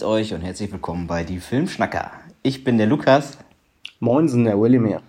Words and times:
grüßt 0.00 0.04
euch 0.04 0.32
und 0.32 0.40
herzlich 0.40 0.72
willkommen 0.72 1.06
bei 1.06 1.24
die 1.24 1.40
Filmschnacker. 1.40 2.10
Ich 2.42 2.64
bin 2.64 2.78
der 2.78 2.86
Lukas. 2.86 3.36
Moinsen, 3.98 4.44
der 4.44 4.58
William 4.58 4.86
hier. 4.86 5.02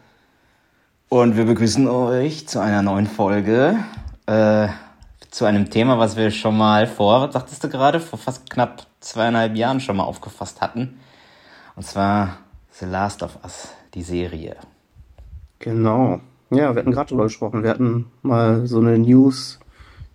Und 1.08 1.38
wir 1.38 1.46
begrüßen 1.46 1.88
euch 1.88 2.46
zu 2.50 2.60
einer 2.60 2.82
neuen 2.82 3.08
Folge, 3.08 3.78
äh, 4.26 4.68
zu 5.30 5.46
einem 5.46 5.70
Thema, 5.70 5.98
was 5.98 6.18
wir 6.18 6.30
schon 6.30 6.58
mal 6.58 6.88
vor, 6.88 7.22
was 7.22 7.34
sagtest 7.34 7.64
du 7.64 7.70
gerade, 7.70 8.02
vor 8.02 8.20
fast 8.20 8.50
knapp 8.50 8.86
zweieinhalb 9.00 9.56
Jahren 9.56 9.80
schon 9.80 9.96
mal 9.96 10.04
aufgefasst 10.04 10.60
hatten. 10.60 11.00
Und 11.78 11.84
zwar 11.84 12.40
The 12.72 12.86
Last 12.86 13.24
of 13.24 13.40
Us, 13.46 13.70
die 13.94 14.04
Serie. 14.04 14.58
Genau. 15.60 16.20
Ja, 16.50 16.76
wir 16.76 16.82
hatten 16.82 16.92
gerade 16.92 17.08
drüber 17.08 17.24
gesprochen. 17.24 17.64
Wir 17.64 17.70
hatten 17.70 18.12
mal 18.24 18.68
so 18.68 18.80
eine 18.80 18.98
News 18.98 19.61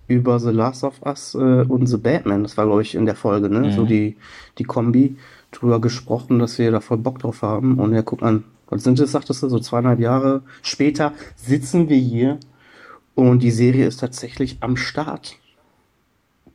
über 0.09 0.39
The 0.39 0.51
Last 0.51 0.85
of 0.85 1.03
Us 1.05 1.35
äh, 1.35 1.39
und 1.39 1.87
The 1.87 1.97
Batman. 1.97 2.43
Das 2.43 2.57
war, 2.57 2.67
glaube 2.67 2.83
ich, 2.83 2.95
in 2.95 3.07
der 3.07 3.17
Folge, 3.17 3.49
ne? 3.49 3.61
Mhm. 3.61 3.73
So 3.73 3.85
die, 3.85 4.17
die 4.59 4.65
Kombi 4.65 5.17
drüber 5.51 5.81
gesprochen, 5.81 6.39
dass 6.39 6.59
wir 6.59 6.71
da 6.71 6.81
voll 6.81 6.99
Bock 6.99 7.19
drauf 7.19 7.43
haben. 7.43 7.79
Und 7.79 7.95
ja, 7.95 8.03
guck 8.03 8.23
an, 8.23 8.45
was 8.69 8.85
sind 8.85 8.99
das, 8.99 9.13
sagtest 9.13 9.43
du, 9.43 9.49
so 9.49 9.59
zweieinhalb 9.59 10.01
Jahre 10.01 10.43
später 10.63 11.13
sitzen 11.37 11.89
wir 11.89 11.99
hier 11.99 12.39
und 13.15 13.43
die 13.43 13.51
Serie 13.51 13.87
ist 13.87 13.99
tatsächlich 13.99 14.59
am 14.61 14.77
Start. 14.77 15.37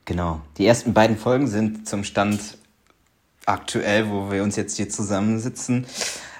Genau. 0.06 0.42
Die 0.58 0.66
ersten 0.66 0.94
beiden 0.94 1.18
Folgen 1.18 1.48
sind 1.48 1.88
zum 1.88 2.04
Stand 2.04 2.58
aktuell, 3.46 4.10
wo 4.10 4.32
wir 4.32 4.44
uns 4.44 4.56
jetzt 4.56 4.78
hier 4.78 4.90
zusammensitzen, 4.90 5.86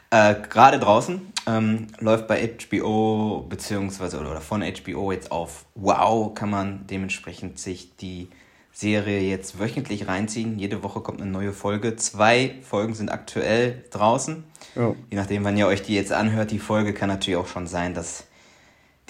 äh, 0.10 0.36
gerade 0.50 0.80
draußen. 0.80 1.22
Ähm, 1.48 1.88
läuft 2.00 2.28
bei 2.28 2.48
HBO 2.48 3.46
beziehungsweise 3.50 4.20
oder 4.20 4.42
von 4.42 4.62
HBO 4.62 5.12
jetzt 5.12 5.32
auf 5.32 5.66
Wow, 5.76 6.36
kann 6.36 6.50
man 6.50 6.86
dementsprechend 6.88 7.58
sich 7.58 7.96
die 7.96 8.30
Serie 8.72 9.22
jetzt 9.22 9.60
wöchentlich 9.60 10.08
reinziehen. 10.08 10.58
Jede 10.60 10.84
Woche 10.84 11.02
kommt 11.02 11.22
eine 11.22 11.30
neue 11.30 11.52
Folge. 11.52 11.96
Zwei 11.96 12.56
Folgen 12.62 12.94
sind 12.94 13.10
aktuell 13.10 13.84
draußen. 13.90 14.44
Ja. 14.76 14.96
Je 15.10 15.18
nachdem, 15.18 15.44
wann 15.44 15.58
ihr 15.58 15.68
euch 15.68 15.82
die 15.82 15.96
jetzt 15.96 16.14
anhört, 16.14 16.52
die 16.52 16.60
Folge 16.60 16.94
kann 16.94 17.10
natürlich 17.10 17.40
auch 17.40 17.48
schon 17.48 17.68
sein, 17.68 17.94
dass 17.94 18.26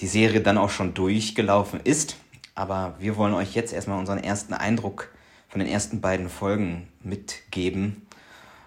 die 0.00 0.06
Serie 0.08 0.40
dann 0.40 0.58
auch 0.58 0.70
schon 0.70 0.94
durchgelaufen 0.94 1.80
ist. 1.84 2.16
Aber 2.54 2.96
wir 2.98 3.16
wollen 3.16 3.34
euch 3.34 3.54
jetzt 3.54 3.72
erstmal 3.72 3.98
unseren 3.98 4.18
ersten 4.18 4.52
Eindruck 4.52 5.08
von 5.48 5.60
den 5.60 5.68
ersten 5.68 6.00
beiden 6.00 6.28
Folgen 6.28 6.88
mitgeben 7.02 8.06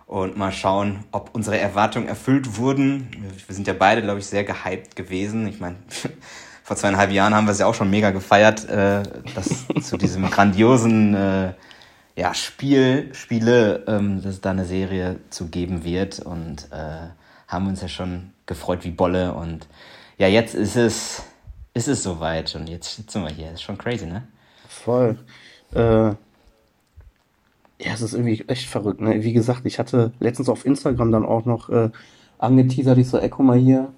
und 0.08 0.38
mal 0.38 0.52
schauen, 0.52 1.04
ob 1.12 1.32
unsere 1.34 1.58
Erwartungen 1.58 2.08
erfüllt 2.08 2.58
wurden. 2.58 3.10
Wir 3.48 3.56
sind 3.56 3.68
ja 3.68 3.74
beide, 3.74 4.02
glaube 4.02 4.20
ich, 4.20 4.28
sehr 4.28 4.44
gehypt 4.44 4.96
gewesen. 4.96 5.48
Ich 5.48 5.60
meine, 5.60 5.78
vor 6.64 6.76
zweieinhalb 6.76 7.12
Jahren 7.12 7.34
haben 7.34 7.46
wir 7.46 7.52
es 7.52 7.60
ja 7.60 7.66
auch 7.66 7.74
schon 7.74 7.90
mega 7.90 8.12
gefeiert, 8.12 8.70
äh, 8.70 9.04
dass 9.34 9.66
zu 9.82 9.98
diesem 9.98 10.30
grandiosen 10.30 11.16
äh, 11.16 11.54
ja, 12.16 12.34
Spiel, 12.34 13.14
Spiele, 13.14 13.84
ähm, 13.88 14.22
dass 14.22 14.36
es 14.36 14.42
da 14.42 14.52
eine 14.52 14.66
Serie 14.66 15.20
zu 15.30 15.48
geben 15.48 15.84
wird 15.84 16.20
und 16.20 16.70
äh, 16.72 17.10
haben 17.48 17.68
uns 17.68 17.82
ja 17.82 17.88
schon 17.88 18.32
gefreut 18.46 18.84
wie 18.84 18.92
Bolle 18.92 19.34
und 19.34 19.68
ja, 20.18 20.28
jetzt 20.28 20.56
ist 20.56 20.78
es, 20.78 21.24
ist 21.74 21.88
es 21.90 22.04
soweit 22.04 22.56
und 22.56 22.70
jetzt 22.70 22.96
sitzen 22.96 23.24
wir 23.24 23.30
hier. 23.32 23.52
Ist 23.52 23.64
schon 23.64 23.78
crazy, 23.78 24.06
ne? 24.06 24.24
Voll. 24.70 25.18
Äh, 25.74 26.12
ja, 27.80 27.94
es 27.94 28.02
ist 28.02 28.14
irgendwie 28.14 28.44
echt 28.48 28.70
verrückt. 28.70 29.02
Ne? 29.02 29.24
Wie 29.24 29.34
gesagt, 29.34 29.62
ich 29.66 29.80
hatte 29.80 30.14
letztens 30.20 30.50
auf 30.50 30.66
Instagram 30.66 31.12
dann 31.12 31.26
auch 31.26 31.46
noch 31.46 31.70
äh, 31.70 31.90
angeteasert, 32.38 32.98
ich 32.98 33.10
so, 33.10 33.18
ey, 33.18 33.30
guck 33.30 33.46
mal 33.46 33.58
hier, 33.58 33.90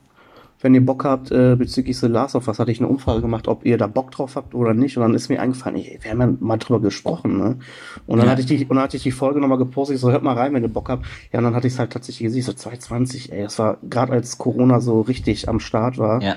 wenn 0.59 0.73
ihr 0.73 0.83
Bock 0.83 1.03
habt 1.03 1.31
äh, 1.31 1.55
bezüglich 1.55 1.99
The 1.99 2.07
Last 2.07 2.35
of 2.35 2.47
Us, 2.47 2.57
hatte 2.57 2.71
ich 2.71 2.79
eine 2.79 2.87
Umfrage 2.87 3.21
gemacht, 3.21 3.47
ob 3.47 3.63
ihr 3.63 3.77
da 3.77 3.85
Bock 3.85 4.09
drauf 4.09 4.35
habt 4.35 4.55
oder 4.55 4.73
nicht. 4.73 4.97
Und 4.97 5.03
dann 5.03 5.13
ist 5.13 5.29
mir 5.29 5.39
eingefallen, 5.39 5.77
ey, 5.77 5.99
wir 6.01 6.09
haben 6.09 6.19
ja 6.19 6.33
mal 6.39 6.57
drüber 6.57 6.81
gesprochen, 6.81 7.37
ne? 7.37 7.59
Und 8.07 8.17
dann 8.17 8.25
ja. 8.25 8.31
hatte 8.31 8.41
ich 8.41 8.47
die, 8.47 8.65
und 8.65 8.75
dann 8.75 8.79
hatte 8.83 8.97
ich 8.97 9.03
die 9.03 9.11
Folge 9.11 9.39
nochmal 9.39 9.59
gepostet, 9.59 9.95
ich 9.95 10.01
so, 10.01 10.11
hört 10.11 10.23
mal 10.23 10.33
rein, 10.33 10.53
wenn 10.53 10.63
ihr 10.63 10.69
Bock 10.69 10.89
habt. 10.89 11.05
Ja, 11.31 11.39
und 11.39 11.45
dann 11.45 11.53
hatte 11.53 11.67
ich 11.67 11.73
es 11.73 11.79
halt 11.79 11.91
tatsächlich 11.93 12.25
gesehen, 12.27 12.41
so 12.41 12.53
220, 12.53 13.31
ey, 13.31 13.43
das 13.43 13.59
war 13.59 13.77
gerade 13.87 14.13
als 14.13 14.39
Corona 14.39 14.79
so 14.79 15.01
richtig 15.01 15.47
am 15.47 15.59
Start 15.59 15.99
war. 15.99 16.23
Ja. 16.23 16.35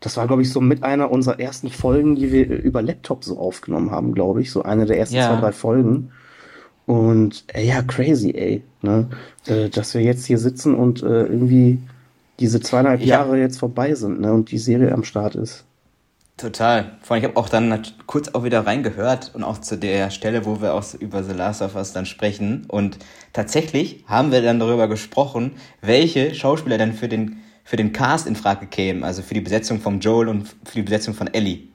Das 0.00 0.16
war, 0.16 0.26
glaube 0.26 0.42
ich, 0.42 0.50
so 0.50 0.60
mit 0.60 0.82
einer 0.82 1.10
unserer 1.10 1.40
ersten 1.40 1.70
Folgen, 1.70 2.16
die 2.16 2.30
wir 2.30 2.46
über 2.46 2.82
Laptop 2.82 3.24
so 3.24 3.38
aufgenommen 3.38 3.90
haben, 3.90 4.12
glaube 4.12 4.42
ich. 4.42 4.50
So 4.50 4.62
eine 4.64 4.84
der 4.84 4.98
ersten 4.98 5.16
ja. 5.16 5.28
zwei, 5.28 5.40
drei 5.40 5.52
Folgen. 5.52 6.10
Und 6.86 7.44
äh, 7.54 7.64
ja, 7.66 7.82
crazy, 7.82 8.32
ey. 8.32 8.62
Ne? 8.82 9.08
Äh, 9.46 9.68
dass 9.68 9.94
wir 9.94 10.02
jetzt 10.02 10.26
hier 10.26 10.38
sitzen 10.38 10.74
und 10.74 11.02
äh, 11.02 11.24
irgendwie 11.24 11.78
diese 12.40 12.60
zweieinhalb 12.60 13.00
ja. 13.00 13.18
Jahre 13.18 13.38
jetzt 13.38 13.58
vorbei 13.58 13.94
sind 13.94 14.20
ne? 14.20 14.32
und 14.32 14.50
die 14.50 14.58
Serie 14.58 14.92
am 14.92 15.04
Start 15.04 15.36
ist. 15.36 15.64
Total. 16.36 16.96
Vor 17.02 17.14
allem, 17.14 17.22
ich 17.22 17.28
habe 17.28 17.38
auch 17.38 17.48
dann 17.48 17.82
kurz 18.06 18.28
auch 18.30 18.42
wieder 18.42 18.66
reingehört 18.66 19.30
und 19.34 19.44
auch 19.44 19.58
zu 19.58 19.76
der 19.78 20.10
Stelle, 20.10 20.44
wo 20.44 20.60
wir 20.60 20.74
auch 20.74 20.82
über 20.94 21.22
The 21.22 21.34
Last 21.34 21.62
of 21.62 21.76
Us 21.76 21.92
dann 21.92 22.06
sprechen. 22.06 22.64
Und 22.66 22.98
tatsächlich 23.32 24.04
haben 24.06 24.32
wir 24.32 24.42
dann 24.42 24.58
darüber 24.58 24.88
gesprochen, 24.88 25.52
welche 25.82 26.34
Schauspieler 26.34 26.78
dann 26.78 26.94
für 26.94 27.08
den, 27.08 27.36
für 27.64 27.76
den 27.76 27.92
Cast 27.92 28.26
in 28.26 28.34
Frage 28.34 28.66
kämen. 28.66 29.04
Also 29.04 29.22
für 29.22 29.34
die 29.34 29.40
Besetzung 29.40 29.80
von 29.80 30.00
Joel 30.00 30.28
und 30.28 30.48
für 30.64 30.74
die 30.74 30.82
Besetzung 30.82 31.14
von 31.14 31.28
Ellie. 31.28 31.68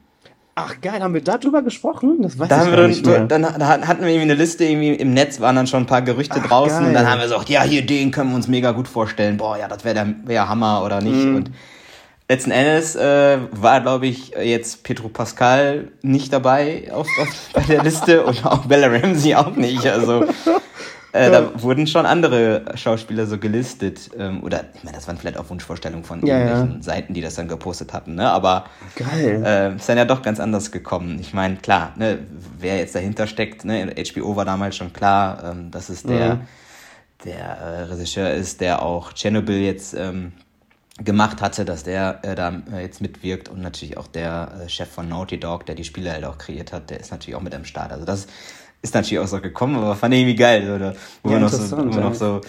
Ach 0.60 0.80
geil, 0.80 1.00
haben 1.00 1.14
wir 1.14 1.22
darüber 1.22 1.62
gesprochen? 1.62 2.20
Das 2.20 2.36
weiß 2.36 2.48
da 2.48 2.64
ich 2.64 2.74
gar 2.74 2.88
nicht 2.88 3.06
mehr. 3.06 3.20
Dann, 3.26 3.42
dann, 3.42 3.86
hatten 3.86 4.02
wir 4.02 4.08
irgendwie 4.08 4.22
eine 4.22 4.34
Liste, 4.34 4.64
irgendwie 4.64 4.94
im 4.94 5.14
Netz 5.14 5.38
waren 5.40 5.54
dann 5.54 5.68
schon 5.68 5.84
ein 5.84 5.86
paar 5.86 6.02
Gerüchte 6.02 6.40
Ach, 6.42 6.48
draußen. 6.48 6.78
Geil. 6.78 6.88
Und 6.88 6.94
dann 6.94 7.08
haben 7.08 7.18
wir 7.18 7.28
gesagt, 7.28 7.48
ja, 7.48 7.62
hier, 7.62 7.86
den 7.86 8.10
können 8.10 8.30
wir 8.30 8.36
uns 8.36 8.48
mega 8.48 8.72
gut 8.72 8.88
vorstellen. 8.88 9.36
Boah, 9.36 9.56
ja, 9.56 9.68
das 9.68 9.84
wäre 9.84 9.94
der 9.94 10.14
wär 10.24 10.48
Hammer 10.48 10.82
oder 10.84 11.00
nicht. 11.00 11.24
Mhm. 11.24 11.36
Und 11.36 11.50
letzten 12.28 12.50
Endes 12.50 12.96
äh, 12.96 13.38
war, 13.52 13.80
glaube 13.82 14.08
ich, 14.08 14.30
jetzt 14.30 14.82
Petro 14.82 15.08
Pascal 15.08 15.92
nicht 16.02 16.32
dabei 16.32 16.90
auf, 16.92 17.06
auf, 17.20 17.28
bei 17.52 17.62
der 17.62 17.84
Liste 17.84 18.24
und 18.26 18.44
auch 18.44 18.66
Bella 18.66 18.88
Ramsey 18.88 19.36
auch 19.36 19.54
nicht. 19.54 19.86
Also 19.86 20.24
äh, 21.12 21.30
da 21.30 21.62
wurden 21.62 21.86
schon 21.86 22.04
andere 22.04 22.64
Schauspieler 22.74 23.26
so 23.26 23.38
gelistet. 23.38 24.10
Ähm, 24.18 24.42
oder, 24.42 24.64
ich 24.74 24.84
meine, 24.84 24.96
das 24.96 25.06
waren 25.08 25.16
vielleicht 25.16 25.38
auch 25.38 25.48
Wunschvorstellungen 25.48 26.04
von 26.04 26.24
ja, 26.24 26.38
irgendwelchen 26.38 26.76
ja. 26.76 26.82
Seiten, 26.82 27.14
die 27.14 27.20
das 27.20 27.34
dann 27.34 27.48
gepostet 27.48 27.92
hatten. 27.92 28.14
Ne? 28.14 28.30
Aber 28.30 28.66
Geil. 28.96 29.42
Äh, 29.44 29.76
ist 29.76 29.88
dann 29.88 29.96
ja 29.96 30.04
doch 30.04 30.22
ganz 30.22 30.38
anders 30.38 30.70
gekommen. 30.70 31.18
Ich 31.20 31.32
meine, 31.32 31.56
klar, 31.56 31.92
ne, 31.96 32.18
wer 32.58 32.76
jetzt 32.78 32.94
dahinter 32.94 33.26
steckt, 33.26 33.64
ne, 33.64 33.94
HBO 34.12 34.36
war 34.36 34.44
damals 34.44 34.76
schon 34.76 34.92
klar, 34.92 35.42
ähm, 35.44 35.70
dass 35.70 35.88
es 35.88 36.02
der, 36.02 36.36
mhm. 36.36 36.40
der 37.24 37.38
äh, 37.38 37.82
Regisseur 37.84 38.30
ist, 38.30 38.60
der 38.60 38.82
auch 38.82 39.12
Chernobyl 39.14 39.60
jetzt 39.60 39.94
ähm, 39.94 40.32
gemacht 40.98 41.40
hatte, 41.40 41.64
dass 41.64 41.84
der 41.84 42.20
äh, 42.22 42.34
da 42.34 42.60
äh, 42.72 42.82
jetzt 42.82 43.00
mitwirkt 43.00 43.48
und 43.48 43.62
natürlich 43.62 43.96
auch 43.96 44.08
der 44.08 44.50
äh, 44.64 44.68
Chef 44.68 44.90
von 44.90 45.08
Naughty 45.08 45.38
Dog, 45.38 45.64
der 45.66 45.74
die 45.74 45.84
Spiele 45.84 46.12
halt 46.12 46.24
auch 46.24 46.38
kreiert 46.38 46.72
hat, 46.72 46.90
der 46.90 47.00
ist 47.00 47.12
natürlich 47.12 47.36
auch 47.36 47.42
mit 47.42 47.54
am 47.54 47.64
Start. 47.64 47.92
Also 47.92 48.04
das 48.04 48.26
ist 48.82 48.94
natürlich 48.94 49.18
auch 49.18 49.28
so 49.28 49.40
gekommen, 49.40 49.76
aber 49.76 49.94
fand 49.96 50.14
ich 50.14 50.20
irgendwie 50.20 50.36
geil, 50.36 50.70
oder? 50.70 50.94
Wo, 51.22 51.30
ja, 51.30 51.34
man, 51.34 51.42
noch 51.42 51.48
so, 51.50 51.76
wo 51.76 51.82
man 51.84 52.00
noch 52.00 52.14
so 52.14 52.40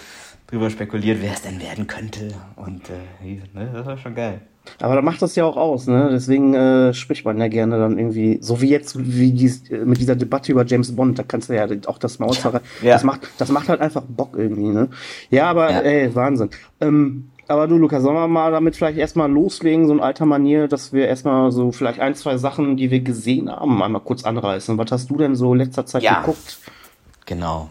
drüber 0.48 0.70
spekuliert, 0.70 1.20
wer 1.22 1.34
es 1.34 1.42
denn 1.42 1.62
werden 1.62 1.88
könnte. 1.88 2.30
Und 2.56 2.90
äh, 2.90 3.40
ne, 3.54 3.70
das 3.74 3.86
war 3.86 3.98
schon 3.98 4.16
geil. 4.16 4.42
Aber 4.80 4.96
da 4.96 5.02
macht 5.02 5.22
das 5.22 5.36
ja 5.36 5.46
auch 5.46 5.58
aus, 5.58 5.88
ne? 5.88 6.10
Deswegen 6.12 6.54
äh, 6.54 6.94
spricht 6.94 7.26
man 7.26 7.40
ja 7.40 7.48
gerne 7.48 7.80
dann 7.80 7.98
irgendwie, 7.98 8.38
so 8.42 8.62
wie 8.62 8.70
jetzt, 8.70 8.98
wie 9.00 9.32
dies, 9.32 9.64
mit 9.70 10.00
dieser 10.00 10.16
Debatte 10.16 10.52
über 10.52 10.66
James 10.66 10.96
Bond, 10.96 11.18
da 11.18 11.24
kannst 11.24 11.50
du 11.50 11.56
ja 11.56 11.68
auch 11.88 11.98
das 11.98 12.20
Maul 12.20 12.36
ja, 12.36 12.52
ja. 12.82 12.94
Das 12.94 13.04
macht, 13.04 13.22
das 13.38 13.50
macht 13.50 13.70
halt 13.70 13.82
einfach 13.82 14.04
Bock 14.04 14.36
irgendwie, 14.38 14.68
ne? 14.68 14.90
Ja, 15.32 15.50
aber 15.50 15.72
ja. 15.72 15.80
ey, 15.82 16.14
Wahnsinn. 16.14 16.50
Ähm, 16.82 17.30
aber 17.50 17.68
du, 17.68 17.78
Lukas, 17.78 18.04
sollen 18.04 18.16
wir 18.16 18.28
mal 18.28 18.52
damit 18.52 18.76
vielleicht 18.76 18.98
erstmal 18.98 19.30
loslegen, 19.30 19.88
so 19.88 19.94
in 19.94 20.00
alter 20.00 20.26
Manier, 20.26 20.68
dass 20.68 20.94
wir 20.94 21.08
erstmal 21.08 21.52
so 21.52 21.72
vielleicht 21.72 22.00
ein, 22.00 22.14
zwei 22.14 22.38
Sachen, 22.38 22.78
die 22.78 22.92
wir 22.92 23.00
gesehen 23.00 23.50
haben, 23.50 23.82
einmal 23.82 24.02
kurz 24.02 24.24
anreißen. 24.24 24.78
Was 24.78 24.92
hast 24.92 25.10
du 25.10 25.18
denn 25.18 25.36
so 25.36 25.54
letzter 25.54 25.86
Zeit 25.86 26.04
ja, 26.04 26.20
geguckt? 26.20 26.60
Genau. 27.26 27.70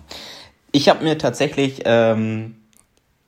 Ich 0.73 0.89
habe 0.89 1.05
mir 1.05 1.17
tatsächlich 1.17 1.83
ähm, 1.85 2.57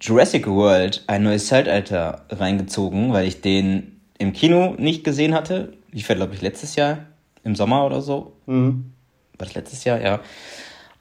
Jurassic 0.01 0.47
World, 0.47 1.05
ein 1.07 1.23
neues 1.23 1.47
Zeitalter, 1.47 2.25
reingezogen, 2.31 3.13
weil 3.13 3.27
ich 3.27 3.41
den 3.41 4.01
im 4.19 4.33
Kino 4.33 4.75
nicht 4.77 5.05
gesehen 5.05 5.35
hatte. 5.35 5.75
Lief 5.93 6.09
ja, 6.09 6.15
glaube 6.15 6.35
ich, 6.35 6.43
letztes 6.43 6.75
Jahr, 6.77 7.07
im 7.45 7.55
Sommer 7.55 7.87
oder 7.87 8.03
so. 8.03 8.33
Mhm. 8.47 8.93
War 9.39 9.47
das 9.47 9.55
letztes 9.55 9.85
Jahr? 9.85 10.01
Ja. 10.01 10.21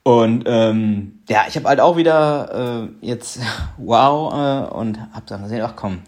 Und 0.02 0.44
ähm, 0.46 1.20
ja, 1.28 1.44
ich 1.48 1.56
habe 1.56 1.68
halt 1.68 1.80
auch 1.80 1.96
wieder 1.96 2.88
äh, 3.02 3.06
jetzt 3.06 3.40
wow 3.76 4.32
äh, 4.32 4.74
und 4.74 4.98
habe 5.12 5.26
dann 5.26 5.42
gesehen, 5.42 5.62
ach 5.62 5.76
komm, 5.76 6.02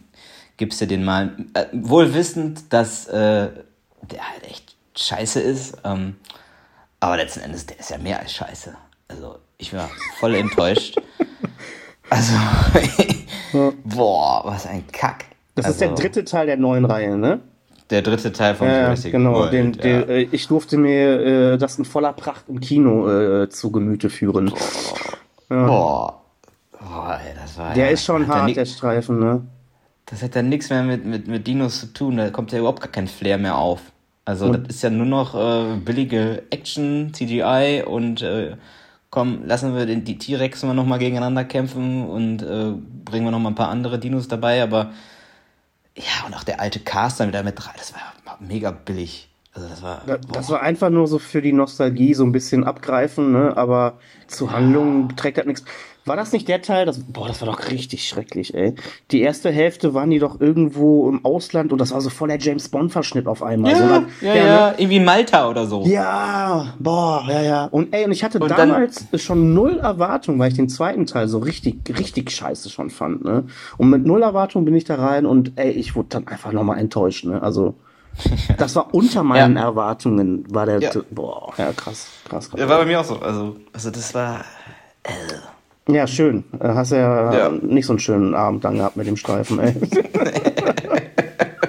gibst 0.56 0.80
du 0.80 0.86
den 0.86 1.04
mal. 1.04 1.36
Äh, 1.54 1.66
wohl 1.72 2.14
wissend, 2.14 2.72
dass 2.72 3.06
äh, 3.08 3.50
der 4.02 4.30
halt 4.30 4.44
echt 4.44 4.76
scheiße 4.96 5.40
ist. 5.40 5.76
Ähm, 5.84 6.16
aber 7.00 7.16
letzten 7.16 7.40
Endes, 7.40 7.66
der 7.66 7.78
ist 7.78 7.90
ja 7.90 7.98
mehr 7.98 8.20
als 8.20 8.32
scheiße. 8.32 8.74
Also 9.08 9.38
ich 9.58 9.74
war 9.74 9.90
voll 10.18 10.34
enttäuscht. 10.34 10.96
Also, 12.10 12.34
boah, 13.84 14.42
was 14.44 14.66
ein 14.66 14.84
Kack. 14.92 15.24
Das 15.54 15.64
also, 15.64 15.74
ist 15.74 15.80
der 15.80 15.90
also 15.92 16.02
dritte 16.02 16.24
Teil 16.26 16.44
der 16.44 16.58
neuen 16.58 16.84
Reihe, 16.84 17.16
ne? 17.16 17.40
Der 17.92 18.00
dritte 18.00 18.32
Teil 18.32 18.54
von 18.54 18.66
ja, 18.66 18.84
Jurassic 18.84 19.12
genau, 19.12 19.34
World. 19.34 19.52
Den, 19.52 19.72
den, 19.72 20.00
ja. 20.00 20.06
äh, 20.06 20.28
ich 20.32 20.48
durfte 20.48 20.78
mir 20.78 21.52
äh, 21.52 21.58
das 21.58 21.76
in 21.76 21.84
voller 21.84 22.14
Pracht 22.14 22.44
im 22.48 22.58
Kino 22.58 23.06
äh, 23.06 23.50
zu 23.50 23.70
Gemüte 23.70 24.08
führen. 24.08 24.46
Boah. 24.46 24.58
Ja. 25.50 25.66
Boah. 25.66 26.22
Boah 26.80 27.20
ey, 27.22 27.34
das 27.38 27.58
war, 27.58 27.74
der 27.74 27.90
ist 27.90 28.02
schon 28.02 28.26
hart, 28.26 28.56
der 28.56 28.64
Streifen, 28.64 29.18
ne? 29.18 29.42
Das 30.06 30.22
hat 30.22 30.34
ja 30.34 30.40
nichts 30.40 30.70
mehr 30.70 30.82
mit, 30.82 31.04
mit, 31.04 31.28
mit 31.28 31.46
Dinos 31.46 31.80
zu 31.80 31.92
tun. 31.92 32.16
Da 32.16 32.30
kommt 32.30 32.50
ja 32.52 32.60
überhaupt 32.60 32.80
gar 32.80 32.90
kein 32.90 33.08
Flair 33.08 33.36
mehr 33.36 33.58
auf. 33.58 33.82
Also, 34.24 34.46
und? 34.46 34.66
das 34.66 34.76
ist 34.76 34.82
ja 34.82 34.88
nur 34.88 35.04
noch 35.04 35.34
äh, 35.34 35.76
billige 35.76 36.44
Action, 36.48 37.12
CGI 37.12 37.82
und 37.86 38.22
äh, 38.22 38.56
komm, 39.10 39.44
lassen 39.44 39.74
wir 39.74 39.84
den, 39.84 40.04
die 40.04 40.16
T-Rex 40.16 40.62
mal 40.62 40.72
nochmal 40.72 40.98
gegeneinander 40.98 41.44
kämpfen 41.44 42.08
und 42.08 42.42
äh, 42.42 42.72
bringen 43.04 43.26
wir 43.26 43.32
nochmal 43.32 43.52
ein 43.52 43.56
paar 43.56 43.68
andere 43.68 43.98
Dinos 43.98 44.28
dabei, 44.28 44.62
aber 44.62 44.92
ja, 45.96 46.26
und 46.26 46.34
auch 46.34 46.44
der 46.44 46.60
alte 46.60 46.80
Cast 46.80 47.20
dann 47.20 47.28
wieder 47.28 47.42
mit 47.42 47.58
drei, 47.58 47.72
das 47.76 47.92
war 47.94 48.00
mega 48.40 48.70
billig. 48.70 49.28
Also 49.54 49.68
das 49.68 49.82
war, 49.82 50.02
das 50.32 50.48
war 50.48 50.62
einfach 50.62 50.88
nur 50.88 51.06
so 51.06 51.18
für 51.18 51.42
die 51.42 51.52
Nostalgie 51.52 52.14
so 52.14 52.24
ein 52.24 52.32
bisschen 52.32 52.64
abgreifen, 52.64 53.32
ne? 53.32 53.54
aber 53.56 53.98
zu 54.26 54.50
Handlungen 54.50 55.14
trägt 55.14 55.36
das 55.36 55.44
nichts. 55.44 55.64
War 56.04 56.16
das 56.16 56.32
nicht 56.32 56.48
der 56.48 56.62
Teil? 56.62 56.84
Das, 56.84 56.98
boah, 56.98 57.28
das 57.28 57.40
war 57.42 57.46
doch 57.46 57.70
richtig 57.70 58.08
schrecklich, 58.08 58.54
ey. 58.54 58.74
Die 59.12 59.20
erste 59.20 59.52
Hälfte 59.52 59.94
waren 59.94 60.10
die 60.10 60.18
doch 60.18 60.40
irgendwo 60.40 61.08
im 61.08 61.24
Ausland 61.24 61.72
und 61.72 61.80
das 61.80 61.92
war 61.92 62.00
so 62.00 62.10
voll 62.10 62.28
der 62.28 62.38
James 62.38 62.68
Bond-Verschnitt 62.68 63.28
auf 63.28 63.42
einmal. 63.42 63.70
Ja, 63.70 63.78
so, 63.78 63.88
dann, 63.88 64.06
ja, 64.20 64.34
ja, 64.34 64.44
ja, 64.46 64.74
irgendwie 64.76 64.98
Malta 64.98 65.48
oder 65.48 65.66
so. 65.66 65.84
Ja, 65.84 66.74
boah, 66.80 67.24
ja, 67.28 67.42
ja. 67.42 67.64
Und 67.66 67.94
ey, 67.94 68.04
und 68.04 68.10
ich 68.10 68.24
hatte 68.24 68.40
und 68.40 68.50
damals 68.50 69.08
dann, 69.10 69.20
schon 69.20 69.54
null 69.54 69.78
Erwartung, 69.78 70.40
weil 70.40 70.50
ich 70.50 70.56
den 70.56 70.68
zweiten 70.68 71.06
Teil 71.06 71.28
so 71.28 71.38
richtig, 71.38 71.80
richtig 71.96 72.32
scheiße 72.32 72.68
schon 72.68 72.90
fand, 72.90 73.24
ne? 73.24 73.44
Und 73.78 73.88
mit 73.88 74.04
null 74.04 74.22
Erwartung 74.22 74.64
bin 74.64 74.74
ich 74.74 74.84
da 74.84 74.96
rein 74.96 75.24
und 75.24 75.52
ey, 75.54 75.70
ich 75.70 75.94
wurde 75.94 76.08
dann 76.10 76.26
einfach 76.26 76.50
nochmal 76.52 76.78
enttäuscht, 76.78 77.24
ne? 77.24 77.42
Also. 77.42 77.74
Das 78.58 78.76
war 78.76 78.92
unter 78.92 79.22
meinen 79.22 79.56
ja. 79.56 79.62
Erwartungen, 79.62 80.44
war 80.52 80.66
der. 80.66 80.80
Ja. 80.80 80.90
Boah, 81.10 81.54
ja, 81.56 81.72
krass, 81.72 82.08
krass, 82.28 82.50
krass. 82.50 82.60
Ja, 82.60 82.68
war 82.68 82.78
bei 82.80 82.84
mir 82.84 83.00
auch 83.00 83.04
so. 83.04 83.18
Also, 83.18 83.56
also 83.72 83.90
das 83.90 84.14
war. 84.14 84.40
Äh. 85.04 85.10
Ja, 85.88 86.06
schön. 86.06 86.44
Äh, 86.60 86.68
hast 86.68 86.92
ja, 86.92 87.34
ja, 87.34 87.48
nicht 87.48 87.86
so 87.86 87.92
einen 87.92 88.00
schönen 88.00 88.34
Abend 88.34 88.64
dann 88.64 88.76
gehabt 88.76 88.96
mit 88.96 89.06
dem 89.06 89.16
Streifen, 89.16 89.58
ey. 89.58 89.74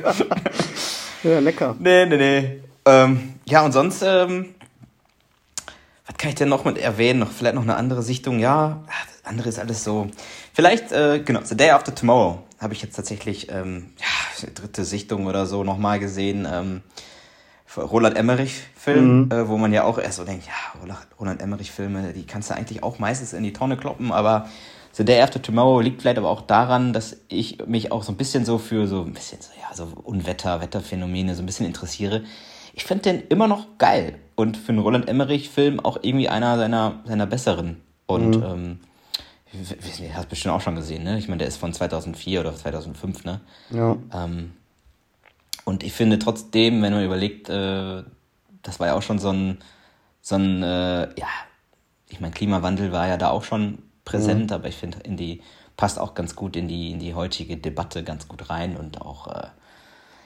ja, 1.24 1.40
lecker. 1.40 1.76
Nee, 1.80 2.06
nee, 2.06 2.18
nee. 2.18 2.60
Ähm, 2.86 3.34
ja, 3.46 3.64
und 3.64 3.72
sonst, 3.72 4.04
ähm, 4.04 4.54
was 6.06 6.18
kann 6.18 6.30
ich 6.30 6.36
denn 6.36 6.50
noch 6.50 6.66
mit 6.66 6.78
erwähnen? 6.78 7.20
Noch, 7.20 7.32
vielleicht 7.32 7.56
noch 7.56 7.64
eine 7.64 7.76
andere 7.76 8.04
Sichtung? 8.04 8.40
Ja, 8.40 8.84
das 8.88 9.26
andere 9.32 9.50
ist 9.50 9.60
alles 9.60 9.84
so. 9.84 10.10
Vielleicht, 10.54 10.92
äh, 10.92 11.20
genau, 11.20 11.42
The 11.44 11.58
Day 11.58 11.72
After 11.72 11.96
Tomorrow 11.96 12.44
habe 12.60 12.74
ich 12.74 12.82
jetzt 12.82 12.96
tatsächlich, 12.96 13.50
ähm, 13.50 13.92
ja, 14.00 14.50
dritte 14.54 14.86
Sichtung 14.86 15.26
oder 15.26 15.46
so 15.46 15.64
nochmal 15.64 16.00
gesehen. 16.00 16.48
Ähm, 16.52 16.82
Roland 17.78 18.16
Emmerich-Film, 18.16 19.26
mhm. 19.26 19.32
äh, 19.32 19.48
wo 19.48 19.58
man 19.58 19.74
ja 19.74 19.84
auch 19.84 19.98
erst 19.98 20.18
so 20.18 20.24
denkt, 20.24 20.46
ja, 20.46 20.98
Roland 21.20 21.42
Emmerich-Filme, 21.42 22.14
die 22.14 22.26
kannst 22.26 22.50
du 22.50 22.56
eigentlich 22.56 22.84
auch 22.84 23.00
meistens 23.00 23.34
in 23.34 23.44
die 23.44 23.54
Tonne 23.54 23.78
kloppen, 23.78 24.12
aber 24.12 24.48
The 24.94 25.04
Day 25.04 25.22
After 25.22 25.42
Tomorrow 25.42 25.82
liegt 25.82 26.02
vielleicht 26.02 26.20
aber 26.20 26.30
auch 26.30 26.42
daran, 26.42 26.94
dass 26.94 27.18
ich 27.28 27.66
mich 27.66 27.92
auch 27.92 28.04
so 28.04 28.12
ein 28.12 28.18
bisschen 28.18 28.46
so 28.46 28.60
für 28.60 28.88
so 28.88 29.02
ein 29.02 29.14
bisschen 29.14 29.42
so, 29.42 29.50
ja, 29.60 29.76
so 29.76 29.88
Unwetter, 30.04 30.62
Wetterphänomene 30.62 31.34
so 31.34 31.42
ein 31.42 31.48
bisschen 31.48 31.66
interessiere. 31.66 32.24
Ich 32.76 32.86
finde 32.86 33.04
den 33.04 33.22
immer 33.28 33.48
noch 33.48 33.80
geil 33.80 34.20
und 34.36 34.56
für 34.56 34.70
einen 34.70 34.80
Roland 34.80 35.10
Emmerich-Film 35.10 35.80
auch 35.80 35.98
irgendwie 36.02 36.30
einer 36.30 36.58
seiner, 36.58 37.02
seiner 37.06 37.26
besseren. 37.26 37.78
Und 38.06 38.38
mhm. 38.38 38.44
ähm, 38.44 38.80
hast 40.14 40.30
bestimmt 40.30 40.54
auch 40.54 40.62
schon 40.62 40.76
gesehen, 40.76 41.04
ne? 41.04 41.18
Ich 41.18 41.28
meine, 41.28 41.40
der 41.40 41.48
ist 41.48 41.58
von 41.58 41.74
2004 41.74 42.42
oder 42.42 42.56
2005, 42.56 43.24
ne? 43.26 43.42
Ja. 43.72 43.98
Ähm, 44.14 44.54
und 45.66 45.84
ich 45.84 45.94
finde 45.94 46.20
trotzdem, 46.20 46.82
wenn 46.82 46.94
man 46.94 47.06
überlegt, 47.06 47.50
äh, 47.50 48.04
das 48.62 48.80
war 48.80 48.88
ja 48.88 48.96
auch 48.96 49.02
schon 49.02 49.20
so 49.20 49.30
ein, 49.30 49.60
so 50.22 50.36
ein, 50.36 50.64
äh, 50.64 51.10
ja, 51.20 51.28
ich 52.10 52.20
meine, 52.20 52.34
Klimawandel 52.34 52.92
war 52.92 53.08
ja 53.08 53.18
da 53.18 53.30
auch 53.30 53.44
schon 53.44 53.80
präsent, 54.06 54.50
mhm. 54.50 54.56
aber 54.56 54.68
ich 54.68 54.76
finde, 54.76 55.00
in 55.04 55.18
die 55.18 55.42
passt 55.78 56.00
auch 56.00 56.14
ganz 56.14 56.36
gut 56.36 56.56
in 56.56 56.68
die 56.68 56.92
in 56.92 57.00
die 57.00 57.16
heutige 57.16 57.58
Debatte 57.58 58.04
ganz 58.04 58.28
gut 58.28 58.50
rein 58.50 58.78
und 58.78 59.02
auch, 59.02 59.28
äh, 59.28 59.48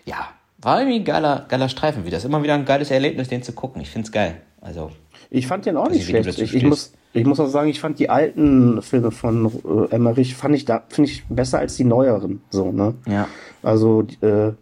ja, 0.06 0.28
war 0.60 0.80
irgendwie 0.80 1.00
ein 1.00 1.06
geiler, 1.06 1.46
geiler 1.48 1.70
Streifen 1.70 2.06
wieder. 2.06 2.18
Ist 2.18 2.26
immer 2.26 2.42
wieder 2.44 2.56
ein 2.56 2.66
geiles 2.66 2.90
Erlebnis, 2.90 3.28
den 3.28 3.44
zu 3.44 3.54
gucken. 3.54 3.82
Ich 3.82 3.90
finde 3.90 4.08
es 4.08 4.12
geil. 4.12 4.42
Also. 4.60 4.92
Ich 5.30 5.46
fand 5.46 5.66
den 5.66 5.78
auch 5.78 5.90
nicht 5.90 6.08
schlecht. 6.08 6.40
Ich, 6.40 6.54
ich, 6.54 6.64
muss, 6.64 6.94
ich 7.14 7.26
muss 7.26 7.40
auch 7.40 7.48
sagen, 7.48 7.70
ich 7.70 7.80
fand 7.80 8.00
die 8.00 8.10
alten 8.10 8.82
Filme 8.82 9.12
von 9.12 9.46
äh, 9.46 9.94
Emmerich 9.94 10.36
fand 10.36 10.56
ich 10.56 10.66
da 10.66 10.84
finde 10.90 11.12
ich 11.12 11.26
besser 11.28 11.60
als 11.60 11.76
die 11.76 11.84
neueren 11.84 12.42
so 12.50 12.72
ne 12.72 12.96
ja 13.08 13.28
also 13.64 14.06
äh, 14.22 14.54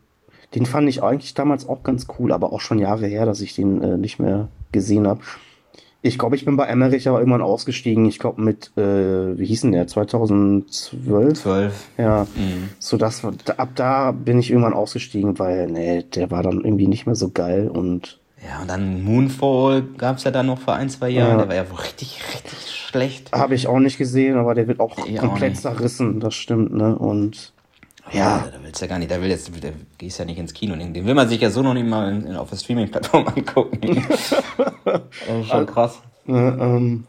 den 0.55 0.65
fand 0.65 0.89
ich 0.89 1.03
eigentlich 1.03 1.33
damals 1.33 1.67
auch 1.67 1.83
ganz 1.83 2.07
cool 2.17 2.31
aber 2.31 2.53
auch 2.53 2.61
schon 2.61 2.79
Jahre 2.79 3.07
her 3.07 3.25
dass 3.25 3.41
ich 3.41 3.55
den 3.55 3.81
äh, 3.81 3.97
nicht 3.97 4.19
mehr 4.19 4.47
gesehen 4.71 5.07
habe 5.07 5.21
ich 6.01 6.17
glaube 6.17 6.35
ich 6.35 6.45
bin 6.45 6.55
bei 6.55 6.65
Emmerich 6.65 7.07
aber 7.07 7.19
irgendwann 7.19 7.41
ausgestiegen 7.41 8.05
ich 8.05 8.19
glaube 8.19 8.41
mit 8.41 8.71
äh, 8.77 9.37
wie 9.37 9.45
hießen 9.45 9.71
der 9.71 9.87
2012 9.87 11.41
12 11.41 11.89
ja 11.97 12.27
mhm. 12.35 12.69
so 12.79 12.97
das 12.97 13.23
ab 13.57 13.69
da 13.75 14.11
bin 14.11 14.39
ich 14.39 14.49
irgendwann 14.49 14.73
ausgestiegen 14.73 15.37
weil 15.39 15.67
nee 15.67 16.03
der 16.03 16.31
war 16.31 16.43
dann 16.43 16.63
irgendwie 16.63 16.87
nicht 16.87 17.05
mehr 17.05 17.15
so 17.15 17.29
geil 17.29 17.67
und 17.67 18.19
ja, 18.47 18.61
und 18.61 18.69
dann 18.69 19.03
Moonfall 19.03 19.81
gab 19.97 20.17
es 20.17 20.23
ja 20.23 20.29
dann 20.31 20.45
noch 20.45 20.59
vor 20.59 20.75
ein, 20.75 20.89
zwei 20.89 21.09
Jahren. 21.09 21.31
Ja. 21.31 21.37
Der 21.37 21.47
war 21.47 21.55
ja 21.55 21.71
wohl 21.71 21.79
richtig, 21.79 22.21
richtig 22.33 22.71
schlecht. 22.71 23.31
Habe 23.31 23.55
ich 23.55 23.67
auch 23.67 23.79
nicht 23.79 23.97
gesehen, 23.97 24.37
aber 24.37 24.53
der 24.53 24.67
wird 24.67 24.79
auch 24.79 25.07
ich 25.07 25.17
komplett 25.17 25.57
auch 25.57 25.61
zerrissen, 25.61 26.19
das 26.19 26.35
stimmt, 26.35 26.73
ne? 26.73 26.95
Und 26.95 27.53
ja. 28.11 28.19
ja. 28.19 28.47
Da 28.51 28.63
willst 28.63 28.81
du 28.81 28.85
ja 28.85 28.89
gar 28.89 28.99
nicht, 28.99 29.11
da 29.11 29.21
will 29.21 29.29
jetzt, 29.29 29.51
da 29.63 29.69
gehst 29.97 30.19
ja 30.19 30.25
nicht 30.25 30.37
ins 30.37 30.53
Kino. 30.53 30.75
Den 30.75 30.93
will 31.05 31.13
man 31.13 31.27
sich 31.27 31.41
ja 31.41 31.49
so 31.49 31.61
noch 31.61 31.73
nicht 31.73 31.87
mal 31.87 32.11
in, 32.11 32.25
in, 32.25 32.35
auf 32.35 32.49
der 32.49 32.57
Streaming-Plattform 32.57 33.27
angucken. 33.35 33.79
das 34.85 35.11
ist 35.41 35.47
schon 35.47 35.65
krass. 35.65 36.01
Äh, 36.27 36.31
ähm, 36.31 37.05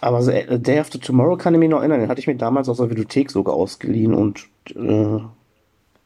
aber 0.00 0.22
so, 0.22 0.30
äh, 0.30 0.58
Day 0.58 0.78
After 0.78 1.00
Tomorrow 1.00 1.36
kann 1.36 1.54
ich 1.54 1.60
mich 1.60 1.70
noch 1.70 1.78
erinnern, 1.78 2.00
den 2.00 2.08
hatte 2.08 2.20
ich 2.20 2.26
mir 2.26 2.36
damals 2.36 2.68
aus 2.68 2.78
der 2.78 2.90
Videothek 2.90 3.30
sogar 3.30 3.54
ausgeliehen 3.54 4.14
und 4.14 4.48
äh, 4.74 5.20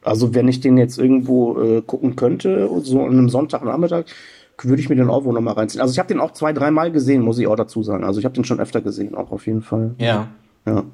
also 0.03 0.35
wenn 0.35 0.47
ich 0.49 0.61
den 0.61 0.79
jetzt 0.79 0.99
irgendwo 0.99 1.61
äh, 1.61 1.83
gucken 1.83 2.15
könnte, 2.15 2.71
so 2.83 3.03
an 3.03 3.11
einem 3.11 3.29
Sonntagnachmittag, 3.29 4.05
würde 4.63 4.81
ich 4.81 4.89
mir 4.89 4.97
den 4.97 5.11
auch 5.11 5.25
wohl 5.25 5.35
nochmal 5.35 5.55
reinziehen. 5.55 5.81
Also 5.81 5.93
ich 5.93 5.99
habe 5.99 6.09
den 6.09 6.21
auch 6.21 6.31
zwei, 6.33 6.53
dreimal 6.53 6.93
gesehen, 6.93 7.23
muss 7.23 7.39
ich 7.39 7.47
auch 7.47 7.57
dazu 7.57 7.83
sagen. 7.83 8.05
Also 8.05 8.21
ich 8.21 8.25
habe 8.25 8.35
den 8.35 8.45
schon 8.45 8.61
öfter 8.61 8.81
gesehen, 8.81 9.15
auch 9.15 9.33
auf 9.33 9.47
jeden 9.47 9.63
Fall. 9.63 9.95
Ja. 9.99 10.29
Ja, 10.67 10.85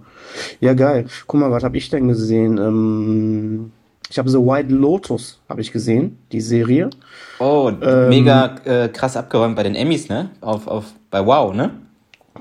ja 0.60 0.74
geil. 0.74 1.06
Guck 1.26 1.40
mal, 1.40 1.50
was 1.50 1.64
habe 1.64 1.76
ich 1.76 1.88
denn 1.90 2.08
gesehen? 2.08 2.58
Ähm, 2.58 3.72
ich 4.12 4.18
habe 4.18 4.28
The 4.28 4.38
White 4.38 4.72
Lotus, 4.72 5.40
habe 5.48 5.62
ich 5.62 5.72
gesehen, 5.72 6.18
die 6.32 6.42
Serie. 6.42 6.90
Oh, 7.38 7.72
ähm, 7.80 8.08
mega 8.10 8.56
äh, 8.64 8.88
krass 8.88 9.16
abgeräumt 9.16 9.56
bei 9.56 9.62
den 9.62 9.74
Emmys, 9.74 10.08
ne? 10.08 10.30
Auf, 10.42 10.66
auf, 10.66 10.92
bei 11.10 11.24
Wow, 11.24 11.54
ne? 11.54 11.70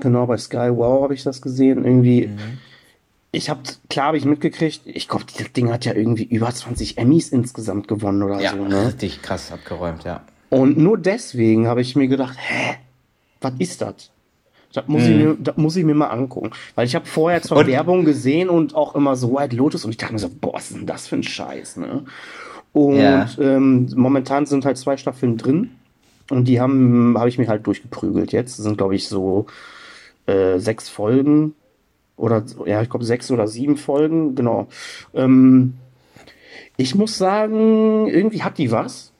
Genau, 0.00 0.26
bei 0.26 0.36
Sky 0.36 0.68
Wow 0.70 1.04
habe 1.04 1.14
ich 1.14 1.22
das 1.22 1.40
gesehen. 1.40 1.84
Irgendwie. 1.84 2.26
Mhm. 2.26 2.58
Ich 3.30 3.48
habe, 3.48 3.60
klar 3.88 4.08
habe 4.08 4.18
ich 4.18 4.26
mitgekriegt, 4.26 4.82
ich 4.84 5.08
glaube, 5.08 5.24
das 5.24 5.50
Ding 5.52 5.72
hat 5.72 5.86
ja 5.86 5.94
irgendwie 5.94 6.24
über 6.24 6.50
20 6.50 6.98
Emmys 6.98 7.30
insgesamt 7.30 7.88
gewonnen 7.88 8.22
oder 8.22 8.38
ja, 8.38 8.50
so. 8.50 8.64
Ne? 8.64 8.88
Richtig 8.88 9.22
krass 9.22 9.50
abgeräumt, 9.50 10.04
ja. 10.04 10.24
Und 10.50 10.76
nur 10.76 10.98
deswegen 10.98 11.66
habe 11.66 11.80
ich 11.80 11.96
mir 11.96 12.08
gedacht, 12.08 12.36
hä, 12.36 12.74
was 13.40 13.54
ist 13.58 13.80
das? 13.80 14.10
Das 14.72 14.88
muss, 14.88 15.02
hm. 15.02 15.10
ich 15.10 15.16
mhm. 15.16 15.24
mir, 15.24 15.36
das 15.40 15.56
muss 15.56 15.76
ich 15.76 15.84
mir 15.84 15.94
mal 15.94 16.08
angucken. 16.08 16.50
Weil 16.74 16.86
ich 16.86 16.94
habe 16.94 17.06
vorher 17.06 17.42
zwar 17.42 17.58
und? 17.58 17.66
Werbung 17.66 18.04
gesehen 18.04 18.48
und 18.48 18.74
auch 18.74 18.94
immer 18.94 19.16
so 19.16 19.34
White 19.34 19.56
Lotus 19.56 19.84
und 19.84 19.90
ich 19.90 19.96
dachte 19.96 20.14
mir 20.14 20.18
so, 20.18 20.30
boah, 20.30 20.54
was 20.54 20.70
ist 20.70 20.78
denn 20.78 20.86
das 20.86 21.06
für 21.08 21.16
ein 21.16 21.22
Scheiß, 21.22 21.76
ne? 21.76 22.04
Und 22.72 22.96
ja. 22.96 23.28
ähm, 23.38 23.90
momentan 23.94 24.46
sind 24.46 24.64
halt 24.64 24.78
zwei 24.78 24.96
Staffeln 24.96 25.36
drin 25.36 25.72
und 26.30 26.48
die 26.48 26.58
haben, 26.60 27.18
habe 27.18 27.28
ich 27.28 27.36
mir 27.36 27.48
halt 27.48 27.66
durchgeprügelt 27.66 28.32
jetzt. 28.32 28.58
Das 28.58 28.64
sind, 28.64 28.78
glaube 28.78 28.94
ich, 28.94 29.08
so 29.08 29.46
äh, 30.26 30.58
sechs 30.58 30.88
Folgen 30.88 31.54
oder 32.16 32.44
ja, 32.64 32.80
ich 32.80 32.88
glaube 32.88 33.04
sechs 33.04 33.30
oder 33.30 33.46
sieben 33.48 33.76
Folgen, 33.76 34.34
genau. 34.34 34.68
Ähm, 35.14 35.74
ich 36.76 36.94
muss 36.94 37.18
sagen, 37.18 38.06
irgendwie 38.06 38.42
hat 38.42 38.58
die 38.58 38.70
was. 38.70 39.12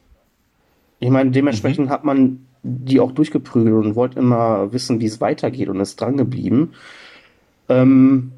Ich 0.99 1.11
meine, 1.11 1.31
dementsprechend 1.31 1.87
mhm. 1.87 1.91
hat 1.91 2.05
man 2.05 2.47
die 2.63 3.01
auch 3.01 3.13
durchgeprügelt 3.13 3.85
und 3.85 3.97
wollte 3.97 4.19
immer 4.19 4.73
wissen, 4.73 5.01
wie 5.01 5.07
es 5.07 5.21
weitergeht 5.21 5.69
und 5.69 5.81
ist 5.81 6.01
dran 6.01 6.17
geblieben. 6.17 6.73
Ähm, 7.69 8.33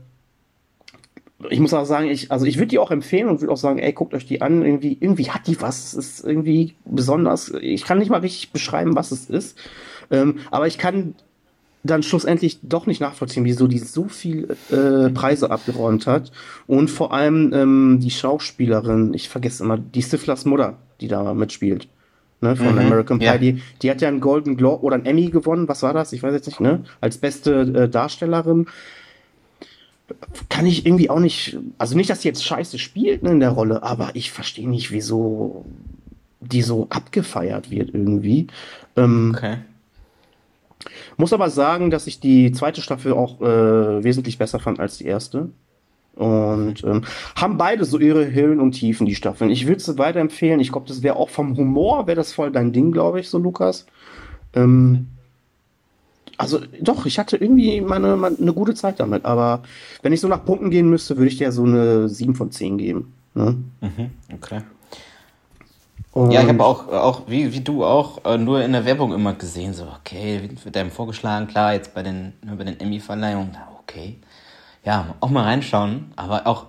ich 1.50 1.60
muss 1.60 1.74
auch 1.74 1.84
sagen, 1.84 2.08
ich, 2.08 2.30
also 2.32 2.46
ich 2.46 2.56
würde 2.56 2.68
die 2.68 2.78
auch 2.78 2.90
empfehlen 2.90 3.28
und 3.28 3.40
würde 3.40 3.52
auch 3.52 3.58
sagen, 3.58 3.78
ey, 3.78 3.92
guckt 3.92 4.14
euch 4.14 4.26
die 4.26 4.40
an. 4.40 4.64
Irgendwie, 4.64 4.96
irgendwie 4.98 5.30
hat 5.30 5.46
die 5.46 5.60
was. 5.60 5.92
Ist 5.92 6.24
irgendwie 6.24 6.74
besonders. 6.84 7.52
Ich 7.60 7.84
kann 7.84 7.98
nicht 7.98 8.10
mal 8.10 8.20
richtig 8.20 8.52
beschreiben, 8.52 8.96
was 8.96 9.10
es 9.10 9.28
ist. 9.28 9.58
Ähm, 10.10 10.38
aber 10.50 10.66
ich 10.66 10.78
kann 10.78 11.14
dann 11.82 12.02
schlussendlich 12.02 12.60
doch 12.62 12.86
nicht 12.86 13.02
nachvollziehen, 13.02 13.44
wieso 13.44 13.66
die 13.66 13.78
so 13.78 14.04
viel 14.04 14.56
äh, 14.70 15.10
Preise 15.10 15.50
abgeräumt 15.50 16.06
hat. 16.06 16.32
Und 16.66 16.88
vor 16.88 17.12
allem 17.12 17.52
ähm, 17.52 17.98
die 18.00 18.10
Schauspielerin, 18.10 19.12
ich 19.12 19.28
vergesse 19.28 19.64
immer, 19.64 19.76
die 19.76 20.02
Stiflers 20.02 20.46
Mutter, 20.46 20.78
die 21.02 21.08
da 21.08 21.34
mitspielt 21.34 21.88
ne, 22.44 22.56
von 22.56 22.72
mhm, 22.72 22.78
American 22.78 23.18
Pie. 23.18 23.24
Ja. 23.24 23.38
Die, 23.38 23.62
die 23.82 23.90
hat 23.90 24.00
ja 24.00 24.08
einen 24.08 24.20
Golden 24.20 24.56
Globe 24.56 24.84
oder 24.84 24.94
einen 24.94 25.06
Emmy 25.06 25.30
gewonnen, 25.30 25.68
was 25.68 25.82
war 25.82 25.92
das? 25.92 26.12
Ich 26.12 26.22
weiß 26.22 26.32
jetzt 26.32 26.46
nicht, 26.46 26.60
ne? 26.60 26.84
Als 27.00 27.18
beste 27.18 27.60
äh, 27.60 27.88
Darstellerin. 27.88 28.66
Kann 30.50 30.66
ich 30.66 30.84
irgendwie 30.84 31.08
auch 31.08 31.18
nicht, 31.18 31.58
also 31.78 31.96
nicht, 31.96 32.10
dass 32.10 32.22
sie 32.22 32.28
jetzt 32.28 32.44
scheiße 32.44 32.78
spielt 32.78 33.22
ne, 33.22 33.30
in 33.30 33.40
der 33.40 33.50
Rolle, 33.50 33.82
aber 33.82 34.10
ich 34.14 34.30
verstehe 34.30 34.68
nicht, 34.68 34.92
wieso 34.92 35.64
die 36.40 36.62
so 36.62 36.86
abgefeiert 36.90 37.70
wird 37.70 37.88
irgendwie. 37.94 38.46
Ähm, 38.96 39.32
okay. 39.34 39.56
Muss 41.16 41.32
aber 41.32 41.48
sagen, 41.48 41.90
dass 41.90 42.06
ich 42.06 42.20
die 42.20 42.52
zweite 42.52 42.82
Staffel 42.82 43.14
auch 43.14 43.40
äh, 43.40 44.04
wesentlich 44.04 44.36
besser 44.36 44.60
fand 44.60 44.78
als 44.78 44.98
die 44.98 45.06
erste. 45.06 45.48
Und 46.16 46.84
ähm, 46.84 47.04
haben 47.36 47.56
beide 47.58 47.84
so 47.84 47.98
ihre 47.98 48.32
Höhen 48.32 48.60
und 48.60 48.72
Tiefen, 48.72 49.06
die 49.06 49.16
Staffeln. 49.16 49.50
Ich 49.50 49.66
würde 49.66 49.80
sie 49.82 49.98
weiterempfehlen. 49.98 50.60
Ich 50.60 50.70
glaube, 50.72 50.86
das 50.88 51.02
wäre 51.02 51.16
auch 51.16 51.30
vom 51.30 51.56
Humor, 51.56 52.06
wäre 52.06 52.16
das 52.16 52.32
voll 52.32 52.52
dein 52.52 52.72
Ding, 52.72 52.92
glaube 52.92 53.20
ich, 53.20 53.28
so 53.30 53.38
Lukas. 53.38 53.86
Ähm, 54.54 55.08
Also 56.36 56.60
doch, 56.80 57.06
ich 57.06 57.18
hatte 57.18 57.36
irgendwie 57.36 57.80
meine, 57.80 58.16
meine, 58.16 58.36
eine 58.38 58.52
gute 58.52 58.74
Zeit 58.74 58.98
damit. 59.00 59.24
Aber 59.24 59.62
wenn 60.02 60.12
ich 60.12 60.20
so 60.20 60.28
nach 60.28 60.44
Punkten 60.44 60.70
gehen 60.70 60.90
müsste, 60.90 61.16
würde 61.16 61.28
ich 61.28 61.38
dir 61.38 61.52
so 61.52 61.64
eine 61.64 62.08
7 62.08 62.34
von 62.34 62.50
10 62.50 62.78
geben. 62.78 63.14
Ne? 63.34 63.56
Mhm, 63.80 64.10
okay. 64.32 64.62
Und 66.12 66.30
ja, 66.30 66.42
ich 66.42 66.48
habe 66.48 66.64
auch, 66.64 66.88
auch 66.88 67.22
wie, 67.28 67.52
wie 67.52 67.60
du 67.60 67.84
auch, 67.84 68.24
äh, 68.24 68.38
nur 68.38 68.62
in 68.62 68.72
der 68.72 68.84
Werbung 68.84 69.12
immer 69.12 69.34
gesehen, 69.34 69.74
so, 69.74 69.84
okay, 70.00 70.48
wird 70.62 70.76
einem 70.76 70.92
vorgeschlagen, 70.92 71.48
klar, 71.48 71.74
jetzt 71.74 71.92
bei 71.92 72.02
den, 72.04 72.34
bei 72.56 72.62
den 72.64 72.78
Emmy-Verleihungen, 72.78 73.56
okay. 73.80 74.16
Ja, 74.84 75.14
auch 75.20 75.30
mal 75.30 75.44
reinschauen, 75.44 76.12
aber 76.16 76.46
auch, 76.46 76.66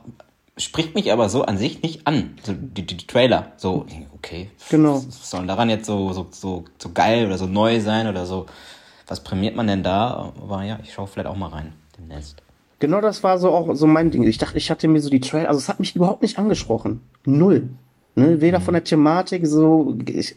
spricht 0.57 0.95
mich 0.95 1.11
aber 1.11 1.27
so 1.29 1.43
an 1.43 1.57
sich 1.57 1.81
nicht 1.81 2.07
an, 2.07 2.37
so 2.43 2.53
die, 2.53 2.85
die, 2.85 2.97
die 2.97 3.07
Trailer, 3.07 3.51
so, 3.57 3.85
okay. 4.13 4.49
Genau. 4.69 4.95
Was 4.95 5.29
soll 5.29 5.45
daran 5.47 5.69
jetzt 5.69 5.85
so, 5.85 6.13
so, 6.13 6.27
so, 6.31 6.65
so 6.77 6.91
geil 6.93 7.25
oder 7.25 7.37
so 7.37 7.45
neu 7.45 7.79
sein 7.81 8.07
oder 8.07 8.25
so, 8.25 8.45
was 9.07 9.23
prämiert 9.23 9.55
man 9.55 9.67
denn 9.67 9.83
da? 9.83 10.33
Aber 10.41 10.63
ja, 10.63 10.79
ich 10.81 10.93
schaue 10.93 11.07
vielleicht 11.07 11.27
auch 11.27 11.35
mal 11.35 11.49
rein, 11.49 11.73
demnächst. 11.97 12.41
Genau 12.79 13.01
das 13.01 13.23
war 13.23 13.37
so 13.37 13.51
auch 13.51 13.73
so 13.73 13.87
mein 13.87 14.11
Ding. 14.11 14.23
Ich 14.23 14.37
dachte, 14.37 14.57
ich 14.57 14.69
hatte 14.69 14.87
mir 14.87 14.99
so 14.99 15.09
die 15.09 15.21
Trailer, 15.21 15.47
also 15.47 15.59
es 15.59 15.69
hat 15.69 15.79
mich 15.79 15.95
überhaupt 15.95 16.21
nicht 16.21 16.37
angesprochen. 16.37 17.01
Null. 17.25 17.69
Ne? 18.15 18.41
Weder 18.41 18.61
von 18.61 18.73
der 18.73 18.83
Thematik 18.83 19.47
so. 19.47 19.95
Ich, 20.07 20.35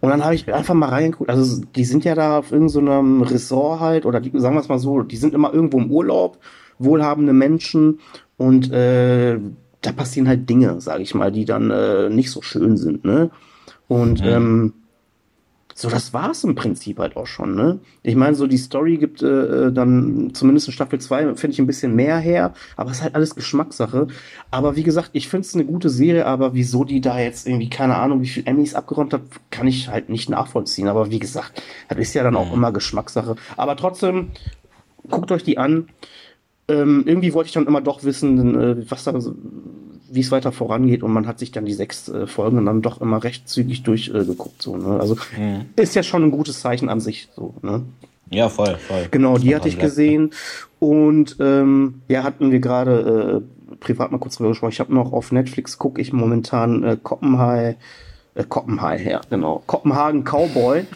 und 0.00 0.10
dann 0.10 0.24
habe 0.24 0.34
ich 0.34 0.52
einfach 0.52 0.74
mal 0.74 0.88
reingeguckt. 0.88 1.30
Also 1.30 1.62
die 1.76 1.84
sind 1.84 2.04
ja 2.04 2.14
da 2.14 2.38
auf 2.38 2.50
irgendeinem 2.50 3.20
so 3.20 3.24
Ressort 3.24 3.80
halt, 3.80 4.06
oder 4.06 4.20
die, 4.20 4.32
sagen 4.38 4.56
wir 4.56 4.60
es 4.60 4.68
mal 4.68 4.80
so, 4.80 5.02
die 5.02 5.16
sind 5.16 5.34
immer 5.34 5.52
irgendwo 5.54 5.78
im 5.78 5.90
Urlaub, 5.90 6.38
wohlhabende 6.84 7.32
Menschen 7.32 8.00
und 8.36 8.70
äh, 8.72 9.38
da 9.80 9.92
passieren 9.92 10.28
halt 10.28 10.48
Dinge, 10.48 10.80
sage 10.80 11.02
ich 11.02 11.14
mal, 11.14 11.32
die 11.32 11.44
dann 11.44 11.70
äh, 11.70 12.08
nicht 12.08 12.30
so 12.30 12.40
schön 12.42 12.76
sind. 12.76 13.04
Ne? 13.04 13.30
Und 13.88 14.20
mhm. 14.20 14.28
ähm, 14.28 14.72
so, 15.74 15.88
das 15.88 16.12
war 16.12 16.30
es 16.30 16.44
im 16.44 16.54
Prinzip 16.54 16.98
halt 16.98 17.16
auch 17.16 17.26
schon, 17.26 17.54
ne? 17.54 17.78
Ich 18.02 18.14
meine, 18.14 18.34
so 18.34 18.46
die 18.46 18.58
Story 18.58 18.98
gibt 18.98 19.22
äh, 19.22 19.26
äh 19.68 19.72
dann 19.72 20.30
zumindest 20.34 20.68
in 20.68 20.72
Staffel 20.72 21.00
2, 21.00 21.34
finde 21.34 21.54
ich, 21.54 21.58
ein 21.58 21.66
bisschen 21.66 21.96
mehr 21.96 22.18
her, 22.18 22.52
aber 22.76 22.90
es 22.90 22.98
ist 22.98 23.02
halt 23.02 23.14
alles 23.14 23.34
Geschmackssache. 23.34 24.08
Aber 24.50 24.76
wie 24.76 24.82
gesagt, 24.82 25.10
ich 25.14 25.28
finde 25.28 25.46
es 25.46 25.54
eine 25.54 25.64
gute 25.64 25.88
Serie, 25.88 26.26
aber 26.26 26.52
wieso 26.52 26.84
die 26.84 27.00
da 27.00 27.18
jetzt 27.18 27.48
irgendwie, 27.48 27.70
keine 27.70 27.96
Ahnung, 27.96 28.20
wie 28.20 28.28
viel 28.28 28.46
Emmys 28.46 28.74
abgeräumt 28.74 29.14
hat, 29.14 29.22
kann 29.50 29.66
ich 29.66 29.88
halt 29.88 30.10
nicht 30.10 30.28
nachvollziehen. 30.28 30.88
Aber 30.88 31.10
wie 31.10 31.18
gesagt, 31.18 31.62
das 31.88 31.98
ist 31.98 32.14
ja 32.14 32.22
dann 32.22 32.36
auch 32.36 32.48
mhm. 32.48 32.54
immer 32.54 32.72
Geschmackssache. 32.72 33.36
Aber 33.56 33.76
trotzdem, 33.76 34.30
guckt 35.08 35.32
euch 35.32 35.42
die 35.42 35.58
an. 35.58 35.88
Ähm, 36.72 37.02
irgendwie 37.06 37.34
wollte 37.34 37.48
ich 37.48 37.54
dann 37.54 37.66
immer 37.66 37.80
doch 37.80 38.02
wissen, 38.02 38.58
äh, 38.58 38.90
was 38.90 39.04
da 39.04 39.12
wie 40.14 40.20
es 40.20 40.30
weiter 40.30 40.52
vorangeht 40.52 41.02
und 41.02 41.12
man 41.12 41.26
hat 41.26 41.38
sich 41.38 41.52
dann 41.52 41.64
die 41.64 41.72
sechs 41.72 42.08
äh, 42.08 42.26
Folgen 42.26 42.64
dann 42.66 42.82
doch 42.82 43.00
immer 43.00 43.24
recht 43.24 43.48
zügig 43.48 43.82
durchgeguckt. 43.82 44.60
Äh, 44.60 44.62
so, 44.62 44.76
ne? 44.76 45.00
Also 45.00 45.16
mhm. 45.36 45.66
ist 45.76 45.94
ja 45.94 46.02
schon 46.02 46.22
ein 46.22 46.30
gutes 46.30 46.60
Zeichen 46.60 46.88
an 46.88 47.00
sich. 47.00 47.28
So, 47.34 47.54
ne? 47.62 47.82
Ja, 48.30 48.48
voll, 48.48 48.76
voll. 48.76 49.08
Genau, 49.10 49.38
die 49.38 49.54
hatte 49.54 49.68
ich 49.68 49.78
gesehen. 49.78 50.30
Und 50.78 51.36
ähm, 51.40 52.02
ja, 52.08 52.24
hatten 52.24 52.50
wir 52.50 52.60
gerade 52.60 53.42
äh, 53.70 53.76
privat 53.76 54.12
mal 54.12 54.18
kurz 54.18 54.36
drüber 54.36 54.50
gesprochen. 54.50 54.72
Ich 54.72 54.80
habe 54.80 54.94
noch 54.94 55.12
auf 55.12 55.32
Netflix, 55.32 55.78
gucke 55.78 56.00
ich 56.00 56.12
momentan 56.12 56.82
äh, 56.82 56.96
Koppenhai, 57.02 57.76
äh, 58.34 58.44
Koppenhai, 58.44 59.02
ja, 59.02 59.20
genau. 59.28 59.62
Kopenhagen 59.66 60.24
Cowboy. 60.24 60.86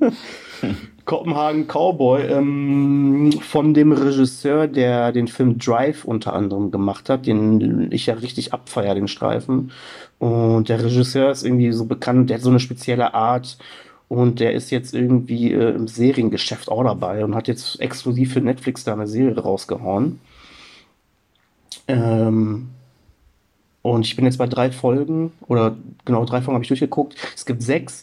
Kopenhagen 1.06 1.66
Cowboy 1.68 2.22
ähm, 2.22 3.32
von 3.40 3.72
dem 3.72 3.92
Regisseur, 3.92 4.66
der 4.66 5.12
den 5.12 5.28
Film 5.28 5.58
Drive 5.58 6.04
unter 6.04 6.34
anderem 6.34 6.70
gemacht 6.70 7.08
hat, 7.08 7.26
den 7.26 7.90
ich 7.92 8.06
ja 8.06 8.14
richtig 8.14 8.52
abfeier, 8.52 8.94
den 8.94 9.08
Streifen. 9.08 9.70
Und 10.18 10.68
der 10.68 10.82
Regisseur 10.82 11.30
ist 11.30 11.44
irgendwie 11.44 11.72
so 11.72 11.86
bekannt, 11.86 12.28
der 12.28 12.36
hat 12.36 12.42
so 12.42 12.50
eine 12.50 12.60
spezielle 12.60 13.14
Art 13.14 13.56
und 14.08 14.40
der 14.40 14.52
ist 14.52 14.70
jetzt 14.70 14.94
irgendwie 14.94 15.52
äh, 15.52 15.74
im 15.74 15.88
Seriengeschäft 15.88 16.68
auch 16.68 16.84
dabei 16.84 17.24
und 17.24 17.34
hat 17.34 17.48
jetzt 17.48 17.80
exklusiv 17.80 18.32
für 18.32 18.40
Netflix 18.40 18.84
da 18.84 18.92
eine 18.92 19.06
Serie 19.06 19.38
rausgehauen. 19.38 20.20
Ähm, 21.88 22.68
und 23.82 24.04
ich 24.04 24.16
bin 24.16 24.24
jetzt 24.24 24.38
bei 24.38 24.48
drei 24.48 24.72
Folgen, 24.72 25.32
oder 25.46 25.76
genau 26.04 26.24
drei 26.24 26.40
Folgen 26.40 26.56
habe 26.56 26.64
ich 26.64 26.68
durchgeguckt. 26.68 27.14
Es 27.36 27.46
gibt 27.46 27.62
sechs 27.62 28.02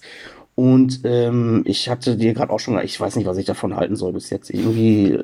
und 0.55 1.01
ähm, 1.03 1.63
ich 1.65 1.89
hatte 1.89 2.15
dir 2.15 2.33
gerade 2.33 2.51
auch 2.51 2.60
schon, 2.60 2.79
ich 2.83 3.00
weiß 3.00 3.15
nicht, 3.15 3.25
was 3.25 3.38
ich 3.38 3.45
davon 3.45 3.75
halten 3.75 3.95
soll 3.95 4.13
bis 4.13 4.29
jetzt. 4.29 4.50
Irgendwie, 4.51 5.13
äh, 5.13 5.24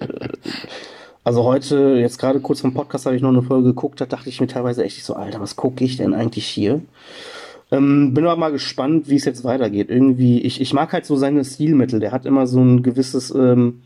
also 1.23 1.43
heute, 1.43 1.97
jetzt 1.99 2.17
gerade 2.17 2.39
kurz 2.39 2.61
vom 2.61 2.73
Podcast 2.73 3.05
habe 3.05 3.15
ich 3.15 3.21
noch 3.21 3.29
eine 3.29 3.43
Folge 3.43 3.69
geguckt, 3.69 4.01
da 4.01 4.05
dachte 4.05 4.29
ich 4.29 4.41
mir 4.41 4.47
teilweise 4.47 4.83
echt 4.83 5.03
so, 5.03 5.15
Alter, 5.15 5.39
was 5.39 5.55
gucke 5.55 5.83
ich 5.83 5.97
denn 5.97 6.13
eigentlich 6.13 6.47
hier? 6.47 6.81
Ähm, 7.71 8.13
bin 8.15 8.25
aber 8.25 8.39
mal 8.39 8.51
gespannt, 8.51 9.09
wie 9.09 9.15
es 9.15 9.25
jetzt 9.25 9.43
weitergeht. 9.43 9.89
Irgendwie, 9.89 10.41
ich, 10.41 10.59
ich 10.59 10.73
mag 10.73 10.91
halt 10.91 11.05
so 11.05 11.15
seine 11.15 11.45
Stilmittel. 11.45 11.99
Der 11.99 12.11
hat 12.11 12.25
immer 12.25 12.47
so 12.47 12.61
ein 12.61 12.81
gewisses, 12.81 13.29
ähm, 13.29 13.83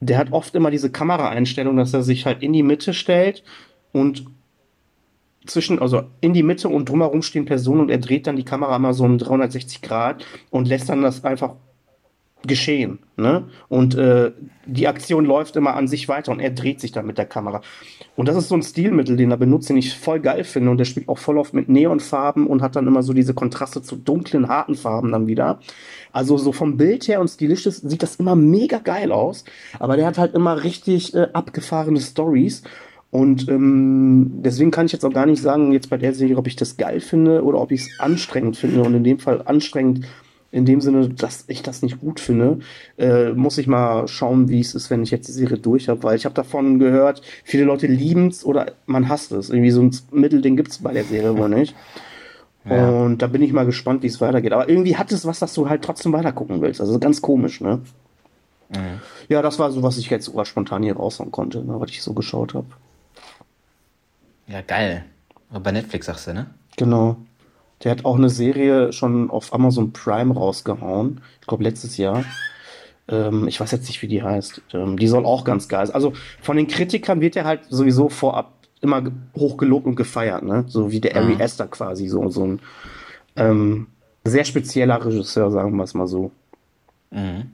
der 0.00 0.16
hat 0.16 0.32
oft 0.32 0.54
immer 0.54 0.70
diese 0.70 0.90
Kameraeinstellung, 0.90 1.76
dass 1.76 1.92
er 1.92 2.02
sich 2.02 2.24
halt 2.24 2.42
in 2.42 2.54
die 2.54 2.62
Mitte 2.62 2.94
stellt 2.94 3.42
und 3.92 4.24
zwischen, 5.46 5.78
also 5.78 6.04
in 6.20 6.32
die 6.32 6.42
Mitte 6.42 6.68
und 6.68 6.88
drumherum 6.88 7.22
stehen 7.22 7.44
Personen 7.44 7.80
und 7.80 7.90
er 7.90 7.98
dreht 7.98 8.26
dann 8.26 8.36
die 8.36 8.44
Kamera 8.44 8.78
mal 8.78 8.94
so 8.94 9.04
um 9.04 9.18
360 9.18 9.82
Grad 9.82 10.24
und 10.50 10.68
lässt 10.68 10.88
dann 10.88 11.02
das 11.02 11.24
einfach 11.24 11.54
geschehen. 12.46 13.00
Ne? 13.16 13.44
Und 13.68 13.94
äh, 13.94 14.32
die 14.66 14.88
Aktion 14.88 15.24
läuft 15.24 15.56
immer 15.56 15.74
an 15.74 15.88
sich 15.88 16.08
weiter 16.08 16.32
und 16.32 16.40
er 16.40 16.50
dreht 16.50 16.80
sich 16.80 16.92
dann 16.92 17.06
mit 17.06 17.18
der 17.18 17.26
Kamera. 17.26 17.60
Und 18.14 18.28
das 18.28 18.36
ist 18.36 18.48
so 18.48 18.54
ein 18.54 18.62
Stilmittel, 18.62 19.16
den 19.16 19.30
er 19.30 19.36
benutzt, 19.36 19.68
den 19.68 19.76
ich 19.76 19.96
voll 19.96 20.20
geil 20.20 20.44
finde. 20.44 20.70
Und 20.70 20.78
der 20.78 20.84
spielt 20.84 21.08
auch 21.08 21.18
voll 21.18 21.38
oft 21.38 21.54
mit 21.54 21.68
Neonfarben 21.68 22.46
und 22.46 22.62
hat 22.62 22.76
dann 22.76 22.86
immer 22.86 23.02
so 23.02 23.12
diese 23.12 23.34
Kontraste 23.34 23.82
zu 23.82 23.96
dunklen, 23.96 24.48
harten 24.48 24.74
Farben 24.74 25.12
dann 25.12 25.26
wieder. 25.26 25.60
Also 26.12 26.36
so 26.36 26.52
vom 26.52 26.76
Bild 26.76 27.08
her 27.08 27.20
und 27.20 27.28
stilistisch 27.28 27.76
sieht 27.76 28.02
das 28.02 28.16
immer 28.16 28.36
mega 28.36 28.78
geil 28.78 29.12
aus. 29.12 29.44
Aber 29.78 29.96
der 29.96 30.06
hat 30.06 30.18
halt 30.18 30.34
immer 30.34 30.62
richtig 30.62 31.14
äh, 31.14 31.28
abgefahrene 31.32 32.00
Stories. 32.00 32.62
Und 33.10 33.48
ähm, 33.48 34.42
deswegen 34.42 34.70
kann 34.70 34.86
ich 34.86 34.92
jetzt 34.92 35.04
auch 35.04 35.12
gar 35.12 35.26
nicht 35.26 35.40
sagen, 35.40 35.72
jetzt 35.72 35.88
bei 35.90 35.96
der 35.96 36.12
Serie, 36.12 36.36
ob 36.36 36.46
ich 36.46 36.56
das 36.56 36.76
geil 36.76 37.00
finde 37.00 37.44
oder 37.44 37.60
ob 37.60 37.72
ich 37.72 37.82
es 37.82 38.00
anstrengend 38.00 38.56
finde. 38.56 38.82
Und 38.82 38.94
in 38.94 39.04
dem 39.04 39.18
Fall 39.18 39.42
anstrengend 39.44 40.06
in 40.50 40.64
dem 40.64 40.80
Sinne, 40.80 41.08
dass 41.08 41.44
ich 41.48 41.62
das 41.62 41.82
nicht 41.82 42.00
gut 42.00 42.20
finde. 42.20 42.60
Äh, 42.98 43.32
muss 43.32 43.58
ich 43.58 43.66
mal 43.66 44.08
schauen, 44.08 44.48
wie 44.48 44.60
es 44.60 44.74
ist, 44.74 44.90
wenn 44.90 45.02
ich 45.02 45.10
jetzt 45.10 45.28
die 45.28 45.32
Serie 45.32 45.58
durch 45.58 45.88
habe, 45.88 46.02
weil 46.02 46.16
ich 46.16 46.24
habe 46.24 46.34
davon 46.34 46.78
gehört, 46.78 47.20
viele 47.44 47.64
Leute 47.64 47.86
lieben 47.86 48.28
es 48.28 48.44
oder 48.44 48.72
man 48.86 49.08
hasst 49.08 49.32
es. 49.32 49.50
Irgendwie 49.50 49.70
so 49.70 49.82
ein 49.82 49.94
Mittelding 50.12 50.56
gibt 50.56 50.70
es 50.70 50.78
bei 50.78 50.92
der 50.92 51.04
Serie 51.04 51.36
wohl 51.36 51.48
nicht. 51.48 51.74
Ja. 52.68 52.88
Und 52.88 53.22
da 53.22 53.28
bin 53.28 53.42
ich 53.42 53.52
mal 53.52 53.64
gespannt, 53.64 54.02
wie 54.02 54.08
es 54.08 54.20
weitergeht. 54.20 54.52
Aber 54.52 54.68
irgendwie 54.68 54.96
hat 54.96 55.12
es 55.12 55.24
was, 55.24 55.38
dass 55.38 55.54
du 55.54 55.68
halt 55.68 55.82
trotzdem 55.82 56.12
weitergucken 56.12 56.60
willst. 56.60 56.80
Also 56.80 56.98
ganz 56.98 57.22
komisch, 57.22 57.60
ne? 57.60 57.80
Mhm. 58.70 59.00
Ja, 59.28 59.40
das 59.40 59.60
war 59.60 59.70
so, 59.70 59.84
was 59.84 59.98
ich 59.98 60.10
jetzt 60.10 60.32
spontan 60.42 60.82
hier 60.82 60.96
raushauen 60.96 61.30
konnte, 61.30 61.64
ne, 61.64 61.78
was 61.78 61.90
ich 61.90 62.02
so 62.02 62.12
geschaut 62.12 62.54
habe. 62.54 62.66
Ja, 64.46 64.60
geil. 64.62 65.04
Aber 65.50 65.60
bei 65.60 65.72
Netflix 65.72 66.06
sagst 66.06 66.26
du, 66.26 66.34
ne? 66.34 66.46
Genau. 66.76 67.16
Der 67.84 67.90
hat 67.90 68.04
auch 68.04 68.16
eine 68.16 68.30
Serie 68.30 68.92
schon 68.92 69.30
auf 69.30 69.52
Amazon 69.52 69.92
Prime 69.92 70.34
rausgehauen. 70.34 71.20
Ich 71.40 71.46
glaube, 71.46 71.64
letztes 71.64 71.96
Jahr. 71.96 72.24
Ähm, 73.08 73.46
ich 73.48 73.60
weiß 73.60 73.70
jetzt 73.70 73.86
nicht, 73.88 74.02
wie 74.02 74.08
die 74.08 74.22
heißt. 74.22 74.62
Ähm, 74.72 74.98
die 74.98 75.08
soll 75.08 75.26
auch 75.26 75.44
ganz 75.44 75.68
geil 75.68 75.86
sein. 75.86 75.94
Also 75.94 76.12
von 76.40 76.56
den 76.56 76.66
Kritikern 76.66 77.20
wird 77.20 77.36
er 77.36 77.44
halt 77.44 77.64
sowieso 77.68 78.08
vorab 78.08 78.52
immer 78.80 79.04
hochgelobt 79.36 79.86
und 79.86 79.96
gefeiert, 79.96 80.42
ne? 80.42 80.64
So 80.68 80.90
wie 80.90 81.00
der 81.00 81.16
Ari 81.16 81.34
mhm. 81.34 81.40
Aster 81.40 81.66
quasi, 81.66 82.08
so, 82.08 82.28
so 82.28 82.46
ein 82.46 82.60
ähm, 83.36 83.86
sehr 84.24 84.44
spezieller 84.44 85.04
Regisseur, 85.04 85.50
sagen 85.50 85.76
wir 85.76 85.84
es 85.84 85.94
mal 85.94 86.06
so. 86.06 86.30
Mhm. 87.10 87.50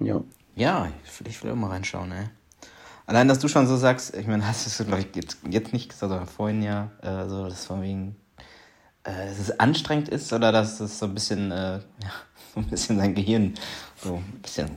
Ja. 0.00 0.22
Ja, 0.54 0.88
ich 1.24 1.42
will 1.42 1.52
auch 1.52 1.56
mal 1.56 1.68
reinschauen, 1.68 2.12
ey. 2.12 2.26
Allein, 3.12 3.28
dass 3.28 3.40
du 3.40 3.48
schon 3.48 3.66
so 3.66 3.76
sagst, 3.76 4.16
ich 4.16 4.26
meine, 4.26 4.48
hast 4.48 4.80
du, 4.80 4.84
glaube 4.86 5.02
ich, 5.02 5.14
jetzt, 5.14 5.36
jetzt 5.46 5.74
nicht 5.74 5.90
gesagt, 5.90 6.10
aber 6.10 6.24
vorhin 6.24 6.62
ja, 6.62 6.90
äh, 7.02 7.28
so, 7.28 7.46
dass 7.46 7.66
von 7.66 7.82
wegen, 7.82 8.16
äh, 9.04 9.26
dass 9.26 9.38
es 9.38 9.60
anstrengend 9.60 10.08
ist 10.08 10.32
oder 10.32 10.50
dass 10.50 10.80
es 10.80 10.98
so 10.98 11.04
ein 11.04 11.12
bisschen, 11.12 11.50
äh, 11.50 11.54
ja, 12.02 12.10
so 12.54 12.60
ein 12.60 12.68
bisschen 12.68 12.96
sein 12.96 13.14
Gehirn 13.14 13.52
so 14.02 14.14
ein 14.14 14.40
bisschen 14.40 14.70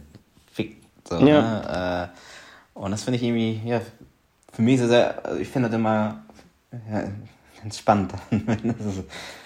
fickt. 0.51 0.85
So, 1.07 1.15
ja. 1.25 1.61
Ne? 1.61 2.09
Und 2.73 2.91
das 2.91 3.05
finde 3.05 3.19
ich 3.19 3.23
irgendwie, 3.23 3.61
ja, 3.65 3.79
für 4.51 4.61
mich 4.61 4.75
ist 4.75 4.81
es 4.81 4.89
sehr, 4.89 5.25
also 5.25 5.39
ich 5.39 5.47
finde 5.47 5.69
das 5.69 5.77
immer 5.77 6.21
ja, 6.91 7.05
ganz 7.61 7.77
spannend, 7.77 8.15
wenn 8.31 8.69
es, 8.71 9.03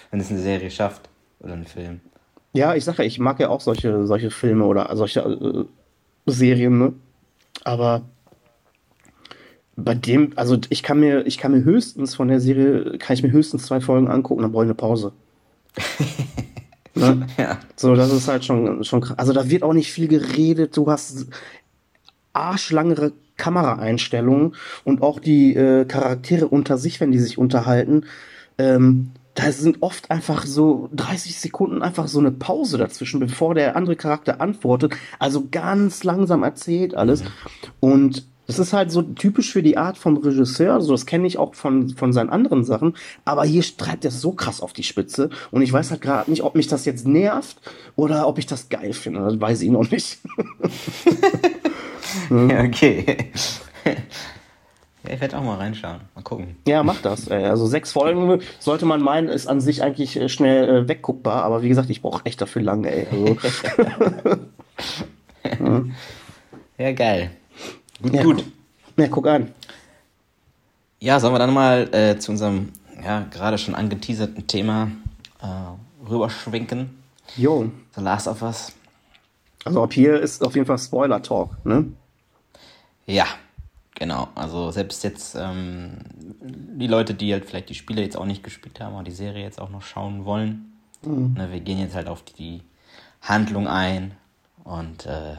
wenn 0.10 0.20
es 0.20 0.32
eine 0.32 0.40
Serie 0.40 0.72
schafft 0.72 1.08
oder 1.42 1.54
einen 1.54 1.68
Film. 1.68 2.02
Ja, 2.54 2.74
ich 2.74 2.86
sage 2.86 3.04
ja, 3.04 3.08
ich 3.08 3.20
mag 3.20 3.40
ja 3.40 3.50
auch 3.50 3.62
solche, 3.62 4.08
solche 4.08 4.32
Filme 4.32 4.66
oder 4.66 4.96
solche 4.96 5.20
äh, 5.20 5.66
Serien, 6.26 6.80
ne? 6.80 6.94
Aber 7.64 8.02
bei 9.80 9.96
dem, 9.96 10.34
also 10.36 10.58
ich 10.70 10.84
kann 10.84 11.00
mir, 11.00 11.26
ich 11.26 11.38
kann 11.38 11.52
mir 11.52 11.64
höchstens 11.64 12.16
von 12.16 12.28
der 12.28 12.40
Serie, 12.40 12.98
kann 12.98 13.14
ich 13.16 13.24
mir 13.24 13.32
höchstens 13.32 13.66
zwei 13.66 13.82
Folgen 13.82 14.08
angucken, 14.08 14.42
dann 14.42 14.52
brauche 14.52 14.64
ich 14.64 14.68
eine 14.68 14.76
Pause. 14.76 15.14
ne? 16.96 17.28
Ja. 17.38 17.60
So, 17.76 17.96
das 17.96 18.12
ist 18.12 18.28
halt 18.28 18.46
schon, 18.46 18.84
schon 18.84 19.02
krass. 19.02 19.18
Also 19.18 19.34
da 19.34 19.50
wird 19.50 19.64
auch 19.64 19.74
nicht 19.74 19.92
viel 19.92 20.08
geredet, 20.08 20.76
du 20.78 20.90
hast 20.90 21.28
arschlangere 22.34 23.14
Kameraeinstellungen 23.38 24.56
und 24.84 25.02
auch 25.02 25.20
die 25.20 25.56
äh, 25.56 25.86
Charaktere 25.86 26.48
unter 26.48 26.78
sich, 26.78 27.00
wenn 27.00 27.12
die 27.12 27.20
sich 27.20 27.38
unterhalten, 27.38 28.06
ähm, 28.58 29.12
da 29.40 29.52
sind 29.52 29.82
oft 29.82 30.12
einfach 30.12 30.46
so 30.46 30.90
30 30.94 31.40
Sekunden 31.40 31.82
einfach 31.82 32.08
so 32.08 32.20
eine 32.20 32.32
Pause 32.32 32.78
dazwischen, 32.78 33.22
bevor 33.22 33.56
der 33.56 33.78
andere 33.78 33.96
Charakter 33.96 34.42
antwortet. 34.42 34.96
Also 35.18 35.48
ganz 35.50 36.04
langsam 36.04 36.44
erzählt 36.44 36.94
alles. 36.94 37.24
Und 37.80 38.28
das 38.50 38.58
ist 38.58 38.74
halt 38.74 38.90
so 38.90 39.04
typisch 39.04 39.54
für 39.54 39.62
die 39.62 39.78
Art 39.78 39.96
vom 39.96 40.18
Regisseur. 40.18 40.74
Also 40.74 40.92
das 40.92 41.06
kenne 41.06 41.28
ich 41.28 41.38
auch 41.38 41.54
von, 41.54 41.90
von 41.90 42.14
seinen 42.14 42.32
anderen 42.32 42.64
Sachen. 42.64 42.96
Aber 43.24 43.46
hier 43.46 43.62
treibt 43.78 44.06
er 44.06 44.10
so 44.10 44.32
krass 44.32 44.60
auf 44.60 44.74
die 44.74 44.82
Spitze. 44.82 45.30
Und 45.52 45.62
ich 45.62 45.72
weiß 45.72 45.92
halt 45.92 46.02
gerade 46.02 46.32
nicht, 46.32 46.42
ob 46.42 46.56
mich 46.56 46.66
das 46.66 46.84
jetzt 46.86 47.06
nervt 47.06 47.58
oder 47.96 48.28
ob 48.28 48.40
ich 48.40 48.48
das 48.48 48.70
geil 48.70 48.94
finde. 48.94 49.20
Das 49.20 49.40
weiß 49.40 49.62
ich 49.62 49.70
noch 49.70 49.92
nicht. 49.92 50.18
okay. 52.32 53.32
Ja, 53.86 55.14
ich 55.14 55.22
werde 55.22 55.38
auch 55.38 55.44
mal 55.44 55.58
reinschauen. 55.58 56.02
Mal 56.16 56.24
gucken. 56.24 56.56
Ja, 56.68 56.82
mach 56.82 57.04
das. 57.04 57.30
Also 57.30 57.68
sechs 57.68 57.92
Folgen 57.92 58.42
sollte 58.58 58.88
man 58.88 59.04
meinen, 59.04 59.30
ist 59.30 59.46
an 59.46 59.62
sich 59.62 59.84
eigentlich 59.84 60.20
äh, 60.20 60.28
schnell 60.28 60.70
äh, 60.70 60.88
wegguckbar. 60.88 61.44
Aber 61.44 61.62
wie 61.62 61.70
gesagt, 61.70 61.92
ich 61.92 62.02
brauche 62.02 62.26
echt 62.26 62.42
dafür 62.42 62.64
lange, 62.64 62.90
ey. 62.90 63.06
Also. 63.12 63.38
ja. 65.60 65.84
ja, 66.80 66.92
geil. 66.94 67.30
Gut, 68.02 68.14
ja, 68.14 68.24
gut. 68.24 68.38
Guck, 68.38 68.98
ja, 68.98 69.08
guck 69.08 69.28
an. 69.28 69.54
Ja, 71.00 71.20
sollen 71.20 71.34
wir 71.34 71.40
dann 71.40 71.54
mal 71.54 71.94
äh, 71.94 72.20
zu 72.20 72.32
unserem 72.32 72.70
ja, 73.04 73.26
gerade 73.32 73.58
schon 73.58 73.76
angeteaserten 73.76 74.48
Thema 74.48 74.92
äh, 75.42 76.08
rüberschwenken? 76.10 76.98
Jo. 77.38 77.72
The 77.96 78.02
Last 78.02 78.28
of 78.28 78.42
Us. 78.42 78.74
Also 79.66 79.84
ab 79.84 79.94
hier 79.94 80.20
ist 80.20 80.44
auf 80.44 80.56
jeden 80.56 80.66
Fall 80.66 80.78
Spoiler-Talk, 80.78 81.66
ne? 81.66 81.86
Ja, 83.06 83.26
genau. 83.96 84.30
Also 84.36 84.72
selbst 84.72 85.04
jetzt 85.04 85.36
ähm, 85.36 85.98
die 86.42 86.88
Leute, 86.88 87.14
die 87.14 87.34
halt 87.34 87.46
vielleicht 87.46 87.70
die 87.70 87.76
Spiele 87.76 88.02
jetzt 88.02 88.18
auch 88.18 88.26
nicht 88.26 88.44
gespielt 88.44 88.80
haben, 88.80 88.96
aber 88.96 89.04
die 89.04 89.12
Serie 89.12 89.44
jetzt 89.44 89.60
auch 89.60 89.70
noch 89.70 89.82
schauen 89.82 90.26
wollen. 90.26 90.74
Mhm. 91.02 91.34
Ne, 91.38 91.52
wir 91.52 91.60
gehen 91.60 91.80
jetzt 91.80 91.96
halt 91.96 92.08
auf 92.08 92.24
die 92.24 92.62
Handlung 93.22 93.68
ein 93.68 94.12
und 94.64 95.06
äh, 95.06 95.36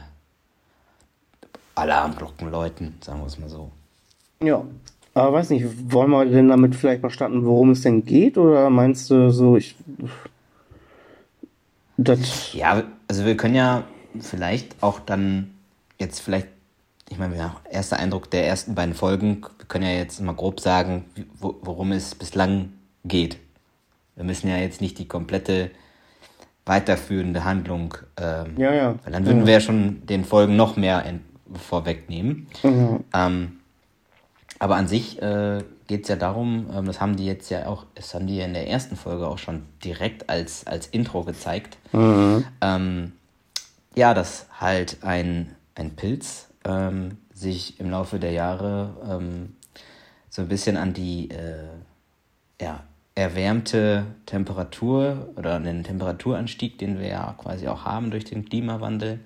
Alarmglocken 1.75 2.51
läuten, 2.51 2.95
sagen 3.01 3.19
wir 3.19 3.27
es 3.27 3.39
mal 3.39 3.49
so. 3.49 3.71
Ja, 4.43 4.63
aber 5.13 5.33
weiß 5.33 5.49
nicht, 5.49 5.65
wollen 5.91 6.09
wir 6.09 6.25
denn 6.25 6.49
damit 6.49 6.75
vielleicht 6.75 7.03
mal 7.03 7.09
starten, 7.09 7.45
worum 7.45 7.71
es 7.71 7.81
denn 7.81 8.05
geht? 8.05 8.37
Oder 8.37 8.69
meinst 8.69 9.09
du 9.09 9.29
so, 9.29 9.57
ich. 9.57 9.75
Das 11.97 12.53
ja, 12.53 12.83
also 13.07 13.25
wir 13.25 13.37
können 13.37 13.55
ja 13.55 13.83
vielleicht 14.19 14.81
auch 14.81 14.99
dann 14.99 15.51
jetzt 15.99 16.21
vielleicht, 16.21 16.47
ich 17.09 17.19
meine, 17.19 17.37
ja, 17.37 17.55
erster 17.69 17.97
Eindruck 17.97 18.31
der 18.31 18.47
ersten 18.47 18.73
beiden 18.73 18.95
Folgen, 18.95 19.41
wir 19.57 19.65
können 19.67 19.85
ja 19.85 19.91
jetzt 19.91 20.19
mal 20.21 20.33
grob 20.33 20.59
sagen, 20.59 21.05
worum 21.39 21.91
es 21.91 22.15
bislang 22.15 22.73
geht. 23.03 23.37
Wir 24.15 24.23
müssen 24.23 24.47
ja 24.47 24.57
jetzt 24.57 24.81
nicht 24.81 24.97
die 24.97 25.07
komplette 25.07 25.71
weiterführende 26.65 27.43
Handlung, 27.43 27.95
ähm, 28.17 28.55
ja, 28.57 28.73
ja. 28.73 28.95
weil 29.03 29.13
dann 29.13 29.25
würden 29.25 29.41
ja. 29.41 29.45
wir 29.45 29.53
ja 29.53 29.59
schon 29.59 30.05
den 30.05 30.23
Folgen 30.23 30.55
noch 30.55 30.77
mehr 30.77 31.03
vorwegnehmen. 31.55 32.47
Mhm. 32.63 33.03
Ähm, 33.13 33.59
aber 34.59 34.75
an 34.75 34.87
sich 34.87 35.21
äh, 35.21 35.63
geht 35.87 36.03
es 36.03 36.09
ja 36.09 36.15
darum, 36.15 36.67
ähm, 36.73 36.85
das 36.85 37.01
haben 37.01 37.15
die 37.15 37.25
jetzt 37.25 37.49
ja 37.49 37.65
auch, 37.65 37.85
das 37.95 38.13
haben 38.13 38.27
die 38.27 38.37
ja 38.37 38.45
in 38.45 38.53
der 38.53 38.67
ersten 38.67 38.95
Folge 38.95 39.27
auch 39.27 39.39
schon 39.39 39.63
direkt 39.83 40.29
als, 40.29 40.67
als 40.67 40.87
Intro 40.87 41.23
gezeigt. 41.23 41.77
Mhm. 41.91 42.45
Ähm, 42.61 43.11
ja, 43.95 44.13
dass 44.13 44.47
halt 44.59 44.99
ein, 45.01 45.55
ein 45.75 45.95
Pilz 45.95 46.47
ähm, 46.63 47.17
sich 47.33 47.79
im 47.79 47.89
Laufe 47.89 48.19
der 48.19 48.31
Jahre 48.31 48.95
ähm, 49.09 49.55
so 50.29 50.43
ein 50.43 50.47
bisschen 50.47 50.77
an 50.77 50.93
die 50.93 51.29
äh, 51.31 51.67
ja, 52.61 52.83
erwärmte 53.15 54.05
Temperatur 54.25 55.29
oder 55.35 55.55
an 55.55 55.63
den 55.63 55.83
Temperaturanstieg, 55.83 56.77
den 56.77 56.99
wir 56.99 57.07
ja 57.07 57.35
quasi 57.37 57.67
auch 57.67 57.83
haben 57.83 58.11
durch 58.11 58.25
den 58.25 58.45
Klimawandel, 58.45 59.19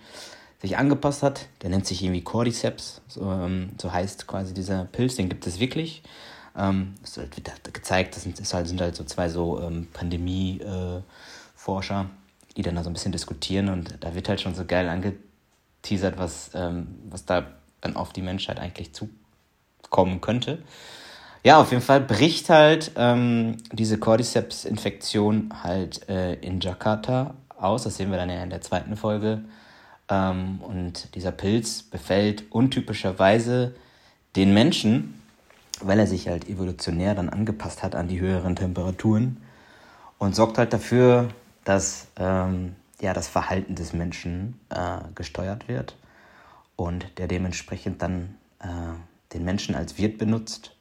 sich 0.62 0.78
angepasst 0.78 1.24
hat. 1.24 1.48
Der 1.62 1.70
nennt 1.70 1.86
sich 1.86 2.04
irgendwie 2.04 2.24
Cordyceps, 2.24 3.02
so, 3.08 3.30
ähm, 3.32 3.72
so 3.82 3.91
heißt 3.91 4.28
quasi 4.28 4.54
dieser 4.54 4.86
Pilz, 4.86 5.15
den 5.15 5.30
gibt 5.30 5.48
es 5.48 5.60
wirklich. 5.60 6.04
Ähm, 6.58 6.94
es 7.04 7.18
wird 7.18 7.36
gezeigt, 7.74 8.15
das 8.15 8.24
sind, 8.24 8.39
das 8.39 8.54
halt, 8.54 8.68
sind 8.68 8.80
halt 8.82 8.96
so 8.96 9.04
zwei 9.04 9.28
so 9.30 9.62
ähm, 9.62 9.88
Pandemie-Forscher, 9.91 12.02
äh, 12.02 12.06
die 12.56 12.62
dann 12.62 12.76
da 12.76 12.84
so 12.84 12.89
ein 12.89 12.94
bisschen 12.94 13.12
diskutieren 13.12 13.68
und 13.70 13.98
da 14.00 14.15
wird 14.15 14.30
halt 14.30 14.39
schon 14.39 14.56
so 14.56 14.63
geil 14.65 14.88
angeteasert, 14.88 16.18
was, 16.18 16.52
ähm, 16.54 17.00
was 17.10 17.26
da 17.26 17.48
dann 17.82 17.98
auf 17.98 18.13
die 18.13 18.22
Menschheit 18.22 18.60
eigentlich 18.60 18.94
zukommen 18.94 20.22
könnte. 20.22 20.60
Ja, 21.44 21.60
auf 21.62 21.70
jeden 21.70 21.84
Fall 21.84 22.02
bricht 22.02 22.50
halt 22.50 22.94
ähm, 22.96 23.58
diese 23.72 24.00
Cordyceps-Infektion 24.00 25.54
halt 25.62 26.10
äh, 26.10 26.34
in 26.36 26.60
Jakarta 26.60 27.36
aus. 27.56 27.84
Das 27.84 27.98
sehen 27.98 28.10
wir 28.10 28.18
dann 28.18 28.32
ja 28.32 28.41
in 28.41 28.50
der 28.50 28.62
zweiten 28.62 28.96
Folge 28.96 29.44
ähm, 30.10 30.60
und 30.62 31.15
dieser 31.15 31.32
Pilz 31.32 31.84
befällt 31.84 32.52
untypischerweise 32.52 33.76
den 34.36 34.54
Menschen, 34.54 35.22
weil 35.82 36.00
er 36.00 36.08
sich 36.08 36.28
halt 36.28 36.48
evolutionär 36.48 37.15
dann 37.15 37.30
angepasst 37.30 37.84
hat 37.84 37.96
an 37.96 38.08
die 38.08 38.20
höheren 38.20 38.56
Temperaturen 38.56 39.38
und 40.18 40.36
sorgt 40.36 40.58
halt 40.58 40.74
dafür, 40.74 41.30
dass 41.63 42.08
ähm, 42.18 42.76
ja, 43.02 43.13
das 43.13 43.28
Verhalten 43.28 43.76
des 43.76 43.94
Menschen 43.94 44.60
äh, 44.70 45.00
gesteuert 45.15 45.68
wird 45.68 45.96
und 46.76 47.06
der 47.18 47.28
dementsprechend 47.28 48.02
dann 48.02 48.36
äh, 48.60 48.68
den 49.34 49.44
Menschen 49.44 49.76
als 49.76 49.98
Wirt 49.98 50.18
benutzt 50.18 50.76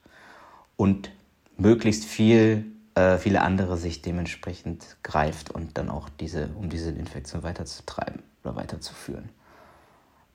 und 0.76 1.10
möglichst 1.56 2.04
viel, 2.04 2.66
äh, 2.94 3.18
viele 3.18 3.40
andere 3.40 3.78
sich 3.78 4.02
dementsprechend 4.02 4.96
greift 5.02 5.50
und 5.50 5.76
dann 5.78 5.88
auch 5.88 6.08
diese, 6.08 6.50
um 6.54 6.68
diese 6.68 6.90
Infektion 6.90 7.42
weiterzutreiben 7.42 8.22
oder 8.44 8.56
weiterzuführen. 8.56 9.30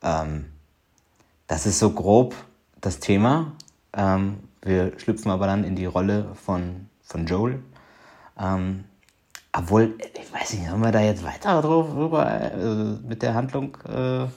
Ähm, 0.03 0.45
das 1.47 1.65
ist 1.65 1.79
so 1.79 1.91
grob 1.91 2.35
das 2.81 2.99
Thema. 2.99 3.53
Ähm, 3.93 4.39
wir 4.61 4.93
schlüpfen 4.99 5.31
aber 5.31 5.47
dann 5.47 5.63
in 5.63 5.75
die 5.75 5.85
Rolle 5.85 6.27
von, 6.35 6.87
von 7.01 7.25
Joel. 7.25 7.59
Ähm, 8.39 8.85
obwohl, 9.51 9.95
ich 9.99 10.33
weiß 10.33 10.53
nicht, 10.53 10.69
haben 10.69 10.81
wir 10.81 10.91
da 10.91 11.01
jetzt 11.01 11.23
weiter 11.23 11.61
drüber 11.61 12.51
äh, 12.53 13.07
mit 13.07 13.23
der 13.23 13.33
Handlung? 13.33 13.77
Äh, 13.87 14.27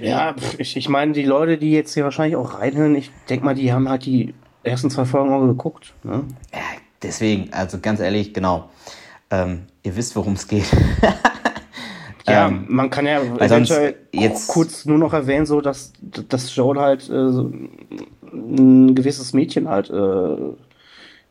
ja, 0.00 0.36
ich, 0.58 0.76
ich 0.76 0.88
meine, 0.88 1.12
die 1.12 1.24
Leute, 1.24 1.58
die 1.58 1.72
jetzt 1.72 1.94
hier 1.94 2.04
wahrscheinlich 2.04 2.36
auch 2.36 2.60
reinhören, 2.60 2.94
ich 2.94 3.10
denke 3.28 3.44
mal, 3.44 3.54
die 3.54 3.72
haben 3.72 3.88
halt 3.88 4.04
die 4.04 4.34
ersten 4.62 4.90
zwei 4.90 5.04
Folgen 5.04 5.32
auch 5.32 5.44
geguckt. 5.44 5.94
Ne? 6.04 6.24
Ja, 6.52 6.60
deswegen, 7.02 7.52
also 7.52 7.80
ganz 7.80 7.98
ehrlich, 7.98 8.32
genau. 8.32 8.70
Ähm, 9.30 9.66
ihr 9.82 9.96
wisst, 9.96 10.14
worum 10.14 10.34
es 10.34 10.46
geht. 10.46 10.70
Ja, 12.26 12.48
ähm, 12.48 12.66
man 12.68 12.90
kann 12.90 13.06
ja 13.06 13.20
eventuell 13.20 13.96
jetzt 14.12 14.48
kurz 14.48 14.84
nur 14.84 14.98
noch 14.98 15.12
erwähnen, 15.12 15.46
so 15.46 15.60
dass, 15.60 15.92
dass 16.28 16.54
Joel 16.54 16.78
halt 16.78 17.10
äh, 17.10 17.30
ein 18.32 18.94
gewisses 18.94 19.32
Mädchen 19.32 19.68
halt 19.68 19.90
äh, 19.90 20.36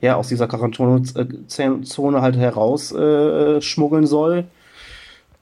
ja 0.01 0.15
aus 0.15 0.27
dieser 0.27 0.47
Quarantänezone 0.47 2.21
halt 2.21 2.36
heraus 2.36 2.91
äh, 2.91 3.62
schmuggeln 3.62 4.06
soll 4.06 4.45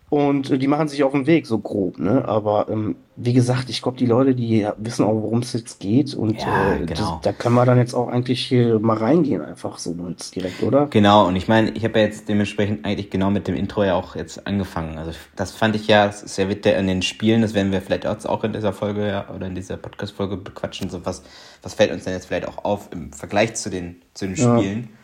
und 0.10 0.50
äh, 0.50 0.58
die 0.58 0.67
machen 0.67 0.88
sich 0.88 1.04
auf 1.04 1.12
den 1.12 1.28
Weg, 1.28 1.45
so 1.45 1.60
grob, 1.60 2.00
ne? 2.00 2.28
Aber 2.28 2.67
ähm, 2.69 2.95
wie 3.15 3.34
gesagt, 3.34 3.69
ich 3.69 3.82
glaube, 3.82 3.98
die 3.98 4.08
Leute, 4.08 4.34
die 4.34 4.65
wissen 4.78 5.06
auch, 5.06 5.13
worum 5.13 5.39
es 5.39 5.54
jetzt 5.54 5.80
geht. 5.80 6.15
Und 6.15 6.41
ja, 6.41 6.74
äh, 6.74 6.80
genau. 6.80 6.88
das, 6.88 7.10
da 7.22 7.32
können 7.32 7.54
wir 7.56 7.65
dann 7.65 7.78
jetzt 7.78 7.93
auch 7.93 8.08
eigentlich 8.08 8.43
hier 8.45 8.80
mal 8.80 8.98
reingehen, 8.98 9.41
einfach 9.41 9.78
so 9.78 9.95
jetzt 10.10 10.36
direkt, 10.36 10.63
oder? 10.63 10.88
Genau, 10.88 11.28
und 11.28 11.36
ich 11.36 11.48
meine, 11.48 11.72
ich 11.72 11.84
habe 11.84 12.00
ja 12.00 12.06
jetzt 12.06 12.28
dementsprechend 12.28 12.86
eigentlich 12.86 13.12
genau 13.12 13.30
mit 13.30 13.48
dem 13.48 13.56
Intro 13.56 13.84
ja 13.84 13.95
auch 13.95 14.15
jetzt 14.15 14.48
angefangen. 14.48 14.98
Also 14.98 15.12
das 15.36 15.52
fand 15.52 15.76
ich 15.76 15.88
ja, 15.88 16.10
ja 16.10 16.50
wird 16.50 16.65
in 16.65 16.88
den 16.88 17.02
Spielen, 17.04 17.41
das 17.41 17.54
werden 17.54 17.72
wir 17.72 17.82
vielleicht 17.82 18.08
auch 18.08 18.43
in 18.43 18.54
dieser 18.54 18.74
Folge 18.74 19.08
ja, 19.08 19.30
oder 19.30 19.45
in 19.45 19.56
dieser 19.56 19.78
Podcast-Folge 19.78 20.38
bequatschen, 20.38 20.89
so 20.89 21.06
was, 21.06 21.24
was 21.62 21.76
fällt 21.76 21.91
uns 21.91 22.06
denn 22.06 22.13
jetzt 22.13 22.26
vielleicht 22.26 22.48
auch 22.48 22.63
auf 22.63 22.89
im 22.91 23.12
Vergleich 23.12 23.56
zu 23.56 23.69
den, 23.69 24.02
zu 24.13 24.26
den 24.26 24.38
Spielen. 24.38 24.89
Ja 24.91 24.98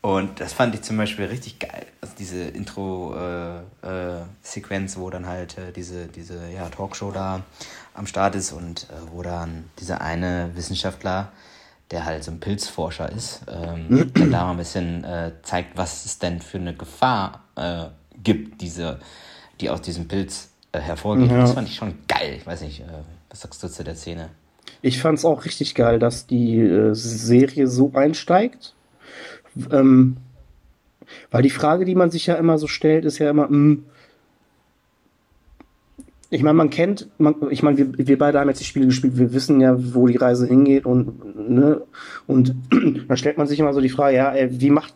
und 0.00 0.40
das 0.40 0.52
fand 0.52 0.76
ich 0.76 0.82
zum 0.82 0.96
Beispiel 0.96 1.24
richtig 1.24 1.58
geil. 1.58 1.86
Also 2.00 2.14
diese 2.16 2.44
Intro-Sequenz, 2.44 4.94
äh, 4.94 4.98
äh, 4.98 5.00
wo 5.00 5.10
dann 5.10 5.26
halt 5.26 5.58
äh, 5.58 5.72
diese, 5.72 6.06
diese 6.06 6.48
ja, 6.50 6.68
Talkshow 6.68 7.10
da 7.10 7.42
am 7.94 8.06
Start 8.06 8.36
ist 8.36 8.52
und 8.52 8.84
äh, 8.84 8.92
wo 9.12 9.22
dann 9.22 9.64
dieser 9.80 10.00
eine 10.00 10.52
Wissenschaftler, 10.54 11.32
der 11.90 12.04
halt 12.04 12.22
so 12.22 12.30
ein 12.30 12.38
Pilzforscher 12.38 13.10
ist, 13.10 13.42
ähm, 13.48 14.12
dann 14.14 14.30
da 14.30 14.44
mal 14.44 14.52
ein 14.52 14.58
bisschen 14.58 15.02
äh, 15.02 15.32
zeigt, 15.42 15.76
was 15.76 16.04
es 16.04 16.20
denn 16.20 16.40
für 16.40 16.58
eine 16.58 16.74
Gefahr 16.74 17.42
äh, 17.56 17.86
gibt, 18.22 18.60
diese, 18.60 19.00
die 19.60 19.68
aus 19.68 19.82
diesem 19.82 20.06
Pilz 20.06 20.50
hervorgeht. 20.72 21.28
Ja. 21.30 21.38
Das 21.38 21.54
fand 21.54 21.68
ich 21.68 21.74
schon 21.74 21.98
geil. 22.06 22.36
Ich 22.36 22.46
weiß 22.46 22.60
nicht, 22.60 22.84
was 23.30 23.40
sagst 23.40 23.60
du 23.62 23.68
zu 23.68 23.82
der 23.82 23.96
Szene? 23.96 24.28
Ich 24.80 25.00
fand 25.00 25.18
es 25.18 25.24
auch 25.24 25.44
richtig 25.44 25.74
geil, 25.74 25.98
dass 25.98 26.26
die 26.26 26.92
Serie 26.92 27.66
so 27.66 27.90
einsteigt 27.94 28.74
ähm, 29.70 30.16
weil 31.30 31.42
die 31.42 31.50
Frage, 31.50 31.84
die 31.84 31.94
man 31.94 32.10
sich 32.10 32.26
ja 32.26 32.34
immer 32.34 32.58
so 32.58 32.66
stellt, 32.66 33.04
ist 33.04 33.18
ja 33.18 33.30
immer, 33.30 33.44
mh, 33.44 33.50
hm, 33.50 33.84
ich 36.30 36.42
meine, 36.42 36.54
man 36.54 36.68
kennt, 36.68 37.08
man, 37.18 37.36
ich 37.50 37.62
meine, 37.62 37.78
wir, 37.78 38.06
wir 38.06 38.18
beide 38.18 38.38
haben 38.38 38.48
jetzt 38.48 38.60
die 38.60 38.66
Spiele 38.66 38.86
gespielt, 38.86 39.16
wir 39.16 39.32
wissen 39.32 39.60
ja, 39.60 39.74
wo 39.94 40.06
die 40.06 40.16
Reise 40.16 40.46
hingeht 40.46 40.84
und, 40.84 41.48
ne, 41.48 41.82
und 42.26 42.54
da 43.08 43.16
stellt 43.16 43.38
man 43.38 43.46
sich 43.46 43.58
immer 43.58 43.72
so 43.72 43.80
die 43.80 43.88
Frage, 43.88 44.16
ja, 44.16 44.32
ey, 44.32 44.60
wie 44.60 44.70
macht 44.70 44.94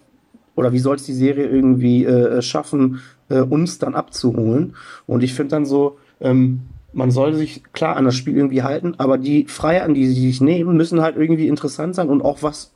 oder 0.54 0.72
wie 0.72 0.78
soll 0.78 0.96
es 0.96 1.04
die 1.04 1.14
Serie 1.14 1.46
irgendwie 1.46 2.04
äh, 2.04 2.42
schaffen, 2.42 3.00
äh, 3.30 3.40
uns 3.40 3.78
dann 3.78 3.94
abzuholen? 3.94 4.74
Und 5.06 5.22
ich 5.22 5.32
finde 5.32 5.52
dann 5.52 5.64
so, 5.64 5.96
ähm, 6.20 6.62
man 6.92 7.10
soll 7.10 7.32
sich 7.32 7.62
klar 7.72 7.96
an 7.96 8.04
das 8.04 8.14
Spiel 8.14 8.36
irgendwie 8.36 8.62
halten, 8.62 8.94
aber 8.98 9.16
die 9.16 9.46
Freiheiten, 9.46 9.94
die 9.94 10.06
sie 10.06 10.26
sich 10.26 10.42
nehmen, 10.42 10.76
müssen 10.76 11.00
halt 11.00 11.16
irgendwie 11.16 11.48
interessant 11.48 11.94
sein 11.94 12.10
und 12.10 12.20
auch 12.20 12.42
was 12.42 12.72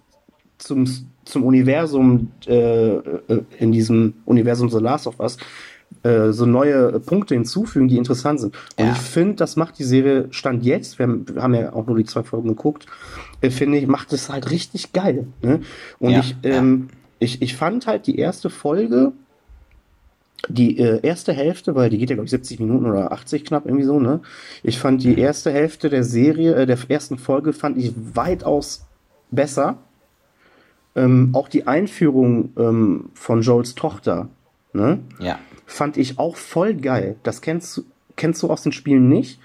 zum, 0.57 0.87
zum 1.27 1.45
Universum, 1.45 2.33
äh, 2.47 2.97
äh 2.97 3.43
in 3.59 3.73
diesem 3.73 4.15
Universum 4.25 4.71
The 4.71 4.79
Last 4.79 5.07
of 5.07 5.21
Us, 5.21 5.37
äh, 6.03 6.33
so 6.33 6.47
neue 6.47 7.01
Punkte 7.01 7.35
hinzufügen, 7.35 7.89
die 7.89 7.97
interessant 7.97 8.41
sind. 8.41 8.57
Und 8.77 8.87
ja. 8.87 8.93
ich 8.93 8.99
finde, 8.99 9.37
das 9.37 9.57
macht 9.57 9.79
die 9.79 9.85
Serie 9.85 10.29
Stand 10.31 10.65
jetzt, 10.65 10.99
wir 10.99 11.07
haben, 11.07 11.27
wir 11.29 11.43
haben, 11.43 11.55
ja 11.55 11.73
auch 11.73 11.87
nur 11.87 11.97
die 11.97 12.05
zwei 12.05 12.23
Folgen 12.23 12.49
geguckt, 12.49 12.87
äh, 13.41 13.51
finde 13.51 13.79
ich, 13.79 13.87
macht 13.87 14.13
es 14.13 14.29
halt 14.29 14.51
richtig 14.51 14.93
geil. 14.93 15.27
Ne? 15.43 15.61
Und 15.99 16.11
ja, 16.11 16.21
ich, 16.21 16.37
ähm, 16.43 16.89
ich, 17.19 17.43
ich 17.43 17.57
fand 17.57 17.87
halt 17.87 18.07
die 18.07 18.19
erste 18.19 18.51
Folge, 18.51 19.13
die 20.49 20.79
äh, 20.79 21.01
erste 21.03 21.33
Hälfte, 21.33 21.75
weil 21.75 21.91
die 21.91 21.99
geht 21.99 22.11
ja, 22.11 22.17
glaube 22.17 22.27
ich, 22.27 22.31
70 22.31 22.61
Minuten 22.61 22.87
oder 22.87 23.13
80 23.13 23.45
knapp, 23.45 23.67
irgendwie 23.67 23.85
so, 23.85 23.99
ne? 23.99 24.21
Ich 24.63 24.79
fand 24.79 25.03
die 25.03 25.13
mhm. 25.13 25.19
erste 25.19 25.51
Hälfte 25.51 25.89
der 25.89 26.05
Serie, 26.05 26.55
äh, 26.55 26.67
der 26.67 26.79
ersten 26.89 27.19
Folge, 27.19 27.53
fand 27.53 27.79
ich 27.79 27.93
weitaus 28.15 28.87
besser. 29.31 29.79
Ähm, 30.97 31.31
auch 31.35 31.49
die 31.49 31.67
Einführung 31.67 32.53
ähm, 32.59 33.11
von 33.15 33.43
Joels 33.43 33.75
Tochter, 33.75 34.29
ne? 34.73 34.99
Ja. 35.19 35.39
Fand 35.67 35.97
ich 35.97 36.19
auch 36.19 36.37
voll 36.37 36.75
geil. 36.75 37.17
Das 37.23 37.43
kennst, 37.43 37.83
kennst 38.17 38.43
du 38.43 38.49
aus 38.49 38.63
den 38.63 38.73
Spielen 38.73 39.09
nicht. 39.09 39.39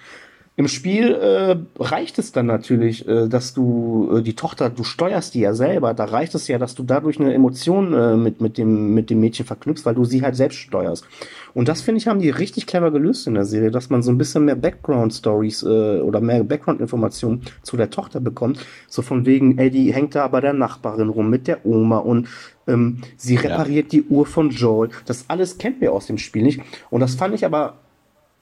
Im 0.57 0.67
Spiel 0.67 1.13
äh, 1.13 1.55
reicht 1.81 2.19
es 2.19 2.33
dann 2.33 2.45
natürlich, 2.45 3.07
äh, 3.07 3.29
dass 3.29 3.53
du 3.53 4.17
äh, 4.17 4.21
die 4.21 4.35
Tochter, 4.35 4.69
du 4.69 4.83
steuerst 4.83 5.33
die 5.33 5.39
ja 5.39 5.53
selber. 5.53 5.93
Da 5.93 6.03
reicht 6.03 6.35
es 6.35 6.49
ja, 6.49 6.57
dass 6.57 6.75
du 6.75 6.83
dadurch 6.83 7.21
eine 7.21 7.33
Emotion 7.33 7.93
äh, 7.93 8.17
mit, 8.17 8.41
mit, 8.41 8.57
dem, 8.57 8.93
mit 8.93 9.09
dem 9.09 9.21
Mädchen 9.21 9.45
verknüpfst, 9.45 9.85
weil 9.85 9.95
du 9.95 10.03
sie 10.03 10.21
halt 10.21 10.35
selbst 10.35 10.57
steuerst. 10.57 11.05
Und 11.53 11.69
das 11.69 11.81
finde 11.81 11.99
ich, 11.99 12.07
haben 12.07 12.19
die 12.19 12.29
richtig 12.29 12.67
clever 12.67 12.91
gelöst 12.91 13.27
in 13.27 13.35
der 13.35 13.45
Serie, 13.45 13.71
dass 13.71 13.89
man 13.89 14.03
so 14.03 14.11
ein 14.11 14.17
bisschen 14.17 14.43
mehr 14.43 14.57
Background-Stories 14.57 15.63
äh, 15.63 16.01
oder 16.01 16.19
mehr 16.19 16.43
Background-Informationen 16.43 17.43
zu 17.63 17.77
der 17.77 17.89
Tochter 17.89 18.19
bekommt. 18.19 18.59
So 18.89 19.01
von 19.01 19.25
wegen, 19.25 19.57
ey, 19.57 19.71
die 19.71 19.93
hängt 19.93 20.15
da 20.15 20.27
bei 20.27 20.41
der 20.41 20.53
Nachbarin 20.53 21.09
rum 21.09 21.29
mit 21.29 21.47
der 21.47 21.65
Oma 21.65 21.99
und 21.99 22.27
ähm, 22.67 22.99
sie 23.15 23.37
repariert 23.37 23.93
ja. 23.93 24.01
die 24.01 24.07
Uhr 24.09 24.25
von 24.25 24.49
Joel. 24.49 24.89
Das 25.05 25.25
alles 25.29 25.57
kennt 25.57 25.79
wir 25.79 25.93
aus 25.93 26.07
dem 26.07 26.17
Spiel 26.17 26.43
nicht. 26.43 26.61
Und 26.89 26.99
das 26.99 27.15
fand 27.15 27.33
ich 27.33 27.45
aber 27.45 27.77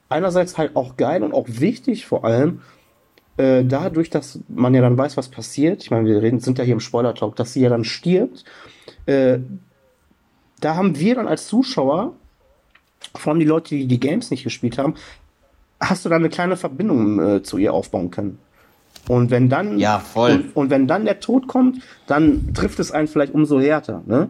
einerseits 0.09 0.57
halt 0.57 0.75
auch 0.75 0.97
geil 0.97 1.23
und 1.23 1.33
auch 1.33 1.45
wichtig 1.47 2.05
vor 2.05 2.25
allem, 2.25 2.61
äh, 3.37 3.63
dadurch, 3.63 4.09
dass 4.09 4.39
man 4.49 4.73
ja 4.73 4.81
dann 4.81 4.97
weiß, 4.97 5.15
was 5.15 5.29
passiert. 5.29 5.83
Ich 5.83 5.91
meine, 5.91 6.05
wir 6.05 6.21
reden, 6.21 6.39
sind 6.39 6.57
ja 6.57 6.63
hier 6.63 6.73
im 6.73 6.79
Spoiler-Talk, 6.79 7.35
dass 7.35 7.53
sie 7.53 7.61
ja 7.61 7.69
dann 7.69 7.85
stirbt. 7.85 8.43
Äh, 9.05 9.39
da 10.59 10.75
haben 10.75 10.99
wir 10.99 11.15
dann 11.15 11.27
als 11.27 11.47
Zuschauer, 11.47 12.13
vor 13.15 13.31
allem 13.31 13.39
die 13.39 13.45
Leute, 13.45 13.69
die 13.75 13.87
die 13.87 13.99
Games 13.99 14.29
nicht 14.29 14.43
gespielt 14.43 14.77
haben, 14.77 14.95
hast 15.79 16.03
du 16.03 16.09
da 16.09 16.17
eine 16.17 16.29
kleine 16.29 16.57
Verbindung 16.57 17.19
äh, 17.19 17.43
zu 17.43 17.57
ihr 17.57 17.73
aufbauen 17.73 18.11
können. 18.11 18.39
Und 19.07 19.31
wenn 19.31 19.47
dann 19.49 19.79
ja, 19.79 19.99
voll. 19.99 20.31
Und, 20.31 20.55
und, 20.55 20.69
wenn 20.69 20.87
dann 20.87 21.05
der 21.05 21.19
Tod 21.19 21.47
kommt, 21.47 21.81
dann 22.07 22.53
trifft 22.53 22.79
es 22.79 22.91
einen 22.91 23.07
vielleicht 23.07 23.33
umso 23.33 23.59
härter. 23.59 24.03
Ne? 24.05 24.29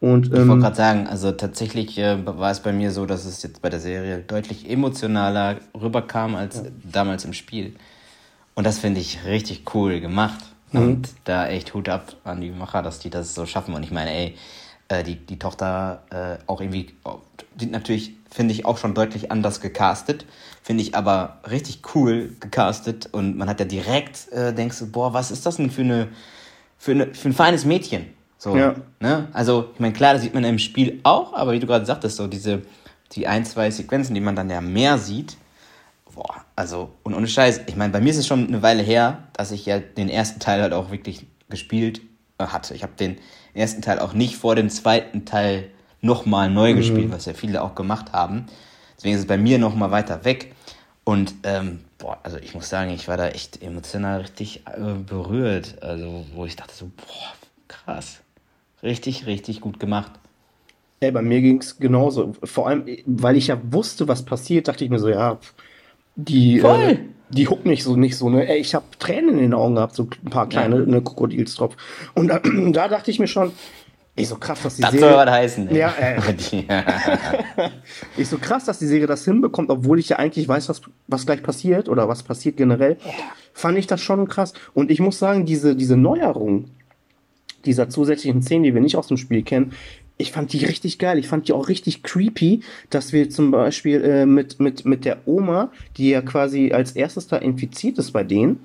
Und, 0.00 0.26
ähm, 0.26 0.32
ich 0.32 0.48
wollte 0.48 0.62
gerade 0.62 0.76
sagen, 0.76 1.06
also 1.06 1.32
tatsächlich 1.32 1.98
äh, 1.98 2.24
war 2.26 2.50
es 2.50 2.60
bei 2.60 2.72
mir 2.72 2.90
so, 2.90 3.06
dass 3.06 3.24
es 3.24 3.42
jetzt 3.42 3.62
bei 3.62 3.70
der 3.70 3.80
Serie 3.80 4.18
deutlich 4.18 4.68
emotionaler 4.68 5.56
rüberkam 5.74 6.34
als 6.34 6.56
ja. 6.56 6.62
damals 6.84 7.24
im 7.24 7.32
Spiel. 7.32 7.74
Und 8.54 8.64
das 8.64 8.78
finde 8.78 9.00
ich 9.00 9.24
richtig 9.24 9.74
cool 9.74 10.00
gemacht. 10.00 10.44
Mhm. 10.72 10.80
Und 10.80 11.08
da 11.24 11.48
echt 11.48 11.74
Hut 11.74 11.88
ab 11.88 12.16
an 12.24 12.40
die 12.40 12.50
Macher, 12.50 12.82
dass 12.82 12.98
die 12.98 13.10
das 13.10 13.34
so 13.34 13.46
schaffen. 13.46 13.74
Und 13.74 13.82
ich 13.82 13.90
meine, 13.90 14.12
ey, 14.12 14.34
äh, 14.88 15.02
die, 15.02 15.16
die 15.16 15.38
Tochter 15.38 16.02
äh, 16.10 16.42
auch 16.46 16.60
irgendwie, 16.60 16.94
die 17.54 17.66
natürlich, 17.66 18.14
finde 18.30 18.52
ich, 18.52 18.64
auch 18.64 18.78
schon 18.78 18.94
deutlich 18.94 19.30
anders 19.30 19.60
gecastet. 19.60 20.26
Finde 20.62 20.82
ich 20.82 20.94
aber 20.94 21.40
richtig 21.48 21.82
cool 21.94 22.36
gecastet. 22.40 23.08
Und 23.12 23.36
man 23.36 23.48
hat 23.48 23.60
ja 23.60 23.66
direkt, 23.66 24.30
äh, 24.32 24.52
denkst 24.52 24.78
du, 24.78 24.90
boah, 24.90 25.12
was 25.12 25.30
ist 25.30 25.46
das 25.46 25.56
denn 25.56 25.70
für 25.70 25.82
eine, 25.82 26.08
für, 26.78 26.92
eine, 26.92 27.14
für 27.14 27.28
ein 27.28 27.34
feines 27.34 27.64
Mädchen? 27.64 28.15
So, 28.38 28.56
ja. 28.56 28.74
ne? 29.00 29.28
Also, 29.32 29.70
ich 29.74 29.80
meine, 29.80 29.94
klar, 29.94 30.14
das 30.14 30.22
sieht 30.22 30.34
man 30.34 30.44
im 30.44 30.58
Spiel 30.58 31.00
auch, 31.02 31.32
aber 31.32 31.52
wie 31.52 31.60
du 31.60 31.66
gerade 31.66 31.86
sagtest, 31.86 32.16
so 32.16 32.26
diese, 32.26 32.62
die 33.12 33.26
ein, 33.26 33.44
zwei 33.44 33.70
Sequenzen, 33.70 34.14
die 34.14 34.20
man 34.20 34.36
dann 34.36 34.50
ja 34.50 34.60
mehr 34.60 34.98
sieht, 34.98 35.36
boah, 36.14 36.44
also, 36.54 36.90
und 37.02 37.14
ohne 37.14 37.28
Scheiß, 37.28 37.62
ich 37.66 37.76
meine, 37.76 37.92
bei 37.92 38.00
mir 38.00 38.10
ist 38.10 38.18
es 38.18 38.26
schon 38.26 38.48
eine 38.48 38.62
Weile 38.62 38.82
her, 38.82 39.24
dass 39.32 39.52
ich 39.52 39.66
ja 39.66 39.78
den 39.78 40.08
ersten 40.08 40.40
Teil 40.40 40.60
halt 40.60 40.72
auch 40.72 40.90
wirklich 40.90 41.26
gespielt 41.48 42.00
äh, 42.38 42.46
hatte. 42.46 42.74
Ich 42.74 42.82
habe 42.82 42.92
den 42.98 43.18
ersten 43.54 43.82
Teil 43.82 43.98
auch 44.00 44.12
nicht 44.12 44.36
vor 44.36 44.54
dem 44.54 44.70
zweiten 44.70 45.24
Teil 45.24 45.70
nochmal 46.00 46.50
neu 46.50 46.72
mhm. 46.72 46.76
gespielt, 46.76 47.10
was 47.10 47.26
ja 47.26 47.34
viele 47.34 47.62
auch 47.62 47.74
gemacht 47.74 48.12
haben. 48.12 48.46
Deswegen 48.96 49.14
ist 49.14 49.22
es 49.22 49.26
bei 49.26 49.38
mir 49.38 49.58
nochmal 49.58 49.90
weiter 49.90 50.24
weg. 50.24 50.54
Und, 51.04 51.34
ähm, 51.44 51.80
boah, 51.98 52.18
also 52.22 52.38
ich 52.38 52.54
muss 52.54 52.68
sagen, 52.68 52.90
ich 52.90 53.08
war 53.08 53.16
da 53.16 53.28
echt 53.28 53.62
emotional 53.62 54.20
richtig 54.20 54.66
äh, 54.66 54.94
berührt. 54.94 55.82
Also, 55.82 56.26
wo 56.34 56.46
ich 56.46 56.56
dachte 56.56 56.74
so, 56.74 56.90
boah, 56.96 57.32
krass. 57.68 58.20
Richtig, 58.86 59.26
richtig 59.26 59.60
gut 59.60 59.80
gemacht. 59.80 60.12
Ey, 61.00 61.10
bei 61.10 61.20
mir 61.20 61.40
ging 61.40 61.58
es 61.58 61.78
genauso. 61.78 62.34
Vor 62.44 62.68
allem, 62.68 62.86
weil 63.04 63.36
ich 63.36 63.48
ja 63.48 63.58
wusste, 63.70 64.06
was 64.06 64.24
passiert, 64.24 64.68
dachte 64.68 64.84
ich 64.84 64.90
mir 64.90 65.00
so, 65.00 65.08
ja, 65.08 65.38
die, 66.14 66.60
äh, 66.60 66.98
die 67.28 67.48
huckt 67.48 67.66
mich 67.66 67.82
so 67.82 67.96
nicht 67.96 68.16
so, 68.16 68.30
ne? 68.30 68.48
Ey, 68.48 68.58
ich 68.58 68.76
habe 68.76 68.86
Tränen 69.00 69.30
in 69.30 69.38
den 69.38 69.54
Augen 69.54 69.74
gehabt, 69.74 69.96
so 69.96 70.04
ein 70.04 70.30
paar 70.30 70.48
kleine 70.48 70.78
ja. 70.78 70.86
ne, 70.86 71.02
Krokodilstropf. 71.02 71.76
Und 72.14 72.28
da, 72.28 72.38
da 72.70 72.86
dachte 72.86 73.10
ich 73.10 73.18
mir 73.18 73.26
schon, 73.26 73.50
Ey, 74.18 74.24
so 74.24 74.36
krass, 74.36 74.62
dass 74.62 74.76
die 74.76 74.82
das 74.82 74.92
Serie. 74.92 75.08
Das 75.08 75.16
soll 75.16 75.26
was 75.26 75.34
heißen. 75.34 75.68
Ey. 75.68 75.78
Ja, 75.78 75.94
äh. 76.00 77.70
ich 78.16 78.28
so 78.28 78.38
krass, 78.38 78.64
dass 78.64 78.78
die 78.78 78.86
Serie 78.86 79.06
das 79.08 79.26
hinbekommt, 79.26 79.68
obwohl 79.68 79.98
ich 79.98 80.08
ja 80.08 80.16
eigentlich 80.16 80.48
weiß, 80.48 80.70
was, 80.70 80.80
was 81.08 81.26
gleich 81.26 81.42
passiert 81.42 81.90
oder 81.90 82.08
was 82.08 82.22
passiert 82.22 82.56
generell. 82.56 82.96
Fand 83.52 83.76
ich 83.76 83.86
das 83.86 84.00
schon 84.00 84.26
krass. 84.28 84.54
Und 84.72 84.90
ich 84.90 85.00
muss 85.00 85.18
sagen, 85.18 85.44
diese, 85.44 85.76
diese 85.76 85.98
Neuerung, 85.98 86.70
dieser 87.66 87.88
zusätzlichen 87.88 88.42
Szenen, 88.42 88.64
die 88.64 88.74
wir 88.74 88.80
nicht 88.80 88.96
aus 88.96 89.08
dem 89.08 89.16
Spiel 89.16 89.42
kennen, 89.42 89.72
ich 90.18 90.32
fand 90.32 90.52
die 90.52 90.64
richtig 90.64 90.98
geil. 90.98 91.18
Ich 91.18 91.28
fand 91.28 91.46
die 91.46 91.52
auch 91.52 91.68
richtig 91.68 92.02
creepy, 92.02 92.60
dass 92.88 93.12
wir 93.12 93.28
zum 93.28 93.50
Beispiel 93.50 94.02
äh, 94.02 94.26
mit, 94.26 94.60
mit, 94.60 94.86
mit 94.86 95.04
der 95.04 95.18
Oma, 95.26 95.70
die 95.98 96.08
ja 96.10 96.22
quasi 96.22 96.72
als 96.72 96.92
erstes 96.92 97.26
da 97.26 97.36
infiziert 97.36 97.98
ist 97.98 98.12
bei 98.12 98.24
denen, 98.24 98.60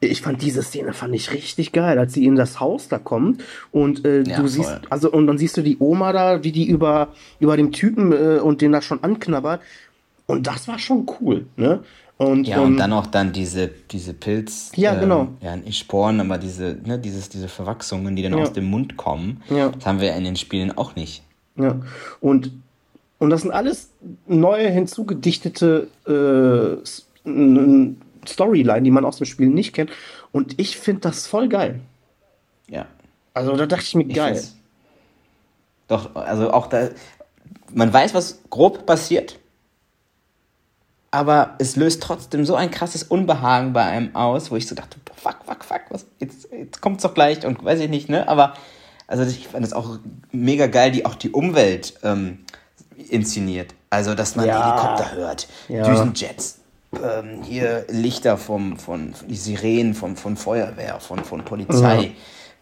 ich 0.00 0.22
fand 0.22 0.42
diese 0.42 0.62
Szene 0.62 0.92
fand 0.92 1.14
ich 1.14 1.32
richtig 1.32 1.72
geil, 1.72 1.98
als 1.98 2.14
sie 2.14 2.24
in 2.24 2.36
das 2.36 2.60
Haus 2.60 2.88
da 2.88 2.98
kommt 2.98 3.42
und 3.72 4.04
äh, 4.04 4.18
ja, 4.22 4.36
du 4.36 4.42
voll. 4.42 4.48
siehst 4.48 4.80
also 4.90 5.10
und 5.10 5.26
dann 5.26 5.38
siehst 5.38 5.56
du 5.56 5.62
die 5.62 5.78
Oma 5.80 6.12
da, 6.12 6.44
wie 6.44 6.52
die 6.52 6.68
über 6.68 7.08
über 7.40 7.56
dem 7.56 7.72
Typen 7.72 8.12
äh, 8.12 8.38
und 8.38 8.60
den 8.60 8.70
da 8.70 8.80
schon 8.80 9.02
anknabbert 9.02 9.60
und 10.26 10.46
das 10.46 10.68
war 10.68 10.78
schon 10.78 11.06
cool, 11.20 11.46
ne? 11.56 11.82
Und, 12.18 12.48
ja, 12.48 12.60
und 12.60 12.72
ähm, 12.72 12.76
dann 12.78 12.92
auch 12.92 13.06
dann 13.06 13.32
diese, 13.32 13.68
diese 13.68 14.12
Pilz, 14.12 14.72
ja, 14.74 14.94
ähm, 14.94 15.00
genau. 15.00 15.28
ja, 15.40 15.54
nicht 15.54 15.78
Sporen, 15.78 16.20
aber 16.20 16.36
diese, 16.36 16.76
ne, 16.84 16.98
dieses, 16.98 17.28
diese 17.28 17.46
Verwachsungen, 17.46 18.16
die 18.16 18.22
dann 18.24 18.32
ja. 18.32 18.42
aus 18.42 18.52
dem 18.52 18.64
Mund 18.64 18.96
kommen, 18.96 19.40
ja. 19.48 19.68
das 19.68 19.86
haben 19.86 20.00
wir 20.00 20.12
in 20.16 20.24
den 20.24 20.34
Spielen 20.34 20.76
auch 20.76 20.96
nicht. 20.96 21.22
Ja, 21.54 21.80
und, 22.20 22.50
und 23.18 23.30
das 23.30 23.42
sind 23.42 23.52
alles 23.52 23.90
neue 24.26 24.68
hinzugedichtete 24.68 25.88
äh, 26.06 26.84
Storyline, 28.26 28.82
die 28.82 28.90
man 28.90 29.04
aus 29.04 29.18
dem 29.18 29.26
Spiel 29.26 29.48
nicht 29.48 29.72
kennt. 29.72 29.90
Und 30.32 30.58
ich 30.58 30.76
finde 30.76 31.02
das 31.02 31.28
voll 31.28 31.48
geil. 31.48 31.80
Ja. 32.68 32.86
Also 33.32 33.56
da 33.56 33.66
dachte 33.66 33.84
ich 33.84 33.94
mir, 33.94 34.06
geil. 34.06 34.34
Ich 34.42 34.58
doch, 35.86 36.14
also 36.16 36.52
auch 36.52 36.66
da, 36.66 36.88
man 37.72 37.92
weiß, 37.92 38.12
was 38.14 38.40
grob 38.50 38.86
passiert 38.86 39.38
aber 41.10 41.54
es 41.58 41.76
löst 41.76 42.02
trotzdem 42.02 42.44
so 42.44 42.54
ein 42.54 42.70
krasses 42.70 43.02
Unbehagen 43.02 43.72
bei 43.72 43.84
einem 43.84 44.14
aus, 44.14 44.50
wo 44.50 44.56
ich 44.56 44.66
so 44.66 44.74
dachte, 44.74 44.98
fuck, 45.14 45.36
fuck, 45.44 45.64
fuck, 45.64 45.80
was, 45.90 46.06
jetzt, 46.18 46.48
jetzt 46.52 46.80
kommt's 46.80 47.02
doch 47.02 47.14
gleich 47.14 47.46
und 47.46 47.64
weiß 47.64 47.80
ich 47.80 47.88
nicht, 47.88 48.08
ne? 48.08 48.28
Aber 48.28 48.54
also 49.06 49.24
ich 49.24 49.48
fand 49.48 49.64
es 49.64 49.72
auch 49.72 49.98
mega 50.32 50.66
geil, 50.66 50.90
die 50.90 51.06
auch 51.06 51.14
die 51.14 51.30
Umwelt 51.30 51.94
ähm, 52.02 52.44
inszeniert. 53.08 53.74
Also, 53.90 54.14
dass 54.14 54.36
man 54.36 54.46
ja. 54.46 54.76
Helikopter 54.76 55.16
hört, 55.16 55.48
ja. 55.68 55.82
Düsenjets, 55.82 56.58
ähm, 56.92 57.42
hier 57.42 57.86
Lichter 57.88 58.36
vom, 58.36 58.78
von, 58.78 59.14
die 59.26 59.36
Sirenen 59.36 59.94
von, 59.94 60.16
von 60.16 60.36
Feuerwehr, 60.36 61.00
von, 61.00 61.24
von 61.24 61.42
Polizei, 61.42 62.02
ja. 62.02 62.10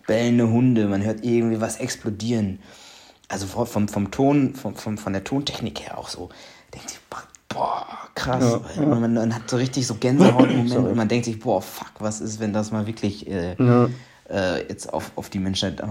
bellende 0.07 0.49
Hunde, 0.49 0.87
man 0.87 1.05
hört 1.05 1.25
irgendwie 1.25 1.61
was 1.61 1.79
explodieren. 1.79 2.61
Also 3.29 3.47
vom, 3.47 3.89
vom 3.89 4.13
Ton, 4.13 4.55
vom, 4.55 4.77
vom, 4.77 4.99
von 4.99 5.13
der 5.13 5.25
Tontechnik 5.25 5.81
her 5.81 5.99
auch 5.99 6.09
so. 6.09 6.29
Denkt 6.73 6.91
sich, 6.91 7.01
boah, 7.57 7.87
krass. 8.15 8.61
Ja, 8.77 8.83
ja. 8.83 8.89
Man, 8.89 9.15
man, 9.15 9.35
hat 9.35 9.49
so 9.49 9.57
richtig 9.57 9.87
so 9.87 9.95
Gänsehautmomente 9.95 10.79
und 10.91 10.97
man 10.97 11.09
denkt 11.09 11.25
sich, 11.25 11.41
boah, 11.41 11.63
fuck, 11.63 11.93
was 11.99 12.21
ist, 12.21 12.41
wenn 12.41 12.53
das 12.53 12.73
mal 12.73 12.87
wirklich 12.87 13.29
äh, 13.29 13.57
ja. 13.59 13.89
äh, 14.29 14.69
jetzt 14.69 14.93
auf, 14.93 15.13
auf 15.17 15.31
die 15.31 15.39
Menschheit 15.39 15.81
äh, 15.81 15.85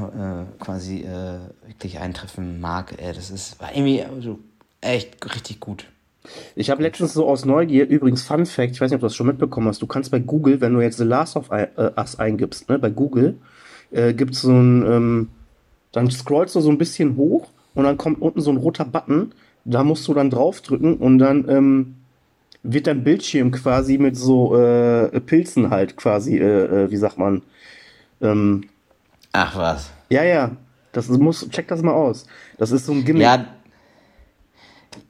quasi 0.60 1.01
äh, 1.01 1.39
wirklich 1.67 1.99
eintreffen 1.99 2.60
mag. 2.60 2.95
Das 2.97 3.30
ist 3.30 3.60
war 3.60 3.75
irgendwie 3.75 4.04
also, 4.04 4.39
echt 4.82 5.17
richtig 5.34 5.60
gut. 5.60 5.88
Ich 6.56 6.69
habe 6.69 6.82
letztens 6.82 7.13
so 7.13 7.28
aus 7.28 7.45
Neugier, 7.45 7.88
übrigens 7.88 8.23
Fun 8.23 8.45
Fact, 8.45 8.71
ich 8.71 8.82
weiß 8.82 8.89
nicht, 8.89 8.95
ob 8.95 9.01
du 9.01 9.08
das 9.08 9.15
schon 9.15 9.28
mitbekommen 9.28 9.67
hast, 9.67 9.82
du 9.82 9.88
kannst 9.88 10.10
bei 10.10 10.19
Google, 10.19 10.60
wenn 10.60 10.73
du 10.73 10.82
jetzt 10.82 10.97
The 10.97 11.04
Last 11.04 11.36
of 11.36 11.51
Us 11.51 12.17
eingibst, 12.17 12.67
ne, 12.67 12.80
bei 12.80 12.89
Google, 12.89 13.38
äh, 13.91 14.13
gibt 14.13 14.34
es 14.34 14.41
so 14.41 14.51
ein, 14.51 14.84
ähm, 14.86 15.30
Dann 15.91 16.10
scrollst 16.10 16.56
du 16.56 16.62
so 16.62 16.69
ein 16.69 16.80
bisschen 16.80 17.15
hoch 17.15 17.49
und 17.75 17.84
dann 17.84 17.97
kommt 17.97 18.21
unten 18.21 18.41
so 18.41 18.51
ein 18.51 18.58
roter 18.58 18.86
Button. 18.86 19.34
Da 19.65 19.84
musst 19.84 20.08
du 20.08 20.13
dann 20.13 20.30
draufdrücken 20.30 20.97
und 20.97 21.17
dann 21.17 21.49
ähm, 21.49 21.95
wird 22.63 22.88
dein 22.88 23.04
Bildschirm 23.04 23.51
quasi 23.51 23.97
mit 23.97 24.15
so 24.15 24.56
äh, 24.58 25.19
Pilzen 25.19 25.69
halt 25.71 25.97
quasi, 25.97 26.38
äh, 26.38 26.84
äh, 26.86 26.91
wie 26.91 26.97
sagt 26.97 27.17
man? 27.17 27.41
Ähm, 28.21 28.65
Ach 29.34 29.58
was. 29.58 29.91
Ja, 30.10 30.23
ja. 30.23 30.51
Das 30.91 31.10
muss, 31.10 31.49
check 31.49 31.67
das 31.67 31.82
mal 31.82 31.93
aus. 31.93 32.25
Das 32.58 32.71
ist 32.71 32.86
so 32.86 32.93
ein 32.93 33.04
Gimmick. 33.04 33.23
Ja, 33.23 33.45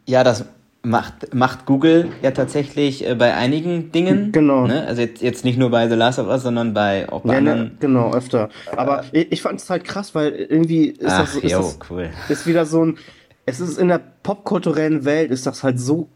ja 0.08 0.24
das 0.24 0.46
macht, 0.84 1.34
macht 1.34 1.66
Google 1.66 2.10
ja 2.22 2.32
tatsächlich 2.32 3.08
äh, 3.08 3.16
bei 3.16 3.34
einigen 3.36 3.92
Dingen. 3.92 4.32
Genau. 4.32 4.66
Ne? 4.68 4.86
Also 4.88 5.02
jetzt, 5.02 5.22
jetzt 5.22 5.46
nicht 5.46 5.58
nur 5.60 5.70
bei 5.70 5.88
The 5.90 5.96
Last 5.96 6.18
of 6.20 6.28
Us, 6.28 6.44
sondern 6.44 6.74
bei 6.74 7.08
auch 7.10 7.22
bei 7.22 7.34
Ja, 7.34 7.38
anderen. 7.40 7.60
ne, 7.64 7.72
genau, 7.80 8.14
öfter. 8.14 8.50
Aber 8.76 9.04
ich, 9.12 9.32
ich 9.32 9.42
fand 9.42 9.60
es 9.60 9.70
halt 9.70 9.84
krass, 9.84 10.16
weil 10.16 10.32
irgendwie 10.34 10.88
ist 10.88 11.12
Ach, 11.12 11.20
das, 11.22 11.34
so- 11.34 11.40
ist, 11.42 11.52
jo, 11.52 11.60
das 11.60 11.80
cool. 11.90 12.10
ist 12.30 12.48
wieder 12.48 12.66
so 12.66 12.86
ein, 12.86 12.98
es 13.46 13.60
ist 13.60 13.78
in 13.78 13.88
der 13.90 14.00
popkulturellen 14.24 15.06
Welt 15.06 15.32
ist 15.32 15.46
das 15.46 15.64
halt 15.64 15.80
so 15.80 16.10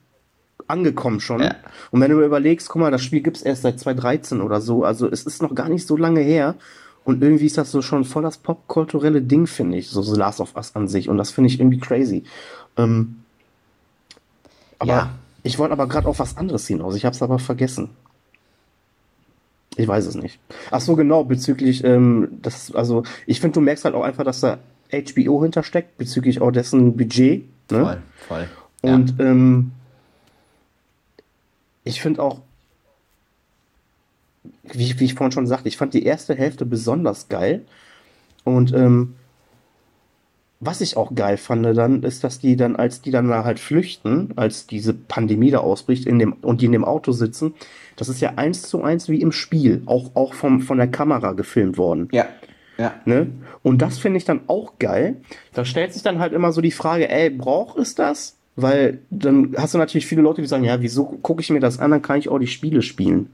angekommen 0.68 1.20
schon. 1.20 1.42
Ja. 1.42 1.56
Und 1.92 2.02
wenn 2.02 2.12
du 2.12 2.18
mir 2.18 2.26
überlegst, 2.26 2.70
guck 2.70 2.82
mal, 2.82 2.92
das 2.92 3.02
Spiel 3.02 3.22
gibt's 3.22 3.42
erst 3.42 3.63
seit 3.63 3.80
2013 3.80 4.42
oder 4.42 4.62
so, 4.62 4.84
also 4.84 5.10
es 5.10 5.24
ist 5.24 5.42
noch 5.42 5.56
gar 5.56 5.70
nicht 5.70 5.86
so 5.88 5.98
lange 5.98 6.22
her. 6.22 6.56
Und 7.06 7.24
irgendwie 7.24 7.46
ist 7.46 7.58
das 7.58 7.72
so 7.72 7.82
schon 7.82 8.04
voll 8.04 8.24
das 8.24 8.38
popkulturelle 8.38 9.22
Ding, 9.22 9.48
finde 9.48 9.78
ich, 9.78 9.89
so 9.89 10.02
The 10.02 10.18
Last 10.20 10.42
of 10.42 10.56
Us 10.56 10.76
an 10.76 10.88
sich. 10.88 11.10
Und 11.10 11.18
das 11.18 11.32
finde 11.32 11.48
ich 11.50 11.60
irgendwie 11.60 11.80
crazy. 11.80 12.24
Ähm, 12.78 13.24
aber 14.78 14.92
Ja. 14.92 15.10
ich 15.44 15.58
wollte 15.58 15.72
aber 15.74 15.88
gerade 15.88 16.08
auf 16.08 16.20
was 16.20 16.38
anderes 16.38 16.68
hinaus. 16.68 16.96
Ich 16.96 17.06
habe 17.06 17.15
es 17.15 17.22
aber 17.24 17.39
vergessen. 17.39 17.89
Ich 19.76 19.88
weiß 19.88 20.06
es 20.06 20.15
nicht. 20.15 20.39
Ach 20.72 20.82
so, 20.82 20.96
genau, 20.96 21.24
bezüglich, 21.24 21.84
ähm, 21.84 22.39
das, 22.42 22.76
also, 22.76 23.04
ich 23.26 23.39
finde, 23.39 23.56
du 23.56 23.62
merkst 23.62 23.86
halt 23.86 23.96
auch 23.96 24.04
einfach, 24.04 24.26
dass 24.26 24.42
da 24.42 24.58
HBO 24.91 25.43
hintersteckt, 25.43 25.97
bezüglich 25.97 26.41
auch 26.41 26.52
dessen 26.52 26.97
Budget. 26.97 27.45
Ne? 27.71 27.80
Voll, 27.80 28.02
voll. 28.28 28.49
Ja. 28.84 28.95
Und 28.95 29.15
ähm, 29.19 29.71
ich 31.84 32.02
finde 32.02 32.23
auch, 32.23 32.41
wie, 34.63 34.99
wie 34.99 35.06
ich 35.06 35.13
vorhin 35.15 35.32
schon 35.32 35.47
sagte, 35.47 35.67
ich 35.67 35.78
fand 35.78 35.93
die 35.93 36.04
erste 36.04 36.36
Hälfte 36.36 36.65
besonders 36.65 37.28
geil. 37.30 37.65
Und 38.43 38.73
ähm, 38.73 39.15
was 40.60 40.82
ich 40.82 40.97
auch 40.97 41.15
geil 41.15 41.38
fand 41.38 41.65
dann, 41.78 42.04
ist, 42.04 42.23
dass 42.23 42.39
die 42.39 42.56
dann, 42.56 42.75
als 42.75 43.02
die 43.02 43.12
dann 43.12 43.30
da 43.30 43.43
halt 43.43 43.60
flüchten, 43.60 44.34
als 44.36 44.67
diese 44.67 44.93
Pandemie 44.93 45.52
da 45.52 45.60
ausbricht 45.60 46.06
in 46.06 46.19
dem, 46.19 46.34
und 46.34 46.62
die 46.62 46.65
in 46.65 46.73
dem 46.73 46.84
Auto 46.84 47.12
sitzen, 47.12 47.54
das 47.95 48.10
ist 48.10 48.21
ja 48.21 48.34
eins 48.36 48.63
zu 48.63 48.84
eins 48.84 49.08
wie 49.08 49.21
im 49.21 49.32
Spiel, 49.32 49.84
auch, 49.86 50.12
auch 50.15 50.34
vom, 50.34 50.62
von 50.62 50.78
der 50.78 50.88
Kamera 50.88 51.34
gefilmt 51.34 51.78
worden. 51.78 52.10
ja. 52.12 52.28
Ja. 52.80 52.94
Ne? 53.06 53.28
Und 53.62 53.82
das 53.82 54.00
finde 54.00 54.18
ich 54.18 54.26
dann 54.26 54.42
auch 54.48 54.80
geil. 54.80 55.18
Da 55.54 55.65
stellt 55.65 55.94
sich 55.94 56.02
dann 56.02 56.20
halt 56.20 56.34
immer 56.34 56.52
so 56.54 56.62
die 56.62 56.72
Frage, 56.72 57.10
ey, 57.10 57.30
braucht 57.30 57.78
es 57.78 57.94
das? 57.94 58.38
Weil 58.56 59.00
dann 59.10 59.54
hast 59.58 59.74
du 59.74 59.78
natürlich 59.78 60.08
viele 60.08 60.22
Leute, 60.22 60.42
die 60.42 60.48
sagen, 60.48 60.63
ja, 60.63 60.82
wieso 60.82 61.06
gucke 61.06 61.42
ich 61.42 61.50
mir 61.50 61.60
das 61.60 61.80
an, 61.80 61.92
dann 61.92 62.02
kann 62.02 62.18
ich 62.20 62.30
auch 62.30 62.39
die 62.39 62.48
Spiele 62.48 62.82
spielen. 62.82 63.30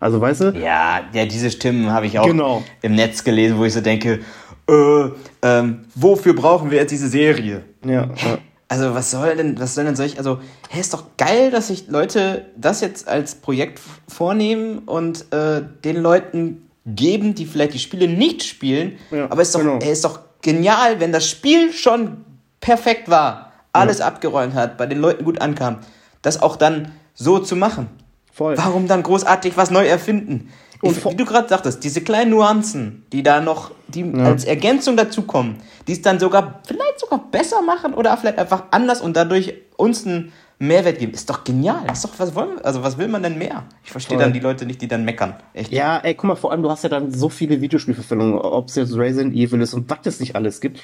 Also 0.00 0.20
weißt 0.20 0.40
du? 0.42 0.50
Ja, 0.50 1.00
ja, 1.12 1.24
diese 1.24 1.50
Stimmen 1.50 1.90
habe 1.90 2.06
ich 2.06 2.18
auch 2.18 2.26
Genau. 2.26 2.62
im 2.82 2.94
Netz 2.94 3.24
gelesen, 3.24 3.58
wo 3.58 3.64
ich 3.64 3.72
so 3.72 3.80
denke, 3.80 4.20
äh, 4.68 5.08
ähm, 5.42 5.80
wofür 5.94 6.34
brauchen 6.34 6.70
wir 6.70 6.78
jetzt 6.78 6.90
diese 6.90 7.08
Serie? 7.08 7.62
Ja, 7.84 8.10
ja. 8.14 8.38
Also 8.68 8.94
was 8.94 9.10
soll 9.10 9.36
denn, 9.36 9.58
was 9.58 9.74
soll 9.74 9.84
denn 9.84 9.96
solch, 9.96 10.18
also, 10.18 10.40
hey, 10.68 10.80
ist 10.80 10.92
doch 10.94 11.04
geil, 11.16 11.50
dass 11.50 11.68
sich 11.68 11.88
Leute 11.88 12.46
das 12.56 12.80
jetzt 12.80 13.06
als 13.08 13.34
Projekt 13.34 13.80
vornehmen 14.08 14.78
und 14.80 15.32
äh, 15.32 15.62
den 15.84 15.96
Leuten 15.96 16.63
geben, 16.86 17.34
die 17.34 17.46
vielleicht 17.46 17.74
die 17.74 17.78
Spiele 17.78 18.08
nicht 18.08 18.42
spielen. 18.42 18.98
Ja, 19.10 19.30
aber 19.30 19.42
ist 19.42 19.54
doch, 19.54 19.60
genau. 19.60 19.78
ey, 19.78 19.92
ist 19.92 20.04
doch 20.04 20.20
genial, 20.42 21.00
wenn 21.00 21.12
das 21.12 21.28
Spiel 21.28 21.72
schon 21.72 22.24
perfekt 22.60 23.08
war, 23.08 23.52
alles 23.72 24.00
abgeräumt 24.00 24.54
hat, 24.54 24.76
bei 24.76 24.86
den 24.86 24.98
Leuten 24.98 25.24
gut 25.24 25.40
ankam, 25.40 25.78
das 26.22 26.40
auch 26.40 26.56
dann 26.56 26.92
so 27.14 27.38
zu 27.38 27.56
machen. 27.56 27.88
voll. 28.32 28.56
Warum 28.56 28.86
dann 28.86 29.02
großartig 29.02 29.56
was 29.56 29.70
neu 29.70 29.86
erfinden? 29.86 30.50
Und 30.82 30.98
Ich, 30.98 31.04
wie 31.04 31.14
du 31.14 31.24
gerade 31.24 31.48
sagtest, 31.48 31.82
diese 31.82 32.02
kleinen 32.02 32.30
Nuancen, 32.30 33.06
die 33.12 33.22
da 33.22 33.40
noch, 33.40 33.70
die 33.88 34.04
als 34.18 34.44
Ergänzung 34.44 34.96
dazukommen, 34.96 35.56
die 35.86 35.92
es 35.92 36.02
dann 36.02 36.18
sogar, 36.18 36.60
vielleicht 36.66 37.00
sogar 37.00 37.24
besser 37.30 37.62
machen 37.62 37.94
oder 37.94 38.14
vielleicht 38.18 38.38
einfach 38.38 38.64
anders 38.70 39.00
und 39.00 39.16
dadurch 39.16 39.54
uns 39.76 40.06
einen 40.06 40.32
Mehrwert 40.66 40.98
geben, 40.98 41.12
ist 41.12 41.28
doch 41.30 41.44
genial. 41.44 41.84
Ist 41.90 42.04
doch, 42.04 42.10
was 42.18 42.34
wollen 42.34 42.56
wir, 42.56 42.64
also 42.64 42.82
was 42.82 42.98
will 42.98 43.08
man 43.08 43.22
denn 43.22 43.38
mehr? 43.38 43.64
Ich 43.84 43.90
verstehe 43.90 44.18
dann 44.18 44.32
die 44.32 44.40
Leute 44.40 44.66
nicht, 44.66 44.80
die 44.82 44.88
dann 44.88 45.04
meckern. 45.04 45.34
Echt. 45.52 45.72
Ja, 45.72 45.98
ey, 45.98 46.14
guck 46.14 46.24
mal, 46.24 46.34
vor 46.34 46.52
allem, 46.52 46.62
du 46.62 46.70
hast 46.70 46.82
ja 46.84 46.88
dann 46.88 47.12
so 47.12 47.28
viele 47.28 47.60
Videospielverfilmungen, 47.60 48.34
ob 48.34 48.68
es 48.68 48.76
jetzt 48.76 48.96
Resident 48.96 49.34
Evil 49.34 49.60
ist 49.60 49.74
und 49.74 49.88
was 49.90 49.98
es 50.04 50.20
nicht 50.20 50.36
alles 50.36 50.60
gibt, 50.60 50.80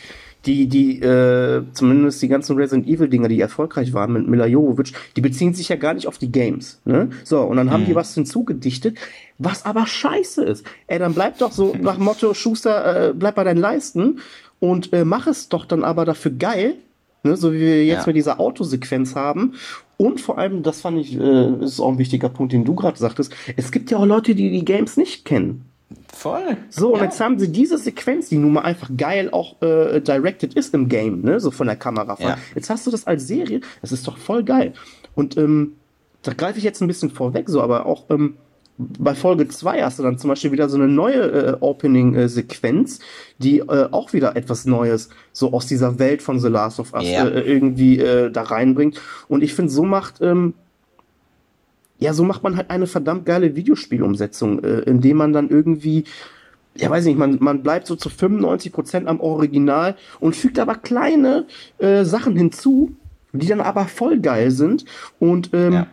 die, 0.47 0.69
die, 0.69 1.01
äh, 1.01 1.63
zumindest 1.73 2.23
die 2.23 2.29
ganzen 2.29 2.57
Resident 2.57 2.87
Evil-Dinger, 2.87 3.29
die 3.29 3.41
erfolgreich 3.41 3.93
waren 3.93 4.13
mit 4.13 4.27
Mila 4.27 4.47
Jovovich, 4.47 4.95
die 5.17 5.21
beziehen 5.21 5.55
sich 5.55 5.69
ja 5.69 5.77
gar 5.77 5.95
nicht 5.95 6.07
auf 6.07 6.19
die 6.19 6.33
Games, 6.33 6.81
ne? 6.85 7.11
So, 7.25 7.43
und 7.43 7.57
dann 7.57 7.71
haben 7.71 7.87
die 7.87 7.95
was 7.95 8.15
hinzugedichtet, 8.15 8.99
was 9.39 9.65
aber 9.65 9.87
scheiße 9.87 10.45
ist. 10.45 10.65
Ey, 10.87 10.99
dann 10.99 11.15
bleib 11.15 11.39
doch 11.39 11.53
so 11.53 11.75
nach 11.81 11.99
Motto, 11.99 12.35
Schuster, 12.35 13.09
äh, 13.09 13.13
bleib 13.13 13.35
bei 13.35 13.45
deinen 13.45 13.61
Leisten 13.61 14.21
und 14.61 14.93
äh, 14.93 15.05
mach 15.05 15.27
es 15.27 15.49
doch 15.49 15.65
dann 15.65 15.85
aber 15.85 16.05
dafür 16.05 16.31
geil, 16.33 16.75
Ne, 17.23 17.37
so 17.37 17.53
wie 17.53 17.61
wir 17.61 17.85
jetzt 17.85 18.01
Ja. 18.03 18.07
mit 18.07 18.17
dieser 18.17 18.41
Autosequenz 18.41 19.15
haben. 19.15 19.53
Und 19.99 20.21
vor 20.23 20.39
allem, 20.39 20.63
das 20.63 20.81
fand 20.81 20.99
ich, 20.99 21.19
äh, 21.19 21.63
ist 21.63 21.79
auch 21.81 21.91
ein 21.93 21.99
wichtiger 21.99 22.31
Punkt, 22.31 22.53
den 22.55 22.65
du 22.65 22.75
gerade 22.75 22.99
sagtest. 22.99 23.35
Es 23.57 23.71
gibt 23.71 23.91
ja 23.91 23.99
auch 23.99 24.07
Leute, 24.07 24.35
die 24.35 24.51
die 24.51 24.65
Games 24.65 24.97
nicht 24.97 25.27
kennen. 25.27 25.67
Voll. 26.13 26.57
So, 26.71 26.93
und 26.95 26.99
Ja. 27.01 27.05
jetzt 27.05 27.21
haben 27.21 27.39
sie 27.39 27.51
diese 27.53 27.77
Sequenz, 27.77 28.29
die 28.31 28.37
nun 28.39 28.53
mal 28.55 28.63
einfach 28.63 28.91
geil 28.97 29.29
auch 29.33 29.61
äh, 29.61 30.01
directed 30.01 30.55
ist 30.55 30.73
im 30.73 30.89
Game, 30.89 31.21
ne, 31.23 31.41
so 31.41 31.51
von 31.51 31.67
der 31.67 31.77
Kamera. 31.77 32.17
Ja. 32.21 32.39
Jetzt 32.55 32.71
hast 32.71 32.87
du 32.87 32.91
das 32.91 33.07
als 33.07 33.27
Serie, 33.27 33.61
das 33.83 33.93
ist 33.93 34.07
doch 34.09 34.17
voll 34.17 34.43
geil. 34.45 34.73
Und 35.15 35.37
ähm, 35.37 35.73
da 36.23 36.33
greife 36.33 36.59
ich 36.59 36.65
jetzt 36.65 36.81
ein 36.81 36.87
bisschen 36.89 37.11
vorweg, 37.11 37.49
so, 37.51 37.61
aber 37.61 37.85
auch 37.87 38.05
ähm, 38.11 38.37
bei 38.99 39.15
Folge 39.15 39.47
2 39.49 39.83
hast 39.83 39.99
du 39.99 40.03
dann 40.03 40.19
zum 40.19 40.29
Beispiel 40.29 40.53
wieder 40.53 40.69
so 40.69 40.77
eine 40.77 40.89
neue 40.89 41.21
äh, 41.23 41.57
Opening-Sequenz, 41.61 43.01
die 43.39 43.59
äh, 43.59 43.89
auch 43.91 44.13
wieder 44.13 44.37
etwas 44.37 44.65
Neues 44.65 45.11
so 45.33 45.53
aus 45.53 45.67
dieser 45.67 45.99
Welt 45.99 46.23
von 46.23 46.39
The 46.41 46.49
Last 46.49 46.81
of 46.81 46.93
Us 46.95 47.09
Ja. 47.09 47.27
äh, 47.29 47.41
irgendwie 47.41 47.99
äh, 47.99 48.31
da 48.31 48.43
reinbringt. 48.43 49.01
Und 49.29 49.43
ich 49.43 49.55
finde, 49.55 49.71
so 49.71 49.85
macht 49.85 50.21
ähm, 50.21 50.55
ja, 51.99 52.15
so 52.15 52.25
macht 52.25 52.43
man 52.43 52.57
halt 52.57 52.71
eine 52.71 52.87
verdammt 52.87 53.27
geile 53.27 53.55
Videospielumsetzung, 53.57 54.65
äh, 54.65 54.79
indem 54.81 55.19
man 55.19 55.35
dann 55.35 55.51
irgendwie, 55.51 56.05
ja 56.75 56.89
weiß 56.89 57.05
nicht, 57.05 57.19
man, 57.19 57.37
man 57.41 57.63
bleibt 57.63 57.87
so 57.87 57.95
zu 57.95 58.09
95% 58.09 59.05
am 59.05 59.21
Original 59.21 59.97
und 60.19 60.35
fügt 60.35 60.59
aber 60.59 60.77
kleine 60.77 61.45
äh, 61.79 62.05
Sachen 62.05 62.37
hinzu, 62.37 62.93
die 63.33 63.47
dann 63.47 63.61
aber 63.61 63.85
voll 63.85 64.19
geil 64.19 64.51
sind. 64.51 64.87
Und 65.19 65.51
ähm, 65.53 65.73
Ja. 65.75 65.87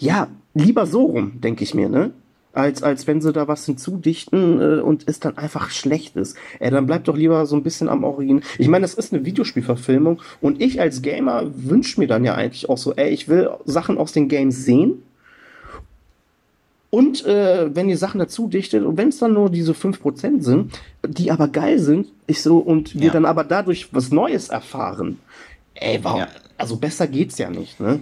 ja, 0.00 0.28
lieber 0.56 0.86
so 0.86 1.04
rum, 1.04 1.40
denke 1.40 1.62
ich 1.64 1.74
mir, 1.74 1.88
ne? 1.88 2.10
Als, 2.52 2.82
als 2.82 3.06
wenn 3.06 3.20
sie 3.20 3.34
da 3.34 3.48
was 3.48 3.66
hinzudichten 3.66 4.60
äh, 4.62 4.80
und 4.80 5.02
es 5.06 5.20
dann 5.20 5.36
einfach 5.36 5.68
schlecht 5.68 6.16
ist. 6.16 6.38
Äh, 6.58 6.70
dann 6.70 6.86
bleibt 6.86 7.06
doch 7.06 7.16
lieber 7.16 7.44
so 7.44 7.54
ein 7.54 7.62
bisschen 7.62 7.90
am 7.90 8.02
Original. 8.02 8.42
Ich 8.56 8.68
meine, 8.68 8.82
das 8.82 8.94
ist 8.94 9.12
eine 9.12 9.26
Videospielverfilmung 9.26 10.22
und 10.40 10.62
ich 10.62 10.80
als 10.80 11.02
Gamer 11.02 11.42
wünsche 11.54 12.00
mir 12.00 12.06
dann 12.06 12.24
ja 12.24 12.34
eigentlich 12.34 12.70
auch 12.70 12.78
so, 12.78 12.94
ey, 12.94 13.10
ich 13.10 13.28
will 13.28 13.50
Sachen 13.66 13.98
aus 13.98 14.12
den 14.12 14.28
Games 14.28 14.64
sehen. 14.64 15.02
Und 16.88 17.26
äh, 17.26 17.74
wenn 17.74 17.88
ihr 17.90 17.98
Sachen 17.98 18.18
dazu 18.20 18.48
dichtet, 18.48 18.84
und 18.84 18.96
wenn 18.96 19.08
es 19.08 19.18
dann 19.18 19.34
nur 19.34 19.50
diese 19.50 19.72
5% 19.72 20.42
sind, 20.42 20.80
die 21.06 21.30
aber 21.30 21.48
geil 21.48 21.78
sind, 21.78 22.06
ich 22.26 22.40
so, 22.42 22.58
und 22.58 22.94
wir 22.94 23.08
Ja. 23.08 23.12
dann 23.12 23.26
aber 23.26 23.44
dadurch 23.44 23.88
was 23.92 24.10
Neues 24.12 24.48
erfahren, 24.48 25.18
ey, 25.74 25.98
warum? 26.02 26.20
Ja. 26.20 26.28
Also 26.56 26.76
besser 26.76 27.06
geht's 27.06 27.36
ja 27.36 27.50
nicht, 27.50 27.80
ne? 27.80 28.00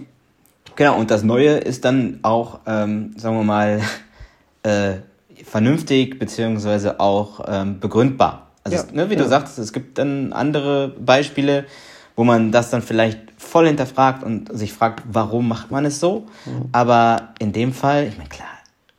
Genau, 0.75 0.97
und 0.97 1.11
das 1.11 1.23
Neue 1.23 1.57
ist 1.57 1.85
dann 1.85 2.19
auch, 2.21 2.59
ähm, 2.65 3.13
sagen 3.17 3.37
wir 3.37 3.43
mal, 3.43 3.81
äh, 4.63 4.95
vernünftig 5.43 6.19
beziehungsweise 6.19 6.99
auch 6.99 7.45
ähm, 7.47 7.79
begründbar. 7.79 8.51
Also, 8.63 8.77
Ja, 8.77 8.83
es, 8.83 8.93
ne, 8.93 9.09
wie 9.09 9.15
ja. 9.15 9.23
du 9.23 9.29
sagst, 9.29 9.57
es 9.59 9.73
gibt 9.73 9.97
dann 9.97 10.33
andere 10.33 10.89
Beispiele, 10.89 11.65
wo 12.15 12.23
man 12.23 12.51
das 12.51 12.69
dann 12.69 12.81
vielleicht 12.81 13.19
voll 13.37 13.67
hinterfragt 13.67 14.23
und 14.23 14.55
sich 14.57 14.73
fragt, 14.73 15.03
warum 15.11 15.47
macht 15.47 15.71
man 15.71 15.85
es 15.85 15.99
so? 15.99 16.25
Aber 16.71 17.33
in 17.39 17.51
dem 17.51 17.73
Fall, 17.73 18.07
ich 18.07 18.17
meine, 18.17 18.29
klar, 18.29 18.47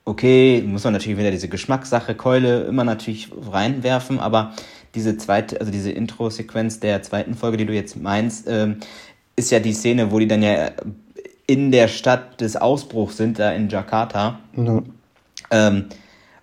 okay, 0.05 0.63
muss 0.65 0.83
man 0.83 0.93
natürlich 0.93 1.17
wieder 1.17 1.31
diese 1.31 1.49
Geschmackssache, 1.49 2.15
Keule 2.15 2.61
immer 2.61 2.83
natürlich 2.83 3.29
reinwerfen, 3.51 4.19
aber 4.19 4.53
diese 4.95 5.17
zweite, 5.17 5.59
also 5.59 5.71
diese 5.71 5.91
Intro-Sequenz 5.91 6.79
der 6.79 7.01
zweiten 7.03 7.35
Folge, 7.35 7.57
die 7.57 7.65
du 7.65 7.73
jetzt 7.73 7.97
meinst, 7.97 8.47
ähm, 8.47 8.77
ist 9.35 9.51
ja 9.51 9.59
die 9.59 9.73
Szene, 9.73 10.11
wo 10.11 10.19
die 10.19 10.27
dann 10.27 10.41
ja 10.41 10.71
in 11.47 11.71
der 11.71 11.87
Stadt 11.87 12.41
des 12.41 12.57
Ausbruchs 12.57 13.17
sind, 13.17 13.39
da 13.39 13.51
in 13.51 13.69
Jakarta, 13.69 14.39
Ja. 14.55 14.81
ähm, 15.49 15.85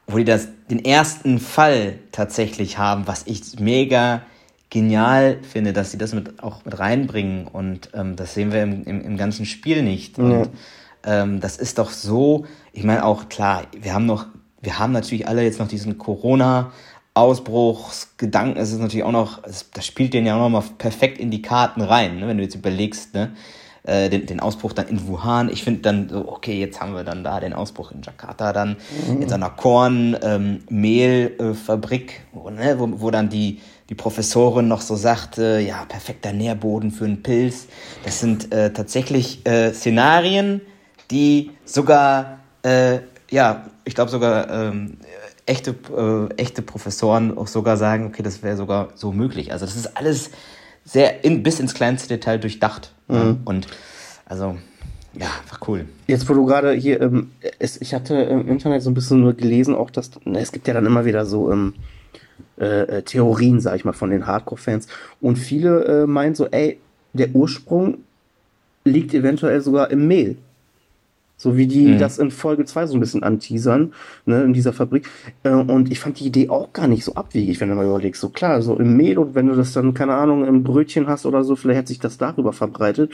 wo 0.06 0.18
die 0.18 0.24
das, 0.24 0.48
den 0.70 0.84
ersten 0.84 1.38
Fall 1.38 1.98
tatsächlich 2.10 2.78
haben, 2.78 3.06
was 3.06 3.26
ich 3.26 3.58
mega 3.60 4.22
genial 4.70 5.38
finde, 5.42 5.72
dass 5.72 5.92
sie 5.92 5.98
das 5.98 6.14
mit, 6.14 6.42
auch 6.42 6.64
mit 6.64 6.78
reinbringen 6.78 7.46
und 7.46 7.90
ähm, 7.94 8.16
das 8.16 8.34
sehen 8.34 8.50
wir 8.52 8.62
im, 8.62 8.82
im, 8.84 9.02
im 9.02 9.16
ganzen 9.16 9.46
Spiel 9.46 9.82
nicht. 9.82 10.18
Und 10.18 10.50
ähm, 11.04 11.40
das 11.40 11.58
ist 11.58 11.78
doch 11.78 11.90
so, 11.90 12.46
ich 12.72 12.82
meine 12.82 13.04
auch 13.04 13.28
klar, 13.28 13.62
wir 13.78 13.94
haben 13.94 14.06
noch, 14.06 14.26
wir 14.62 14.78
haben 14.78 14.92
natürlich 14.92 15.28
alle 15.28 15.42
jetzt 15.42 15.60
noch 15.60 15.68
diesen 15.68 15.96
Corona 15.98 16.72
Ausbruchsgedanken, 17.12 18.60
es 18.60 18.72
ist 18.72 18.80
natürlich 18.80 19.04
auch 19.04 19.12
noch, 19.12 19.42
das 19.42 19.86
spielt 19.86 20.14
den 20.14 20.26
ja 20.26 20.34
auch 20.34 20.40
noch 20.40 20.48
mal 20.48 20.64
perfekt 20.78 21.18
in 21.18 21.30
die 21.30 21.42
Karten 21.42 21.80
rein, 21.80 22.18
ne? 22.18 22.26
wenn 22.26 22.38
du 22.38 22.42
jetzt 22.42 22.56
überlegst, 22.56 23.14
ne? 23.14 23.32
Äh, 23.86 24.08
den, 24.08 24.24
den 24.24 24.40
Ausbruch 24.40 24.72
dann 24.72 24.88
in 24.88 25.06
Wuhan. 25.06 25.50
Ich 25.50 25.62
finde 25.62 25.82
dann 25.82 26.08
so, 26.08 26.26
okay, 26.26 26.58
jetzt 26.58 26.80
haben 26.80 26.94
wir 26.94 27.04
dann 27.04 27.22
da 27.22 27.38
den 27.38 27.52
Ausbruch 27.52 27.92
in 27.92 28.00
Jakarta 28.00 28.54
dann, 28.54 28.78
mhm. 29.06 29.20
in 29.20 29.28
so 29.28 29.34
einer 29.34 29.50
Kornmehlfabrik, 29.50 32.12
ähm, 32.12 32.18
wo, 32.32 32.48
ne, 32.48 32.76
wo, 32.78 32.88
wo 33.02 33.10
dann 33.10 33.28
die, 33.28 33.60
die 33.90 33.94
Professorin 33.94 34.68
noch 34.68 34.80
so 34.80 34.96
sagte, 34.96 35.60
ja, 35.60 35.84
perfekter 35.84 36.32
Nährboden 36.32 36.92
für 36.92 37.04
einen 37.04 37.22
Pilz. 37.22 37.66
Das 38.04 38.20
sind 38.20 38.54
äh, 38.54 38.72
tatsächlich 38.72 39.46
äh, 39.46 39.74
Szenarien, 39.74 40.62
die 41.10 41.50
sogar, 41.66 42.38
äh, 42.62 43.00
ja, 43.30 43.66
ich 43.84 43.94
glaube 43.94 44.10
sogar 44.10 44.48
ähm, 44.48 44.96
echte, 45.44 45.74
äh, 45.94 46.32
echte 46.40 46.62
Professoren 46.62 47.36
auch 47.36 47.48
sogar 47.48 47.76
sagen, 47.76 48.06
okay, 48.06 48.22
das 48.22 48.42
wäre 48.42 48.56
sogar 48.56 48.88
so 48.94 49.12
möglich. 49.12 49.52
Also 49.52 49.66
das 49.66 49.76
ist 49.76 49.94
alles 49.94 50.30
sehr 50.86 51.22
in, 51.22 51.42
bis 51.42 51.60
ins 51.60 51.74
kleinste 51.74 52.08
Detail 52.08 52.38
durchdacht. 52.38 52.93
Mhm. 53.08 53.38
Und 53.44 53.66
also, 54.26 54.56
ja, 55.14 55.26
einfach 55.42 55.60
cool. 55.68 55.86
Jetzt, 56.06 56.28
wo 56.28 56.34
du 56.34 56.46
gerade 56.46 56.72
hier, 56.72 57.00
ähm, 57.00 57.30
es, 57.58 57.80
ich 57.80 57.94
hatte 57.94 58.14
im 58.14 58.48
Internet 58.48 58.82
so 58.82 58.90
ein 58.90 58.94
bisschen 58.94 59.20
nur 59.20 59.34
gelesen, 59.34 59.74
auch 59.74 59.90
dass, 59.90 60.10
na, 60.24 60.40
es 60.40 60.52
gibt 60.52 60.66
ja 60.66 60.74
dann 60.74 60.86
immer 60.86 61.04
wieder 61.04 61.24
so 61.24 61.52
ähm, 61.52 61.74
äh, 62.58 62.98
äh 62.98 63.02
Theorien, 63.02 63.60
sag 63.60 63.76
ich 63.76 63.84
mal, 63.84 63.92
von 63.92 64.10
den 64.10 64.26
Hardcore-Fans. 64.26 64.88
Und 65.20 65.36
viele 65.36 65.84
äh, 65.84 66.06
meinen 66.06 66.34
so, 66.34 66.46
ey, 66.46 66.78
der 67.12 67.34
Ursprung 67.34 67.98
liegt 68.84 69.14
eventuell 69.14 69.60
sogar 69.60 69.90
im 69.90 70.06
Mehl. 70.08 70.36
So 71.36 71.56
wie 71.56 71.66
die 71.66 71.88
mhm. 71.88 71.98
das 71.98 72.18
in 72.18 72.30
Folge 72.30 72.64
2 72.64 72.86
so 72.86 72.94
ein 72.94 73.00
bisschen 73.00 73.24
anteasern, 73.24 73.92
ne, 74.24 74.44
in 74.44 74.52
dieser 74.52 74.72
Fabrik. 74.72 75.08
Äh, 75.42 75.50
und 75.50 75.90
ich 75.90 75.98
fand 75.98 76.20
die 76.20 76.26
Idee 76.26 76.48
auch 76.48 76.72
gar 76.72 76.86
nicht 76.86 77.04
so 77.04 77.14
abwegig, 77.14 77.60
wenn 77.60 77.68
du 77.68 77.74
mal 77.74 77.84
überlegst. 77.84 78.20
So 78.20 78.28
klar, 78.28 78.62
so 78.62 78.76
im 78.76 78.96
Mehl 78.96 79.18
und 79.18 79.34
wenn 79.34 79.48
du 79.48 79.54
das 79.54 79.72
dann, 79.72 79.94
keine 79.94 80.14
Ahnung, 80.14 80.46
im 80.46 80.62
Brötchen 80.62 81.08
hast 81.08 81.26
oder 81.26 81.42
so, 81.42 81.56
vielleicht 81.56 81.78
hat 81.78 81.88
sich 81.88 81.98
das 81.98 82.18
darüber 82.18 82.52
verbreitet. 82.52 83.12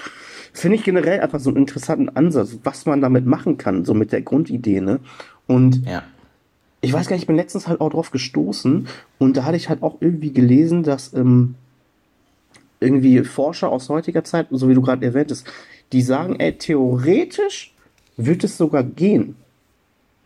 Finde 0.53 0.77
ich 0.77 0.85
generell 0.85 1.21
einfach 1.21 1.41
so 1.41 1.49
einen 1.49 1.57
interessanten 1.57 2.11
Ansatz, 2.11 2.59
was 2.63 2.85
man 2.85 3.01
damit 3.01 3.25
machen 3.25 3.57
kann, 3.57 3.85
so 3.85 3.95
mit 3.95 4.13
der 4.13 4.21
Grundidee, 4.21 4.81
ne? 4.81 5.01
Und 5.47 5.87
ja. 5.87 6.03
ich 6.83 6.93
weiß 6.93 7.09
gar 7.09 7.17
nicht, 7.17 7.23
ich 7.23 7.27
bin 7.27 7.37
letztens 7.37 7.69
halt 7.69 7.81
auch 7.81 7.91
drauf 7.91 8.11
gestoßen 8.11 8.87
und 9.19 9.37
da 9.37 9.45
hatte 9.45 9.57
ich 9.57 9.69
halt 9.69 9.83
auch 9.83 9.97
irgendwie 10.01 10.33
gelesen, 10.33 10.83
dass 10.83 11.15
ähm, 11.15 11.55
irgendwie 12.81 13.25
Forscher 13.25 13.71
aus 13.71 13.89
heutiger 13.89 14.25
Zeit, 14.25 14.49
so 14.51 14.69
wie 14.69 14.75
du 14.75 14.83
gerade 14.83 15.05
erwähnt 15.05 15.31
hast, 15.31 15.47
die 15.93 16.03
sagen, 16.03 16.37
ey, 16.39 16.53
theoretisch 16.57 17.75
wird 18.27 18.45
es 18.45 18.57
sogar 18.57 18.83
gehen 18.83 19.37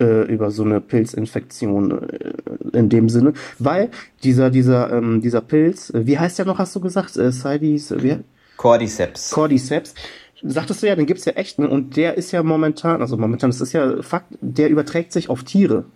äh, 0.00 0.22
über 0.26 0.50
so 0.50 0.64
eine 0.64 0.80
Pilzinfektion 0.80 1.90
äh, 1.90 2.76
in 2.78 2.88
dem 2.88 3.08
Sinne, 3.08 3.32
weil 3.58 3.90
dieser 4.22 4.50
dieser 4.50 4.92
ähm, 4.92 5.20
dieser 5.20 5.40
Pilz, 5.40 5.90
äh, 5.90 6.06
wie 6.06 6.18
heißt 6.18 6.38
der 6.38 6.46
noch, 6.46 6.58
hast 6.58 6.74
du 6.74 6.80
gesagt, 6.80 7.16
äh, 7.16 7.30
Sidis, 7.30 7.90
äh, 7.90 8.02
wie? 8.02 8.16
Cordyceps. 8.56 9.30
Cordyceps. 9.30 9.94
Sagtest 10.42 10.82
du 10.82 10.86
ja, 10.86 10.94
den 10.94 11.06
gibt's 11.06 11.24
ja 11.24 11.32
echt, 11.32 11.58
ne? 11.58 11.68
Und 11.68 11.96
der 11.96 12.16
ist 12.16 12.30
ja 12.32 12.42
momentan, 12.42 13.00
also 13.00 13.16
momentan, 13.16 13.50
das 13.50 13.60
ist 13.60 13.72
ja 13.72 14.02
Fakt, 14.02 14.26
der 14.40 14.68
überträgt 14.68 15.12
sich 15.12 15.30
auf 15.30 15.42
Tiere. 15.44 15.86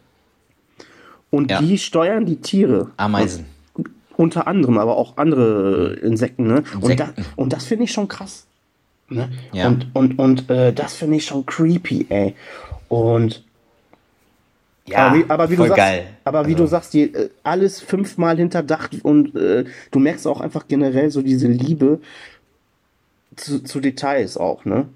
Und 1.30 1.50
ja. 1.50 1.60
die 1.60 1.76
steuern 1.76 2.24
die 2.24 2.36
Tiere. 2.36 2.90
Ameisen. 2.96 3.46
Und, 3.74 3.90
unter 4.16 4.48
anderem, 4.48 4.78
aber 4.78 4.96
auch 4.96 5.16
andere 5.16 5.94
Insekten, 5.94 6.46
ne? 6.46 6.64
Insekten. 6.74 6.82
Und, 6.82 7.00
da, 7.00 7.10
und 7.36 7.52
das 7.52 7.66
finde 7.66 7.84
ich 7.84 7.92
schon 7.92 8.08
krass. 8.08 8.47
Ne? 9.10 9.30
Ja. 9.52 9.68
Und, 9.68 9.86
und, 9.94 10.18
und 10.18 10.50
äh, 10.50 10.72
das 10.72 10.94
finde 10.94 11.16
ich 11.16 11.24
schon 11.24 11.46
creepy, 11.46 12.06
ey. 12.08 12.34
Und 12.88 13.44
ja, 14.86 15.06
aber 15.06 15.16
wie, 15.16 15.24
aber 15.28 15.50
wie 15.50 15.56
du 15.56 15.62
sagst, 15.64 15.76
geil. 15.76 16.06
aber 16.24 16.46
wie 16.46 16.52
also. 16.52 16.64
du 16.64 16.68
sagst, 16.68 16.94
die, 16.94 17.14
äh, 17.14 17.30
alles 17.42 17.80
fünfmal 17.80 18.36
hinterdacht 18.36 18.96
und 19.02 19.34
äh, 19.34 19.64
du 19.90 19.98
merkst 19.98 20.26
auch 20.26 20.40
einfach 20.40 20.66
generell 20.68 21.10
so 21.10 21.22
diese 21.22 21.48
Liebe 21.48 22.00
zu, 23.36 23.62
zu 23.62 23.80
Details 23.80 24.36
auch, 24.36 24.64
ne? 24.64 24.86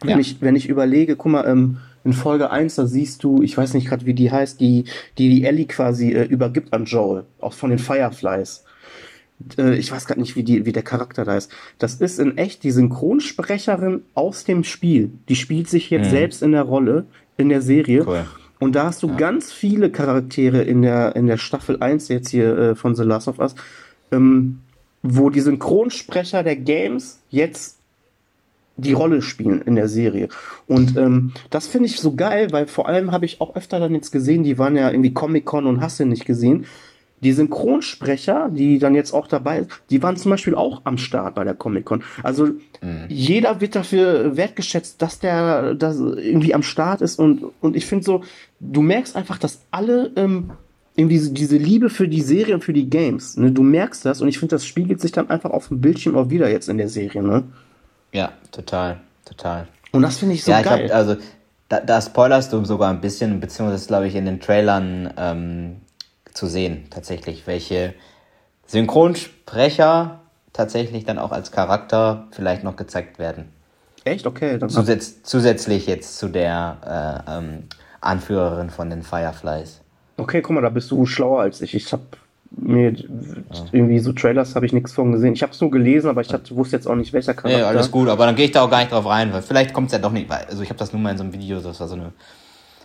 Wenn, 0.00 0.10
ja. 0.10 0.18
ich, 0.18 0.40
wenn 0.40 0.56
ich 0.56 0.68
überlege, 0.68 1.16
guck 1.16 1.32
mal, 1.32 1.46
ähm, 1.46 1.78
in 2.04 2.12
Folge 2.12 2.50
1, 2.50 2.74
da 2.74 2.86
siehst 2.86 3.22
du, 3.22 3.42
ich 3.42 3.56
weiß 3.56 3.74
nicht 3.74 3.88
gerade, 3.88 4.04
wie 4.06 4.14
die 4.14 4.32
heißt, 4.32 4.60
die, 4.60 4.84
die 5.18 5.28
die 5.28 5.44
Ellie 5.44 5.66
quasi 5.66 6.12
äh, 6.12 6.24
übergibt 6.24 6.72
an 6.72 6.84
Joel, 6.84 7.24
auch 7.40 7.52
von 7.52 7.70
den 7.70 7.78
Fireflies 7.78 8.64
äh, 9.58 9.76
ich 9.76 9.90
weiß 9.92 10.06
gerade 10.06 10.20
nicht, 10.20 10.36
wie, 10.36 10.42
die, 10.42 10.66
wie 10.66 10.72
der 10.72 10.82
Charakter 10.82 11.24
da 11.24 11.36
ist. 11.36 11.50
Das 11.78 11.94
ist 11.94 12.18
in 12.18 12.38
echt 12.38 12.62
die 12.62 12.70
Synchronsprecherin 12.70 14.02
aus 14.14 14.44
dem 14.44 14.64
Spiel. 14.64 15.10
Die 15.28 15.36
spielt 15.36 15.68
sich 15.68 15.90
jetzt 15.90 16.06
mhm. 16.06 16.10
selbst 16.10 16.42
in 16.42 16.52
der 16.52 16.62
Rolle, 16.62 17.06
in 17.36 17.48
der 17.48 17.62
Serie. 17.62 18.04
Cool. 18.06 18.26
Und 18.58 18.76
da 18.76 18.84
hast 18.84 19.02
du 19.02 19.08
ja. 19.08 19.16
ganz 19.16 19.52
viele 19.52 19.90
Charaktere 19.90 20.62
in 20.62 20.82
der, 20.82 21.16
in 21.16 21.26
der 21.26 21.36
Staffel 21.36 21.78
1 21.80 22.08
jetzt 22.08 22.28
hier 22.28 22.56
äh, 22.56 22.74
von 22.74 22.94
The 22.94 23.02
Last 23.02 23.28
of 23.28 23.38
Us, 23.38 23.54
ähm, 24.12 24.60
wo 25.02 25.30
die 25.30 25.40
Synchronsprecher 25.40 26.42
der 26.44 26.56
Games 26.56 27.20
jetzt 27.30 27.78
die 28.76 28.92
Rolle 28.92 29.20
spielen 29.20 29.62
in 29.62 29.74
der 29.74 29.88
Serie. 29.88 30.28
Und 30.66 30.96
ähm, 30.96 31.32
das 31.50 31.66
finde 31.66 31.88
ich 31.88 32.00
so 32.00 32.14
geil, 32.14 32.52
weil 32.52 32.66
vor 32.66 32.88
allem 32.88 33.12
habe 33.12 33.24
ich 33.24 33.40
auch 33.40 33.56
öfter 33.56 33.80
dann 33.80 33.94
jetzt 33.94 34.12
gesehen, 34.12 34.44
die 34.44 34.58
waren 34.58 34.76
ja 34.76 34.90
irgendwie 34.90 35.12
Comic-Con 35.12 35.66
und 35.66 35.80
hast 35.80 36.00
du 36.00 36.04
nicht 36.04 36.24
gesehen 36.24 36.66
die 37.22 37.32
Synchronsprecher, 37.32 38.50
die 38.50 38.78
dann 38.78 38.94
jetzt 38.94 39.12
auch 39.12 39.26
dabei 39.26 39.60
sind, 39.60 39.70
die 39.90 40.02
waren 40.02 40.16
zum 40.16 40.30
Beispiel 40.30 40.54
auch 40.54 40.82
am 40.84 40.98
Start 40.98 41.34
bei 41.36 41.44
der 41.44 41.54
Comic-Con. 41.54 42.02
Also 42.22 42.46
mhm. 42.46 43.06
jeder 43.08 43.60
wird 43.60 43.76
dafür 43.76 44.36
wertgeschätzt, 44.36 45.00
dass 45.00 45.20
der 45.20 45.74
das 45.74 45.98
irgendwie 45.98 46.54
am 46.54 46.62
Start 46.62 47.00
ist 47.00 47.18
und, 47.18 47.44
und 47.60 47.76
ich 47.76 47.86
finde 47.86 48.04
so, 48.04 48.22
du 48.60 48.82
merkst 48.82 49.16
einfach, 49.16 49.38
dass 49.38 49.60
alle 49.70 50.10
ähm, 50.16 50.50
irgendwie 50.96 51.14
diese, 51.14 51.32
diese 51.32 51.56
Liebe 51.56 51.90
für 51.90 52.08
die 52.08 52.20
Serie 52.20 52.54
und 52.54 52.64
für 52.64 52.72
die 52.72 52.90
Games, 52.90 53.36
ne, 53.36 53.52
du 53.52 53.62
merkst 53.62 54.04
das 54.04 54.20
und 54.20 54.28
ich 54.28 54.38
finde, 54.38 54.56
das 54.56 54.66
spiegelt 54.66 55.00
sich 55.00 55.12
dann 55.12 55.30
einfach 55.30 55.50
auf 55.50 55.68
dem 55.68 55.80
Bildschirm 55.80 56.16
auch 56.16 56.30
wieder 56.30 56.50
jetzt 56.50 56.68
in 56.68 56.78
der 56.78 56.88
Serie, 56.88 57.22
ne? 57.22 57.44
Ja, 58.12 58.32
total, 58.50 59.00
total. 59.24 59.68
Und 59.92 60.02
das 60.02 60.18
finde 60.18 60.34
ich 60.34 60.44
so 60.44 60.50
ja, 60.50 60.60
geil. 60.60 60.80
Ich 60.80 60.86
glaub, 60.86 60.98
also 60.98 61.16
da, 61.68 61.80
da 61.80 62.02
spoilerst 62.02 62.52
du 62.52 62.64
sogar 62.64 62.90
ein 62.90 63.00
bisschen, 63.00 63.40
beziehungsweise 63.40 63.86
glaube 63.86 64.08
ich 64.08 64.14
in 64.14 64.26
den 64.26 64.40
Trailern 64.40 65.14
ähm, 65.16 65.76
zu 66.34 66.46
sehen, 66.46 66.86
tatsächlich, 66.90 67.46
welche 67.46 67.94
Synchronsprecher 68.66 70.20
tatsächlich 70.52 71.04
dann 71.04 71.18
auch 71.18 71.32
als 71.32 71.52
Charakter 71.52 72.26
vielleicht 72.30 72.64
noch 72.64 72.76
gezeigt 72.76 73.18
werden. 73.18 73.48
Echt? 74.04 74.26
Okay. 74.26 74.58
Dann 74.58 74.68
Zusätz 74.68 75.22
zusätzlich 75.22 75.86
jetzt 75.86 76.18
zu 76.18 76.28
der 76.28 77.24
äh, 77.28 77.38
ähm, 77.38 77.64
Anführerin 78.00 78.70
von 78.70 78.90
den 78.90 79.02
Fireflies. 79.02 79.80
Okay, 80.16 80.42
guck 80.42 80.54
mal, 80.54 80.60
da 80.60 80.68
bist 80.68 80.90
du 80.90 81.06
schlauer 81.06 81.40
als 81.40 81.60
ich. 81.60 81.74
Ich 81.74 81.92
habe 81.92 82.02
mir 82.50 82.90
ja. 82.90 83.06
irgendwie 83.70 83.98
so 84.00 84.12
Trailers 84.12 84.54
habe 84.54 84.66
ich 84.66 84.72
nichts 84.72 84.92
von 84.92 85.12
gesehen. 85.12 85.32
Ich 85.34 85.42
habe 85.42 85.52
es 85.52 85.60
nur 85.60 85.70
gelesen, 85.70 86.10
aber 86.10 86.20
ich 86.20 86.32
hatte, 86.32 86.54
wusste 86.54 86.76
jetzt 86.76 86.86
auch 86.86 86.96
nicht 86.96 87.12
welcher 87.12 87.34
Charakter. 87.34 87.60
Ja, 87.60 87.68
alles 87.68 87.90
gut, 87.90 88.08
aber 88.08 88.26
dann 88.26 88.36
gehe 88.36 88.44
ich 88.44 88.50
da 88.50 88.62
auch 88.62 88.70
gar 88.70 88.80
nicht 88.80 88.92
drauf 88.92 89.06
rein, 89.06 89.32
weil 89.32 89.42
vielleicht 89.42 89.72
kommt 89.72 89.86
es 89.86 89.92
ja 89.92 89.98
doch 89.98 90.12
nicht, 90.12 90.28
weil 90.28 90.44
also 90.48 90.62
ich 90.62 90.68
habe 90.68 90.78
das 90.78 90.92
nur 90.92 91.00
mal 91.00 91.10
in 91.10 91.16
so 91.16 91.24
einem 91.24 91.32
Video, 91.32 91.60
das 91.60 91.80
war 91.80 91.88
so 91.88 91.94
eine 91.94 92.12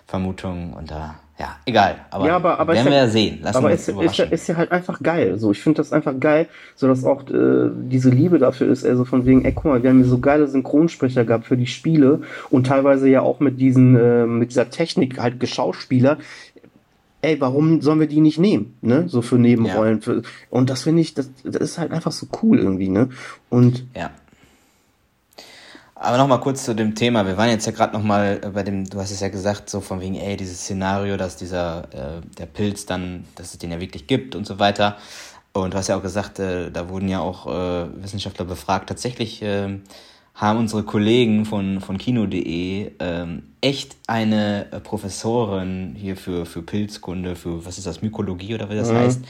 Vermutung 0.05 0.73
und 0.73 0.89
da 0.89 1.15
ja, 1.39 1.55
egal. 1.65 1.97
Aber, 2.09 2.25
ja, 2.25 2.35
aber, 2.35 2.59
aber 2.59 2.73
werden 2.73 2.87
wir 2.87 2.97
ja 2.97 3.07
sehen. 3.07 3.39
Lassen 3.43 3.57
aber 3.57 3.71
ist, 3.71 3.87
ist, 3.87 4.17
ja, 4.17 4.25
ist 4.25 4.47
ja 4.47 4.55
halt 4.55 4.71
einfach 4.71 5.01
geil. 5.03 5.37
So, 5.37 5.51
ich 5.51 5.61
finde 5.61 5.77
das 5.77 5.93
einfach 5.93 6.19
geil, 6.19 6.47
so 6.75 6.87
dass 6.87 7.05
auch 7.05 7.29
äh, 7.29 7.69
diese 7.73 8.09
Liebe 8.09 8.39
dafür 8.39 8.71
ist. 8.71 8.83
Also 8.83 9.05
von 9.05 9.27
wegen, 9.27 9.45
ey, 9.45 9.51
guck 9.51 9.65
mal, 9.65 9.83
wir 9.83 9.91
haben 9.91 9.97
hier 9.97 10.07
so 10.07 10.17
geile 10.17 10.47
Synchronsprecher 10.47 11.25
gehabt 11.25 11.45
für 11.45 11.57
die 11.57 11.67
Spiele 11.67 12.21
und 12.49 12.65
teilweise 12.65 13.07
ja 13.07 13.21
auch 13.21 13.39
mit 13.39 13.59
diesen, 13.59 13.95
äh, 13.95 14.25
mit 14.25 14.49
dieser 14.49 14.71
Technik 14.71 15.19
halt 15.19 15.39
Geschauspieler. 15.39 16.17
Ey, 17.21 17.39
warum 17.39 17.81
sollen 17.81 17.99
wir 17.99 18.07
die 18.07 18.21
nicht 18.21 18.39
nehmen, 18.39 18.75
ne? 18.81 19.05
So 19.07 19.21
für 19.21 19.37
Nebenrollen. 19.37 19.97
Ja. 19.97 20.01
Für, 20.01 20.21
und 20.49 20.71
das 20.71 20.83
finde 20.83 21.01
ich, 21.01 21.13
das, 21.13 21.29
das 21.43 21.55
ist 21.55 21.77
halt 21.77 21.91
einfach 21.91 22.11
so 22.11 22.27
cool 22.41 22.57
irgendwie, 22.57 22.89
ne? 22.89 23.09
Und 23.49 23.85
ja. 23.95 24.09
Aber 25.99 26.17
nochmal 26.17 26.39
kurz 26.39 26.63
zu 26.63 26.75
dem 26.75 26.93
Thema. 26.93 27.25
Wir 27.25 27.37
waren 27.37 27.49
jetzt 27.49 27.65
ja 27.65 27.71
gerade 27.71 27.93
nochmal 27.93 28.39
bei 28.53 28.61
dem, 28.61 28.87
du 28.87 28.99
hast 28.99 29.11
es 29.11 29.19
ja 29.19 29.29
gesagt, 29.29 29.69
so 29.69 29.81
von 29.81 29.99
wegen, 29.99 30.15
ey, 30.15 30.37
dieses 30.37 30.59
Szenario, 30.59 31.17
dass 31.17 31.37
dieser, 31.37 31.85
äh, 31.91 32.21
der 32.37 32.45
Pilz 32.45 32.85
dann, 32.85 33.25
dass 33.35 33.53
es 33.53 33.57
den 33.57 33.71
ja 33.71 33.79
wirklich 33.79 34.05
gibt 34.05 34.35
und 34.35 34.45
so 34.45 34.59
weiter. 34.59 34.97
Und 35.53 35.73
du 35.73 35.77
hast 35.77 35.87
ja 35.87 35.97
auch 35.97 36.03
gesagt, 36.03 36.37
äh, 36.37 36.69
da 36.69 36.89
wurden 36.89 37.07
ja 37.07 37.19
auch 37.19 37.47
äh, 37.47 38.03
Wissenschaftler 38.03 38.45
befragt. 38.45 38.89
Tatsächlich 38.89 39.41
äh, 39.41 39.79
haben 40.35 40.59
unsere 40.59 40.83
Kollegen 40.83 41.45
von, 41.45 41.81
von 41.81 41.97
Kino.de 41.97 42.91
ähm, 42.99 43.43
echt 43.61 43.97
eine 44.05 44.71
äh, 44.71 44.79
Professorin 44.79 45.95
hier 45.97 46.15
für, 46.15 46.45
für 46.45 46.61
Pilzkunde, 46.61 47.35
für, 47.35 47.65
was 47.65 47.79
ist 47.79 47.87
das, 47.87 48.03
Mykologie 48.03 48.53
oder 48.53 48.69
wie 48.69 48.75
das 48.75 48.91
mhm. 48.91 48.97
heißt, 48.97 49.21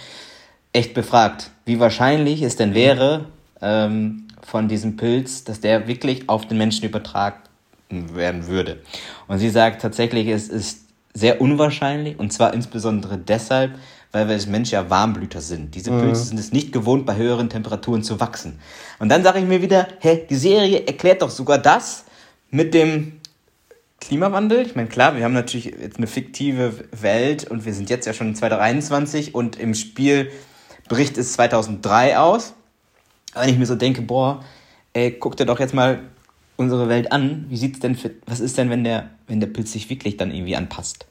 echt 0.73 0.93
befragt, 0.93 1.49
wie 1.63 1.79
wahrscheinlich 1.79 2.41
es 2.41 2.57
denn 2.57 2.73
wäre, 2.73 3.25
ähm, 3.61 4.26
von 4.47 4.69
diesem 4.69 4.95
Pilz, 4.95 5.43
dass 5.43 5.59
der 5.59 5.89
wirklich 5.89 6.29
auf 6.29 6.47
den 6.47 6.57
Menschen 6.57 6.85
übertragen 6.85 7.41
werden 7.89 8.47
würde. 8.47 8.81
Und 9.27 9.39
sie 9.39 9.49
sagt 9.49 9.81
tatsächlich, 9.81 10.27
es 10.29 10.47
ist 10.47 10.85
sehr 11.13 11.41
unwahrscheinlich 11.41 12.17
und 12.17 12.31
zwar 12.31 12.53
insbesondere 12.53 13.17
deshalb, 13.17 13.77
weil 14.13 14.27
wir 14.27 14.35
als 14.35 14.47
Menschen 14.47 14.75
ja 14.75 14.89
Warmblüter 14.89 15.41
sind. 15.41 15.75
Diese 15.75 15.91
mhm. 15.91 16.01
Pilze 16.01 16.23
sind 16.23 16.39
es 16.39 16.53
nicht 16.53 16.71
gewohnt, 16.71 17.05
bei 17.05 17.17
höheren 17.17 17.49
Temperaturen 17.49 18.03
zu 18.03 18.21
wachsen. 18.21 18.57
Und 18.99 19.09
dann 19.09 19.21
sage 19.21 19.39
ich 19.39 19.45
mir 19.45 19.61
wieder, 19.61 19.85
hä, 19.99 20.25
die 20.29 20.35
Serie 20.35 20.87
erklärt 20.87 21.23
doch 21.23 21.29
sogar 21.29 21.57
das 21.57 22.05
mit 22.49 22.73
dem 22.73 23.19
Klimawandel. 23.99 24.65
Ich 24.65 24.77
meine, 24.77 24.87
klar, 24.87 25.17
wir 25.17 25.25
haben 25.25 25.33
natürlich 25.33 25.65
jetzt 25.65 25.97
eine 25.97 26.07
fiktive 26.07 26.85
Welt 26.93 27.43
und 27.43 27.65
wir 27.65 27.73
sind 27.73 27.89
jetzt 27.89 28.05
ja 28.05 28.13
schon 28.13 28.33
2023 28.33 29.35
und 29.35 29.59
im 29.59 29.73
Spiel 29.73 30.31
bricht 30.87 31.17
es 31.17 31.33
2003 31.33 32.17
aus. 32.17 32.53
Wenn 33.33 33.49
ich 33.49 33.57
mir 33.57 33.65
so 33.65 33.75
denke, 33.75 34.01
boah, 34.01 34.43
ey, 34.93 35.11
guck 35.11 35.37
dir 35.37 35.45
doch 35.45 35.59
jetzt 35.59 35.73
mal 35.73 35.99
unsere 36.55 36.89
Welt 36.89 37.11
an. 37.11 37.45
Wie 37.49 37.57
sieht's 37.57 37.79
denn 37.79 37.95
für, 37.95 38.11
was 38.25 38.39
ist 38.39 38.57
denn, 38.57 38.69
wenn 38.69 38.83
der, 38.83 39.09
wenn 39.27 39.39
der 39.39 39.47
Pilz 39.47 39.71
sich 39.71 39.89
wirklich 39.89 40.17
dann 40.17 40.31
irgendwie 40.31 40.55
anpasst? 40.55 41.05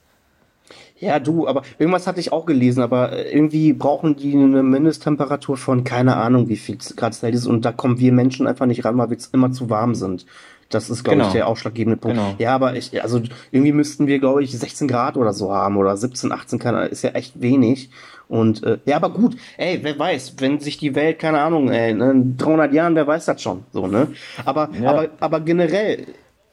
Ja, 0.98 1.18
du, 1.18 1.46
aber 1.46 1.62
irgendwas 1.78 2.06
hatte 2.06 2.20
ich 2.20 2.32
auch 2.32 2.46
gelesen, 2.46 2.82
aber 2.82 3.12
äh, 3.12 3.30
irgendwie 3.30 3.74
brauchen 3.74 4.16
die 4.16 4.34
eine 4.34 4.62
Mindesttemperatur 4.62 5.56
von 5.58 5.84
keine 5.84 6.16
Ahnung 6.16 6.48
wie 6.48 6.56
viel 6.56 6.78
Grad 6.96 7.14
Celsius 7.14 7.46
und 7.46 7.64
da 7.64 7.72
kommen 7.72 7.98
wir 7.98 8.12
Menschen 8.12 8.46
einfach 8.46 8.66
nicht 8.66 8.84
ran, 8.84 8.96
weil 8.96 9.10
wir 9.10 9.18
immer 9.32 9.52
zu 9.52 9.68
warm 9.68 9.94
sind. 9.94 10.24
Das 10.70 10.90
ist, 10.90 11.04
glaube 11.04 11.18
genau. 11.18 11.28
ich, 11.28 11.34
der 11.34 11.46
ausschlaggebende 11.46 11.96
Punkt. 11.96 12.16
Genau. 12.16 12.34
Ja, 12.38 12.54
aber 12.54 12.74
ich, 12.74 13.00
also 13.02 13.22
irgendwie 13.52 13.72
müssten 13.72 14.06
wir, 14.06 14.18
glaube 14.18 14.42
ich, 14.42 14.58
16 14.58 14.88
Grad 14.88 15.16
oder 15.16 15.32
so 15.32 15.52
haben 15.52 15.76
oder 15.76 15.96
17, 15.96 16.32
18, 16.32 16.58
keine 16.58 16.86
ist 16.86 17.02
ja 17.02 17.10
echt 17.10 17.40
wenig. 17.40 17.90
Und 18.28 18.64
äh, 18.64 18.78
ja, 18.86 18.96
aber 18.96 19.10
gut, 19.10 19.36
ey, 19.58 19.78
wer 19.82 19.96
weiß, 19.96 20.34
wenn 20.38 20.58
sich 20.58 20.78
die 20.78 20.94
Welt, 20.96 21.20
keine 21.20 21.40
Ahnung, 21.40 21.70
ey, 21.70 21.92
in 21.92 22.36
300 22.36 22.72
Jahren, 22.72 22.96
wer 22.96 23.06
weiß 23.06 23.26
das 23.26 23.40
schon, 23.40 23.62
so, 23.70 23.86
ne? 23.86 24.08
Aber, 24.44 24.70
ja. 24.80 24.90
aber, 24.90 25.08
aber 25.20 25.40
generell, 25.40 26.06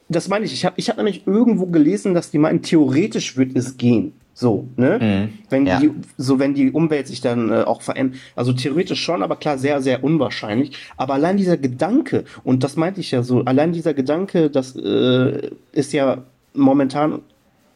das 0.08 0.28
meine 0.28 0.44
ich, 0.44 0.52
ich 0.52 0.64
habe 0.64 0.74
ich 0.76 0.88
hab 0.88 0.98
nämlich 0.98 1.26
irgendwo 1.26 1.66
gelesen, 1.66 2.14
dass 2.14 2.30
die 2.30 2.38
meinen, 2.38 2.62
theoretisch 2.62 3.36
wird 3.36 3.56
es 3.56 3.76
gehen. 3.76 4.12
So, 4.36 4.68
ne? 4.76 4.98
Mhm. 5.00 5.38
Wenn 5.48 5.66
ja. 5.66 5.78
die, 5.78 5.92
so 6.18 6.40
wenn 6.40 6.54
die 6.54 6.72
Umwelt 6.72 7.06
sich 7.06 7.20
dann 7.20 7.52
äh, 7.52 7.62
auch 7.62 7.82
verändert. 7.82 8.18
Also 8.34 8.52
theoretisch 8.52 9.00
schon, 9.00 9.22
aber 9.22 9.36
klar, 9.36 9.58
sehr, 9.58 9.80
sehr 9.80 10.02
unwahrscheinlich. 10.02 10.76
Aber 10.96 11.14
allein 11.14 11.36
dieser 11.36 11.56
Gedanke, 11.56 12.24
und 12.42 12.64
das 12.64 12.74
meinte 12.74 13.00
ich 13.00 13.12
ja 13.12 13.22
so, 13.22 13.44
allein 13.44 13.72
dieser 13.72 13.94
Gedanke, 13.94 14.50
dass 14.50 14.74
äh, 14.74 15.50
es 15.72 15.92
ja 15.92 16.18
momentan 16.52 17.20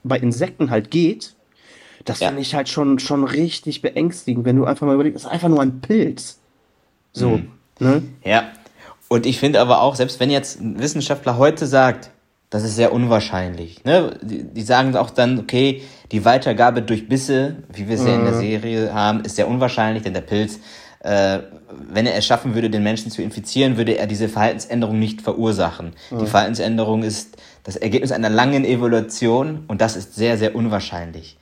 bei 0.03 0.19
Insekten 0.19 0.71
halt 0.71 0.91
geht, 0.91 1.35
das 2.05 2.21
ja. 2.21 2.29
finde 2.29 2.43
ich 2.43 2.55
halt 2.55 2.69
schon, 2.69 2.99
schon 2.99 3.23
richtig 3.23 3.81
beängstigend, 3.81 4.45
wenn 4.45 4.57
du 4.57 4.65
einfach 4.65 4.87
mal 4.87 4.95
überlegst, 4.95 5.17
das 5.17 5.25
ist 5.25 5.31
einfach 5.31 5.49
nur 5.49 5.63
ein 5.63 5.81
Pilz. 5.81 6.41
So, 7.13 7.37
mhm. 7.37 7.51
ne? 7.79 8.03
Ja. 8.25 8.51
Und 9.09 9.27
ich 9.27 9.39
finde 9.39 9.61
aber 9.61 9.81
auch, 9.81 9.95
selbst 9.95 10.19
wenn 10.19 10.31
jetzt 10.31 10.61
ein 10.61 10.81
Wissenschaftler 10.81 11.39
heute 11.39 11.67
sagt, 11.67 12.11
das 12.51 12.65
ist 12.65 12.77
sehr 12.77 12.93
unwahrscheinlich. 12.93 13.85
Ne? 13.85 14.19
Die, 14.23 14.45
die 14.45 14.63
sagen 14.63 14.97
auch 14.97 15.11
dann, 15.11 15.39
okay, 15.39 15.83
die 16.13 16.25
Weitergabe 16.25 16.83
durch 16.83 17.09
Bisse, 17.09 17.57
wie 17.73 17.89
wir 17.89 17.97
es 17.97 18.03
mhm. 18.03 18.09
ja 18.09 18.15
in 18.15 18.25
der 18.25 18.35
mhm. 18.35 18.41
Serie 18.41 18.95
haben, 18.95 19.21
ist 19.21 19.37
sehr 19.37 19.49
unwahrscheinlich, 19.49 20.03
denn 20.03 20.15
der 20.15 20.23
Pilz, 20.23 20.61
äh, 21.01 21.41
wenn 21.91 22.07
er 22.07 22.17
es 22.17 22.27
schaffen 22.27 22.55
würde, 22.55 22.71
den 22.71 22.83
Menschen 22.83 23.11
zu 23.11 23.23
infizieren, 23.23 23.77
würde 23.77 23.99
er 23.99 24.07
diese 24.07 24.29
Verhaltensänderung 24.29 24.99
nicht 24.99 25.21
verursachen. 25.21 25.93
Mhm. 26.11 26.19
Die 26.21 26.27
Verhaltensänderung 26.27 27.03
ist 27.03 27.37
das 27.65 27.77
Ergebnis 27.77 28.13
einer 28.13 28.31
langen 28.31 28.65
Evolution 28.65 29.65
und 29.69 29.81
das 29.83 29.97
ist 29.97 30.15
sehr, 30.15 30.39
sehr 30.39 30.57
unwahrscheinlich. 30.57 31.39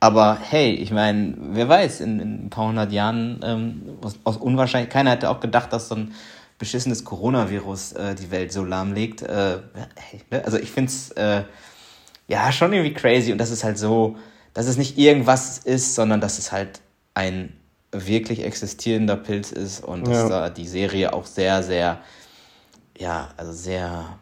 Aber 0.00 0.38
hey, 0.40 0.72
ich 0.74 0.92
meine, 0.92 1.34
wer 1.38 1.68
weiß, 1.68 2.00
in, 2.00 2.20
in, 2.20 2.46
ein 2.46 2.50
paar 2.50 2.68
hundert 2.68 2.92
Jahren 2.92 3.40
ähm, 3.44 3.82
aus, 4.02 4.18
aus 4.24 4.36
unwahrscheinlich, 4.36 4.90
keiner 4.90 5.10
hätte 5.10 5.30
auch 5.30 5.40
gedacht, 5.40 5.72
dass 5.72 5.88
so 5.88 5.96
ein 5.96 6.12
beschissenes 6.58 7.04
Coronavirus 7.04 7.92
äh, 7.92 8.14
die 8.14 8.30
Welt 8.30 8.52
so 8.52 8.64
lahmlegt. 8.64 9.22
Äh, 9.22 9.58
hey, 9.96 10.20
ne? 10.30 10.44
Also 10.44 10.58
ich 10.58 10.70
finde 10.70 10.90
es 10.90 11.10
äh, 11.12 11.44
ja 12.26 12.52
schon 12.52 12.72
irgendwie 12.72 12.94
crazy 12.94 13.32
und 13.32 13.38
das 13.38 13.50
ist 13.50 13.64
halt 13.64 13.78
so, 13.78 14.16
dass 14.54 14.66
es 14.66 14.76
nicht 14.76 14.98
irgendwas 14.98 15.58
ist, 15.58 15.94
sondern 15.94 16.20
dass 16.20 16.38
es 16.38 16.52
halt 16.52 16.80
ein 17.14 17.54
wirklich 17.92 18.44
existierender 18.44 19.16
Pilz 19.16 19.52
ist 19.52 19.82
und 19.82 20.06
ja. 20.06 20.12
dass 20.12 20.28
da 20.28 20.50
die 20.50 20.66
Serie 20.66 21.12
auch 21.12 21.26
sehr, 21.26 21.62
sehr, 21.62 22.00
ja, 22.98 23.30
also 23.36 23.52
sehr 23.52 24.18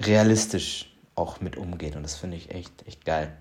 realistisch 0.00 0.92
auch 1.14 1.40
mit 1.40 1.56
umgeht 1.56 1.96
und 1.96 2.02
das 2.02 2.16
finde 2.16 2.36
ich 2.36 2.50
echt, 2.50 2.86
echt 2.86 3.04
geil. 3.04 3.32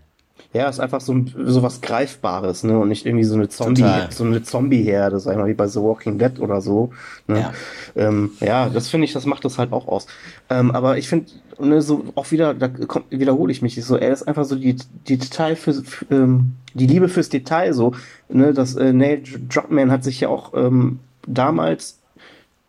Ja, 0.56 0.70
ist 0.70 0.80
einfach 0.80 1.02
so, 1.02 1.14
so 1.38 1.64
was 1.64 1.82
Greifbares, 1.82 2.64
ne? 2.64 2.80
Und 2.80 2.88
nicht 2.88 3.06
irgendwie 3.06 3.26
so 3.26 3.36
eine 3.36 3.50
Zombie, 3.50 3.82
Total. 3.82 4.10
so 4.10 4.24
eine 4.24 4.42
Zombie-Herde, 4.42 5.20
sag 5.20 5.34
ich 5.34 5.38
mal, 5.38 5.48
wie 5.48 5.54
bei 5.54 5.68
The 5.68 5.82
Walking 5.82 6.18
Dead 6.18 6.40
oder 6.40 6.62
so. 6.62 6.92
Ne? 7.28 7.42
Ja. 7.42 7.54
Ähm, 7.98 8.32
ja, 8.40 8.70
das 8.70 8.88
finde 8.88 9.04
ich, 9.04 9.12
das 9.12 9.26
macht 9.26 9.44
das 9.44 9.58
halt 9.58 9.74
auch 9.74 9.90
aus. 9.90 10.08
Ähm, 10.50 10.72
aber 10.72 10.98
ich 10.98 11.10
finde, 11.10 11.26
ne, 11.60 11.82
so 11.82 12.06
auch 12.16 12.32
wieder, 12.32 12.54
da 12.54 12.70
kommt, 12.70 13.12
wiederhole 13.12 13.52
ich 13.52 13.62
mich 13.62 13.76
so, 13.84 13.98
er 13.98 14.14
ist 14.14 14.24
einfach 14.24 14.46
so 14.46 14.56
die, 14.56 14.78
die 15.10 15.18
Detail 15.18 15.58
für, 15.58 15.74
für 15.74 16.06
ähm, 16.10 16.54
die 16.74 16.88
Liebe 16.88 17.10
fürs 17.10 17.28
Detail, 17.28 17.74
so, 17.74 17.92
ne, 18.30 18.54
das 18.54 18.76
äh, 18.76 18.94
Neil 18.94 19.24
Druckmann 19.50 19.92
hat 19.92 20.06
sich 20.06 20.22
ja 20.22 20.30
auch 20.30 20.54
ähm, 20.54 21.00
damals 21.28 22.00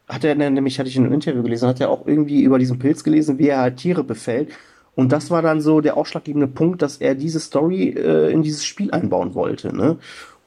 hat 0.08 0.24
er 0.24 0.34
nämlich, 0.34 0.80
hatte 0.80 0.88
ich 0.88 0.96
in 0.96 1.04
einem 1.04 1.14
Interview 1.14 1.44
gelesen, 1.44 1.68
hat 1.68 1.80
er 1.80 1.90
auch 1.90 2.06
irgendwie 2.06 2.42
über 2.42 2.58
diesen 2.58 2.80
Pilz 2.80 3.04
gelesen, 3.04 3.38
wie 3.38 3.48
er 3.48 3.58
halt 3.58 3.76
Tiere 3.76 4.02
befällt. 4.02 4.50
Und 4.96 5.12
das 5.12 5.30
war 5.30 5.42
dann 5.42 5.60
so 5.60 5.80
der 5.80 5.96
ausschlaggebende 5.96 6.48
Punkt, 6.48 6.82
dass 6.82 6.96
er 6.96 7.14
diese 7.14 7.38
Story 7.38 7.90
äh, 7.90 8.32
in 8.32 8.42
dieses 8.42 8.64
Spiel 8.64 8.90
einbauen 8.90 9.34
wollte. 9.34 9.76
Ne? 9.76 9.98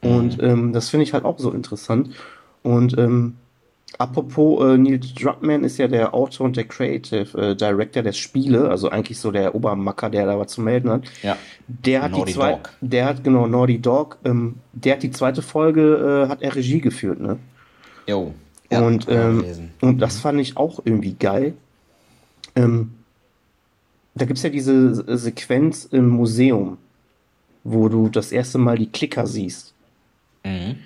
Und 0.02 0.38
mhm. 0.38 0.44
ähm, 0.44 0.72
das 0.72 0.90
finde 0.90 1.04
ich 1.04 1.14
halt 1.14 1.24
auch 1.24 1.38
so 1.38 1.52
interessant. 1.52 2.10
Und 2.64 2.98
ähm, 2.98 3.36
apropos, 3.96 4.64
äh, 4.64 4.76
Neil 4.76 4.98
Druckmann 4.98 5.62
ist 5.62 5.78
ja 5.78 5.86
der 5.86 6.14
Autor 6.14 6.46
und 6.46 6.56
der 6.56 6.64
Creative 6.64 7.38
äh, 7.40 7.54
Director 7.54 8.02
der 8.02 8.12
Spiele, 8.12 8.68
also 8.68 8.90
eigentlich 8.90 9.18
so 9.18 9.30
der 9.30 9.54
Obermacker, 9.54 10.10
der 10.10 10.26
da 10.26 10.36
was 10.36 10.48
zu 10.48 10.62
melden 10.62 10.90
hat. 10.90 11.04
Ja. 11.22 11.36
Der 11.68 12.02
hat 12.02 12.10
Naughty 12.10 12.24
die 12.26 12.32
zwei, 12.32 12.52
Dog. 12.52 12.70
der 12.80 13.04
hat 13.06 13.22
genau 13.22 13.46
Naughty 13.46 13.80
Dog. 13.80 14.18
Ähm, 14.24 14.56
der 14.72 14.94
hat 14.94 15.04
die 15.04 15.12
zweite 15.12 15.42
Folge, 15.42 16.24
äh, 16.26 16.28
hat 16.28 16.42
er 16.42 16.56
Regie 16.56 16.80
geführt, 16.80 17.20
ne? 17.20 17.38
Jo. 18.08 18.34
Ja, 18.70 18.82
und 18.82 19.06
ähm, 19.08 19.44
und 19.80 19.98
das 19.98 20.20
fand 20.20 20.40
ich 20.40 20.56
auch 20.56 20.80
irgendwie 20.84 21.14
geil. 21.14 21.54
Ähm, 22.54 22.92
da 24.20 24.26
gibt 24.26 24.36
es 24.36 24.42
ja 24.42 24.50
diese 24.50 25.16
Sequenz 25.16 25.86
im 25.90 26.10
Museum, 26.10 26.76
wo 27.64 27.88
du 27.88 28.10
das 28.10 28.32
erste 28.32 28.58
Mal 28.58 28.76
die 28.76 28.90
Klicker 28.90 29.26
siehst. 29.26 29.72
Mhm. 30.44 30.76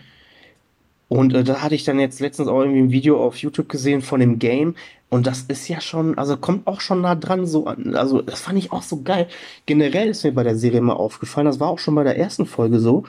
Und 1.08 1.34
äh, 1.34 1.42
da 1.42 1.60
hatte 1.60 1.74
ich 1.74 1.82
dann 1.82 1.98
jetzt 1.98 2.20
letztens 2.20 2.46
auch 2.46 2.60
irgendwie 2.60 2.78
ein 2.78 2.92
Video 2.92 3.20
auf 3.20 3.36
YouTube 3.38 3.68
gesehen 3.68 4.02
von 4.02 4.20
dem 4.20 4.38
Game. 4.38 4.76
Und 5.10 5.26
das 5.26 5.42
ist 5.48 5.66
ja 5.66 5.80
schon, 5.80 6.16
also 6.16 6.36
kommt 6.36 6.68
auch 6.68 6.80
schon 6.80 7.00
nah 7.00 7.16
dran 7.16 7.44
so 7.44 7.66
an. 7.66 7.96
Also, 7.96 8.22
das 8.22 8.40
fand 8.40 8.56
ich 8.56 8.70
auch 8.70 8.82
so 8.82 9.02
geil. 9.02 9.26
Generell 9.66 10.10
ist 10.10 10.22
mir 10.22 10.30
bei 10.30 10.44
der 10.44 10.56
Serie 10.56 10.78
immer 10.78 11.00
aufgefallen, 11.00 11.46
das 11.46 11.58
war 11.58 11.70
auch 11.70 11.80
schon 11.80 11.96
bei 11.96 12.04
der 12.04 12.16
ersten 12.16 12.46
Folge 12.46 12.78
so, 12.78 13.02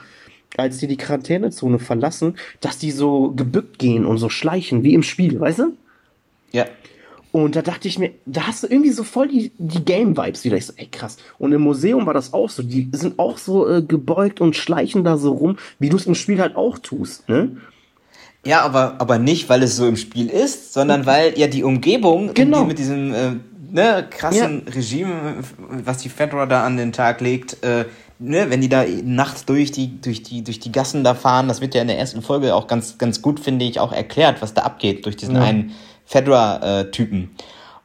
als 0.56 0.78
die 0.78 0.88
die 0.88 0.96
Quarantänezone 0.96 1.78
verlassen, 1.78 2.34
dass 2.60 2.78
die 2.78 2.90
so 2.90 3.30
gebückt 3.30 3.78
gehen 3.78 4.04
und 4.04 4.18
so 4.18 4.28
schleichen, 4.28 4.82
wie 4.82 4.94
im 4.94 5.04
Spiel, 5.04 5.38
weißt 5.38 5.60
du? 5.60 5.76
Ja. 6.50 6.64
Und 7.36 7.54
da 7.54 7.60
dachte 7.60 7.86
ich 7.86 7.98
mir, 7.98 8.12
da 8.24 8.46
hast 8.46 8.62
du 8.62 8.66
irgendwie 8.66 8.92
so 8.92 9.04
voll 9.04 9.28
die, 9.28 9.52
die 9.58 9.84
Game-Vibes 9.84 10.42
wieder. 10.44 10.56
Ich 10.56 10.64
so, 10.64 10.72
ey, 10.74 10.86
krass. 10.86 11.18
Und 11.38 11.52
im 11.52 11.60
Museum 11.60 12.06
war 12.06 12.14
das 12.14 12.32
auch 12.32 12.48
so. 12.48 12.62
Die 12.62 12.88
sind 12.92 13.18
auch 13.18 13.36
so 13.36 13.68
äh, 13.68 13.82
gebeugt 13.82 14.40
und 14.40 14.56
schleichen 14.56 15.04
da 15.04 15.18
so 15.18 15.32
rum, 15.32 15.58
wie 15.78 15.90
du 15.90 15.98
es 15.98 16.06
im 16.06 16.14
Spiel 16.14 16.40
halt 16.40 16.56
auch 16.56 16.78
tust, 16.78 17.28
ne? 17.28 17.58
Ja, 18.46 18.62
aber, 18.62 18.94
aber 19.00 19.18
nicht, 19.18 19.50
weil 19.50 19.62
es 19.62 19.76
so 19.76 19.86
im 19.86 19.96
Spiel 19.98 20.30
ist, 20.30 20.72
sondern 20.72 21.04
weil 21.04 21.38
ja 21.38 21.46
die 21.46 21.62
Umgebung 21.62 22.32
genau. 22.32 22.62
die 22.62 22.68
mit 22.68 22.78
diesem 22.78 23.12
äh, 23.12 23.32
ne, 23.70 24.06
krassen 24.08 24.62
ja. 24.66 24.72
Regime, 24.72 25.12
was 25.84 25.98
die 25.98 26.08
Fedra 26.08 26.46
da 26.46 26.64
an 26.64 26.78
den 26.78 26.92
Tag 26.92 27.20
legt, 27.20 27.62
äh, 27.62 27.84
ne, 28.18 28.48
wenn 28.48 28.62
die 28.62 28.70
da 28.70 28.86
nachts 29.04 29.44
durch 29.44 29.72
die, 29.72 30.00
durch, 30.00 30.22
die, 30.22 30.42
durch 30.42 30.58
die 30.58 30.72
Gassen 30.72 31.04
da 31.04 31.14
fahren, 31.14 31.48
das 31.48 31.60
wird 31.60 31.74
ja 31.74 31.82
in 31.82 31.88
der 31.88 31.98
ersten 31.98 32.22
Folge 32.22 32.54
auch 32.54 32.66
ganz, 32.66 32.96
ganz 32.96 33.20
gut, 33.20 33.40
finde 33.40 33.66
ich, 33.66 33.78
auch 33.78 33.92
erklärt, 33.92 34.40
was 34.40 34.54
da 34.54 34.62
abgeht 34.62 35.04
durch 35.04 35.18
diesen 35.18 35.34
ja. 35.34 35.42
einen 35.42 35.72
Fedora-Typen. 36.06 37.22
Und 37.22 37.30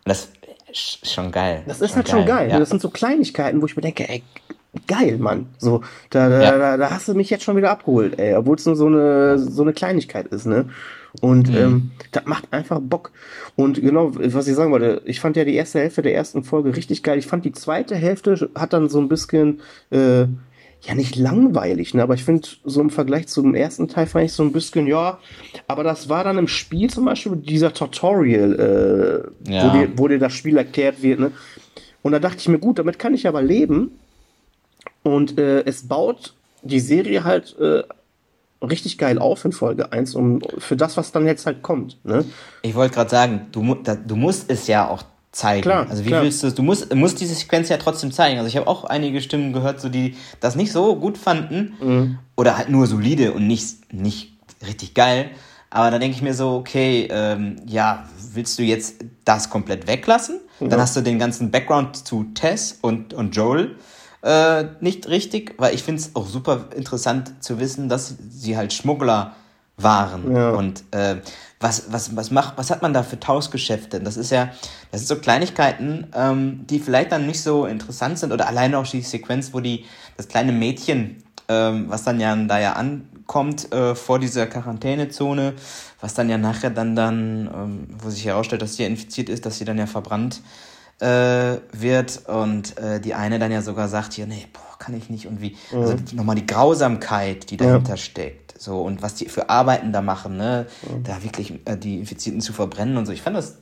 das 0.05 0.29
ist 0.71 1.11
schon 1.11 1.31
geil. 1.31 1.63
Das 1.67 1.81
ist 1.81 1.89
schon 1.89 1.97
halt 1.97 2.07
geil. 2.07 2.15
schon 2.15 2.25
geil. 2.25 2.49
Ja. 2.49 2.59
Das 2.59 2.69
sind 2.69 2.81
so 2.81 2.89
Kleinigkeiten, 2.89 3.61
wo 3.61 3.65
ich 3.65 3.75
mir 3.75 3.81
denke, 3.81 4.07
ey, 4.07 4.23
geil, 4.87 5.17
Mann. 5.17 5.47
So, 5.57 5.81
da, 6.09 6.29
da, 6.29 6.41
ja. 6.41 6.57
da, 6.57 6.77
da, 6.77 6.91
hast 6.91 7.07
du 7.07 7.13
mich 7.13 7.29
jetzt 7.29 7.43
schon 7.43 7.57
wieder 7.57 7.71
abgeholt, 7.71 8.19
ey, 8.19 8.35
obwohl 8.35 8.55
es 8.55 8.65
nur 8.65 8.75
so 8.75 8.87
eine, 8.87 9.37
so 9.37 9.63
eine 9.63 9.73
Kleinigkeit 9.73 10.27
ist, 10.27 10.45
ne? 10.45 10.69
Und 11.19 11.49
mhm. 11.49 11.57
ähm, 11.57 11.91
das 12.13 12.25
macht 12.25 12.53
einfach 12.53 12.79
Bock. 12.81 13.11
Und 13.57 13.81
genau, 13.81 14.11
was 14.13 14.47
ich 14.47 14.55
sagen 14.55 14.71
wollte, 14.71 15.01
ich 15.05 15.19
fand 15.19 15.35
ja 15.35 15.43
die 15.43 15.55
erste 15.55 15.79
Hälfte 15.79 16.01
der 16.01 16.15
ersten 16.15 16.43
Folge 16.43 16.75
richtig 16.75 17.03
geil. 17.03 17.19
Ich 17.19 17.27
fand 17.27 17.43
die 17.43 17.51
zweite 17.51 17.95
Hälfte 17.95 18.49
hat 18.55 18.71
dann 18.71 18.87
so 18.87 18.99
ein 18.99 19.09
bisschen 19.09 19.59
äh, 19.89 20.27
ja 20.81 20.95
nicht 20.95 21.15
langweilig, 21.15 21.93
ne? 21.93 22.01
aber 22.01 22.15
ich 22.15 22.23
finde, 22.23 22.47
so 22.63 22.81
im 22.81 22.89
Vergleich 22.89 23.27
zum 23.27 23.53
ersten 23.53 23.87
Teil 23.87 24.07
fand 24.07 24.25
ich 24.25 24.33
so 24.33 24.43
ein 24.43 24.51
bisschen, 24.51 24.87
ja, 24.87 25.19
aber 25.67 25.83
das 25.83 26.09
war 26.09 26.23
dann 26.23 26.37
im 26.37 26.47
Spiel 26.47 26.89
zum 26.89 27.05
Beispiel 27.05 27.35
dieser 27.35 27.73
Tutorial, 27.73 29.33
äh, 29.45 29.51
ja. 29.51 29.63
wo, 29.63 29.77
dir, 29.77 29.89
wo 29.95 30.07
dir 30.07 30.19
das 30.19 30.33
Spiel 30.33 30.57
erklärt 30.57 31.01
wird, 31.01 31.19
ne? 31.19 31.31
Und 32.03 32.13
da 32.13 32.19
dachte 32.19 32.37
ich 32.39 32.47
mir, 32.47 32.59
gut, 32.59 32.79
damit 32.79 32.97
kann 32.97 33.13
ich 33.13 33.27
aber 33.27 33.43
leben. 33.43 33.99
Und 35.03 35.37
äh, 35.37 35.63
es 35.65 35.87
baut 35.87 36.33
die 36.63 36.79
Serie 36.79 37.23
halt 37.23 37.55
äh, 37.59 37.83
richtig 38.63 38.97
geil 38.97 39.19
auf 39.19 39.45
in 39.45 39.51
Folge 39.51 39.91
1, 39.91 40.15
um 40.15 40.41
für 40.57 40.75
das, 40.75 40.97
was 40.97 41.11
dann 41.11 41.25
jetzt 41.25 41.45
halt 41.45 41.61
kommt. 41.61 42.03
Ne? 42.03 42.25
Ich 42.61 42.75
wollte 42.75 42.95
gerade 42.95 43.09
sagen, 43.09 43.47
du, 43.51 43.75
du 43.75 44.15
musst 44.15 44.49
es 44.49 44.67
ja 44.67 44.87
auch 44.87 45.03
zeigen. 45.31 45.61
Klar, 45.61 45.87
also 45.89 46.03
wie 46.03 46.09
klar. 46.09 46.23
willst 46.23 46.43
du 46.43 46.47
es? 46.47 46.55
Du 46.55 46.63
musst, 46.63 46.93
musst 46.93 47.21
diese 47.21 47.35
Sequenz 47.35 47.69
ja 47.69 47.77
trotzdem 47.77 48.11
zeigen. 48.11 48.37
Also 48.37 48.47
ich 48.47 48.57
habe 48.57 48.67
auch 48.67 48.83
einige 48.83 49.21
Stimmen 49.21 49.53
gehört, 49.53 49.79
so 49.79 49.89
die 49.89 50.15
das 50.39 50.55
nicht 50.55 50.71
so 50.71 50.95
gut 50.95 51.17
fanden 51.17 51.73
mhm. 51.79 52.19
oder 52.35 52.57
halt 52.57 52.69
nur 52.69 52.87
solide 52.87 53.31
und 53.31 53.47
nicht 53.47 53.93
nicht 53.93 54.33
richtig 54.65 54.93
geil. 54.93 55.31
Aber 55.69 55.89
da 55.89 55.99
denke 55.99 56.17
ich 56.17 56.21
mir 56.21 56.33
so, 56.33 56.55
okay, 56.55 57.07
ähm, 57.09 57.55
ja, 57.65 58.05
willst 58.33 58.59
du 58.59 58.63
jetzt 58.63 59.05
das 59.23 59.49
komplett 59.49 59.87
weglassen? 59.87 60.41
Ja. 60.59 60.67
Dann 60.67 60.81
hast 60.81 60.97
du 60.97 61.01
den 61.01 61.17
ganzen 61.17 61.49
Background 61.49 61.95
zu 61.95 62.25
Tess 62.33 62.77
und, 62.81 63.13
und 63.13 63.35
Joel 63.35 63.77
äh, 64.21 64.65
nicht 64.81 65.07
richtig, 65.07 65.55
weil 65.57 65.73
ich 65.73 65.83
finde 65.83 66.01
es 66.01 66.15
auch 66.15 66.27
super 66.27 66.65
interessant 66.75 67.43
zu 67.43 67.59
wissen, 67.59 67.89
dass 67.89 68.15
sie 68.29 68.57
halt 68.57 68.73
Schmuggler 68.73 69.35
waren. 69.83 70.33
Ja. 70.35 70.51
Und 70.51 70.83
äh, 70.91 71.17
was, 71.59 71.91
was, 71.91 72.15
was, 72.15 72.31
macht, 72.31 72.57
was 72.57 72.71
hat 72.71 72.81
man 72.81 72.93
da 72.93 73.03
für 73.03 73.19
Tauschgeschäfte? 73.19 73.99
Das 73.99 74.17
ist 74.17 74.31
ja, 74.31 74.49
das 74.91 75.01
sind 75.01 75.07
so 75.07 75.15
Kleinigkeiten, 75.17 76.07
ähm, 76.15 76.65
die 76.67 76.79
vielleicht 76.79 77.11
dann 77.11 77.27
nicht 77.27 77.41
so 77.41 77.65
interessant 77.65 78.19
sind 78.19 78.31
oder 78.31 78.47
alleine 78.47 78.77
auch 78.77 78.87
die 78.87 79.01
Sequenz, 79.01 79.53
wo 79.53 79.59
die, 79.59 79.85
das 80.17 80.27
kleine 80.27 80.51
Mädchen, 80.51 81.23
ähm, 81.47 81.85
was 81.87 82.03
dann 82.03 82.19
ja 82.19 82.35
da 82.35 82.59
ja 82.59 82.73
ankommt 82.73 83.71
äh, 83.71 83.93
vor 83.95 84.19
dieser 84.19 84.47
Quarantänezone, 84.47 85.53
was 85.99 86.13
dann 86.13 86.29
ja 86.29 86.37
nachher 86.37 86.71
dann, 86.71 86.95
dann 86.95 87.49
ähm, 87.53 87.87
wo 87.99 88.09
sich 88.09 88.25
herausstellt, 88.25 88.61
dass 88.61 88.75
sie 88.75 88.83
ja 88.83 88.89
infiziert 88.89 89.29
ist, 89.29 89.45
dass 89.45 89.57
sie 89.57 89.65
dann 89.65 89.77
ja 89.77 89.85
verbrannt 89.85 90.41
äh, 90.99 91.57
wird 91.73 92.27
und 92.27 92.77
äh, 92.77 92.99
die 93.01 93.13
eine 93.13 93.39
dann 93.39 93.51
ja 93.51 93.61
sogar 93.61 93.87
sagt, 93.87 94.13
hier, 94.13 94.27
nee, 94.27 94.47
boah, 94.53 94.77
kann 94.77 94.95
ich 94.95 95.09
nicht 95.09 95.27
und 95.27 95.41
wie, 95.41 95.55
mhm. 95.71 95.79
also 95.79 95.95
nochmal 96.13 96.35
die 96.35 96.45
Grausamkeit, 96.45 97.49
die 97.49 97.57
dahinter 97.57 97.91
ja. 97.91 97.97
steckt, 97.97 98.50
so 98.61 98.81
und 98.81 99.01
was 99.01 99.15
die 99.15 99.25
für 99.25 99.49
Arbeiten 99.49 99.91
da 99.91 100.01
machen, 100.01 100.37
ne, 100.37 100.67
mhm. 100.83 101.03
da 101.03 101.23
wirklich 101.23 101.53
äh, 101.65 101.75
die 101.75 101.99
Infizierten 101.99 102.41
zu 102.41 102.53
verbrennen 102.53 102.97
und 102.97 103.05
so. 103.05 103.11
Ich 103.11 103.21
fand 103.21 103.35
das, 103.35 103.57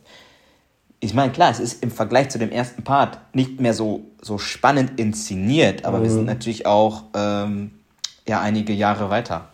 ich 1.00 1.14
meine, 1.14 1.32
klar, 1.32 1.50
es 1.52 1.60
ist 1.60 1.82
im 1.82 1.91
Vergleich 1.91 2.30
zu 2.30 2.38
dem 2.38 2.52
ersten 2.52 2.84
Part 2.84 3.18
nicht 3.34 3.62
mehr 3.62 3.74
so, 3.74 4.02
so 4.22 4.38
spannend 4.38 5.00
inszeniert, 5.00 5.86
aber 5.86 6.00
mhm. 6.00 6.04
wir 6.04 6.10
sind 6.10 6.26
natürlich 6.26 6.66
auch 6.66 7.04
ähm, 7.16 7.72
ja 8.28 8.41
einige 8.41 8.74
Jahre 8.74 9.10
weiter. 9.10 9.47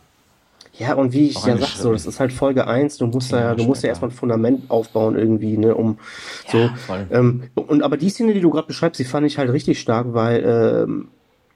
Ja, 0.77 0.95
und 0.95 1.13
wie 1.13 1.27
ich 1.27 1.45
ja 1.45 1.57
sag, 1.57 1.69
so, 1.69 1.93
das 1.93 2.05
ist 2.05 2.19
halt 2.19 2.33
Folge 2.33 2.67
1, 2.67 2.97
du 2.97 3.07
musst 3.07 3.31
ja, 3.31 3.39
ja 3.39 3.55
du 3.55 3.63
musst 3.63 3.83
ja 3.83 3.89
erstmal 3.89 4.09
ein 4.09 4.15
Fundament 4.15 4.69
aufbauen 4.69 5.15
irgendwie, 5.15 5.57
ne, 5.57 5.73
um 5.73 5.99
ja, 6.51 6.73
so. 6.87 6.93
Ähm, 7.11 7.43
und 7.55 7.81
aber 7.83 7.95
die 7.97 8.09
Szene, 8.09 8.33
die 8.33 8.41
du 8.41 8.49
gerade 8.49 8.67
beschreibst, 8.67 8.99
die 8.99 9.05
fand 9.05 9.25
ich 9.25 9.37
halt 9.37 9.51
richtig 9.53 9.79
stark, 9.79 10.07
weil 10.09 10.43
ähm, 10.43 11.07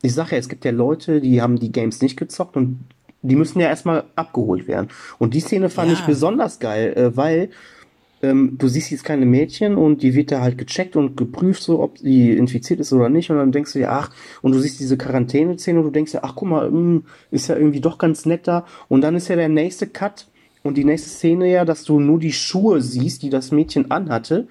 ich 0.01 0.13
sage 0.13 0.31
ja, 0.33 0.37
es 0.37 0.47
gibt 0.47 0.63
ja 0.63 0.71
Leute, 0.71 1.19
die 1.19 1.41
haben 1.41 1.59
die 1.59 1.71
Games 1.71 2.01
nicht 2.01 2.15
gezockt 2.15 2.55
und 2.55 2.85
die 3.21 3.35
müssen 3.35 3.59
ja 3.59 3.67
erstmal 3.67 4.05
abgeholt 4.15 4.67
werden. 4.67 4.89
Und 5.17 5.33
die 5.33 5.39
Szene 5.39 5.69
fand 5.69 5.91
ja. 5.91 5.97
ich 5.97 6.05
besonders 6.05 6.59
geil, 6.59 6.93
äh, 6.95 7.17
weil 7.17 7.49
ähm, 8.21 8.57
du 8.57 8.67
siehst 8.67 8.91
jetzt 8.91 9.03
keine 9.03 9.25
Mädchen 9.25 9.75
und 9.75 10.01
die 10.01 10.13
wird 10.13 10.31
da 10.31 10.41
halt 10.41 10.57
gecheckt 10.57 10.95
und 10.95 11.15
geprüft, 11.15 11.63
so 11.63 11.81
ob 11.81 11.97
sie 11.97 12.31
infiziert 12.31 12.79
ist 12.79 12.91
oder 12.91 13.09
nicht. 13.09 13.29
Und 13.29 13.37
dann 13.37 13.51
denkst 13.51 13.73
du 13.73 13.79
dir, 13.79 13.91
ach, 13.91 14.11
und 14.41 14.53
du 14.53 14.59
siehst 14.59 14.79
diese 14.79 14.97
Quarantäneszene 14.97 15.79
und 15.79 15.85
du 15.85 15.91
denkst 15.91 16.11
dir, 16.11 16.23
ach, 16.23 16.33
guck 16.35 16.49
mal, 16.49 16.69
mh, 16.69 16.77
hm, 16.77 17.03
ist 17.31 17.47
ja 17.47 17.55
irgendwie 17.55 17.81
doch 17.81 17.97
ganz 17.97 18.25
nett 18.25 18.47
da. 18.47 18.65
Und 18.87 19.01
dann 19.01 19.15
ist 19.15 19.27
ja 19.27 19.35
der 19.35 19.49
nächste 19.49 19.87
Cut 19.87 20.27
und 20.63 20.75
die 20.75 20.83
nächste 20.83 21.09
Szene 21.09 21.49
ja, 21.49 21.65
dass 21.65 21.83
du 21.83 21.99
nur 21.99 22.19
die 22.19 22.33
Schuhe 22.33 22.81
siehst, 22.81 23.23
die 23.23 23.29
das 23.29 23.51
Mädchen 23.51 23.91
anhatte. 23.91 24.47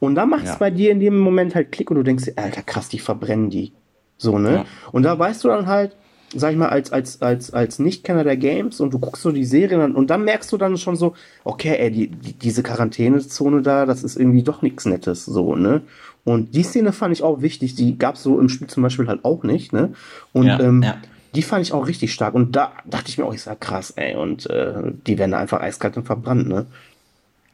Und 0.00 0.14
dann 0.14 0.30
macht 0.30 0.44
es 0.44 0.50
ja. 0.50 0.56
bei 0.56 0.70
dir 0.70 0.92
in 0.92 1.00
dem 1.00 1.18
Moment 1.18 1.56
halt 1.56 1.72
Klick 1.72 1.90
und 1.90 1.96
du 1.96 2.04
denkst 2.04 2.24
dir, 2.24 2.34
Alter, 2.36 2.62
krass, 2.62 2.88
die 2.88 3.00
verbrennen 3.00 3.50
die. 3.50 3.72
So, 4.16 4.38
ne? 4.38 4.52
Ja. 4.52 4.64
Und 4.92 5.02
da 5.02 5.18
weißt 5.18 5.42
du 5.42 5.48
dann 5.48 5.66
halt, 5.66 5.96
sag 6.34 6.52
ich 6.52 6.58
mal, 6.58 6.68
als, 6.68 6.92
als, 6.92 7.22
als, 7.22 7.52
als 7.52 7.78
Nichtkenner 7.78 8.24
der 8.24 8.36
Games 8.36 8.80
und 8.80 8.92
du 8.92 8.98
guckst 8.98 9.22
so 9.22 9.32
die 9.32 9.44
Serien 9.44 9.80
an 9.80 9.94
und 9.94 10.10
dann 10.10 10.24
merkst 10.24 10.52
du 10.52 10.58
dann 10.58 10.76
schon 10.76 10.96
so, 10.96 11.14
okay, 11.44 11.76
ey, 11.78 11.90
die, 11.90 12.08
die, 12.08 12.32
diese 12.34 12.62
Quarantänezone 12.62 13.62
da, 13.62 13.86
das 13.86 14.04
ist 14.04 14.16
irgendwie 14.16 14.42
doch 14.42 14.62
nichts 14.62 14.84
Nettes, 14.84 15.24
so, 15.24 15.54
ne? 15.54 15.82
Und 16.24 16.54
die 16.54 16.62
Szene 16.62 16.92
fand 16.92 17.14
ich 17.14 17.22
auch 17.22 17.40
wichtig, 17.40 17.74
die 17.74 17.96
gab's 17.96 18.22
so 18.22 18.38
im 18.38 18.50
Spiel 18.50 18.66
zum 18.66 18.82
Beispiel 18.82 19.08
halt 19.08 19.24
auch 19.24 19.42
nicht, 19.44 19.72
ne? 19.72 19.94
Und 20.32 20.46
ja, 20.46 20.60
ähm, 20.60 20.82
ja. 20.82 20.96
die 21.34 21.42
fand 21.42 21.62
ich 21.62 21.72
auch 21.72 21.86
richtig 21.86 22.12
stark 22.12 22.34
und 22.34 22.54
da 22.54 22.72
dachte 22.84 23.08
ich 23.08 23.16
mir 23.16 23.24
auch, 23.24 23.34
ich 23.34 23.42
sag 23.42 23.60
krass, 23.60 23.92
ey, 23.96 24.14
und 24.14 24.48
äh, 24.50 24.74
die 25.06 25.16
werden 25.16 25.34
einfach 25.34 25.60
eiskalt 25.60 25.96
und 25.96 26.04
verbrannt, 26.04 26.46
ne? 26.48 26.66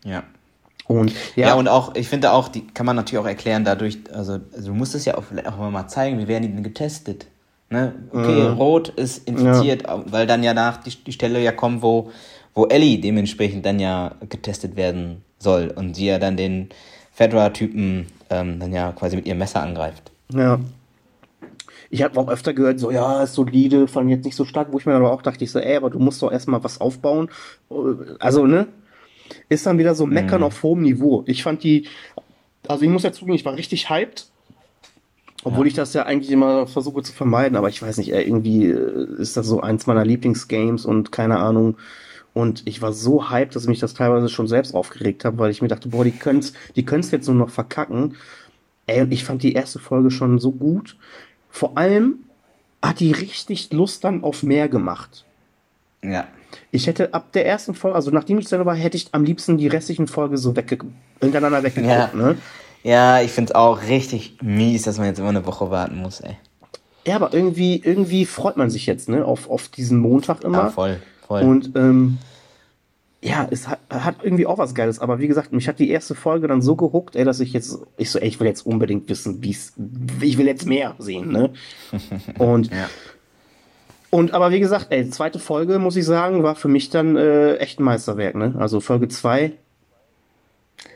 Ja. 0.04 0.24
Und, 0.86 1.12
ja. 1.36 1.48
ja, 1.48 1.54
und 1.54 1.68
auch, 1.68 1.94
ich 1.94 2.08
finde 2.08 2.32
auch, 2.32 2.48
die 2.48 2.66
kann 2.66 2.84
man 2.84 2.96
natürlich 2.96 3.18
auch 3.18 3.28
erklären 3.28 3.64
dadurch, 3.64 3.98
also, 4.12 4.40
also 4.54 4.72
du 4.72 4.74
musst 4.74 4.94
es 4.94 5.04
ja 5.04 5.16
auch, 5.16 5.24
auch 5.46 5.70
mal 5.70 5.86
zeigen, 5.86 6.18
wie 6.18 6.28
werden 6.28 6.42
die 6.42 6.48
denn 6.52 6.62
getestet? 6.62 7.26
Ne? 7.70 7.94
Okay, 8.10 8.48
mhm. 8.48 8.54
Rot 8.56 8.88
ist 8.90 9.26
infiziert, 9.28 9.82
ja. 9.82 10.02
weil 10.06 10.26
dann 10.26 10.42
ja 10.42 10.54
nach 10.54 10.76
die, 10.78 10.90
die 10.90 11.12
Stelle 11.12 11.42
ja 11.42 11.52
kommt, 11.52 11.82
wo, 11.82 12.10
wo 12.54 12.66
Ellie 12.66 13.00
dementsprechend 13.00 13.66
dann 13.66 13.80
ja 13.80 14.12
getestet 14.28 14.76
werden 14.76 15.22
soll 15.38 15.72
und 15.74 15.94
sie 15.94 16.06
ja 16.06 16.18
dann 16.18 16.36
den 16.36 16.68
Fedra-Typen 17.12 18.06
ähm, 18.30 18.60
dann 18.60 18.72
ja 18.72 18.92
quasi 18.92 19.16
mit 19.16 19.26
ihrem 19.26 19.38
Messer 19.38 19.62
angreift. 19.62 20.10
Ja. 20.32 20.60
Ich 21.90 22.02
habe 22.02 22.18
auch 22.18 22.28
öfter 22.28 22.54
gehört, 22.54 22.80
so, 22.80 22.90
ja, 22.90 23.22
ist 23.22 23.34
solide, 23.34 23.86
fand 23.86 24.10
jetzt 24.10 24.24
nicht 24.24 24.36
so 24.36 24.44
stark, 24.44 24.72
wo 24.72 24.78
ich 24.78 24.86
mir 24.86 24.94
aber 24.94 25.12
auch 25.12 25.22
dachte, 25.22 25.44
ich 25.44 25.52
so, 25.52 25.60
ey, 25.60 25.76
aber 25.76 25.90
du 25.90 25.98
musst 25.98 26.22
doch 26.22 26.32
erstmal 26.32 26.64
was 26.64 26.80
aufbauen. 26.80 27.28
Also, 28.18 28.46
ne? 28.46 28.66
Ist 29.48 29.64
dann 29.66 29.78
wieder 29.78 29.94
so 29.94 30.04
Meckern 30.04 30.40
mhm. 30.40 30.46
auf 30.46 30.62
hohem 30.62 30.82
Niveau. 30.82 31.22
Ich 31.26 31.42
fand 31.42 31.62
die, 31.62 31.86
also 32.66 32.84
ich 32.84 32.90
muss 32.90 33.04
ja 33.04 33.12
zugeben, 33.12 33.36
ich 33.36 33.44
war 33.44 33.54
richtig 33.54 33.90
hyped 33.90 34.26
obwohl 35.44 35.66
ja. 35.66 35.68
ich 35.68 35.74
das 35.74 35.92
ja 35.92 36.04
eigentlich 36.04 36.30
immer 36.30 36.66
versuche 36.66 37.02
zu 37.02 37.12
vermeiden, 37.12 37.56
aber 37.56 37.68
ich 37.68 37.80
weiß 37.80 37.98
nicht, 37.98 38.10
irgendwie 38.10 38.66
äh, 38.66 39.20
ist 39.20 39.36
das 39.36 39.46
so 39.46 39.60
eins 39.60 39.86
meiner 39.86 40.04
Lieblingsgames 40.04 40.86
und 40.86 41.12
keine 41.12 41.38
Ahnung. 41.38 41.76
Und 42.32 42.62
ich 42.64 42.82
war 42.82 42.92
so 42.92 43.30
hyped, 43.30 43.54
dass 43.54 43.62
ich 43.62 43.68
mich 43.68 43.78
das 43.78 43.94
teilweise 43.94 44.28
schon 44.28 44.48
selbst 44.48 44.74
aufgeregt 44.74 45.24
habe, 45.24 45.38
weil 45.38 45.50
ich 45.50 45.62
mir 45.62 45.68
dachte, 45.68 45.90
boah, 45.90 46.02
die 46.02 46.10
können's, 46.10 46.54
die 46.74 46.84
können's 46.84 47.12
jetzt 47.12 47.28
nur 47.28 47.36
noch 47.36 47.50
verkacken. 47.50 48.16
Ey, 48.86 49.02
und 49.02 49.12
ich 49.12 49.24
fand 49.24 49.42
die 49.42 49.52
erste 49.52 49.78
Folge 49.78 50.10
schon 50.10 50.40
so 50.40 50.50
gut. 50.50 50.96
Vor 51.48 51.78
allem 51.78 52.16
hat 52.82 53.00
die 53.00 53.12
richtig 53.12 53.72
Lust 53.72 54.02
dann 54.02 54.24
auf 54.24 54.42
mehr 54.42 54.68
gemacht. 54.68 55.24
Ja. 56.02 56.26
Ich 56.70 56.86
hätte 56.86 57.14
ab 57.14 57.32
der 57.32 57.46
ersten 57.46 57.74
Folge, 57.74 57.94
also 57.94 58.10
nachdem 58.10 58.38
ich 58.38 58.48
selber 58.48 58.66
war, 58.66 58.74
hätte 58.74 58.96
ich 58.96 59.08
am 59.12 59.24
liebsten 59.24 59.56
die 59.56 59.68
restlichen 59.68 60.06
Folgen 60.06 60.36
so 60.36 60.56
wegge 60.56 60.78
hintereinander 61.20 61.62
weggeguckt, 61.62 61.92
ja. 61.92 62.10
ne? 62.14 62.36
Ja, 62.84 63.22
ich 63.22 63.32
finde 63.32 63.50
es 63.50 63.54
auch 63.54 63.82
richtig 63.82 64.36
mies, 64.42 64.82
dass 64.82 64.98
man 64.98 65.06
jetzt 65.06 65.18
immer 65.18 65.30
eine 65.30 65.46
Woche 65.46 65.70
warten 65.70 65.96
muss, 65.96 66.20
ey. 66.20 66.36
Ja, 67.06 67.16
aber 67.16 67.32
irgendwie, 67.32 67.80
irgendwie 67.82 68.26
freut 68.26 68.56
man 68.56 68.70
sich 68.70 68.86
jetzt, 68.86 69.08
ne, 69.08 69.24
auf, 69.24 69.50
auf 69.50 69.68
diesen 69.68 69.98
Montag 69.98 70.44
immer. 70.44 70.64
Ja, 70.64 70.70
voll, 70.70 71.00
voll. 71.26 71.42
Und, 71.42 71.72
ähm, 71.76 72.18
ja, 73.22 73.48
es 73.50 73.68
hat, 73.68 73.78
hat 73.88 74.16
irgendwie 74.22 74.44
auch 74.44 74.58
was 74.58 74.74
Geiles, 74.74 74.98
aber 74.98 75.18
wie 75.18 75.28
gesagt, 75.28 75.50
mich 75.50 75.66
hat 75.66 75.78
die 75.78 75.88
erste 75.88 76.14
Folge 76.14 76.46
dann 76.46 76.60
so 76.60 76.76
gehuckt, 76.76 77.16
ey, 77.16 77.24
dass 77.24 77.40
ich 77.40 77.54
jetzt, 77.54 77.78
ich 77.96 78.10
so, 78.10 78.18
ey, 78.18 78.28
ich 78.28 78.38
will 78.38 78.46
jetzt 78.46 78.66
unbedingt 78.66 79.08
wissen, 79.08 79.42
wie 79.42 79.52
es, 79.52 79.72
ich 80.20 80.36
will 80.36 80.46
jetzt 80.46 80.66
mehr 80.66 80.94
sehen, 80.98 81.32
ne? 81.32 81.50
Und, 82.38 82.70
ja. 82.70 82.90
und 84.10 84.34
aber 84.34 84.50
wie 84.50 84.60
gesagt, 84.60 84.88
ey, 84.90 85.08
zweite 85.08 85.38
Folge, 85.38 85.78
muss 85.78 85.96
ich 85.96 86.04
sagen, 86.04 86.42
war 86.42 86.54
für 86.54 86.68
mich 86.68 86.90
dann 86.90 87.16
äh, 87.16 87.56
echt 87.56 87.80
ein 87.80 87.84
Meisterwerk, 87.84 88.34
ne? 88.34 88.54
Also 88.58 88.80
Folge 88.80 89.08
zwei 89.08 89.52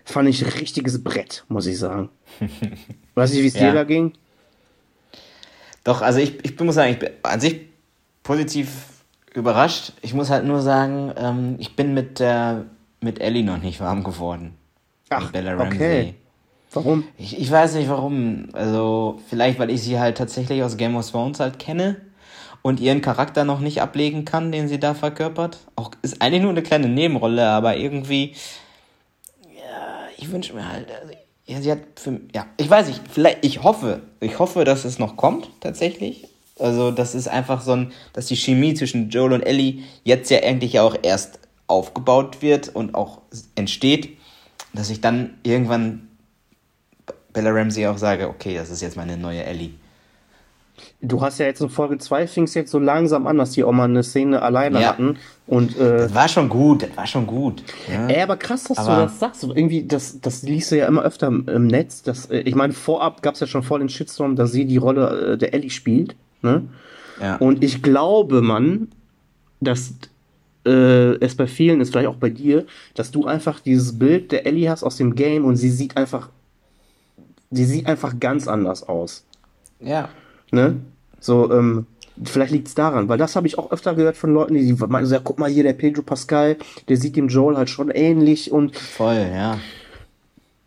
fand 0.04 0.28
ich 0.28 0.44
ein 0.44 0.50
richtiges 0.52 1.02
Brett, 1.02 1.44
muss 1.48 1.66
ich 1.66 1.78
sagen. 1.78 2.10
Weiß 3.14 3.32
nicht, 3.32 3.42
wie 3.42 3.48
es 3.48 3.54
ja. 3.54 3.68
dir 3.68 3.72
da 3.72 3.84
ging? 3.84 4.12
Doch, 5.84 6.02
also 6.02 6.18
ich, 6.18 6.44
ich 6.44 6.58
muss 6.60 6.74
sagen, 6.74 6.92
ich 6.92 6.98
bin 6.98 7.10
an 7.22 7.40
sich 7.40 7.60
positiv 8.22 8.68
überrascht. 9.34 9.92
Ich 10.02 10.14
muss 10.14 10.30
halt 10.30 10.44
nur 10.44 10.60
sagen, 10.60 11.12
ähm, 11.16 11.56
ich 11.58 11.76
bin 11.76 11.94
mit 11.94 12.18
der 12.18 12.66
mit 13.00 13.20
Ellie 13.20 13.44
noch 13.44 13.58
nicht 13.58 13.80
warm 13.80 14.02
geworden. 14.04 14.54
Ach, 15.08 15.30
Bella 15.30 15.52
Ramsey. 15.54 15.76
okay. 15.76 16.14
Warum? 16.72 17.04
Ich, 17.16 17.38
ich 17.38 17.50
weiß 17.50 17.74
nicht 17.74 17.88
warum. 17.88 18.48
Also 18.52 19.20
vielleicht, 19.28 19.58
weil 19.58 19.70
ich 19.70 19.82
sie 19.82 19.98
halt 19.98 20.18
tatsächlich 20.18 20.62
aus 20.62 20.76
Game 20.76 20.96
of 20.96 21.10
Thrones 21.10 21.40
halt 21.40 21.58
kenne 21.58 21.96
und 22.62 22.80
ihren 22.80 23.00
Charakter 23.00 23.44
noch 23.44 23.60
nicht 23.60 23.80
ablegen 23.80 24.24
kann, 24.24 24.52
den 24.52 24.68
sie 24.68 24.78
da 24.78 24.94
verkörpert. 24.94 25.58
Auch 25.76 25.92
ist 26.02 26.20
eigentlich 26.20 26.42
nur 26.42 26.50
eine 26.50 26.62
kleine 26.62 26.88
Nebenrolle, 26.88 27.48
aber 27.48 27.76
irgendwie 27.76 28.34
ich 30.18 30.30
wünsche 30.30 30.52
mir 30.52 30.68
halt, 30.68 30.88
also, 30.90 31.14
ja, 31.46 31.62
sie 31.62 31.70
hat 31.70 31.78
für, 31.96 32.20
ja, 32.34 32.46
ich 32.56 32.68
weiß 32.68 32.88
nicht, 32.88 33.00
vielleicht, 33.10 33.44
ich 33.44 33.62
hoffe, 33.62 34.02
ich 34.20 34.38
hoffe, 34.38 34.64
dass 34.64 34.84
es 34.84 34.98
noch 34.98 35.16
kommt, 35.16 35.48
tatsächlich. 35.60 36.28
Also, 36.58 36.90
das 36.90 37.14
ist 37.14 37.28
einfach 37.28 37.62
so 37.62 37.72
ein, 37.72 37.92
dass 38.12 38.26
die 38.26 38.36
Chemie 38.36 38.74
zwischen 38.74 39.10
Joel 39.10 39.32
und 39.32 39.42
Ellie 39.42 39.84
jetzt 40.02 40.28
ja 40.30 40.42
eigentlich 40.42 40.80
auch 40.80 40.96
erst 41.02 41.38
aufgebaut 41.68 42.42
wird 42.42 42.68
und 42.74 42.94
auch 42.94 43.22
entsteht, 43.54 44.18
dass 44.72 44.90
ich 44.90 45.00
dann 45.00 45.38
irgendwann 45.44 46.08
Bella 47.32 47.50
Ramsey 47.50 47.86
auch 47.86 47.98
sage, 47.98 48.28
okay, 48.28 48.56
das 48.56 48.70
ist 48.70 48.82
jetzt 48.82 48.96
meine 48.96 49.16
neue 49.16 49.44
Ellie. 49.44 49.70
Du 51.00 51.20
hast 51.20 51.38
ja 51.38 51.46
jetzt 51.46 51.60
in 51.60 51.68
Folge 51.68 51.96
2 51.96 52.26
fing 52.26 52.44
es 52.44 52.54
jetzt 52.54 52.72
so 52.72 52.80
langsam 52.80 53.28
an, 53.28 53.38
dass 53.38 53.52
die 53.52 53.62
auch 53.62 53.70
mal 53.70 53.84
eine 53.84 54.02
Szene 54.02 54.42
alleine 54.42 54.80
ja. 54.80 54.88
hatten. 54.88 55.16
Und, 55.46 55.78
äh, 55.78 55.98
das 55.98 56.14
war 56.14 56.28
schon 56.28 56.48
gut, 56.48 56.82
das 56.82 56.96
war 56.96 57.06
schon 57.06 57.26
gut. 57.26 57.62
Ja. 57.90 58.08
Ey, 58.08 58.20
aber 58.20 58.36
krass, 58.36 58.64
dass 58.64 58.78
aber 58.78 58.96
du 58.96 59.02
das 59.02 59.20
sagst. 59.20 59.44
Irgendwie, 59.44 59.84
das, 59.84 60.20
das 60.20 60.42
liest 60.42 60.72
du 60.72 60.76
ja 60.76 60.88
immer 60.88 61.02
öfter 61.02 61.28
im 61.28 61.66
Netz. 61.68 62.02
Dass, 62.02 62.26
äh, 62.26 62.40
ich 62.40 62.56
meine, 62.56 62.72
vorab 62.72 63.22
gab 63.22 63.34
es 63.34 63.40
ja 63.40 63.46
schon 63.46 63.62
vor 63.62 63.78
den 63.78 63.88
Shitstorm, 63.88 64.34
dass 64.34 64.50
sie 64.50 64.64
die 64.64 64.76
Rolle 64.76 65.34
äh, 65.34 65.38
der 65.38 65.54
Ellie 65.54 65.70
spielt. 65.70 66.16
Ne? 66.42 66.64
Ja. 67.20 67.36
Und 67.36 67.62
ich 67.62 67.80
glaube, 67.80 68.42
man, 68.42 68.88
dass 69.60 69.94
äh, 70.66 71.14
es 71.24 71.36
bei 71.36 71.46
vielen 71.46 71.80
ist, 71.80 71.90
vielleicht 71.90 72.08
auch 72.08 72.16
bei 72.16 72.30
dir, 72.30 72.66
dass 72.94 73.12
du 73.12 73.26
einfach 73.26 73.60
dieses 73.60 73.98
Bild 73.98 74.32
der 74.32 74.46
Ellie 74.46 74.68
hast 74.68 74.82
aus 74.82 74.96
dem 74.96 75.14
Game 75.14 75.44
und 75.44 75.56
sie 75.56 75.70
sieht 75.70 75.96
einfach, 75.96 76.30
sie 77.52 77.64
sieht 77.64 77.86
einfach 77.86 78.18
ganz 78.18 78.48
anders 78.48 78.82
aus. 78.82 79.24
Ja. 79.80 80.08
Ne? 80.50 80.76
So, 81.20 81.52
ähm, 81.52 81.86
vielleicht 82.24 82.52
liegt 82.52 82.68
es 82.68 82.74
daran, 82.74 83.08
weil 83.08 83.18
das 83.18 83.36
habe 83.36 83.46
ich 83.46 83.58
auch 83.58 83.70
öfter 83.70 83.94
gehört 83.94 84.16
von 84.16 84.32
Leuten, 84.32 84.54
die 84.54 84.72
meinen 84.72 85.06
so, 85.06 85.14
ja, 85.14 85.20
guck 85.22 85.38
mal 85.38 85.50
hier, 85.50 85.62
der 85.62 85.72
Pedro 85.72 86.02
Pascal, 86.02 86.56
der 86.88 86.96
sieht 86.96 87.16
dem 87.16 87.28
Joel 87.28 87.56
halt 87.56 87.70
schon 87.70 87.90
ähnlich 87.90 88.52
und. 88.52 88.76
Voll, 88.76 89.26
ja. 89.32 89.58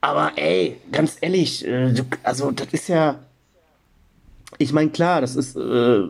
Aber 0.02 0.32
ey, 0.36 0.78
ganz 0.92 1.18
ehrlich, 1.22 1.66
äh, 1.66 1.94
also 2.24 2.52
das 2.52 2.68
ist 2.72 2.90
ja. 2.90 3.20
Ich 4.58 4.74
meine, 4.74 4.90
klar, 4.90 5.22
das 5.22 5.36
ist. 5.36 5.56
Äh, 5.56 6.04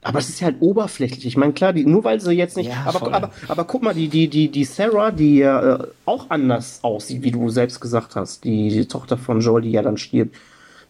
aber 0.00 0.20
es 0.20 0.28
ist 0.28 0.40
ja 0.40 0.46
halt 0.46 0.56
oberflächlich. 0.60 1.26
Ich 1.26 1.36
meine, 1.36 1.52
klar, 1.52 1.72
die, 1.72 1.84
nur 1.84 2.04
weil 2.04 2.20
sie 2.20 2.32
jetzt 2.32 2.56
nicht. 2.56 2.70
Ja, 2.70 2.84
aber, 2.86 3.12
aber, 3.12 3.32
aber 3.48 3.64
guck 3.64 3.82
mal, 3.82 3.94
die, 3.94 4.08
die, 4.08 4.28
die, 4.28 4.48
die 4.48 4.64
Sarah, 4.64 5.10
die 5.10 5.38
ja 5.38 5.74
äh, 5.74 5.86
auch 6.04 6.30
anders 6.30 6.78
aussieht, 6.82 7.22
wie 7.22 7.32
du 7.32 7.48
selbst 7.50 7.80
gesagt 7.80 8.14
hast, 8.14 8.44
die, 8.44 8.68
die 8.68 8.86
Tochter 8.86 9.18
von 9.18 9.40
Joel, 9.40 9.62
die 9.62 9.72
ja 9.72 9.82
dann 9.82 9.96
stirbt, 9.96 10.36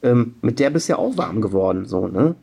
ähm, 0.03 0.37
mit 0.43 0.59
der 0.59 0.71
bist 0.71 0.89
du 0.89 0.93
ja 0.95 0.99
auch 0.99 1.17
warm 1.17 1.41
geworden, 1.41 1.85
so, 1.87 2.07
ne? 2.09 2.35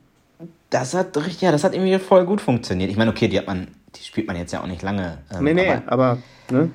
Das 0.70 0.94
hat 0.94 1.16
richtig, 1.18 1.42
ja, 1.42 1.52
das 1.52 1.64
hat 1.64 1.74
irgendwie 1.74 1.98
voll 2.00 2.26
gut 2.26 2.42
funktioniert. 2.42 2.90
Ich 2.90 2.98
meine, 2.98 3.12
okay, 3.12 3.28
die 3.28 3.38
hat 3.38 3.48
man, 3.48 3.68
die 3.96 4.04
spielt 4.04 4.28
man 4.28 4.36
jetzt 4.36 4.52
ja 4.52 4.62
auch 4.62 4.68
nicht 4.68 4.82
lange. 4.82 5.20
ähm, 5.34 5.44
Nee, 5.44 5.54
nee, 5.54 5.70
aber- 5.72 5.92
aber, 5.92 6.18
ne? 6.52 6.72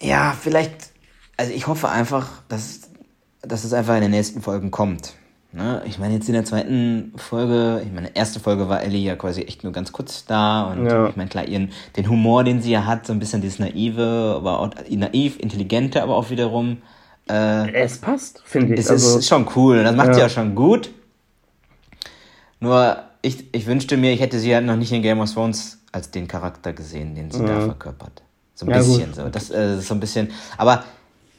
Ja, 0.00 0.34
vielleicht, 0.38 0.92
also 1.36 1.52
ich 1.52 1.66
hoffe 1.66 1.88
einfach, 1.88 2.28
dass, 2.48 2.90
dass 3.42 3.64
es 3.64 3.72
einfach 3.72 3.96
in 3.96 4.02
den 4.02 4.12
nächsten 4.12 4.40
Folgen 4.40 4.70
kommt. 4.70 5.14
Ne? 5.52 5.82
Ich 5.86 5.98
meine, 5.98 6.14
jetzt 6.14 6.28
in 6.28 6.34
der 6.34 6.44
zweiten 6.44 7.12
Folge, 7.16 7.82
ich 7.84 7.92
meine, 7.92 8.14
erste 8.14 8.38
Folge 8.38 8.68
war 8.68 8.82
Ellie 8.82 9.00
ja 9.00 9.16
quasi 9.16 9.42
echt 9.42 9.64
nur 9.64 9.72
ganz 9.72 9.92
kurz 9.92 10.24
da 10.26 10.64
und 10.70 10.86
Ja. 10.86 11.08
ich 11.08 11.16
meine, 11.16 11.28
klar, 11.30 11.46
ihren, 11.48 11.72
den 11.96 12.08
Humor, 12.08 12.44
den 12.44 12.60
sie 12.62 12.70
ja 12.70 12.84
hat, 12.84 13.06
so 13.06 13.12
ein 13.12 13.18
bisschen 13.18 13.40
dieses 13.40 13.58
naive, 13.58 14.34
aber 14.36 14.60
auch 14.60 14.70
naiv, 14.90 15.38
intelligente, 15.40 16.02
aber 16.02 16.16
auch 16.16 16.30
wiederum, 16.30 16.78
äh, 17.28 17.70
Es 17.72 17.98
passt, 17.98 18.42
finde 18.44 18.74
ich. 18.74 18.80
es 18.80 18.90
also, 18.90 19.18
ist 19.18 19.28
schon 19.28 19.46
cool 19.56 19.82
das 19.84 19.94
macht 19.94 20.08
Ja. 20.08 20.14
sie 20.14 20.22
auch 20.24 20.30
schon 20.30 20.54
gut. 20.54 20.90
Nur, 22.60 22.98
ich, 23.22 23.44
ich 23.52 23.66
wünschte 23.66 23.96
mir, 23.96 24.12
ich 24.12 24.20
hätte 24.20 24.38
sie 24.38 24.54
halt 24.54 24.66
noch 24.66 24.76
nicht 24.76 24.92
in 24.92 25.02
Game 25.02 25.20
of 25.20 25.32
Thrones 25.32 25.78
als 25.92 26.10
den 26.10 26.26
Charakter 26.28 26.72
gesehen, 26.72 27.14
den 27.14 27.30
sie 27.30 27.44
da 27.44 27.60
verkörpert. 27.60 28.22
So 28.54 28.66
ein 28.66 28.70
Ja, 28.72 28.78
bisschen 28.78 29.06
gut. 29.06 29.14
so. 29.14 29.28
Das 29.28 29.50
äh, 29.50 29.78
ist 29.78 29.88
so 29.88 29.94
ein 29.94 30.00
bisschen. 30.00 30.30
Aber 30.56 30.84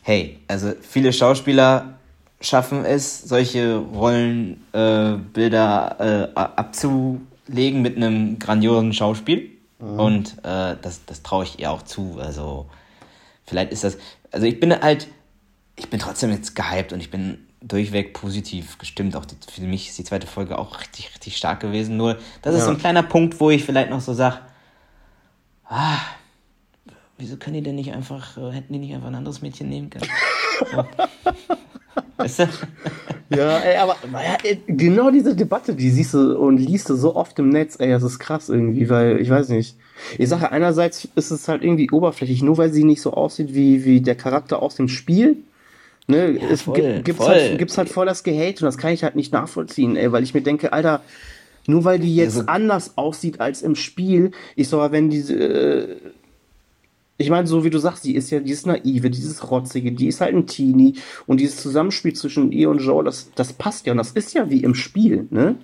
hey, 0.02 0.40
also 0.48 0.72
viele 0.82 1.12
Schauspieler 1.12 1.96
schaffen 2.42 2.86
es, 2.86 3.22
solche 3.22 3.76
Rollenbilder 3.78 5.96
äh, 6.00 6.24
äh, 6.24 6.30
abzulegen 6.36 7.82
mit 7.82 7.98
einem 7.98 8.40
grandiosen 8.40 8.94
Schauspiel. 8.94 9.50
Und 9.80 10.38
äh, 10.44 10.76
das, 10.82 11.06
das 11.06 11.24
traue 11.24 11.46
ich 11.46 11.60
ihr 11.60 11.72
auch 11.72 11.84
zu. 11.84 12.18
Also, 12.20 12.66
vielleicht 13.46 13.72
ist 13.72 13.86
das. 13.86 13.98
Also, 14.32 14.46
ich 14.46 14.60
bin 14.60 14.78
halt. 14.78 15.08
Ich 15.80 15.90
bin 15.90 16.00
trotzdem 16.00 16.30
jetzt 16.32 16.56
gehypt 16.56 16.94
und 16.94 17.00
ich 17.00 17.10
bin 17.10 17.40
durchweg 17.62 18.14
positiv 18.14 18.78
gestimmt. 18.78 19.16
Auch 19.16 19.26
die, 19.26 19.36
für 19.52 19.62
mich 19.62 19.90
ist 19.90 19.98
die 19.98 20.04
zweite 20.04 20.28
Folge 20.28 20.58
auch 20.58 20.80
richtig, 20.80 21.10
richtig 21.14 21.38
stark 21.38 21.60
gewesen. 21.62 21.98
Nur, 21.98 22.18
das 22.42 22.54
ist 22.54 22.60
Ja. 22.62 22.66
so 22.66 22.72
ein 22.72 22.78
kleiner 22.78 23.04
Punkt, 23.04 23.40
wo 23.40 23.50
ich 23.50 23.64
vielleicht 23.64 23.90
noch 23.90 24.02
so 24.02 24.14
sage, 24.14 24.38
ah, 25.66 25.98
wieso 27.18 27.38
können 27.38 27.56
die 27.56 27.62
denn 27.64 27.76
nicht 27.76 27.94
einfach, 27.94 28.38
äh, 28.38 28.52
hätten 28.52 28.74
die 28.74 28.80
nicht 28.80 28.94
einfach 28.94 29.08
ein 29.08 29.16
anderes 29.16 29.42
Mädchen 29.42 29.70
nehmen 29.70 29.90
können? 29.90 30.06
So. 30.72 30.84
weißt 32.18 32.40
du? 32.40 32.50
Ja, 33.30 33.60
ey, 33.60 33.78
aber 33.78 33.96
naja, 34.12 34.36
ey, 34.44 34.62
genau 34.68 35.10
diese 35.10 35.34
Debatte, 35.34 35.74
die 35.74 35.90
siehst 35.90 36.14
du 36.14 36.38
und 36.38 36.58
liest 36.58 36.90
du 36.90 36.96
so 36.98 37.16
oft 37.16 37.40
im 37.40 37.48
Netz, 37.48 37.78
ey, 37.80 37.90
das 37.92 38.04
ist 38.04 38.20
krass 38.20 38.50
irgendwie, 38.50 38.90
weil, 38.90 39.22
ich 39.22 39.30
weiß 39.30 39.48
nicht. 39.50 39.78
Ich 40.18 40.28
sage, 40.28 40.52
einerseits 40.52 41.08
ist 41.16 41.32
es 41.32 41.48
halt 41.48 41.64
irgendwie 41.64 41.90
oberflächlich, 41.92 42.42
nur 42.42 42.58
weil 42.58 42.74
sie 42.74 42.84
nicht 42.84 43.02
so 43.02 43.14
aussieht 43.14 43.54
wie, 43.54 43.86
wie 43.86 44.02
der 44.02 44.16
Charakter 44.16 44.62
aus 44.62 44.76
dem 44.76 44.90
Spiel. 44.90 45.38
Ne, 46.10 46.40
es 46.52 46.64
voll, 46.64 46.76
gibt, 46.76 47.06
gibt's, 47.06 47.24
voll. 47.24 47.34
Halt, 47.36 47.58
gibt's 47.60 47.78
halt 47.78 47.90
voll 47.90 48.06
das 48.08 48.24
Gehate 48.24 48.62
und 48.64 48.66
das 48.66 48.78
kann 48.78 48.92
ich 48.92 49.04
halt 49.04 49.16
nicht 49.16 49.32
nachvollziehen, 49.32 49.96
ey, 49.96 50.12
weil 50.12 50.24
ich 50.24 50.34
mir 50.34 50.42
denke, 50.42 50.74
Alter, 50.74 51.02
nur 51.68 51.84
weil 51.84 52.00
die 52.00 52.16
jetzt 52.16 52.38
Also- 52.38 52.48
anders 52.48 52.98
aussieht 52.98 53.40
als 53.40 53.62
im 53.62 53.76
Spiel, 53.76 54.32
ich 54.56 54.68
sag 54.70 54.78
mal, 54.80 54.92
wenn 54.92 55.10
diese, 55.12 55.36
äh, 55.36 55.96
ich 57.18 57.30
meine, 57.30 57.46
so 57.48 57.64
wie 57.64 57.70
du 57.70 57.78
sagst, 57.78 58.06
die 58.06 58.16
ist 58.16 58.32
ja 58.32 58.40
dieses 58.40 58.66
Naive, 58.66 59.10
dieses 59.12 59.52
Rotzige, 59.52 59.92
die 59.92 60.08
ist 60.08 60.20
halt 60.22 60.34
ein 60.34 60.48
Teenie 60.48 60.96
und 61.28 61.40
dieses 61.40 61.58
Zusammenspiel 61.58 62.14
zwischen 62.14 62.52
ihr 62.52 62.70
und 62.70 62.80
Joe, 62.80 63.04
das, 63.04 63.30
das 63.36 63.54
passt 63.54 63.86
ja 63.86 63.92
und 63.92 63.98
das 63.98 64.12
ist 64.12 64.34
ja 64.34 64.50
wie 64.50 64.64
im 64.64 64.74
Spiel, 64.74 65.28
ne? 65.30 65.56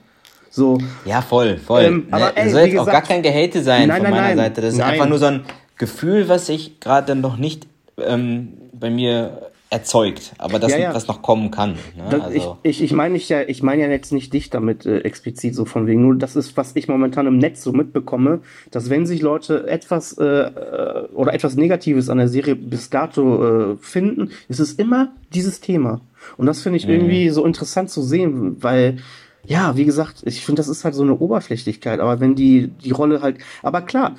So, 0.51 0.77
Ja, 1.05 1.21
voll, 1.21 1.57
voll. 1.57 1.83
Ähm, 1.83 2.07
aber 2.11 2.25
ne? 2.27 2.31
ey, 2.37 2.49
soll 2.49 2.61
jetzt 2.61 2.77
auch 2.77 2.85
gesagt- 2.85 2.91
gar 2.91 3.01
kein 3.01 3.23
Gehate 3.23 3.63
sein 3.63 3.87
Nein, 3.87 3.97
von 3.97 4.03
nein, 4.03 4.11
meiner 4.13 4.27
nein. 4.27 4.37
Seite. 4.37 4.61
Das 4.61 4.73
ist 4.75 4.79
einfach 4.81 5.09
nur 5.09 5.17
so 5.17 5.25
ein 5.25 5.43
Gefühl, 5.77 6.29
was 6.29 6.45
sich 6.45 6.79
gerade 6.79 7.07
dann 7.07 7.21
noch 7.21 7.37
nicht 7.37 7.67
ähm, 7.97 8.49
bei 8.73 8.89
mir 8.89 9.41
erzeugt, 9.69 10.33
aber 10.37 10.59
das, 10.59 10.71
Ja, 10.71 10.77
ja. 10.77 10.93
was 10.93 11.07
noch 11.07 11.21
kommen 11.21 11.51
kann. 11.51 11.73
Ne? 11.95 12.05
das, 12.09 12.21
also, 12.21 12.57
ich, 12.63 12.69
ich, 12.69 12.83
ich 12.83 12.93
meine 12.93 13.17
ja, 13.17 13.41
ich 13.41 13.63
meine 13.63 13.81
ja 13.81 13.89
jetzt 13.89 14.13
nicht 14.13 14.31
dich 14.33 14.49
damit 14.49 14.85
äh, 14.85 14.99
explizit 14.99 15.55
so 15.55 15.65
von 15.65 15.87
wegen, 15.87 16.01
nur 16.01 16.15
das 16.15 16.35
ist, 16.35 16.55
was 16.55 16.75
ich 16.75 16.87
momentan 16.87 17.27
im 17.27 17.37
Netz 17.37 17.63
so 17.63 17.71
mitbekomme, 17.71 18.41
dass 18.71 18.89
wenn 18.89 19.05
sich 19.05 19.21
Leute 19.21 19.67
etwas 19.67 20.17
äh, 20.17 20.23
äh, 20.25 21.07
oder 21.13 21.33
etwas 21.33 21.55
Negatives 21.55 22.09
an 22.09 22.19
der 22.19 22.27
Serie 22.27 22.55
bis 22.55 22.89
dato 22.89 23.73
äh, 23.73 23.77
finden, 23.77 24.31
ist 24.47 24.59
es 24.59 24.73
immer 24.73 25.13
dieses 25.33 25.61
Thema. 25.61 26.01
Und 26.37 26.45
das 26.45 26.61
finde 26.61 26.77
ich 26.77 26.87
irgendwie 26.87 27.29
so 27.29 27.45
interessant 27.45 27.89
zu 27.89 28.01
sehen, 28.01 28.63
weil 28.63 28.97
ja, 29.47 29.77
wie 29.77 29.85
gesagt, 29.85 30.23
ich 30.25 30.43
finde, 30.43 30.59
das 30.59 30.67
ist 30.67 30.83
halt 30.83 30.95
so 30.95 31.03
eine 31.03 31.17
Oberflächlichkeit, 31.17 31.99
aber 31.99 32.19
wenn 32.19 32.35
die, 32.35 32.67
die 32.83 32.91
Rolle 32.91 33.21
halt, 33.21 33.37
aber 33.61 33.81
klar, 33.81 34.15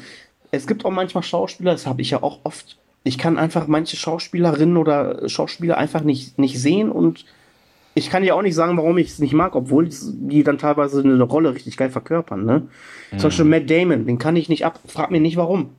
es 0.51 0.67
gibt 0.67 0.85
auch 0.85 0.91
manchmal 0.91 1.23
Schauspieler, 1.23 1.73
das 1.73 1.87
habe 1.87 2.03
ich 2.03 2.11
ja 2.11 2.23
auch 2.23 2.41
oft, 2.45 2.79
ich 3.07 3.19
kann 3.19 3.39
einfach 3.39 3.69
manche 3.69 3.97
Schauspielerinnen 3.97 4.77
oder 4.77 5.29
Schauspieler 5.29 5.79
einfach 5.79 6.03
nicht, 6.03 6.39
nicht 6.39 6.61
sehen 6.61 6.91
und 6.91 7.25
ich 7.95 8.11
kann 8.11 8.25
ja 8.25 8.35
auch 8.35 8.43
nicht 8.43 8.55
sagen, 8.55 8.77
warum 8.77 8.99
ich 8.99 9.09
es 9.09 9.19
nicht 9.21 9.33
mag, 9.33 9.55
obwohl 9.55 9.89
die 9.89 10.43
dann 10.43 10.59
teilweise 10.59 11.01
eine 11.01 11.23
Rolle 11.23 11.55
richtig 11.55 11.77
geil 11.77 11.89
verkörpern, 11.91 12.45
ne? 12.45 12.69
Zum 13.13 13.29
Beispiel 13.29 13.45
Matt 13.47 13.71
Damon, 13.71 14.07
den 14.07 14.19
kann 14.19 14.37
ich 14.37 14.49
nicht 14.49 14.67
ab, 14.67 14.81
frag 14.87 15.11
mir 15.11 15.21
nicht 15.21 15.37
warum. 15.37 15.71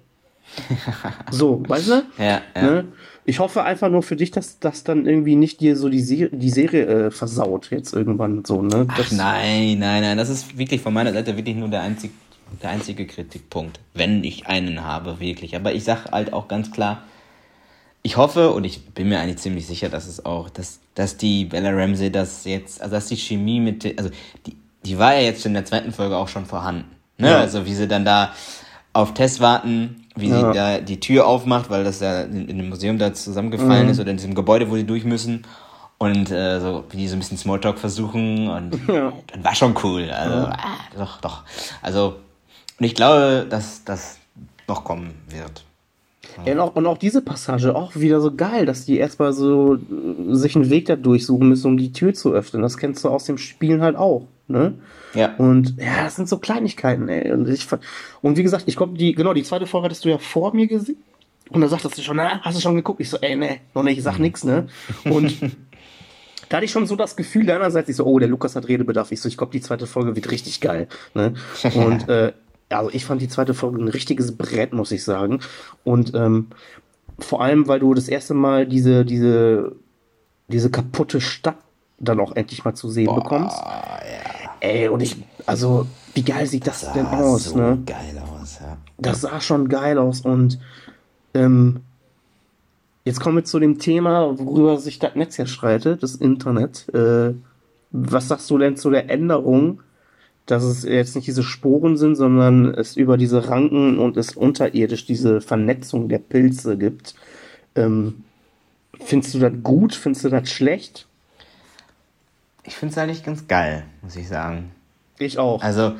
so, 1.31 1.61
weißt 1.67 1.89
du? 1.89 2.03
ja, 2.17 2.41
ja. 2.55 2.61
Ne? 2.61 2.85
Ich 3.25 3.39
hoffe 3.39 3.63
einfach 3.63 3.89
nur 3.89 4.03
für 4.03 4.15
dich, 4.15 4.31
dass 4.31 4.59
das 4.59 4.85
dann 4.85 5.05
irgendwie 5.05 5.35
nicht 5.35 5.59
dir 5.59 5.75
so 5.75 5.89
die, 5.89 5.99
Se 5.99 6.29
die 6.31 6.49
Serie 6.49 6.85
äh, 6.85 7.11
versaut, 7.11 7.69
jetzt 7.71 7.93
irgendwann 7.93 8.45
so, 8.45 8.61
ne? 8.61 8.87
Ach 8.89 9.11
nein, 9.11 9.77
nein, 9.79 10.01
nein, 10.01 10.17
das 10.17 10.29
ist 10.29 10.57
wirklich 10.57 10.79
von 10.79 10.93
meiner 10.93 11.11
Seite 11.11 11.35
wirklich 11.35 11.57
nur 11.57 11.67
der, 11.67 11.81
einzig, 11.81 12.11
der 12.63 12.69
einzige 12.69 13.05
Kritikpunkt, 13.05 13.81
wenn 13.93 14.23
ich 14.23 14.47
einen 14.47 14.85
habe, 14.85 15.19
wirklich. 15.19 15.57
Aber 15.57 15.73
ich 15.73 15.83
sage 15.83 16.09
halt 16.11 16.31
auch 16.31 16.47
ganz 16.47 16.71
klar, 16.71 17.03
ich 18.03 18.17
hoffe 18.17 18.51
und 18.51 18.63
ich 18.63 18.85
bin 18.89 19.09
mir 19.09 19.19
eigentlich 19.19 19.37
ziemlich 19.39 19.67
sicher, 19.67 19.89
dass 19.89 20.07
es 20.07 20.25
auch, 20.25 20.49
dass, 20.49 20.79
dass 20.95 21.17
die 21.17 21.45
Bella 21.45 21.71
Ramsey 21.71 22.11
das 22.11 22.45
jetzt, 22.45 22.81
also 22.81 22.95
dass 22.95 23.07
die 23.07 23.17
Chemie 23.17 23.59
mit, 23.59 23.83
den- 23.83 23.97
also 23.97 24.09
die, 24.45 24.55
die 24.85 24.97
war 24.97 25.13
ja 25.15 25.21
jetzt 25.21 25.45
in 25.45 25.53
der 25.53 25.65
zweiten 25.65 25.91
Folge 25.91 26.15
auch 26.15 26.27
schon 26.29 26.45
vorhanden. 26.45 26.85
Ne? 27.17 27.29
Ja. 27.31 27.39
Also 27.39 27.65
wie 27.65 27.73
sie 27.73 27.87
dann 27.87 28.05
da 28.05 28.31
auf 28.93 29.13
Tess 29.13 29.39
warten, 29.39 30.05
wie 30.15 30.29
Ja. 30.29 30.37
sie 30.51 30.57
da 30.57 30.77
die 30.79 30.99
Tür 30.99 31.27
aufmacht, 31.27 31.69
weil 31.69 31.83
das 31.83 31.99
ja 31.99 32.21
in, 32.21 32.47
in 32.47 32.57
dem 32.57 32.69
Museum 32.69 32.97
da 32.97 33.13
zusammengefallen 33.13 33.89
ist 33.89 33.99
oder 33.99 34.11
in 34.11 34.17
diesem 34.17 34.35
Gebäude, 34.35 34.69
wo 34.69 34.75
sie 34.75 34.85
durch 34.85 35.03
müssen. 35.03 35.43
Und 35.99 36.29
äh, 36.31 36.59
so, 36.61 36.85
wie 36.91 36.97
die 36.97 37.07
so 37.07 37.15
ein 37.15 37.19
bisschen 37.19 37.37
Smalltalk 37.39 37.79
versuchen 37.79 38.47
und 38.49 38.79
Ja. 38.87 39.11
dann 39.33 39.43
war 39.43 39.55
schon 39.55 39.75
cool. 39.83 40.09
Also, 40.11 40.47
ah, 40.47 40.57
doch, 40.95 41.19
doch. 41.21 41.43
Also, 41.81 42.17
und 42.79 42.85
ich 42.85 42.93
glaube, 42.93 43.47
dass 43.49 43.83
das 43.83 44.17
noch 44.67 44.83
kommen 44.83 45.15
wird. 45.29 45.63
Ja, 46.45 46.53
und, 46.53 46.59
auch, 46.59 46.75
und 46.75 46.85
auch 46.85 46.97
diese 46.97 47.21
Passage 47.21 47.75
auch 47.75 47.95
wieder 47.95 48.21
so 48.21 48.33
geil, 48.33 48.65
dass 48.65 48.85
die 48.85 48.97
erstmal 48.97 49.33
so 49.33 49.75
äh, 49.75 49.79
sich 50.29 50.55
einen 50.55 50.69
Weg 50.69 50.85
da 50.85 50.95
durchsuchen 50.95 51.49
müssen, 51.49 51.67
um 51.67 51.77
die 51.77 51.91
Tür 51.91 52.13
zu 52.13 52.33
öffnen. 52.33 52.61
Das 52.61 52.77
kennst 52.77 53.03
du 53.03 53.09
aus 53.09 53.25
dem 53.25 53.37
Spielen 53.37 53.81
halt 53.81 53.95
auch, 53.95 54.27
ne? 54.47 54.75
Ja. 55.13 55.35
Und 55.37 55.75
ja, 55.77 56.03
das 56.03 56.15
sind 56.15 56.29
so 56.29 56.37
Kleinigkeiten, 56.37 57.09
ey. 57.09 57.31
Und, 57.31 57.47
ich, 57.49 57.67
und 58.21 58.37
wie 58.37 58.43
gesagt, 58.43 58.65
ich 58.67 58.75
glaube, 58.75 58.97
die, 58.97 59.13
genau, 59.13 59.33
die 59.33 59.43
zweite 59.43 59.65
Folge 59.65 59.85
hattest 59.85 60.05
du 60.05 60.09
ja 60.09 60.17
vor 60.17 60.53
mir 60.53 60.67
gesehen. 60.67 60.97
Und 61.49 61.61
da 61.61 61.67
sagtest 61.67 61.97
du 61.97 62.01
schon, 62.01 62.17
na, 62.17 62.41
hast 62.41 62.57
du 62.57 62.61
schon 62.61 62.75
geguckt? 62.75 62.99
Ich 62.99 63.09
so, 63.09 63.17
ey, 63.17 63.35
ne, 63.35 63.57
noch 63.73 63.83
nicht, 63.83 63.97
ich 63.97 64.03
sag 64.03 64.19
nix, 64.19 64.43
ne? 64.43 64.67
Und 65.05 65.33
da 66.49 66.57
hatte 66.57 66.65
ich 66.65 66.71
schon 66.71 66.85
so 66.85 66.95
das 66.95 67.15
Gefühl, 67.15 67.45
deinerseits, 67.45 67.89
ich 67.89 67.95
so, 67.95 68.05
oh, 68.05 68.19
der 68.19 68.27
Lukas 68.27 68.55
hat 68.55 68.67
Redebedarf. 68.67 69.11
Ich 69.11 69.21
so, 69.21 69.29
ich 69.29 69.37
glaube, 69.37 69.53
die 69.53 69.61
zweite 69.61 69.87
Folge 69.87 70.15
wird 70.15 70.29
richtig 70.29 70.61
geil, 70.61 70.87
ne? 71.13 71.33
Und, 71.73 72.09
äh, 72.09 72.33
also 72.69 72.91
ich 72.91 73.05
fand 73.05 73.21
die 73.21 73.29
zweite 73.29 73.53
Folge 73.53 73.81
ein 73.81 73.87
richtiges 73.87 74.35
Brett, 74.35 74.73
muss 74.73 74.91
ich 74.91 75.03
sagen. 75.03 75.39
Und, 75.83 76.13
ähm, 76.13 76.47
vor 77.19 77.41
allem, 77.41 77.67
weil 77.67 77.79
du 77.79 77.93
das 77.93 78.07
erste 78.07 78.33
Mal 78.33 78.67
diese, 78.67 79.05
diese, 79.05 79.75
diese 80.47 80.69
kaputte 80.69 81.21
Stadt 81.21 81.57
dann 81.99 82.19
auch 82.19 82.35
endlich 82.35 82.63
mal 82.63 82.75
zu 82.75 82.89
sehen 82.89 83.13
bekommst. 83.13 83.57
Ey, 84.59 84.87
und 84.87 85.01
ich, 85.01 85.17
also, 85.45 85.87
wie 86.13 86.23
geil 86.23 86.45
sieht 86.45 86.67
das, 86.67 86.91
denn 86.93 87.05
Sah 87.05 87.17
aus, 87.17 87.45
so 87.45 87.57
ne? 87.57 87.79
geil 87.85 88.21
aus, 88.31 88.59
ja. 88.61 88.77
Das 88.97 89.21
sah 89.21 89.41
schon 89.41 89.69
geil 89.69 89.97
aus 89.97 90.21
und 90.21 90.59
ähm, 91.33 91.81
jetzt 93.03 93.19
kommen 93.19 93.37
wir 93.37 93.43
zu 93.43 93.59
dem 93.59 93.79
Thema, 93.79 94.37
worüber 94.39 94.77
sich 94.77 94.99
das 94.99 95.15
Netz 95.15 95.37
ja 95.37 95.45
streitet, 95.45 96.03
das 96.03 96.15
Internet. 96.15 96.87
Äh, 96.93 97.33
was 97.91 98.27
sagst 98.27 98.49
du 98.49 98.57
denn 98.57 98.77
zu 98.77 98.89
der 98.89 99.09
Änderung, 99.09 99.81
dass 100.47 100.63
es 100.63 100.83
jetzt 100.83 101.15
nicht 101.15 101.27
diese 101.27 101.43
Sporen 101.43 101.97
sind, 101.97 102.15
sondern 102.15 102.73
es 102.73 102.95
über 102.95 103.17
diese 103.17 103.49
Ranken 103.49 103.99
und 103.99 104.17
es 104.17 104.35
unterirdisch 104.35 105.05
diese 105.05 105.41
Vernetzung 105.41 106.09
der 106.09 106.19
Pilze 106.19 106.77
gibt? 106.77 107.15
Ähm, 107.75 108.23
findest 108.99 109.33
du 109.33 109.39
das 109.39 109.53
gut? 109.61 109.93
Findest 109.93 110.25
du 110.25 110.29
das 110.29 110.49
schlecht? 110.49 111.07
Ich 112.63 112.75
finde 112.75 112.93
es 112.93 112.97
eigentlich 112.97 113.23
ganz 113.23 113.47
geil, 113.47 113.83
muss 114.01 114.15
ich 114.15 114.27
sagen. 114.27 114.71
Ich 115.19 115.37
auch. 115.37 115.61
Also, 115.61 115.93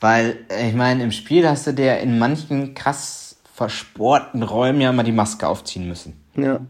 weil, 0.00 0.38
ich 0.66 0.74
meine, 0.74 1.02
im 1.02 1.12
Spiel 1.12 1.48
hast 1.48 1.66
du 1.66 1.72
dir 1.72 1.98
in 1.98 2.18
manchen 2.18 2.74
krass 2.74 3.36
versporten 3.54 4.42
Räumen 4.42 4.80
ja 4.80 4.92
mal 4.92 5.02
die 5.02 5.12
Maske 5.12 5.48
aufziehen 5.48 5.88
müssen. 5.88 6.14
ja. 6.36 6.60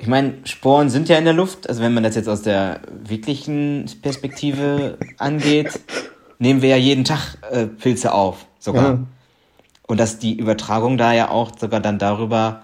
Ich 0.00 0.06
meine, 0.06 0.34
Sporen 0.44 0.90
sind 0.90 1.08
ja 1.08 1.18
in 1.18 1.24
der 1.24 1.34
Luft. 1.34 1.68
Also 1.68 1.82
wenn 1.82 1.92
man 1.92 2.04
das 2.04 2.14
jetzt 2.14 2.28
aus 2.28 2.42
der 2.42 2.80
wirklichen 2.90 3.90
Perspektive 4.00 4.98
angeht, 5.18 5.80
nehmen 6.38 6.62
wir 6.62 6.70
ja 6.70 6.76
jeden 6.76 7.04
Tag 7.04 7.36
äh, 7.50 7.66
Pilze 7.66 8.12
auf, 8.12 8.46
sogar. 8.58 8.84
Ja. 8.84 8.98
Und 9.86 9.98
dass 9.98 10.18
die 10.18 10.38
Übertragung 10.38 10.98
da 10.98 11.12
ja 11.12 11.30
auch 11.30 11.58
sogar 11.58 11.80
dann 11.80 11.98
darüber 11.98 12.62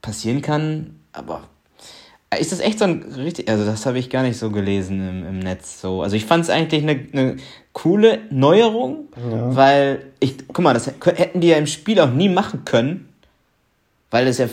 passieren 0.00 0.40
kann. 0.40 1.00
Aber 1.12 1.42
ist 2.38 2.52
das 2.52 2.60
echt 2.60 2.78
so 2.78 2.84
ein 2.84 3.02
richtig, 3.02 3.48
also 3.48 3.64
das 3.64 3.86
habe 3.86 3.98
ich 3.98 4.08
gar 4.08 4.22
nicht 4.22 4.38
so 4.38 4.50
gelesen 4.50 5.06
im, 5.06 5.26
im 5.26 5.38
Netz 5.40 5.80
so. 5.80 6.02
Also 6.02 6.16
ich 6.16 6.24
fand 6.26 6.44
es 6.44 6.50
eigentlich 6.50 6.82
eine, 6.82 7.06
eine 7.12 7.36
coole 7.72 8.20
Neuerung, 8.30 9.08
ja. 9.16 9.56
weil 9.56 10.06
ich, 10.20 10.36
guck 10.48 10.60
mal, 10.60 10.74
das 10.74 10.86
hätten 10.86 11.40
die 11.40 11.48
ja 11.48 11.56
im 11.56 11.66
Spiel 11.66 12.00
auch 12.00 12.10
nie 12.10 12.28
machen 12.28 12.64
können, 12.64 13.08
weil 14.10 14.26
es 14.26 14.38
ja 14.38 14.48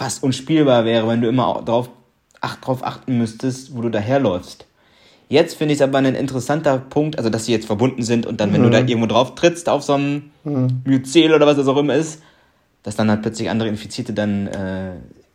fast 0.00 0.22
unspielbar 0.22 0.86
wäre, 0.86 1.06
wenn 1.08 1.20
du 1.20 1.28
immer 1.28 1.62
drauf, 1.62 1.90
ach, 2.40 2.56
drauf 2.56 2.82
achten 2.82 3.18
müsstest, 3.18 3.76
wo 3.76 3.82
du 3.82 3.90
daherläufst. 3.90 4.64
Jetzt 5.28 5.58
finde 5.58 5.74
ich 5.74 5.80
es 5.80 5.82
aber 5.82 5.98
ein 5.98 6.14
interessanter 6.14 6.78
Punkt, 6.78 7.18
also 7.18 7.28
dass 7.28 7.44
sie 7.44 7.52
jetzt 7.52 7.66
verbunden 7.66 8.02
sind 8.02 8.24
und 8.24 8.40
dann, 8.40 8.50
wenn 8.54 8.62
mhm. 8.62 8.64
du 8.64 8.70
da 8.70 8.78
irgendwo 8.78 9.06
drauf 9.06 9.34
trittst, 9.34 9.68
auf 9.68 9.82
so 9.82 9.92
einem 9.92 10.30
mhm. 10.42 10.80
Myzel 10.86 11.34
oder 11.34 11.46
was 11.46 11.58
das 11.58 11.68
auch 11.68 11.76
immer 11.76 11.94
ist, 11.96 12.22
dass 12.82 12.96
dann 12.96 13.10
halt 13.10 13.20
plötzlich 13.20 13.50
andere 13.50 13.68
Infizierte 13.68 14.14
dann 14.14 14.46
äh, 14.46 14.92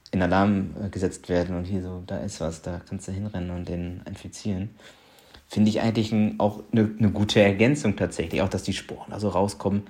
in 0.10 0.24
Alarm 0.24 0.72
äh, 0.84 0.90
gesetzt 0.90 1.30
werden 1.30 1.56
und 1.56 1.66
hier 1.66 1.84
so, 1.84 2.02
da 2.08 2.18
ist 2.18 2.42
was, 2.42 2.64
da 2.64 2.82
kannst 2.90 3.08
du 3.08 3.12
hinrennen 3.12 3.52
und 3.52 3.70
den 3.70 4.02
infizieren. 4.08 4.72
Finde 5.48 5.70
ich 5.70 5.80
eigentlich 5.80 6.12
ein, 6.12 6.40
auch 6.40 6.64
eine, 6.72 6.90
eine 6.98 7.12
gute 7.12 7.40
Ergänzung 7.40 7.98
tatsächlich, 7.98 8.42
auch 8.42 8.50
dass 8.50 8.64
die 8.64 8.74
Sporen 8.74 9.14
also 9.14 9.30
rauskommen 9.30 9.84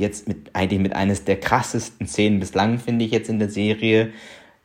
jetzt 0.00 0.26
mit 0.26 0.54
eigentlich 0.54 0.80
mit 0.80 0.94
eines 0.94 1.24
der 1.24 1.38
krassesten 1.38 2.06
Szenen 2.06 2.40
bislang, 2.40 2.78
finde 2.78 3.04
ich 3.04 3.12
jetzt 3.12 3.28
in 3.28 3.38
der 3.38 3.48
Serie, 3.50 4.12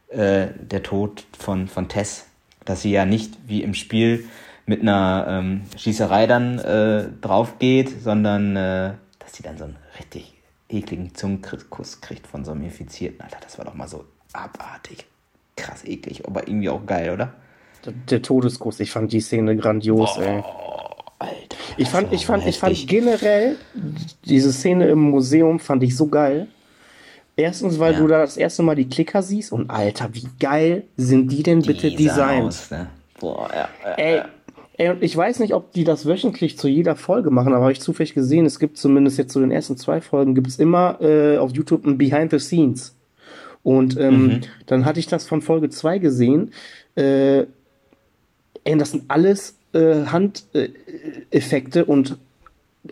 äh, 0.10 0.48
der 0.60 0.84
Tod 0.84 1.26
von, 1.38 1.68
von 1.68 1.88
Tess. 1.88 2.26
Dass 2.64 2.82
sie 2.82 2.92
ja 2.92 3.06
nicht 3.06 3.38
wie 3.46 3.62
im 3.62 3.76
Spiel 3.76 4.28
mit 4.66 4.82
einer 4.82 5.28
ähm, 5.30 5.62
Schießerei 5.78 6.26
dann 6.26 6.58
äh, 6.60 7.10
drauf 7.22 7.60
geht, 7.60 8.02
sondern 8.02 8.56
äh, 8.56 8.94
dass 9.20 9.34
sie 9.34 9.44
dann 9.44 9.58
so 9.58 9.66
einen 9.66 9.78
richtig 10.00 10.34
ekligen 10.70 11.14
Zungenkuss 11.14 12.02
kriegt 12.02 12.26
von 12.26 12.44
so 12.44 12.52
einem 12.52 12.64
Infizierten. 12.64 13.22
Alter, 13.22 13.38
das 13.42 13.58
war 13.58 13.66
doch 13.66 13.76
mal 13.76 13.88
so 13.88 14.06
abartig. 14.34 15.06
Krass 15.56 15.86
eklig, 15.86 16.28
aber 16.28 16.48
irgendwie 16.48 16.70
auch 16.70 16.86
geil, 16.86 17.12
oder? 17.12 17.34
Der, 17.86 17.94
der 17.94 18.22
Todeskuss, 18.22 18.80
ich 18.80 18.92
fand 18.92 19.14
die 19.14 19.22
Szene 19.22 19.56
grandios, 19.56 20.16
Boah. 20.16 20.24
ey. 20.24 20.44
Alter. 21.26 21.58
Ich 21.78 21.90
fand, 21.90 22.14
ich 22.14 22.26
fand, 22.26 22.46
ich 22.46 22.60
fand 22.60 22.88
generell 22.88 23.58
diese 24.26 24.52
Szene 24.54 24.88
im 24.88 25.00
Museum 25.00 25.60
fand 25.60 25.84
ich 25.84 25.96
so 25.96 26.08
geil. 26.08 26.48
Erstens, 27.38 27.80
weil 27.80 27.94
ja. 27.94 28.00
du 28.00 28.08
da 28.08 28.22
das 28.22 28.38
erste 28.38 28.64
Mal 28.64 28.76
die 28.76 28.88
Klicker 28.88 29.22
siehst 29.22 29.52
und 29.52 29.70
Alter, 29.70 30.10
wie 30.14 30.28
geil 30.40 30.84
sind 30.96 31.32
die 31.32 31.44
denn 31.44 31.62
bitte 31.62 31.90
die 31.90 31.96
designt? 31.98 32.48
Aus, 32.48 32.72
ne? 32.72 32.88
Boah, 33.20 33.50
ja, 33.54 33.70
ja, 33.84 33.94
ey, 33.96 34.22
ey, 34.78 34.90
und 34.90 35.04
ich 35.04 35.16
weiß 35.16 35.40
nicht, 35.40 35.54
ob 35.54 35.74
die 35.74 35.84
das 35.84 36.06
wöchentlich 36.06 36.58
zu 36.58 36.70
jeder 36.70 36.96
Folge 36.96 37.32
machen, 37.32 37.54
aber 37.54 37.64
habe 37.64 37.72
ich 37.74 37.82
zufällig 37.82 38.14
gesehen, 38.14 38.46
es 38.46 38.60
gibt 38.60 38.78
zumindest 38.78 39.18
jetzt 39.18 39.34
zu 39.34 39.40
den 39.42 39.52
ersten 39.52 39.76
zwei 39.76 40.00
Folgen, 40.00 40.34
gibt 40.34 40.48
es 40.48 40.60
immer 40.60 40.98
äh, 41.02 41.38
auf 41.38 41.52
YouTube 41.52 41.86
ein 41.86 41.98
Behind 41.98 42.32
the 42.32 42.40
Scenes. 42.40 42.96
Und 43.64 44.00
ähm, 44.00 44.28
mhm. 44.28 44.42
dann 44.68 44.86
hatte 44.86 45.00
ich 45.00 45.08
das 45.08 45.26
von 45.26 45.42
Folge 45.42 45.70
2 45.70 45.98
gesehen. 45.98 46.52
Äh, 46.96 47.46
ey, 48.64 48.78
das 48.78 48.92
sind 48.92 49.06
alles 49.08 49.58
äh, 49.76 50.06
Handeffekte 50.08 51.80
äh, 51.82 51.84
und, 51.84 52.18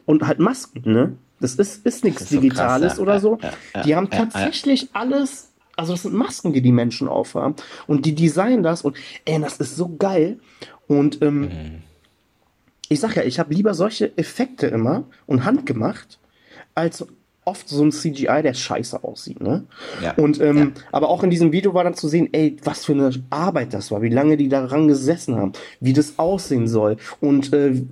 und 0.06 0.28
halt 0.28 0.40
Masken, 0.40 0.92
ne? 0.92 1.14
Das 1.40 1.56
ist, 1.56 1.86
ist 1.86 2.04
nichts 2.06 2.30
Digitales 2.30 2.94
krass, 2.94 2.98
ja. 2.98 3.04
oder 3.04 3.20
so. 3.20 3.38
Ja, 3.76 3.82
die 3.84 3.96
haben 3.96 4.10
tatsächlich 4.10 4.90
alles, 4.94 5.52
also 5.76 5.92
das 5.94 6.04
sind 6.04 6.14
Masken, 6.14 6.54
die 6.54 6.62
die 6.62 6.72
Menschen 6.72 7.10
aufhaben 7.10 7.56
und 7.86 8.06
die 8.06 8.16
designen 8.16 8.64
das 8.64 8.84
und 8.84 8.96
ey, 9.26 9.42
das 9.42 9.58
ist 9.58 9.76
so 9.76 9.94
geil. 9.98 10.40
Und 10.88 11.22
ähm, 11.22 11.42
mhm. 11.42 11.82
ich 12.88 13.02
sag 13.02 13.18
ja, 13.18 13.24
ich 13.24 13.40
habe 13.40 13.54
lieber 13.54 13.74
solche 13.74 14.18
Effekte 14.18 14.68
immer 14.68 15.04
und 15.26 15.44
handgemacht, 15.44 16.18
als 16.76 17.06
oft 17.46 17.68
so 17.70 17.84
ein 17.84 17.92
CGI, 17.92 18.42
der 18.44 18.54
scheiße 18.54 19.04
aussieht, 19.04 19.42
ne? 19.42 19.66
Ja. 20.02 20.14
Und 20.16 20.40
ähm, 20.42 20.58
ja. 20.58 20.68
aber 20.92 21.10
auch 21.10 21.24
in 21.24 21.30
diesem 21.30 21.52
Video 21.52 21.74
war 21.74 21.84
dann 21.84 21.96
zu 21.96 22.08
sehen, 22.08 22.30
ey, 22.32 22.58
was 22.64 22.86
für 22.86 22.94
eine 22.94 23.12
Arbeit 23.30 23.74
das 23.74 23.92
war, 23.92 24.02
wie 24.02 24.10
lange 24.10 24.38
die 24.38 24.50
daran 24.50 24.88
gesessen 24.88 25.36
haben, 25.36 25.54
wie 25.80 25.94
das 25.94 26.20
aussehen 26.20 26.68
soll 26.68 26.98
und 27.20 27.54
äh, 27.54 27.84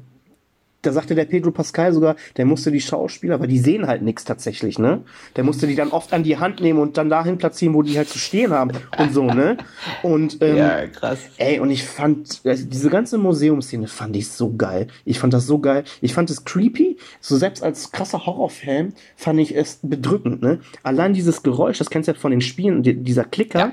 da 0.82 0.92
sagte 0.92 1.16
der 1.16 1.26
Pedro 1.26 1.52
Pascal 1.52 1.94
sogar, 1.94 2.16
der 2.38 2.46
musste 2.46 2.72
die 2.72 2.82
Schauspieler, 2.82 3.40
weil 3.40 3.48
die 3.48 3.60
sehen 3.60 3.88
halt 3.88 4.02
nichts 4.02 4.26
tatsächlich, 4.26 4.80
ne? 4.80 5.02
Der 5.36 5.44
musste 5.44 5.68
die 5.68 5.76
dann 5.76 5.90
oft 5.90 6.14
an 6.14 6.24
die 6.24 6.38
Hand 6.38 6.60
nehmen 6.60 6.80
und 6.80 6.98
dann 6.98 7.10
dahin 7.10 7.38
platzieren, 7.38 7.74
wo 7.74 7.84
die 7.84 7.98
halt 7.98 8.10
zu 8.10 8.18
stehen 8.18 8.52
haben 8.52 8.72
und 8.98 9.14
so, 9.14 9.26
ne? 9.26 9.58
Und 10.02 10.38
ähm, 10.42 10.58
ja, 10.58 10.88
krass. 10.88 11.20
Ey, 11.38 11.60
und 11.60 11.70
ich 11.70 11.84
fand 11.84 12.42
also 12.46 12.66
diese 12.66 12.90
ganze 12.90 13.18
Museumsszene 13.18 13.88
fand 13.88 14.16
ich 14.16 14.30
so 14.30 14.54
geil. 14.56 14.88
Ich 15.06 15.20
fand 15.20 15.34
das 15.34 15.46
so 15.46 15.60
geil. 15.60 15.84
Ich 16.02 16.14
fand 16.14 16.30
es 16.30 16.46
creepy. 16.46 16.98
So 17.20 17.38
selbst 17.38 17.64
als 17.64 17.92
krasser 17.92 18.26
Horrorfan 18.26 18.94
fand 19.16 19.40
ich 19.40 19.56
es 19.56 19.80
bedrückend, 19.82 20.42
ne? 20.42 20.60
Allein 20.84 21.14
dieses 21.14 21.44
Geräusch, 21.44 21.78
das 21.78 21.90
kennst 21.90 22.08
du 22.08 22.14
ja 22.14 22.20
von 22.20 22.32
den 22.32 22.42
Spielen, 22.42 22.82
dieser 22.84 23.24
Klicker. 23.24 23.60
Ja. 23.60 23.72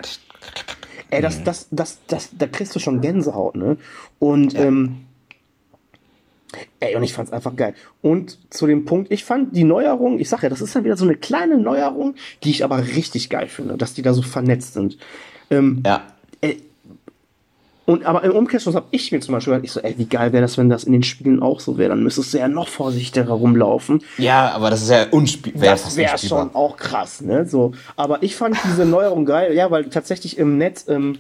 Ey, 1.11 1.23
das, 1.23 1.43
das, 1.43 1.69
das, 1.71 1.99
das, 2.07 2.31
da 2.37 2.47
kriegst 2.47 2.75
du 2.75 2.81
schon 2.81 3.01
Gänsehaut, 3.01 3.57
ne? 3.57 3.79
Und 4.19 4.53
ja. 4.53 4.65
ähm, 4.65 5.08
Ey, 6.81 6.97
und 6.97 7.03
ich 7.03 7.13
fand's 7.13 7.33
einfach 7.33 7.55
geil. 7.57 7.75
Und 8.01 8.39
zu 8.51 8.67
dem 8.67 8.85
Punkt, 8.85 9.13
ich 9.13 9.25
fand 9.25 9.55
die 9.55 9.65
Neuerung, 9.65 10.19
ich 10.19 10.29
sag 10.29 10.43
ja, 10.43 10.49
das 10.49 10.61
ist 10.61 10.75
dann 10.75 10.85
wieder 10.85 10.97
so 10.97 11.05
eine 11.05 11.17
kleine 11.17 11.59
Neuerung, 11.59 12.15
die 12.43 12.51
ich 12.51 12.65
aber 12.65 12.79
richtig 12.79 13.29
geil 13.29 13.49
finde, 13.49 13.77
dass 13.77 13.95
die 13.95 14.03
da 14.03 14.15
so 14.15 14.23
vernetzt 14.23 14.75
sind. 14.75 14.97
Ähm, 15.51 15.83
ja. 15.85 16.03
Äh, 16.41 16.57
und 17.85 18.05
aber 18.05 18.23
im 18.23 18.33
Umkehrschluss 18.33 18.75
habe 18.75 18.87
ich 18.91 19.13
mir 19.13 19.21
zum 19.21 19.33
Beispiel 19.33 19.55
gedacht, 19.55 19.65
ich 19.65 19.73
so, 19.73 19.81
ey, 19.81 19.95
wie 19.97 20.05
geil 20.05 20.33
wäre 20.33 20.43
das, 20.43 20.59
wenn 20.59 20.69
das 20.69 20.85
in 20.85 20.93
den 20.93 21.03
Spielen 21.03 21.43
auch 21.43 21.61
so 21.61 21.79
wäre? 21.79 21.89
Dann 21.91 22.03
müsstest 22.03 22.35
du 22.35 22.39
ja 22.39 22.47
noch 22.47 22.69
vorsichtiger 22.69 23.33
rumlaufen. 23.33 24.03
Ja, 24.19 24.51
aber 24.51 24.69
das 24.69 24.83
ist 24.83 24.91
ja 24.91 25.07
unspielbar. 25.11 25.71
Das 25.71 25.97
wäre 25.97 26.19
schon 26.19 26.55
auch 26.55 26.77
krass, 26.77 27.23
ne? 27.23 27.47
So. 27.47 27.73
Aber 27.97 28.23
ich 28.23 28.37
fand 28.37 28.59
diese 28.65 28.85
Neuerung 28.85 29.25
geil, 29.25 29.55
ja, 29.55 29.71
weil 29.71 29.89
tatsächlich 29.89 30.37
im 30.37 30.59
Netz, 30.59 30.87
ähm, 30.89 31.17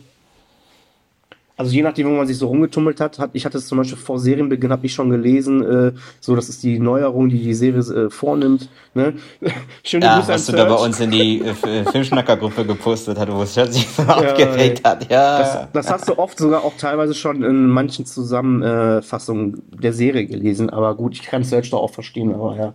also 1.58 1.72
je 1.72 1.82
nachdem, 1.82 2.06
wo 2.06 2.12
man 2.12 2.26
sich 2.26 2.38
so 2.38 2.46
rumgetummelt 2.46 3.00
hat, 3.00 3.18
hat 3.18 3.30
ich 3.32 3.44
hatte 3.44 3.58
es 3.58 3.66
zum 3.66 3.78
Beispiel 3.78 3.98
vor 3.98 4.20
Serienbeginn, 4.20 4.70
habe 4.70 4.86
ich 4.86 4.94
schon 4.94 5.10
gelesen, 5.10 5.62
äh, 5.64 5.92
so 6.20 6.36
das 6.36 6.48
ist 6.48 6.62
die 6.62 6.78
Neuerung, 6.78 7.28
die 7.28 7.42
die 7.42 7.52
Serie 7.52 7.80
äh, 7.80 8.10
vornimmt. 8.10 8.68
Ne? 8.94 9.14
Schöne 9.82 10.04
ja, 10.06 10.18
Grüße 10.18 10.32
was 10.32 10.46
du 10.46 10.52
da 10.52 10.66
bei 10.66 10.76
uns 10.76 11.00
in 11.00 11.10
die 11.10 11.40
äh, 11.40 11.84
Filmschnacker-Gruppe 11.84 12.64
gepostet 12.64 13.18
hat, 13.18 13.32
wo 13.32 13.42
es 13.42 13.54
sich 13.54 13.88
so 13.88 14.02
ja, 14.06 14.14
aufgeregt 14.14 14.86
hat. 14.86 15.10
Ja. 15.10 15.38
Das, 15.38 15.68
das, 15.72 15.90
hast 15.90 16.08
du 16.08 16.16
oft 16.16 16.38
sogar 16.38 16.62
auch 16.62 16.74
teilweise 16.78 17.12
schon 17.14 17.42
in 17.42 17.66
manchen 17.66 18.06
Zusammenfassungen 18.06 19.60
der 19.72 19.92
Serie 19.92 20.26
gelesen, 20.26 20.70
aber 20.70 20.94
gut, 20.94 21.14
ich 21.14 21.22
kann 21.22 21.42
es 21.42 21.50
selbst 21.50 21.74
auch 21.74 21.90
verstehen, 21.90 22.32
aber 22.32 22.56
ja. 22.56 22.74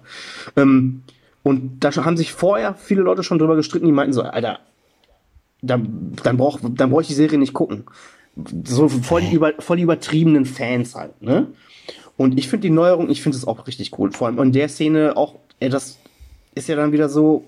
Ähm, 0.57 1.03
und 1.41 1.85
da 1.85 1.91
haben 2.03 2.17
sich 2.17 2.33
vorher 2.33 2.73
viele 2.73 3.01
Leute 3.01 3.23
schon 3.23 3.39
drüber 3.39 3.55
gestritten, 3.55 3.85
die 3.85 3.93
meinten 3.93 4.11
so, 4.11 4.23
Alter, 4.23 4.59
dann, 5.61 6.11
dann 6.21 6.35
brauche 6.35 6.69
dann 6.69 6.89
brauch 6.89 6.99
ich 6.99 7.07
die 7.07 7.13
Serie 7.13 7.39
nicht 7.39 7.53
gucken 7.53 7.85
so 8.65 8.89
voll, 8.89 9.23
über, 9.31 9.53
voll 9.59 9.79
übertriebenen 9.79 10.45
Fans 10.45 10.95
halt, 10.95 11.21
ne? 11.21 11.47
Und 12.15 12.37
ich 12.37 12.47
finde 12.47 12.67
die 12.67 12.73
Neuerung, 12.73 13.09
ich 13.09 13.21
finde 13.21 13.37
es 13.37 13.45
auch 13.47 13.65
richtig 13.65 13.97
cool. 13.97 14.11
Vor 14.11 14.27
allem 14.27 14.39
in 14.39 14.51
der 14.51 14.69
Szene 14.69 15.17
auch, 15.17 15.35
ey, 15.59 15.69
das 15.69 15.97
ist 16.53 16.67
ja 16.67 16.75
dann 16.75 16.91
wieder 16.91 17.09
so, 17.09 17.43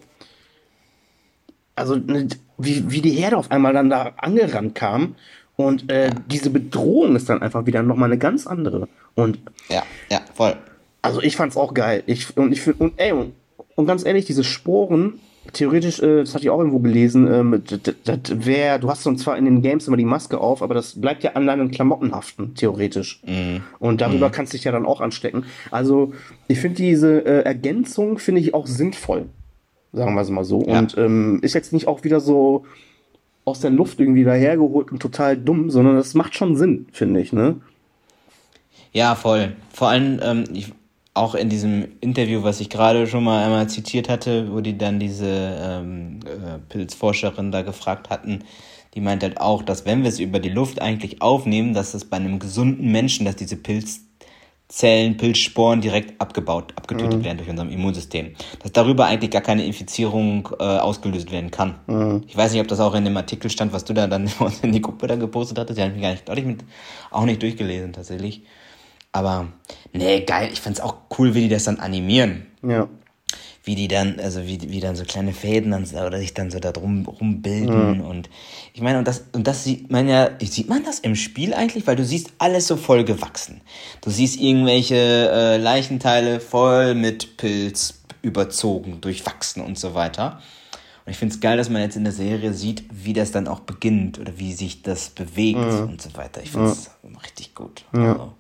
also 1.75 1.95
ne, 1.95 2.27
wie, 2.57 2.89
wie 2.89 3.01
die 3.01 3.11
Herde 3.11 3.38
auf 3.38 3.51
einmal 3.51 3.73
dann 3.73 3.89
da 3.89 4.13
angerannt 4.17 4.73
kam 4.73 5.15
und 5.55 5.91
äh, 5.91 6.09
diese 6.27 6.49
Bedrohung 6.49 7.15
ist 7.15 7.29
dann 7.29 7.41
einfach 7.41 7.65
wieder 7.65 7.83
nochmal 7.83 8.09
eine 8.09 8.17
ganz 8.17 8.47
andere. 8.47 8.88
Und 9.13 9.39
ja, 9.69 9.83
ja, 10.09 10.21
voll. 10.33 10.55
Also 11.01 11.21
ich 11.21 11.36
fand's 11.36 11.55
auch 11.55 11.73
geil. 11.73 12.03
Ich, 12.07 12.36
und 12.36 12.51
ich 12.51 12.61
finde, 12.61 12.83
und 12.83 12.93
ey, 12.97 13.11
und, 13.11 13.33
und 13.75 13.86
ganz 13.86 14.05
ehrlich, 14.05 14.25
diese 14.25 14.43
Sporen, 14.43 15.19
theoretisch, 15.53 15.99
äh, 16.01 16.21
das 16.21 16.33
hatte 16.33 16.43
ich 16.45 16.49
auch 16.49 16.59
irgendwo 16.59 16.79
gelesen, 16.79 17.31
ähm, 17.31 17.63
das, 17.65 17.95
das 18.03 18.45
wär, 18.45 18.79
du 18.79 18.89
hast 18.89 19.03
zwar 19.03 19.37
in 19.37 19.45
den 19.45 19.61
Games 19.61 19.87
immer 19.87 19.97
die 19.97 20.05
Maske 20.05 20.39
auf, 20.39 20.61
aber 20.61 20.73
das 20.73 20.99
bleibt 20.99 21.23
ja 21.23 21.31
an 21.33 21.47
deinen 21.47 21.71
Klamotten 21.71 22.13
haften, 22.13 22.55
theoretisch. 22.55 23.21
Mm. 23.25 23.57
Und 23.79 24.01
darüber 24.01 24.29
mm. 24.29 24.31
kannst 24.31 24.53
du 24.53 24.57
dich 24.57 24.65
ja 24.65 24.71
dann 24.71 24.85
auch 24.85 25.01
anstecken. 25.01 25.45
Also, 25.71 26.13
ich 26.47 26.59
finde 26.59 26.77
diese 26.77 27.25
äh, 27.25 27.43
Ergänzung, 27.43 28.17
finde 28.17 28.41
ich 28.41 28.53
auch 28.53 28.67
sinnvoll. 28.67 29.25
Sagen 29.93 30.13
wir 30.13 30.21
es 30.21 30.29
mal 30.29 30.43
so. 30.43 30.63
Ja. 30.67 30.79
Und 30.79 30.97
ähm, 30.97 31.39
ist 31.41 31.53
jetzt 31.53 31.71
nicht 31.71 31.87
auch 31.87 32.03
wieder 32.03 32.19
so 32.19 32.65
aus 33.45 33.59
der 33.59 33.71
Luft 33.71 33.99
irgendwie 33.99 34.23
dahergeholt 34.23 34.91
und 34.91 35.01
total 35.01 35.37
dumm, 35.37 35.69
sondern 35.69 35.95
das 35.95 36.15
macht 36.15 36.35
schon 36.35 36.57
Sinn, 36.57 36.87
finde 36.91 37.21
ich, 37.21 37.31
ne? 37.31 37.55
Ja, 38.91 39.15
voll. 39.15 39.53
Vor 39.71 39.89
allem, 39.89 40.19
ähm, 40.23 40.43
ich 40.53 40.73
auch 41.16 41.34
in 41.34 41.49
diesem 41.49 41.88
Interview, 42.01 42.43
was 42.43 42.59
ich 42.59 42.70
gerade 42.70 43.07
schon 43.07 43.24
mal 43.24 43.43
einmal 43.43 43.68
zitiert 43.68 44.09
hatte, 44.09 44.51
wo 44.53 44.61
die 44.61 44.78
dann 44.78 44.99
diese 44.99 45.57
ähm, 45.59 46.20
äh, 46.26 46.59
Pilzforscherin 46.70 47.51
da 47.51 47.63
gefragt 47.63 48.09
hatten, 48.09 48.43
die 48.93 49.01
meint 49.01 49.24
halt 49.24 49.41
auch, 49.41 49.63
dass 49.63 49.86
wenn 49.86 50.03
wir 50.03 50.09
es 50.09 50.20
über 50.20 50.39
die 50.39 50.49
Luft 50.49 50.82
eigentlich 50.82 51.22
aufnehmen, 51.22 51.74
dass 51.74 51.93
es 51.93 52.05
bei 52.05 52.18
einem 52.18 52.39
gesunden 52.39 52.91
Menschen, 52.91 53.26
dass 53.26 53.36
diese 53.36 53.57
Pilzteile 53.57 54.05
Zellen, 54.68 55.16
Pilzsporen 55.16 55.80
direkt 55.80 56.20
abgebaut, 56.20 56.74
abgetötet 56.76 57.20
mhm. 57.20 57.24
werden 57.24 57.38
durch 57.38 57.49
unser 57.49 57.70
Immunsystem. 57.70 58.34
Dass 58.63 58.72
darüber 58.72 59.05
eigentlich 59.05 59.30
gar 59.30 59.43
keine 59.43 59.63
Infizierung 59.63 60.49
äh, 60.59 60.63
ausgelöst 60.63 61.32
werden 61.32 61.51
kann. 61.51 61.76
Mhm. 61.86 62.24
Ich 62.28 62.36
weiß 62.36 62.51
nicht, 62.51 62.61
ob 62.61 62.68
das 62.68 62.80
auch 62.80 62.95
in 62.95 63.05
dem 63.05 63.16
Artikel 63.16 63.51
stand, 63.51 63.74
was 63.74 63.86
du 63.86 63.93
da 63.93 64.07
dann 64.07 64.30
in 64.63 64.72
die 64.72 64.82
Gruppe 64.82 65.05
dann 65.05 65.20
gepostet 65.20 65.59
hattest. 65.59 65.78
Die 65.78 65.84
habe 65.84 65.93
ich 65.95 66.01
gar 66.01 66.11
nicht, 66.11 66.28
ich 66.28 66.45
mit, 66.45 66.63
auch 67.11 67.26
nicht 67.26 67.43
durchgelesen 67.43 67.93
tatsächlich. 67.93 68.41
Aber 69.16 69.47
nee, 69.93 70.22
geil. 70.22 70.49
Ich 70.51 70.61
find's 70.61 70.80
auch 70.80 70.95
cool, 71.18 71.34
wie 71.34 71.41
die 71.41 71.49
das 71.49 71.63
dann 71.63 71.80
animieren. 71.80 72.47
Ja 72.61 72.88
wie 73.66 73.76
die 73.76 73.88
dann, 73.88 74.20
also 74.20 74.45
wie, 74.45 74.59
wie 74.70 74.80
dann 74.80 74.95
so 74.95 75.03
kleine 75.03 75.34
Fäden 75.34 75.72
dann, 75.72 75.86
oder 75.86 76.20
sich 76.20 76.34
dann 76.34 76.51
so 76.51 76.59
da 76.59 76.72
drum 76.72 77.05
rumbilden. 77.07 77.97
Mhm. 77.97 78.01
Und 78.01 78.30
ich 78.74 78.82
meine, 78.82 78.99
und 78.99 79.07
das, 79.07 79.26
und 79.34 79.47
das 79.47 79.63
sieht 79.63 79.91
man 79.91 80.07
ja, 80.07 80.30
sieht 80.39 80.70
man 80.70 80.84
das 80.84 80.99
im 80.99 81.16
Spiel 81.16 81.53
eigentlich? 81.53 81.88
Weil 81.88 81.95
du 81.95 82.05
siehst 82.05 82.32
alles 82.38 82.68
so 82.68 82.78
voll 82.78 83.03
gewachsen. 83.03 83.61
Du 84.01 84.11
siehst 84.11 84.39
irgendwelche 84.39 84.95
äh, 84.95 85.57
Leichenteile 85.57 86.39
voll 86.39 86.93
mit 86.93 87.38
Pilz 87.38 88.03
überzogen, 88.22 89.01
durchwachsen 89.01 89.63
und 89.63 89.80
so 89.80 89.95
weiter. 89.95 90.41
Und 91.05 91.11
ich 91.11 91.18
finde 91.18 91.34
es 91.34 91.41
geil, 91.41 91.57
dass 91.57 91.70
man 91.70 91.82
jetzt 91.82 91.95
in 91.95 92.03
der 92.03 92.13
Serie 92.13 92.53
sieht, 92.53 92.84
wie 92.91 93.13
das 93.13 93.32
dann 93.32 93.47
auch 93.47 93.61
beginnt 93.61 94.20
oder 94.20 94.38
wie 94.38 94.53
sich 94.53 94.84
das 94.84 95.09
bewegt 95.09 95.59
mhm. 95.59 95.89
und 95.89 96.01
so 96.01 96.16
weiter. 96.16 96.41
Ich 96.43 96.51
finde 96.51 96.70
es 96.70 96.91
ja. 97.03 97.20
richtig 97.20 97.55
gut. 97.55 97.86
Ja. 97.93 98.13
Also, 98.13 98.34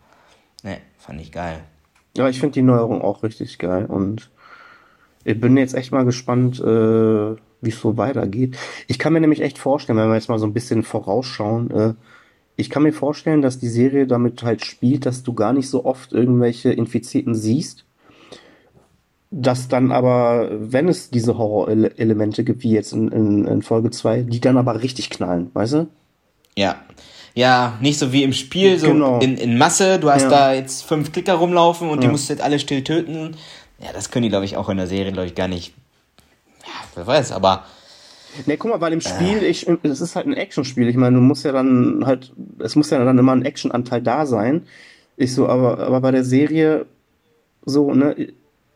ne, 0.65 0.79
fand 0.97 1.21
ich 1.21 1.31
geil. 1.31 1.61
Ja, 2.17 2.27
ich 2.27 2.39
finde 2.39 2.53
die 2.53 2.61
Neuerung 2.61 3.01
auch 3.01 3.23
richtig 3.23 3.57
geil 3.59 3.85
und 3.85 4.29
ich 5.23 5.39
bin 5.39 5.57
jetzt 5.57 5.73
echt 5.73 5.91
mal 5.91 6.05
gespannt, 6.05 6.59
äh, 6.59 7.35
wie 7.61 7.69
es 7.69 7.79
so 7.79 7.97
weitergeht. 7.97 8.57
Ich 8.87 8.99
kann 8.99 9.13
mir 9.13 9.21
nämlich 9.21 9.41
echt 9.41 9.57
vorstellen, 9.57 9.97
wenn 9.97 10.09
wir 10.09 10.15
jetzt 10.15 10.29
mal 10.29 10.39
so 10.39 10.45
ein 10.45 10.53
bisschen 10.53 10.83
vorausschauen, 10.83 11.71
äh, 11.71 11.93
ich 12.57 12.69
kann 12.69 12.83
mir 12.83 12.93
vorstellen, 12.93 13.41
dass 13.41 13.59
die 13.59 13.67
Serie 13.67 14.07
damit 14.07 14.43
halt 14.43 14.63
spielt, 14.63 15.05
dass 15.05 15.23
du 15.23 15.33
gar 15.33 15.51
nicht 15.51 15.69
so 15.69 15.83
oft 15.83 16.13
irgendwelche 16.13 16.71
Infizierten 16.71 17.35
siehst. 17.35 17.85
Dass 19.29 19.67
dann 19.67 19.91
aber, 19.91 20.49
wenn 20.51 20.87
es 20.87 21.09
diese 21.09 21.37
Horror-Elemente 21.37 22.45
gibt, 22.45 22.63
wie 22.63 22.71
jetzt 22.71 22.93
in, 22.93 23.09
in, 23.09 23.45
in 23.45 23.61
Folge 23.61 23.91
2, 23.91 24.23
die 24.23 24.39
dann 24.39 24.57
aber 24.57 24.81
richtig 24.81 25.09
knallen, 25.09 25.49
weißt 25.53 25.73
du? 25.73 25.87
Ja. 26.55 26.77
Ja, 27.35 27.77
nicht 27.81 27.99
so 27.99 28.13
wie 28.13 28.23
im 28.23 28.31
Spiel, 28.31 28.79
so 28.79 28.87
genau. 28.87 29.19
in, 29.19 29.37
in 29.37 29.57
Masse. 29.57 29.99
Du 29.99 30.09
hast 30.09 30.23
ja. 30.23 30.29
da 30.29 30.53
jetzt 30.53 30.83
fünf 30.83 31.11
Klicker 31.11 31.33
rumlaufen 31.33 31.89
und 31.89 31.97
ja. 31.97 32.01
die 32.03 32.07
musst 32.07 32.29
du 32.29 32.33
jetzt 32.33 32.41
alle 32.41 32.59
still 32.59 32.81
töten. 32.81 33.35
Ja, 33.79 33.91
das 33.93 34.09
können 34.09 34.23
die, 34.23 34.29
glaube 34.29 34.45
ich, 34.45 34.55
auch 34.55 34.69
in 34.69 34.77
der 34.77 34.87
Serie, 34.87 35.11
glaube 35.11 35.27
ich, 35.27 35.35
gar 35.35 35.49
nicht. 35.49 35.73
Ja, 36.63 36.73
wer 36.95 37.05
weiß, 37.05 37.33
aber. 37.33 37.65
Ne, 38.45 38.55
guck 38.55 38.71
mal, 38.71 38.79
weil 38.79 38.93
im 38.93 39.01
Spiel, 39.01 39.39
äh, 39.43 39.47
ich, 39.47 39.67
es 39.83 39.99
ist 39.99 40.15
halt 40.15 40.27
ein 40.27 40.33
Actionspiel. 40.33 40.87
Ich 40.87 40.95
meine, 40.95 41.17
du 41.17 41.21
musst 41.21 41.43
ja 41.43 41.51
dann 41.51 42.05
halt, 42.05 42.31
es 42.59 42.77
muss 42.77 42.89
ja 42.89 43.03
dann 43.03 43.17
immer 43.17 43.35
ein 43.35 43.45
Actionanteil 43.45 44.01
da 44.01 44.25
sein. 44.25 44.63
Ich 45.17 45.33
so, 45.33 45.49
aber, 45.49 45.79
aber 45.79 45.99
bei 45.99 46.11
der 46.11 46.23
Serie, 46.23 46.85
so, 47.65 47.93
ne, 47.93 48.15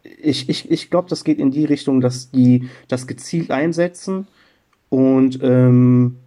ich, 0.03 0.49
ich, 0.49 0.69
ich 0.69 0.89
glaube, 0.89 1.09
das 1.09 1.23
geht 1.23 1.39
in 1.39 1.51
die 1.51 1.65
Richtung, 1.65 2.01
dass 2.01 2.29
die 2.29 2.69
das 2.89 3.07
gezielt 3.07 3.51
einsetzen 3.51 4.27
und 4.89 5.39
ähm, 5.43 6.17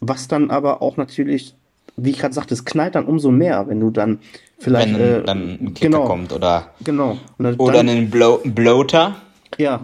was 0.00 0.28
dann 0.28 0.50
aber 0.50 0.82
auch 0.82 0.96
natürlich, 0.96 1.54
wie 1.96 2.10
ich 2.10 2.18
gerade 2.18 2.34
sagte, 2.34 2.54
es 2.54 2.64
knallt 2.64 2.94
dann 2.94 3.06
umso 3.06 3.30
mehr, 3.30 3.68
wenn 3.68 3.80
du 3.80 3.90
dann 3.90 4.20
Vielleicht, 4.58 4.92
Wenn 4.94 5.00
äh, 5.00 5.22
dann 5.22 5.38
ein 5.38 5.74
Kicker 5.74 5.90
genau, 5.90 6.04
kommt 6.04 6.32
oder, 6.32 6.70
genau. 6.82 7.16
oder 7.58 7.78
einen 7.78 8.10
Blow, 8.10 8.40
Bloater. 8.44 9.16
Ja. 9.56 9.80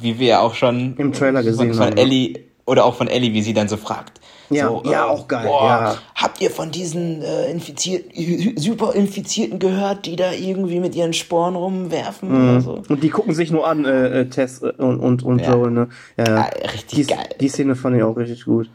Wie 0.00 0.18
wir 0.18 0.40
auch 0.40 0.54
schon 0.54 0.96
im 0.96 1.12
Trailer 1.12 1.44
gesehen 1.44 1.68
von, 1.68 1.76
von 1.76 1.86
haben. 1.86 1.96
Ellie 1.96 2.40
oder 2.66 2.84
auch 2.84 2.96
von 2.96 3.06
Ellie, 3.06 3.32
wie 3.32 3.42
sie 3.42 3.54
dann 3.54 3.68
so 3.68 3.76
fragt. 3.76 4.20
Ja, 4.50 4.68
so, 4.68 4.82
ja, 4.84 5.06
äh, 5.06 5.08
auch 5.08 5.28
geil. 5.28 5.46
Boah, 5.46 5.68
ja. 5.68 5.98
Habt 6.16 6.40
ihr 6.40 6.50
von 6.50 6.72
diesen 6.72 7.22
äh, 7.22 7.50
infizierten, 7.50 8.56
super 8.56 8.94
Infizierten 8.94 9.60
gehört, 9.60 10.06
die 10.06 10.16
da 10.16 10.32
irgendwie 10.32 10.80
mit 10.80 10.96
ihren 10.96 11.12
Sporen 11.12 11.54
rumwerfen 11.54 12.28
mhm. 12.28 12.48
oder 12.50 12.60
so? 12.60 12.82
Und 12.88 13.02
die 13.02 13.10
gucken 13.10 13.32
sich 13.32 13.52
nur 13.52 13.66
an, 13.66 13.84
äh, 13.84 14.22
äh 14.22 14.24
Tess 14.26 14.60
und, 14.60 14.98
und, 14.98 15.22
und 15.22 15.40
ja. 15.40 15.52
Joel, 15.52 15.70
ne? 15.70 15.88
Ja, 16.16 16.24
ja 16.24 16.42
richtig 16.72 17.06
die, 17.06 17.14
geil. 17.14 17.28
Die 17.40 17.48
Szene 17.48 17.76
fand 17.76 17.96
ich 17.96 18.02
auch 18.02 18.16
richtig 18.16 18.44
gut. 18.44 18.68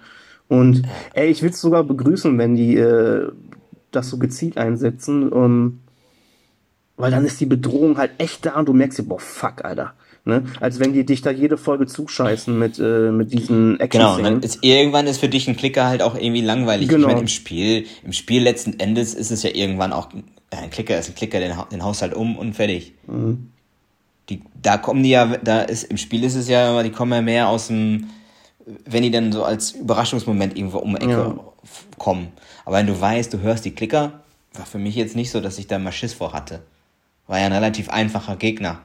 Und 0.50 0.82
ey, 1.14 1.30
ich 1.30 1.42
will 1.42 1.52
es 1.52 1.62
sogar 1.62 1.84
begrüßen, 1.84 2.38
wenn 2.38 2.56
die 2.56 2.76
äh, 2.76 3.32
das 3.92 4.10
so 4.10 4.18
gezielt 4.18 4.58
einsetzen, 4.58 5.30
um, 5.30 5.80
weil 6.98 7.12
dann 7.12 7.26
ist 7.26 7.40
die 7.40 7.46
Bedrohung 7.46 7.98
halt 7.98 8.12
echt 8.18 8.46
da 8.46 8.60
und 8.60 8.68
du 8.68 8.74
merkst 8.74 9.00
dir, 9.00 9.04
boah, 9.04 9.20
fuck, 9.20 9.64
Alter. 9.64 9.94
Ne? 10.26 10.44
Als 10.60 10.80
wenn 10.80 10.92
die 10.92 11.06
dich 11.06 11.22
da 11.22 11.32
jede 11.32 11.58
Folge 11.58 11.86
zuscheißen 11.86 12.58
mit, 12.58 12.78
äh, 12.78 13.12
mit 13.12 13.32
diesen 13.32 13.80
action 13.80 14.02
Genau, 14.02 14.18
dann 14.22 14.42
ist, 14.42 14.60
irgendwann 14.64 15.08
ist 15.08 15.20
für 15.20 15.30
dich 15.30 15.48
ein 15.48 15.56
Klicker 15.56 15.88
halt 15.88 16.02
auch 16.02 16.16
irgendwie 16.16 16.42
langweilig. 16.42 16.90
Genau. 16.90 17.08
Ich 17.08 17.14
meine, 17.14 17.22
im 17.22 17.28
Spiel, 17.28 17.86
im 18.04 18.12
Spiel 18.12 18.44
letzten 18.44 18.80
Endes 18.80 19.14
ist 19.14 19.32
es 19.32 19.44
ja 19.44 19.52
irgendwann 19.54 19.94
auch, 19.94 20.10
ein 20.52 20.70
Klicker 20.72 21.00
ist 21.00 21.10
ein 21.10 21.16
Klicker, 21.16 21.40
den, 21.40 21.54
den 21.72 21.84
haust 21.84 22.02
halt 22.02 22.14
um 22.14 22.38
und 22.38 22.54
fertig. 22.54 22.94
Mhm. 23.08 23.52
Die, 24.30 24.42
da 24.62 24.78
kommen 24.78 25.04
die 25.04 25.10
ja, 25.10 25.38
da 25.38 25.62
ist, 25.62 25.84
im 25.86 25.98
Spiel 25.98 26.24
ist 26.24 26.36
es 26.36 26.50
ja, 26.50 26.84
die 26.84 26.92
kommen 26.92 27.14
ja 27.14 27.22
mehr 27.22 27.48
aus 27.48 27.68
dem, 27.68 28.10
wenn 28.86 29.04
die 29.04 29.12
dann 29.12 29.32
so 29.32 29.44
als 29.44 29.72
Überraschungsmoment 29.72 30.58
irgendwo 30.58 30.80
um 30.80 30.96
die 30.96 31.02
Ecke 31.02 31.12
ja. 31.12 31.36
kommen. 31.98 32.30
Aber 32.66 32.78
wenn 32.78 32.88
du 32.88 33.00
weißt, 33.00 33.34
du 33.34 33.40
hörst 33.40 33.66
die 33.66 33.74
Klicker, 33.74 34.22
war 34.54 34.66
für 34.66 34.78
mich 34.78 34.96
jetzt 34.96 35.16
nicht 35.16 35.32
so, 35.32 35.42
dass 35.42 35.58
ich 35.58 35.68
da 35.68 35.80
mal 35.80 35.92
Schiss 35.92 36.14
vor 36.14 36.34
hatte. 36.34 36.62
War 37.28 37.40
ja 37.40 37.46
ein 37.46 37.54
relativ 37.54 37.90
einfacher 37.90 38.36
Gegner. 38.36 38.80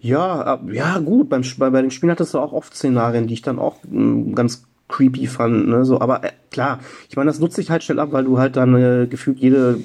Ja, 0.00 0.60
ja, 0.70 0.98
gut. 0.98 1.28
Beim, 1.28 1.42
bei, 1.58 1.70
bei 1.70 1.82
den 1.82 1.90
Spielen 1.90 2.12
hattest 2.12 2.34
du 2.34 2.38
auch 2.38 2.52
oft 2.52 2.74
Szenarien, 2.74 3.26
die 3.26 3.34
ich 3.34 3.42
dann 3.42 3.58
auch 3.58 3.76
hm, 3.82 4.34
ganz 4.34 4.64
creepy 4.88 5.26
fand. 5.26 5.68
Ne? 5.68 5.84
So, 5.84 6.00
aber 6.00 6.24
äh, 6.24 6.30
klar, 6.50 6.78
ich 7.08 7.16
meine, 7.16 7.30
das 7.30 7.40
nutze 7.40 7.60
ich 7.60 7.70
halt 7.70 7.82
schnell 7.82 7.98
ab, 7.98 8.12
weil 8.12 8.24
du 8.24 8.38
halt 8.38 8.56
dann 8.56 8.74
äh, 8.74 9.06
gefühlt 9.06 9.38
jede. 9.38 9.80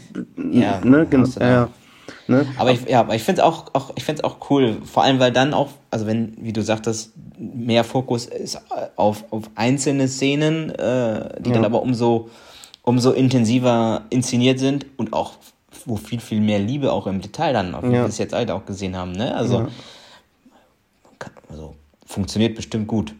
Ja, 0.51 0.81
ne, 0.83 1.07
genau. 1.09 1.27
Äh, 1.39 1.67
ne? 2.30 2.45
Aber 2.57 2.71
ich, 2.71 2.88
ja, 2.88 3.01
aber 3.01 3.15
ich 3.15 3.23
finde 3.23 3.41
es 3.41 3.47
auch, 3.47 3.73
auch, 3.73 3.91
ich 3.95 4.03
find's 4.03 4.23
auch 4.23 4.49
cool. 4.49 4.77
Vor 4.84 5.03
allem, 5.03 5.19
weil 5.19 5.32
dann 5.32 5.53
auch, 5.53 5.69
also 5.91 6.05
wenn, 6.07 6.38
wie 6.39 6.53
du 6.53 6.61
sagtest, 6.61 7.13
mehr 7.38 7.84
Fokus 7.84 8.25
ist 8.25 8.61
auf, 8.95 9.25
auf 9.32 9.49
einzelne 9.55 10.07
Szenen, 10.07 10.69
äh, 10.71 11.41
die 11.41 11.49
ja. 11.49 11.55
dann 11.55 11.65
aber 11.65 11.82
umso 11.82 12.30
umso 12.89 13.11
intensiver 13.11 14.05
inszeniert 14.09 14.57
sind 14.57 14.88
und 14.97 15.13
auch 15.13 15.34
wo 15.86 15.95
viel, 15.95 16.19
viel 16.19 16.41
mehr 16.41 16.59
Liebe 16.59 16.91
auch 16.91 17.07
im 17.07 17.21
Detail 17.21 17.53
dann, 17.53 17.71
wie 17.84 17.88
ja. 17.88 18.01
wir 18.01 18.05
es 18.05 18.17
jetzt 18.17 18.34
alle 18.34 18.53
auch 18.53 18.65
gesehen 18.65 18.97
haben. 18.97 19.11
Ne? 19.11 19.36
Also, 19.36 19.59
ja. 19.59 19.67
also 21.49 21.75
funktioniert 22.05 22.55
bestimmt 22.55 22.88
gut. 22.88 23.13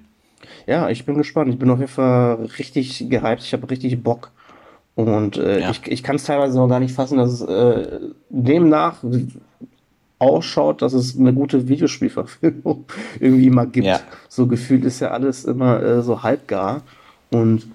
Ja, 0.66 0.90
ich 0.90 1.06
bin 1.06 1.16
gespannt. 1.16 1.54
Ich 1.54 1.60
bin 1.60 1.70
auf 1.70 1.80
jeden 1.80 1.92
Fall 1.92 2.50
richtig 2.58 3.10
gehypt. 3.10 3.44
Ich 3.44 3.54
habe 3.54 3.70
richtig 3.70 4.02
Bock. 4.04 4.32
Und 5.00 5.38
äh, 5.38 5.62
ja. 5.62 5.70
ich, 5.70 5.90
ich 5.90 6.04
kann 6.04 6.18
es 6.18 6.26
teilweise 6.26 6.58
noch 6.58 6.68
gar 6.68 6.82
nicht 6.82 6.94
fassen, 6.94 7.18
dass 7.18 7.32
es 7.32 7.42
äh, 7.42 8.02
demnach 8.28 8.98
ausschaut, 10.18 10.82
dass 10.82 10.92
es 10.92 11.18
eine 11.18 11.34
gute 11.34 11.70
Videospielverfilmung 11.70 12.84
irgendwie 13.22 13.50
mal 13.50 13.66
gibt. 13.66 13.88
Ja. 13.88 14.02
So 14.28 14.48
gefühlt 14.48 14.84
ist 14.84 15.00
ja 15.00 15.12
alles 15.12 15.46
immer 15.46 15.82
äh, 15.82 16.02
so 16.02 16.22
halbgar. 16.22 16.82
Und 17.32 17.70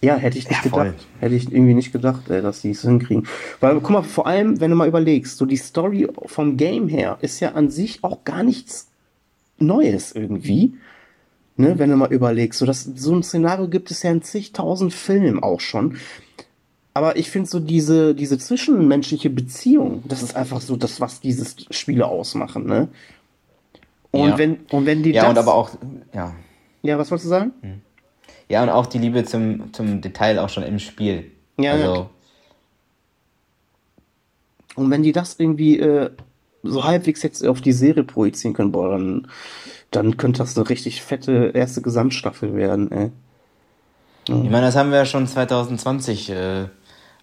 ja, 0.00 0.14
hätte 0.14 0.38
ich 0.38 0.48
nicht 0.48 0.64
ja, 0.64 0.70
gedacht. 0.70 1.08
Hätte 1.18 1.34
ich 1.34 1.50
irgendwie 1.50 1.74
nicht 1.74 1.90
gedacht, 1.90 2.30
ey, 2.30 2.40
dass 2.40 2.62
die 2.62 2.70
es 2.70 2.82
hinkriegen. 2.82 3.26
Weil, 3.58 3.74
guck 3.80 3.90
mal, 3.90 4.02
vor 4.04 4.28
allem, 4.28 4.60
wenn 4.60 4.70
du 4.70 4.76
mal 4.76 4.86
überlegst, 4.86 5.38
so 5.38 5.44
die 5.44 5.56
Story 5.56 6.06
vom 6.26 6.56
Game 6.56 6.86
her 6.86 7.18
ist 7.20 7.40
ja 7.40 7.54
an 7.54 7.68
sich 7.68 8.04
auch 8.04 8.22
gar 8.22 8.44
nichts 8.44 8.92
Neues 9.58 10.12
irgendwie. 10.12 10.74
Ne, 11.60 11.78
wenn 11.78 11.90
du 11.90 11.96
mal 11.96 12.12
überlegst, 12.12 12.58
so, 12.58 12.66
das, 12.66 12.84
so 12.84 13.14
ein 13.14 13.22
Szenario 13.22 13.68
gibt 13.68 13.90
es 13.90 14.02
ja 14.02 14.10
in 14.10 14.22
zigtausend 14.22 14.94
Filmen 14.94 15.42
auch 15.42 15.60
schon. 15.60 15.98
Aber 16.94 17.16
ich 17.16 17.30
finde 17.30 17.48
so 17.48 17.60
diese, 17.60 18.14
diese 18.14 18.38
zwischenmenschliche 18.38 19.30
Beziehung, 19.30 20.02
das 20.06 20.22
ist 20.22 20.34
einfach 20.34 20.60
so 20.60 20.76
das, 20.76 21.00
was 21.00 21.20
diese 21.20 21.46
Spiele 21.70 22.06
ausmachen, 22.06 22.66
ne? 22.66 22.88
Und 24.10 24.30
ja. 24.30 24.38
wenn, 24.38 24.56
und 24.70 24.86
wenn 24.86 25.02
die 25.02 25.12
Ja, 25.12 25.22
das, 25.22 25.30
und 25.30 25.38
aber 25.38 25.54
auch, 25.54 25.70
ja. 26.14 26.34
Ja, 26.82 26.98
was 26.98 27.10
wolltest 27.10 27.26
du 27.26 27.30
sagen? 27.30 27.52
Hm. 27.60 27.80
Ja, 28.48 28.62
und 28.62 28.70
auch 28.70 28.86
die 28.86 28.98
Liebe 28.98 29.24
zum, 29.24 29.72
zum 29.72 30.00
Detail 30.00 30.38
auch 30.40 30.48
schon 30.48 30.64
im 30.64 30.78
Spiel. 30.78 31.30
Ja, 31.58 31.72
also. 31.72 31.94
Ja. 31.94 32.10
Und 34.74 34.90
wenn 34.90 35.02
die 35.02 35.12
das 35.12 35.38
irgendwie 35.38 35.78
äh, 35.78 36.10
so 36.62 36.84
halbwegs 36.84 37.22
jetzt 37.22 37.46
auf 37.46 37.60
die 37.60 37.72
Serie 37.72 38.02
projizieren 38.02 38.54
können, 38.54 38.72
boah, 38.72 38.90
dann, 38.90 39.28
dann 39.90 40.16
könnte 40.16 40.38
das 40.38 40.56
eine 40.56 40.68
richtig 40.68 41.02
fette 41.02 41.50
erste 41.54 41.82
Gesamtstaffel 41.82 42.54
werden, 42.54 42.90
ey. 42.92 43.10
Ja. 44.28 44.42
Ich 44.42 44.50
meine, 44.50 44.66
das 44.66 44.76
haben 44.76 44.90
wir 44.90 44.98
ja 44.98 45.06
schon 45.06 45.26
2020, 45.26 46.30
äh, 46.30 46.66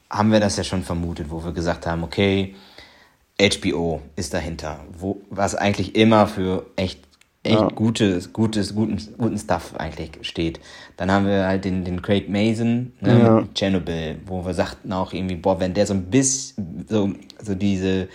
haben 0.10 0.32
wir 0.32 0.40
das 0.40 0.58
ja 0.58 0.64
schon 0.64 0.84
vermutet, 0.84 1.28
wo 1.30 1.44
wir 1.44 1.52
gesagt 1.52 1.86
haben, 1.86 2.04
okay, 2.04 2.56
HBO 3.40 4.02
ist 4.16 4.34
dahinter, 4.34 4.80
wo, 4.98 5.22
was 5.30 5.56
eigentlich 5.56 5.96
immer 5.96 6.28
für 6.28 6.66
echt 6.76 7.08
echt 7.48 7.60
ja. 7.60 7.68
gutes, 7.70 8.34
gutes, 8.34 8.76
guten, 8.76 8.98
guten 9.18 9.38
Stuff 9.38 9.74
eigentlich 9.78 10.12
steht. 10.22 10.60
Dann 10.98 11.12
haben 11.12 11.26
wir 11.26 11.46
halt 11.46 11.66
den, 11.66 11.84
den 11.84 12.02
Craig 12.02 12.30
Mason, 12.30 12.94
ne, 13.02 13.20
ja. 13.20 13.44
Chernobyl, 13.54 14.20
wo 14.26 14.46
wir 14.46 14.54
sagten 14.54 14.92
auch 14.94 15.14
irgendwie, 15.14 15.36
boah, 15.36 15.60
wenn 15.60 15.74
der 15.74 15.86
so 15.86 15.94
ein 15.94 16.06
bisschen, 16.06 16.86
so, 16.88 17.14
so 17.42 17.56
diese, 17.56 18.10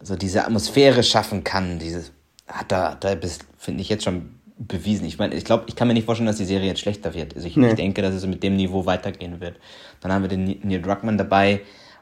so 0.00 0.16
diese 0.16 0.44
Atmosphäre 0.44 1.02
schaffen 1.02 1.44
kann, 1.44 1.78
dieses, 1.78 2.12
hat 2.52 2.70
da, 2.70 2.94
da 2.94 3.14
bist, 3.14 3.44
finde 3.58 3.82
ich 3.82 3.88
jetzt 3.88 4.04
schon 4.04 4.30
bewiesen. 4.58 5.06
Ich 5.06 5.18
meine, 5.18 5.34
ich 5.34 5.44
glaube, 5.44 5.64
ich 5.66 5.76
kann 5.76 5.88
mir 5.88 5.94
nicht 5.94 6.04
vorstellen, 6.04 6.26
dass 6.26 6.36
die 6.36 6.44
Serie 6.44 6.68
jetzt 6.68 6.80
schlechter 6.80 7.14
wird. 7.14 7.34
Also 7.34 7.46
ich, 7.46 7.56
nee. 7.56 7.68
ich 7.68 7.74
denke, 7.74 8.02
dass 8.02 8.14
es 8.14 8.26
mit 8.26 8.42
dem 8.42 8.56
Niveau 8.56 8.86
weitergehen 8.86 9.40
wird. 9.40 9.56
Dann 10.00 10.12
haben 10.12 10.22
wir 10.22 10.28
den 10.28 10.60
Neil 10.62 10.82
Druckmann 10.82 11.18
dabei, 11.18 11.60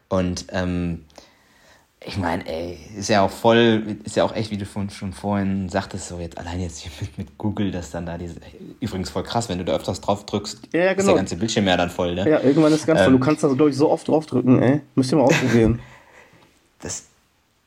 Und 0.08 0.46
ähm, 0.52 1.04
ich 2.04 2.16
meine, 2.16 2.46
ey, 2.48 2.78
ist 2.96 3.10
ja 3.10 3.22
auch 3.22 3.30
voll, 3.30 3.98
ist 4.04 4.16
ja 4.16 4.24
auch 4.24 4.34
echt, 4.34 4.50
wie 4.50 4.56
du 4.56 4.64
schon, 4.64 5.12
vorhin 5.12 5.68
sagtest, 5.68 6.08
so 6.08 6.18
jetzt 6.18 6.38
allein 6.38 6.60
jetzt 6.60 6.78
hier 6.78 6.90
mit, 7.00 7.18
mit 7.18 7.38
Google, 7.38 7.70
dass 7.70 7.90
dann 7.90 8.06
da 8.06 8.16
diese, 8.16 8.36
übrigens 8.80 9.10
voll 9.10 9.22
krass, 9.22 9.50
wenn 9.50 9.58
du 9.58 9.64
da 9.64 9.74
öfters 9.74 10.00
drauf 10.00 10.24
drückst, 10.24 10.68
Ja, 10.72 10.80
ja, 10.80 10.90
ist 10.90 10.96
der 10.96 11.04
genau. 11.04 11.16
ganze 11.16 11.36
Bildschirm 11.36 11.66
ja 11.66 11.76
dann 11.76 11.90
voll, 11.90 12.14
ne? 12.14 12.28
Ja, 12.28 12.40
irgendwann 12.40 12.72
ist 12.72 12.86
ganz 12.86 13.02
voll. 13.02 13.12
Du 13.12 13.18
kannst 13.18 13.44
da, 13.44 13.48
glaube 13.48 13.70
ich, 13.70 13.76
so 13.76 13.90
oft 13.90 14.08
draufdrücken, 14.08 14.62
ey. 14.62 14.80
Müsst 14.94 15.12
ihr 15.12 15.16
mal 15.16 15.24
ausprobieren. 15.26 15.80
das, 16.80 17.04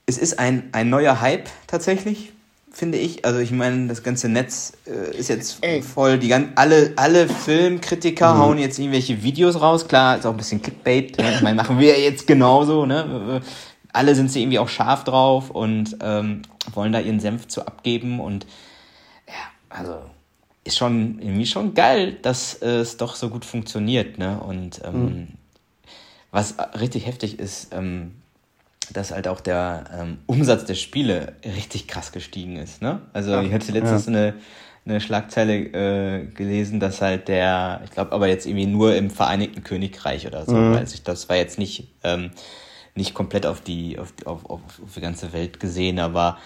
es 0.07 0.17
ist 0.17 0.39
ein, 0.39 0.69
ein 0.71 0.89
neuer 0.89 1.21
Hype 1.21 1.47
tatsächlich, 1.67 2.33
finde 2.73 2.97
ich. 2.97 3.23
Also 3.23 3.39
ich 3.39 3.51
meine, 3.51 3.87
das 3.87 4.03
ganze 4.03 4.27
Netz 4.27 4.73
äh, 4.85 5.15
ist 5.15 5.29
jetzt 5.29 5.59
Ey. 5.61 5.79
Mhm. 5.79 5.83
voll, 5.83 6.19
die 6.19 6.27
gan 6.27 6.51
alle, 6.55 6.93
alle 6.95 7.29
Filmkritiker 7.29 8.37
hauen 8.37 8.57
jetzt 8.57 8.79
irgendwelche 8.79 9.23
Videos 9.23 9.61
raus. 9.61 9.87
Klar, 9.87 10.17
ist 10.17 10.25
auch 10.25 10.31
ein 10.31 10.37
bisschen 10.37 10.61
Clickbait. 10.61 11.17
Ne? 11.17 11.35
Ich 11.35 11.41
meine, 11.41 11.55
machen 11.55 11.79
wir 11.79 11.97
ja 11.97 12.03
jetzt 12.03 12.27
genauso, 12.27 12.85
ne? 12.85 13.41
Alle 13.93 14.15
sind 14.15 14.31
sie 14.31 14.41
irgendwie 14.41 14.57
auch 14.57 14.69
scharf 14.69 15.03
drauf 15.03 15.51
und 15.51 15.97
ähm, 16.01 16.41
wollen 16.73 16.91
da 16.91 16.99
ihren 16.99 17.19
Senf 17.19 17.47
zu 17.47 17.65
abgeben 17.65 18.19
und 18.19 18.47
ja, 19.27 19.33
also 19.69 20.01
ist 20.63 20.77
schon 20.77 21.19
irgendwie 21.19 21.45
schon 21.45 21.75
geil, 21.75 22.17
dass 22.23 22.55
äh, 22.55 22.79
es 22.79 22.97
doch 22.97 23.15
so 23.15 23.29
gut 23.29 23.45
funktioniert, 23.45 24.17
ne? 24.17 24.39
Und 24.39 24.81
ähm, 24.83 25.27
was 26.31 26.55
richtig 26.79 27.05
heftig 27.05 27.37
ist, 27.37 27.67
ähm, 27.71 28.15
dass 28.91 29.11
halt 29.11 29.27
auch 29.27 29.39
der 29.41 29.85
ähm, 29.97 30.17
Umsatz 30.25 30.65
der 30.65 30.75
Spiele 30.75 31.33
richtig 31.45 31.87
krass 31.87 32.11
gestiegen 32.11 32.57
ist. 32.57 32.81
Ne? 32.81 33.01
Also 33.13 33.39
ich 33.41 33.53
hatte 33.53 33.71
letztens 33.71 34.07
eine, 34.07 34.33
eine 34.85 34.99
Schlagzeile 34.99 35.53
äh, 35.55 36.25
gelesen, 36.25 36.79
dass 36.79 37.01
halt 37.01 37.27
der, 37.27 37.81
ich 37.85 37.91
glaube 37.91 38.11
aber 38.11 38.27
jetzt 38.27 38.45
irgendwie 38.45 38.65
nur 38.65 38.95
im 38.95 39.09
Vereinigten 39.09 39.63
Königreich 39.63 40.27
oder 40.27 40.45
so, 40.45 40.53
weil 40.55 40.85
sich 40.87 41.03
das 41.03 41.29
war 41.29 41.37
jetzt 41.37 41.57
nicht, 41.57 41.87
ähm, 42.03 42.31
nicht 42.95 43.13
komplett 43.13 43.45
auf 43.45 43.61
die, 43.61 43.97
auf, 43.97 44.13
auf, 44.25 44.45
auf, 44.49 44.61
auf 44.83 44.93
die 44.95 45.01
ganze 45.01 45.33
Welt 45.33 45.59
gesehen, 45.59 45.99
aber 45.99 46.37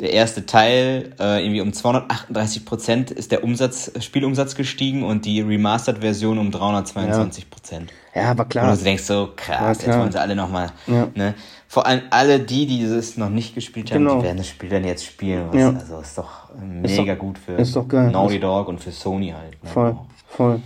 der 0.00 0.12
erste 0.12 0.46
Teil, 0.46 1.14
äh, 1.20 1.42
irgendwie 1.44 1.60
um 1.60 1.72
238 1.72 2.64
Prozent 2.64 3.10
ist 3.12 3.30
der 3.30 3.44
Umsatz, 3.44 3.92
Spielumsatz 4.00 4.56
gestiegen 4.56 5.04
und 5.04 5.24
die 5.24 5.40
Remastered-Version 5.42 6.38
um 6.38 6.50
322 6.50 7.50
Prozent. 7.50 7.92
Ja, 8.12 8.32
aber 8.32 8.42
Und 8.42 8.48
klar. 8.48 8.76
du 8.76 8.82
denkst 8.82 9.04
so, 9.04 9.30
krass, 9.36 9.78
Ja, 9.82 9.86
jetzt 9.86 9.98
wollen 9.98 10.10
sie 10.10 10.20
alle 10.20 10.34
nochmal, 10.34 10.72
Ja. 10.88 11.08
ne? 11.14 11.34
Vor 11.72 11.86
allem 11.86 12.02
alle 12.10 12.38
die, 12.38 12.66
die 12.66 12.86
das 12.86 13.16
noch 13.16 13.30
nicht 13.30 13.54
gespielt 13.54 13.90
haben, 13.90 14.00
Genau. 14.04 14.18
die 14.18 14.24
werden 14.24 14.36
das 14.36 14.48
Spiel 14.48 14.68
dann 14.68 14.84
jetzt 14.84 15.06
spielen. 15.06 15.46
Was, 15.48 15.56
Ja. 15.58 15.70
Also 15.70 16.00
ist 16.00 16.18
doch 16.18 16.50
mega 16.60 17.14
doch- 17.14 17.18
gut 17.20 17.38
für 17.38 17.52
ist 17.52 17.74
doch 17.74 17.88
geil. 17.88 18.10
Naughty 18.10 18.38
Dog 18.38 18.68
und 18.68 18.78
für 18.78 18.90
Sony 18.90 19.30
halt. 19.30 19.52
Ne? 19.64 19.70
Voll, 19.70 19.96
voll. 20.28 20.60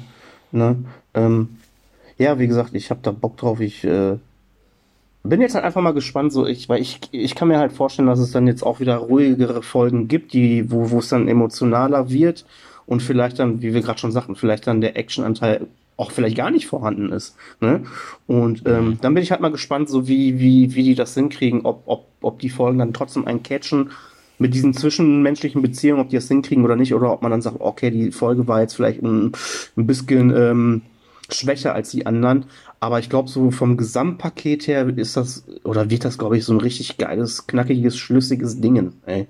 Ne? 0.51 0.77
Ähm, 1.15 1.59
ja, 2.19 2.41
wie 2.41 2.49
gesagt, 2.49 2.75
ich 2.75 2.91
habe 2.91 2.99
da 3.05 3.13
Bock 3.13 3.37
drauf. 3.37 3.61
Ich 3.61 3.85
äh, 3.85 4.17
bin 5.23 5.41
jetzt 5.41 5.55
halt 5.55 5.65
einfach 5.65 5.81
mal 5.81 5.95
gespannt, 5.95 6.33
so 6.33 6.45
ich, 6.45 6.69
weil 6.69 6.81
ich, 6.83 6.99
ich 7.13 7.37
kann 7.37 7.47
mir 7.47 7.61
halt 7.61 7.71
vorstellen, 7.73 8.09
dass 8.09 8.19
es 8.19 8.33
dann 8.33 8.49
jetzt 8.49 8.65
auch 8.65 8.81
wieder 8.81 8.97
ruhigere 8.97 9.63
Folgen 9.63 10.09
gibt, 10.09 10.33
die, 10.33 10.73
wo, 10.73 10.91
wo 10.91 10.99
es 10.99 11.09
dann 11.11 11.29
emotionaler 11.29 12.11
wird 12.11 12.45
und 12.85 13.01
vielleicht 13.01 13.39
dann, 13.39 13.63
wie 13.63 13.73
wir 13.75 13.81
gerade 13.81 14.01
schon 14.01 14.11
sagten, 14.11 14.35
vielleicht 14.35 14.67
dann 14.67 14.81
der 14.81 14.97
Actionanteil 14.97 15.69
auch 15.97 16.11
vielleicht 16.11 16.37
gar 16.37 16.51
nicht 16.51 16.67
vorhanden 16.67 17.11
ist. 17.11 17.37
Ne? 17.61 17.85
Und 18.27 18.63
ähm, 18.67 18.99
dann 19.01 19.15
bin 19.15 19.23
ich 19.23 19.31
halt 19.31 19.41
mal 19.41 19.51
gespannt, 19.51 19.89
so 19.89 20.09
wie, 20.09 20.39
wie, 20.39 20.75
wie 20.75 20.83
die 20.83 20.95
das 20.95 21.15
hinkriegen, 21.15 21.63
ob, 21.65 21.85
ob, 21.87 22.07
ob 22.21 22.39
die 22.39 22.51
Folgen 22.51 22.79
dann 22.79 22.93
trotzdem 22.93 23.27
einen 23.27 23.43
catchen 23.43 23.91
mit 24.39 24.53
diesen 24.55 24.75
zwischenmenschlichen 24.75 25.63
Beziehungen, 25.63 26.03
ob 26.03 26.11
die 26.11 26.17
das 26.17 26.29
hinkriegen 26.29 26.65
oder 26.65 26.77
nicht, 26.77 26.93
oder 26.93 27.11
ob 27.13 27.23
man 27.23 27.31
dann 27.31 27.41
sagt, 27.41 27.61
okay, 27.61 27.91
die 27.91 28.13
Folge 28.13 28.47
war 28.47 28.61
jetzt 28.61 28.75
vielleicht 28.75 29.03
ein, 29.03 29.33
ein 29.77 29.87
bisschen 29.87 30.35
ähm, 30.37 30.83
schwächer 31.31 31.75
als 31.75 31.91
die 31.91 32.05
anderen. 32.05 32.45
Aber 32.79 32.99
ich 32.99 33.09
glaube, 33.09 33.31
so 33.31 33.51
vom 33.51 33.79
Gesamtpaket 33.79 34.67
her 34.67 34.87
ist 34.99 35.17
das, 35.17 35.45
oder 35.65 35.89
wird 35.89 36.05
das, 36.05 36.19
glaube 36.19 36.37
ich, 36.37 36.45
so 36.45 36.53
ein 36.53 36.61
richtig 36.61 36.99
geiles, 36.99 37.47
knackiges, 37.47 37.97
schlüssiges 37.97 38.61
Dingen. 38.61 39.01
Ey. 39.07 39.27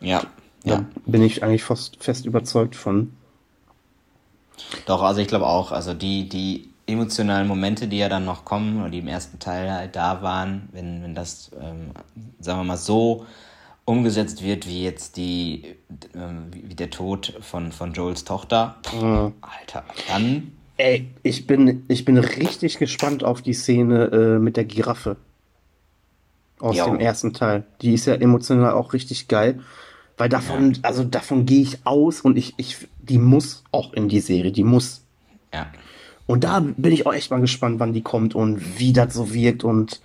Ja, 0.00 0.24
Da 0.64 0.70
ja. 0.70 0.84
bin 1.06 1.22
ich 1.22 1.42
eigentlich 1.42 1.64
fast 1.64 2.02
fest 2.02 2.26
überzeugt 2.26 2.76
von. 2.76 3.12
Doch, 4.86 5.02
also 5.02 5.20
ich 5.20 5.28
glaube 5.28 5.46
auch, 5.46 5.72
also 5.72 5.94
die, 5.94 6.28
die 6.28 6.70
emotionalen 6.86 7.46
Momente, 7.46 7.88
die 7.88 7.98
ja 7.98 8.08
dann 8.08 8.24
noch 8.24 8.44
kommen, 8.44 8.80
oder 8.80 8.90
die 8.90 8.98
im 8.98 9.08
ersten 9.08 9.38
Teil 9.38 9.70
halt 9.72 9.96
da 9.96 10.22
waren, 10.22 10.68
wenn, 10.72 11.02
wenn 11.02 11.14
das, 11.14 11.50
ähm, 11.60 11.90
sagen 12.40 12.60
wir 12.60 12.64
mal, 12.64 12.76
so 12.76 13.26
umgesetzt 13.84 14.42
wird, 14.42 14.66
wie 14.66 14.84
jetzt 14.84 15.16
die, 15.16 15.76
ähm, 16.14 16.48
wie, 16.52 16.74
der 16.74 16.90
Tod 16.90 17.34
von, 17.40 17.72
von 17.72 17.92
Joels 17.92 18.24
Tochter, 18.24 18.76
Alter, 19.40 19.84
dann 20.08 20.52
Ey, 20.80 21.10
ich 21.22 21.46
bin, 21.46 21.84
ich 21.88 22.06
bin 22.06 22.16
richtig 22.16 22.78
gespannt 22.78 23.22
auf 23.22 23.42
die 23.42 23.52
Szene 23.52 24.04
äh, 24.06 24.38
mit 24.38 24.56
der 24.56 24.64
Giraffe. 24.64 25.16
Aus 26.58 26.78
Jo. 26.78 26.86
dem 26.86 26.98
ersten 26.98 27.34
Teil. 27.34 27.64
Die 27.82 27.92
ist 27.92 28.06
ja 28.06 28.14
emotional 28.14 28.72
auch 28.72 28.94
richtig 28.94 29.28
geil. 29.28 29.60
Weil 30.20 30.28
davon, 30.28 30.76
also 30.82 31.02
davon 31.02 31.46
gehe 31.46 31.62
ich 31.62 31.78
aus 31.84 32.20
und 32.20 32.36
ich, 32.36 32.54
ich, 32.58 32.86
die 33.00 33.18
muss 33.18 33.64
auch 33.72 33.92
in 33.94 34.08
die 34.08 34.20
Serie, 34.20 34.52
die 34.52 34.64
muss. 34.64 35.02
ja. 35.52 35.66
Und 36.26 36.44
da 36.44 36.60
bin 36.60 36.92
ich 36.92 37.06
auch 37.06 37.12
echt 37.12 37.32
mal 37.32 37.40
gespannt, 37.40 37.80
wann 37.80 37.92
die 37.92 38.02
kommt 38.02 38.36
und 38.36 38.78
wie 38.78 38.92
das 38.92 39.14
so 39.14 39.34
wirkt 39.34 39.64
und 39.64 40.00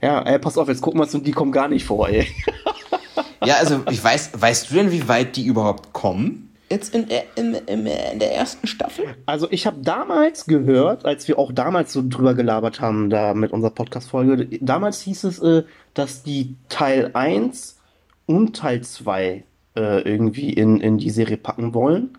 ja, 0.00 0.22
ey, 0.22 0.38
pass 0.38 0.56
auf, 0.56 0.68
jetzt 0.68 0.82
gucken 0.82 1.00
wir 1.00 1.04
uns 1.04 1.14
und 1.16 1.26
die 1.26 1.32
kommen 1.32 1.50
gar 1.50 1.66
nicht 1.66 1.84
vor, 1.84 2.08
ey. 2.08 2.28
Ja, 3.44 3.56
also 3.56 3.80
ich 3.90 4.02
weiß, 4.02 4.30
weißt 4.40 4.70
du 4.70 4.74
denn, 4.76 4.92
wie 4.92 5.06
weit 5.08 5.36
die 5.36 5.44
überhaupt 5.44 5.92
kommen? 5.92 6.50
Jetzt 6.70 6.94
in, 6.94 7.08
der- 7.08 7.24
in, 7.36 7.54
in, 7.54 7.86
in 7.86 8.18
der 8.18 8.34
ersten 8.34 8.66
Staffel? 8.66 9.04
Also 9.26 9.48
ich 9.50 9.66
habe 9.66 9.78
damals 9.82 10.46
gehört, 10.46 11.04
als 11.04 11.28
wir 11.28 11.38
auch 11.38 11.52
damals 11.52 11.92
so 11.92 12.02
drüber 12.08 12.34
gelabert 12.34 12.80
haben, 12.80 13.10
da 13.10 13.34
mit 13.34 13.52
unserer 13.52 13.70
Podcast-Folge, 13.72 14.46
damals 14.60 15.00
hieß 15.02 15.24
es, 15.24 15.40
äh, 15.40 15.64
dass 15.92 16.22
die 16.22 16.54
Teil 16.70 17.10
1 17.14 17.76
und 18.26 18.56
Teil 18.56 18.80
2 18.82 19.44
äh, 19.76 20.00
irgendwie 20.02 20.52
in, 20.52 20.80
in 20.80 20.98
die 20.98 21.10
Serie 21.10 21.36
packen 21.36 21.74
wollen. 21.74 22.10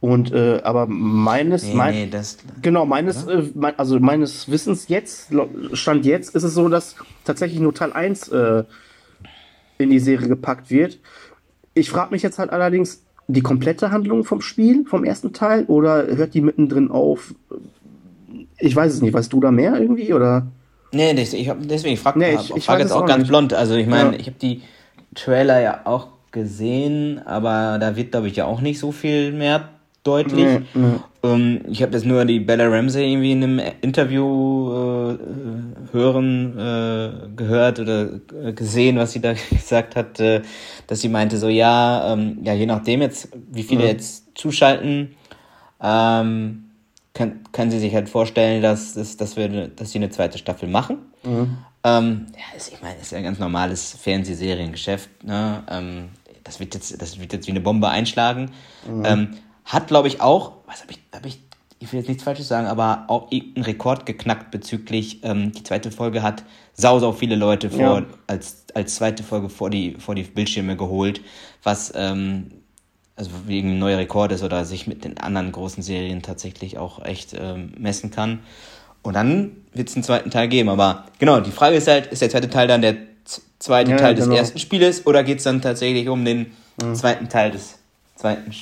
Und 0.00 0.32
äh, 0.32 0.60
aber 0.64 0.86
meines, 0.86 1.64
Nee, 1.64 1.74
mein, 1.74 1.94
nee, 1.94 2.08
das. 2.10 2.38
genau, 2.62 2.86
meines, 2.86 3.26
äh, 3.26 3.42
mein, 3.54 3.78
also 3.78 4.00
meines 4.00 4.50
Wissens 4.50 4.88
jetzt, 4.88 5.30
Stand 5.74 6.06
jetzt, 6.06 6.34
ist 6.34 6.42
es 6.42 6.54
so, 6.54 6.68
dass 6.70 6.96
tatsächlich 7.24 7.60
nur 7.60 7.74
Teil 7.74 7.92
1 7.92 8.28
äh, 8.28 8.64
in 9.76 9.90
die 9.90 9.98
Serie 9.98 10.28
gepackt 10.28 10.70
wird. 10.70 10.98
Ich 11.74 11.90
frage 11.90 12.12
mich 12.12 12.22
jetzt 12.22 12.38
halt 12.38 12.50
allerdings, 12.50 13.04
die 13.28 13.42
komplette 13.42 13.90
Handlung 13.90 14.24
vom 14.24 14.40
Spiel, 14.40 14.84
vom 14.86 15.04
ersten 15.04 15.32
Teil, 15.34 15.64
oder 15.66 16.06
hört 16.16 16.32
die 16.34 16.40
mittendrin 16.40 16.90
auf? 16.90 17.34
Ich 18.58 18.74
weiß 18.74 18.94
es 18.94 19.02
nicht. 19.02 19.12
Weißt 19.12 19.32
du 19.32 19.40
da 19.40 19.50
mehr 19.50 19.78
irgendwie? 19.78 20.12
Oder? 20.14 20.46
Nee, 20.92 21.14
das, 21.14 21.32
ich 21.34 21.48
hab, 21.48 21.58
deswegen, 21.60 21.94
ich 21.94 22.00
frage 22.00 22.18
Nee, 22.18 22.34
ich- 22.34 22.50
ich, 22.50 22.56
ich 22.56 22.64
frag 22.64 22.78
jetzt 22.80 22.90
auch 22.92 23.02
auch 23.02 23.06
ganz 23.06 23.20
nicht. 23.20 23.28
blond. 23.28 23.52
Also 23.54 23.74
ich 23.74 23.86
meine, 23.86 24.12
Ja. 24.14 24.18
ich 24.18 24.26
habe 24.26 24.36
die 24.40 24.62
Trailer 25.14 25.60
ja 25.60 25.80
auch 25.84 26.08
gesehen, 26.32 27.20
aber 27.26 27.78
da 27.78 27.96
wird, 27.96 28.12
glaube 28.12 28.28
ich, 28.28 28.36
ja 28.36 28.44
auch 28.46 28.60
nicht 28.60 28.78
so 28.78 28.92
viel 28.92 29.32
mehr 29.32 29.68
deutlich. 30.02 30.44
Nee, 30.44 30.62
nee. 30.74 31.00
Ähm, 31.22 31.60
ich 31.68 31.82
habe 31.82 31.92
jetzt 31.92 32.06
nur 32.06 32.24
die 32.24 32.40
Bella 32.40 32.66
Ramsey 32.68 33.12
irgendwie 33.12 33.32
in 33.32 33.42
einem 33.42 33.60
Interview 33.82 34.70
äh, 34.72 35.18
hören 35.92 36.58
äh, 36.58 37.28
gehört 37.36 37.78
oder 37.78 38.20
äh, 38.42 38.52
gesehen, 38.52 38.96
was 38.96 39.12
sie 39.12 39.20
da 39.20 39.34
gesagt 39.50 39.96
hat, 39.96 40.18
äh, 40.20 40.42
dass 40.86 41.00
sie 41.00 41.08
meinte 41.08 41.36
so, 41.36 41.48
ja, 41.48 42.12
ähm, 42.12 42.38
ja, 42.42 42.54
je 42.54 42.66
nachdem 42.66 43.02
jetzt, 43.02 43.28
wie 43.50 43.62
viele 43.62 43.86
jetzt 43.86 44.38
zuschalten, 44.38 45.14
ähm, 45.82 46.64
kann, 47.12 47.40
kann 47.52 47.70
sie 47.70 47.80
sich 47.80 47.94
halt 47.94 48.08
vorstellen, 48.08 48.62
dass, 48.62 48.94
dass, 48.94 49.16
dass, 49.16 49.36
wir, 49.36 49.68
dass 49.68 49.90
sie 49.90 49.98
eine 49.98 50.10
zweite 50.10 50.38
Staffel 50.38 50.68
machen. 50.68 50.98
Ähm, 51.82 52.26
ja, 52.34 52.56
ist, 52.56 52.72
ich 52.72 52.80
meine, 52.82 52.98
ist 53.00 53.12
ja 53.12 53.18
ein 53.18 53.24
ganz 53.24 53.38
normales 53.38 53.96
Fernsehseriengeschäft. 54.00 55.24
Ne? 55.24 55.62
Ähm, 55.68 56.08
das, 56.50 56.58
wird 56.60 56.74
jetzt, 56.74 57.00
das 57.00 57.20
wird 57.20 57.32
jetzt 57.32 57.46
wie 57.46 57.52
eine 57.52 57.60
Bombe 57.60 57.88
einschlagen. 57.88 58.50
Ähm, 59.04 59.36
hat, 59.64 59.86
glaube 59.86 60.08
ich, 60.08 60.20
auch, 60.20 60.52
was 60.66 60.82
habe 60.82 60.92
ich, 60.92 60.98
hab 61.14 61.24
ich, 61.24 61.38
ich 61.78 61.92
will 61.92 62.00
jetzt 62.00 62.08
nichts 62.08 62.24
Falsches 62.24 62.48
sagen, 62.48 62.66
aber 62.66 63.04
auch 63.06 63.30
irgendeinen 63.30 63.64
Rekord 63.64 64.04
geknackt 64.04 64.50
bezüglich, 64.50 65.20
ähm, 65.22 65.52
die 65.52 65.62
zweite 65.62 65.92
Folge 65.92 66.22
hat 66.22 66.42
sau, 66.74 66.98
sau 66.98 67.12
viele 67.12 67.36
Leute 67.36 67.70
vor, 67.70 68.00
Ja. 68.00 68.06
als, 68.26 68.64
als 68.74 68.96
zweite 68.96 69.22
Folge 69.22 69.48
vor 69.48 69.70
die, 69.70 69.94
vor 69.98 70.14
die 70.16 70.24
Bildschirme 70.24 70.76
geholt, 70.76 71.20
was 71.62 71.92
ähm, 71.94 72.50
also 73.14 73.30
wegen 73.46 73.78
neuer 73.78 73.98
Rekord 73.98 74.32
ist 74.32 74.42
oder 74.42 74.64
sich 74.64 74.86
mit 74.86 75.04
den 75.04 75.18
anderen 75.18 75.52
großen 75.52 75.82
Serien 75.82 76.22
tatsächlich 76.22 76.78
auch 76.78 77.04
echt 77.04 77.34
ähm, 77.38 77.74
messen 77.78 78.10
kann. 78.10 78.40
Und 79.02 79.14
dann 79.14 79.52
wird 79.72 79.88
es 79.88 79.94
einen 79.94 80.02
zweiten 80.04 80.30
Teil 80.30 80.48
geben. 80.48 80.68
Aber 80.68 81.04
genau, 81.18 81.40
die 81.40 81.52
Frage 81.52 81.76
ist 81.76 81.86
halt, 81.86 82.08
ist 82.08 82.22
der 82.22 82.30
zweite 82.30 82.50
Teil 82.50 82.66
dann 82.66 82.82
der 82.82 82.96
z- 83.60 83.66
zweite 83.66 83.92
Ja, 83.92 83.96
Teil 83.98 84.14
des 84.16 84.24
genau. 84.24 84.36
ersten 84.36 84.58
Spieles 84.58 85.06
oder 85.06 85.22
geht 85.22 85.38
es 85.38 85.44
dann 85.44 85.62
tatsächlich 85.62 86.08
um 86.08 86.24
den 86.24 86.46
zweiten 86.94 87.28
Teil 87.28 87.52
des 87.52 87.78
zweiten 88.16 88.52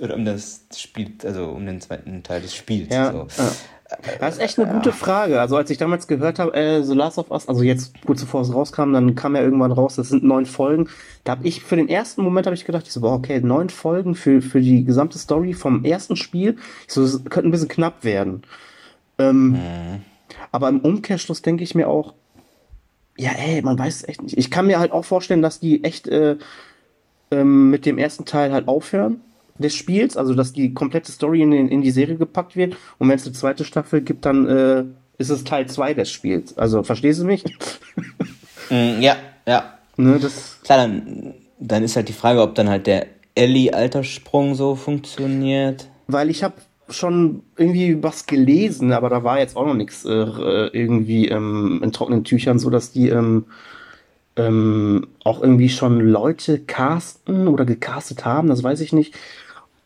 oder 0.00 0.14
um 0.14 0.24
das 0.24 0.62
Spiel, 0.76 1.12
also 1.24 1.46
um 1.50 1.66
den 1.66 1.80
zweiten 1.80 2.22
Teil 2.22 2.40
des 2.40 2.54
Spiels. 2.54 2.94
Ja, 2.94 3.12
so. 3.12 3.26
ja. 3.36 3.52
Das 4.18 4.34
ist 4.34 4.40
echt 4.40 4.58
eine 4.58 4.72
gute 4.72 4.90
Frage. 4.90 5.40
Also 5.40 5.56
als 5.56 5.70
ich 5.70 5.78
damals 5.78 6.08
gehört 6.08 6.40
habe, 6.40 6.52
äh, 6.54 6.82
The 6.82 6.92
Last 6.94 7.18
of 7.18 7.30
Us, 7.30 7.46
also 7.48 7.62
jetzt 7.62 7.92
kurz 8.04 8.20
bevor 8.20 8.40
es 8.40 8.52
rauskam, 8.52 8.92
dann 8.92 9.14
kam 9.14 9.36
ja 9.36 9.42
irgendwann 9.42 9.70
raus, 9.70 9.94
das 9.94 10.08
sind 10.08 10.24
neun 10.24 10.44
Folgen. 10.44 10.88
Da 11.22 11.32
habe 11.32 11.46
ich 11.46 11.62
für 11.62 11.76
den 11.76 11.88
ersten 11.88 12.22
Moment 12.22 12.46
habe 12.46 12.54
ich 12.56 12.64
gedacht, 12.64 12.84
ich 12.86 12.92
so, 12.92 13.00
boah, 13.00 13.12
okay, 13.14 13.40
neun 13.40 13.68
Folgen 13.70 14.16
für, 14.16 14.42
für 14.42 14.60
die 14.60 14.84
gesamte 14.84 15.18
Story 15.18 15.52
vom 15.54 15.84
ersten 15.84 16.16
Spiel. 16.16 16.56
Ich 16.88 16.94
so, 16.94 17.02
das 17.02 17.22
könnte 17.26 17.48
ein 17.48 17.52
bisschen 17.52 17.68
knapp 17.68 18.02
werden. 18.02 18.42
Ähm, 19.18 19.56
Aber 20.50 20.68
im 20.68 20.80
Umkehrschluss 20.80 21.42
denke 21.42 21.62
ich 21.62 21.74
mir 21.76 21.88
auch, 21.88 22.14
Ja, 23.16 23.30
ey, 23.32 23.62
man 23.62 23.78
weiß 23.78 23.96
es 23.96 24.08
echt 24.08 24.22
nicht. 24.22 24.36
Ich 24.36 24.50
kann 24.50 24.66
mir 24.66 24.78
halt 24.78 24.92
auch 24.92 25.04
vorstellen, 25.04 25.42
dass 25.42 25.60
die 25.60 25.84
echt 25.84 26.06
äh, 26.08 26.36
ähm, 27.30 27.70
mit 27.70 27.86
dem 27.86 27.98
ersten 27.98 28.24
Teil 28.24 28.52
halt 28.52 28.68
aufhören 28.68 29.20
des 29.58 29.74
Spiels, 29.74 30.16
also 30.16 30.34
dass 30.34 30.52
die 30.52 30.74
komplette 30.74 31.10
Story 31.10 31.40
in, 31.42 31.52
in 31.52 31.80
die 31.80 31.90
Serie 31.90 32.16
gepackt 32.16 32.56
wird 32.56 32.76
und 32.98 33.08
wenn 33.08 33.16
es 33.16 33.24
eine 33.24 33.34
zweite 33.34 33.64
Staffel 33.64 34.02
gibt, 34.02 34.26
dann 34.26 34.46
äh, 34.46 34.84
ist 35.18 35.30
es 35.30 35.44
Teil 35.44 35.66
2 35.66 35.94
des 35.94 36.10
Spiels. 36.10 36.56
Also 36.58 36.82
verstehst 36.82 37.20
du 37.20 37.24
mich? 37.24 37.44
Mm, 38.68 39.00
ja, 39.00 39.14
ja. 39.46 39.78
Ne, 39.96 40.18
das 40.18 40.58
Klar, 40.64 40.78
dann, 40.78 41.34
dann 41.60 41.84
ist 41.84 41.94
halt 41.94 42.08
die 42.08 42.12
Frage, 42.12 42.42
ob 42.42 42.56
dann 42.56 42.68
halt 42.68 42.88
der 42.88 43.06
Ellie-Alterssprung 43.36 44.56
so 44.56 44.74
funktioniert. 44.74 45.86
weil 46.08 46.30
ich 46.30 46.42
habe 46.42 46.56
schon 46.88 47.42
irgendwie 47.56 48.02
was 48.02 48.26
gelesen, 48.26 48.92
aber 48.92 49.08
da 49.08 49.24
war 49.24 49.38
jetzt 49.38 49.56
auch 49.56 49.66
noch 49.66 49.74
nichts 49.74 50.04
äh, 50.04 50.10
irgendwie 50.10 51.28
ähm, 51.28 51.80
in 51.82 51.92
trockenen 51.92 52.24
Tüchern, 52.24 52.58
so 52.58 52.70
dass 52.70 52.92
die 52.92 53.08
ähm, 53.08 53.46
ähm, 54.36 55.08
auch 55.24 55.42
irgendwie 55.42 55.68
schon 55.68 56.00
Leute 56.00 56.58
casten 56.60 57.48
oder 57.48 57.64
gecastet 57.64 58.24
haben, 58.24 58.48
das 58.48 58.62
weiß 58.62 58.80
ich 58.80 58.92
nicht, 58.92 59.14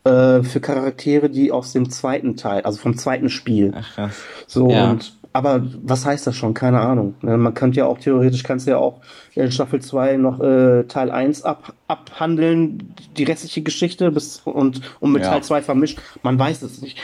äh, 0.05 0.43
für 0.43 0.61
Charaktere, 0.61 1.31
die 1.31 1.53
aus 1.53 1.73
dem 1.73 1.91
zweiten 1.91 2.37
Teil, 2.37 2.63
also 2.63 2.79
vom 2.79 2.97
zweiten 2.97 3.31
Spiel. 3.31 3.73
Ach 3.75 3.95
krass. 3.95 4.23
So 4.47 4.71
Ja. 4.71 4.91
und 4.91 5.17
aber 5.33 5.63
was 5.83 6.05
heißt 6.05 6.27
das 6.27 6.37
schon? 6.37 6.55
Keine 6.55 6.81
Ahnung. 6.81 7.15
Ne, 7.23 7.37
Man 7.37 7.55
könnte 7.55 7.79
ja 7.79 7.87
auch 7.87 7.99
theoretisch 7.99 8.43
kannst 8.43 8.67
du 8.67 8.73
ja 8.73 8.79
auch 8.79 9.01
in 9.35 9.53
Staffel 9.53 9.81
2 9.81 10.17
noch 10.17 10.41
äh, 10.41 10.85
Teil 10.85 11.11
1 11.11 11.45
ab, 11.45 11.73
abhandeln, 11.87 12.95
die 13.17 13.25
restliche 13.25 13.63
Geschichte 13.63 14.11
bis 14.11 14.41
und, 14.45 14.81
und 15.01 15.13
mit 15.13 15.23
Ja. 15.23 15.31
Teil 15.31 15.43
2 15.43 15.63
vermischt. 15.63 15.99
Man 16.23 16.39
weiß 16.39 16.63
es 16.63 16.83
nicht. 16.83 16.99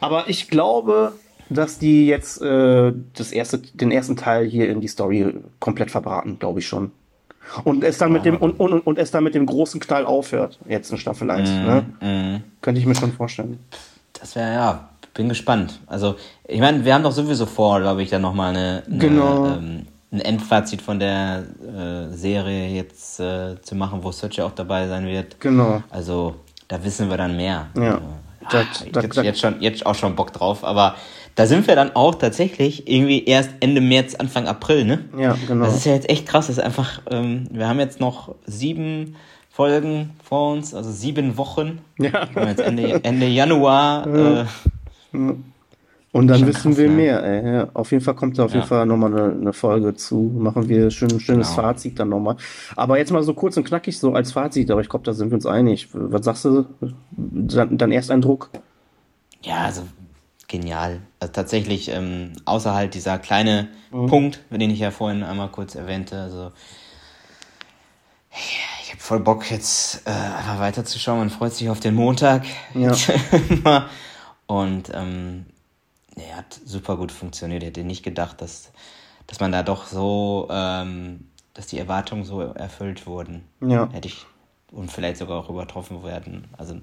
Aber 0.00 0.28
ich 0.28 0.48
glaube, 0.48 1.12
dass 1.50 1.78
die 1.78 2.06
jetzt 2.06 2.40
äh, 2.40 2.92
das 3.16 3.32
erste, 3.32 3.58
den 3.58 3.90
ersten 3.90 4.16
Teil 4.16 4.46
hier 4.46 4.68
in 4.68 4.80
die 4.80 4.88
Story 4.88 5.34
komplett 5.58 5.90
verbraten, 5.90 6.38
glaube 6.38 6.60
ich 6.60 6.66
schon. 6.68 6.92
Und 7.64 7.82
es 7.82 7.98
dann 7.98 8.12
mit 8.12 8.24
dem 8.24 8.36
und, 8.36 8.58
und, 8.60 8.72
und 8.86 8.98
es 8.98 9.10
dann 9.10 9.24
mit 9.24 9.34
dem 9.34 9.46
großen 9.46 9.80
Knall 9.80 10.06
aufhört, 10.06 10.58
jetzt 10.68 10.92
in 10.92 10.98
Staffel 10.98 11.28
1. 11.30 11.50
Ne? 11.50 11.84
Mhm. 12.00 12.44
Könnte 12.62 12.80
ich 12.80 12.86
mir 12.86 12.94
schon 12.94 13.12
vorstellen. 13.12 13.58
Das 14.12 14.36
wäre 14.36 14.52
ja, 14.54 14.88
bin 15.14 15.28
gespannt. 15.28 15.80
Also, 15.86 16.16
ich 16.46 16.60
meine, 16.60 16.84
wir 16.84 16.94
haben 16.94 17.02
doch 17.02 17.12
sowieso 17.12 17.46
vor, 17.46 17.80
glaube 17.80 18.02
ich, 18.02 18.10
dann 18.10 18.22
nochmal 18.22 18.50
eine, 18.56 18.82
eine, 18.86 18.98
Genau. 18.98 19.46
ähm, 19.46 19.86
ein 20.12 20.20
Endfazit 20.20 20.82
von 20.82 20.98
der 20.98 21.44
äh, 21.62 22.14
Serie 22.14 22.68
jetzt 22.68 23.18
äh, 23.20 23.60
zu 23.62 23.74
machen, 23.74 24.00
wo 24.02 24.12
Search 24.12 24.36
ja 24.36 24.44
auch 24.44 24.52
dabei 24.52 24.86
sein 24.88 25.06
wird. 25.06 25.40
Genau. 25.40 25.82
Also, 25.90 26.34
da 26.68 26.82
wissen 26.84 27.08
wir 27.10 27.16
dann 27.16 27.36
mehr. 27.36 27.66
Ja. 27.76 27.94
Also, 27.94 28.00
Da- 28.50 28.58
ah, 28.60 28.64
da- 28.92 29.00
jetzt, 29.02 29.16
da- 29.16 29.22
jetzt, 29.22 29.40
schon, 29.40 29.60
jetzt 29.62 29.86
auch 29.86 29.94
schon 29.94 30.16
Bock 30.16 30.32
drauf, 30.32 30.64
aber 30.64 30.96
da 31.36 31.46
sind 31.46 31.66
wir 31.66 31.76
dann 31.76 31.94
auch 31.94 32.14
tatsächlich 32.16 32.88
irgendwie 32.90 33.24
erst 33.24 33.50
Ende 33.60 33.80
März, 33.80 34.14
Anfang 34.16 34.46
April, 34.48 34.84
ne? 34.84 35.04
Ja, 35.16 35.36
genau. 35.46 35.64
Das 35.64 35.76
ist 35.76 35.86
ja 35.86 35.94
jetzt 35.94 36.10
echt 36.10 36.26
krass. 36.26 36.48
Das 36.48 36.58
ist 36.58 36.62
einfach, 36.64 37.00
ähm, 37.10 37.46
wir 37.52 37.68
haben 37.68 37.78
jetzt 37.78 38.00
noch 38.00 38.34
sieben 38.44 39.14
Folgen 39.48 40.10
vor 40.24 40.52
uns, 40.52 40.74
also 40.74 40.90
sieben 40.90 41.36
Wochen. 41.38 41.78
Ja. 41.98 42.24
Ende, 42.34 43.02
Ende 43.04 43.26
Januar. 43.28 44.06
Äh, 44.06 44.44
Und 45.12 46.28
dann 46.28 46.40
Schon 46.40 46.48
wissen 46.48 46.62
krass, 46.72 46.76
wir 46.78 46.90
mehr. 46.90 47.22
Ey. 47.22 47.52
Ja, 47.54 47.68
auf 47.72 47.90
jeden 47.90 48.04
Fall 48.04 48.14
kommt 48.14 48.38
da 48.38 48.44
auf 48.44 48.50
Ja. 48.50 48.56
jeden 48.58 48.68
Fall 48.68 48.84
nochmal 48.86 49.12
eine, 49.14 49.32
eine 49.32 49.52
Folge 49.54 49.94
zu. 49.94 50.30
Machen 50.36 50.68
wir 50.68 50.90
schön, 50.90 51.18
schönes 51.20 51.48
Genau. 51.50 51.62
Fazit 51.62 51.98
dann 51.98 52.10
nochmal. 52.10 52.36
Aber 52.76 52.98
jetzt 52.98 53.12
mal 53.12 53.22
so 53.22 53.32
kurz 53.32 53.56
und 53.56 53.64
knackig 53.64 53.98
so 53.98 54.12
als 54.12 54.32
Fazit, 54.32 54.70
aber 54.70 54.82
ich 54.82 54.90
glaube, 54.90 55.04
da 55.06 55.14
sind 55.14 55.30
wir 55.30 55.36
uns 55.36 55.46
einig. 55.46 55.88
Was 55.92 56.24
sagst 56.24 56.44
du? 56.44 56.66
Dein, 57.12 57.78
dein 57.78 57.92
Ersteindruck? 57.92 58.50
ja, 59.42 59.64
also 59.64 59.82
genial. 60.48 61.00
Also 61.18 61.32
tatsächlich, 61.32 61.88
ähm, 61.88 62.32
außer 62.44 62.74
halt 62.74 62.94
dieser 62.94 63.18
kleine 63.18 63.68
Mhm. 63.90 64.06
Punkt, 64.06 64.40
den 64.50 64.70
ich 64.70 64.78
ja 64.80 64.90
vorhin 64.90 65.22
einmal 65.22 65.48
kurz 65.48 65.74
erwähnte, 65.74 66.18
also 66.20 66.52
ich 68.82 68.90
habe 68.90 69.00
voll 69.00 69.20
Bock 69.20 69.50
jetzt 69.50 70.06
äh, 70.06 70.10
einfach 70.10 70.58
weiterzuschauen. 70.60 71.18
Man 71.18 71.30
freut 71.30 71.52
sich 71.54 71.68
auf 71.70 71.80
den 71.80 71.94
Montag. 71.94 72.44
Ja. 72.74 72.92
Und 74.46 74.90
ähm, 74.94 75.46
ja, 76.16 76.36
hat 76.36 76.60
super 76.64 76.96
gut 76.96 77.12
funktioniert. 77.12 77.62
Ich 77.62 77.68
hätte 77.68 77.84
nicht 77.84 78.02
gedacht, 78.02 78.40
dass, 78.40 78.72
dass 79.26 79.40
man 79.40 79.52
da 79.52 79.62
doch 79.62 79.86
so, 79.86 80.48
ähm, 80.50 81.28
dass 81.54 81.66
die 81.66 81.78
Erwartungen 81.78 82.24
so 82.24 82.40
erfüllt 82.40 83.06
wurden. 83.06 83.44
Ja. 83.60 83.88
Hätte 83.92 84.08
ich 84.08 84.26
und 84.72 84.90
vielleicht 84.90 85.18
sogar 85.18 85.38
auch 85.38 85.50
übertroffen 85.50 86.02
werden. 86.02 86.48
Also 86.56 86.80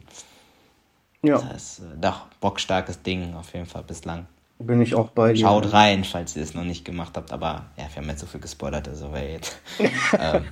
Ja, 1.21 1.39
das 1.39 1.79
ist 1.79 1.79
äh, 1.79 1.97
doch 1.99 2.27
bockstarkes 2.39 3.01
Ding 3.01 3.33
auf 3.35 3.53
jeden 3.53 3.65
Fall 3.65 3.83
bislang. 3.83 4.27
bin 4.59 4.81
ich 4.81 4.95
auch 4.95 5.09
bei 5.09 5.33
dir. 5.33 5.41
Schaut 5.41 5.73
rein, 5.73 6.03
falls 6.03 6.35
ihr 6.35 6.43
es 6.43 6.53
noch 6.53 6.63
nicht 6.63 6.85
gemacht 6.85 7.17
habt. 7.17 7.31
Aber 7.31 7.65
ja, 7.77 7.85
wir 7.91 8.01
haben 8.01 8.09
jetzt 8.09 8.21
so 8.21 8.27
viel 8.27 8.39
gespoilert, 8.39 8.87
also 8.87 9.11
wer 9.11 9.31
jetzt. 9.31 9.57
ähm, 10.19 10.45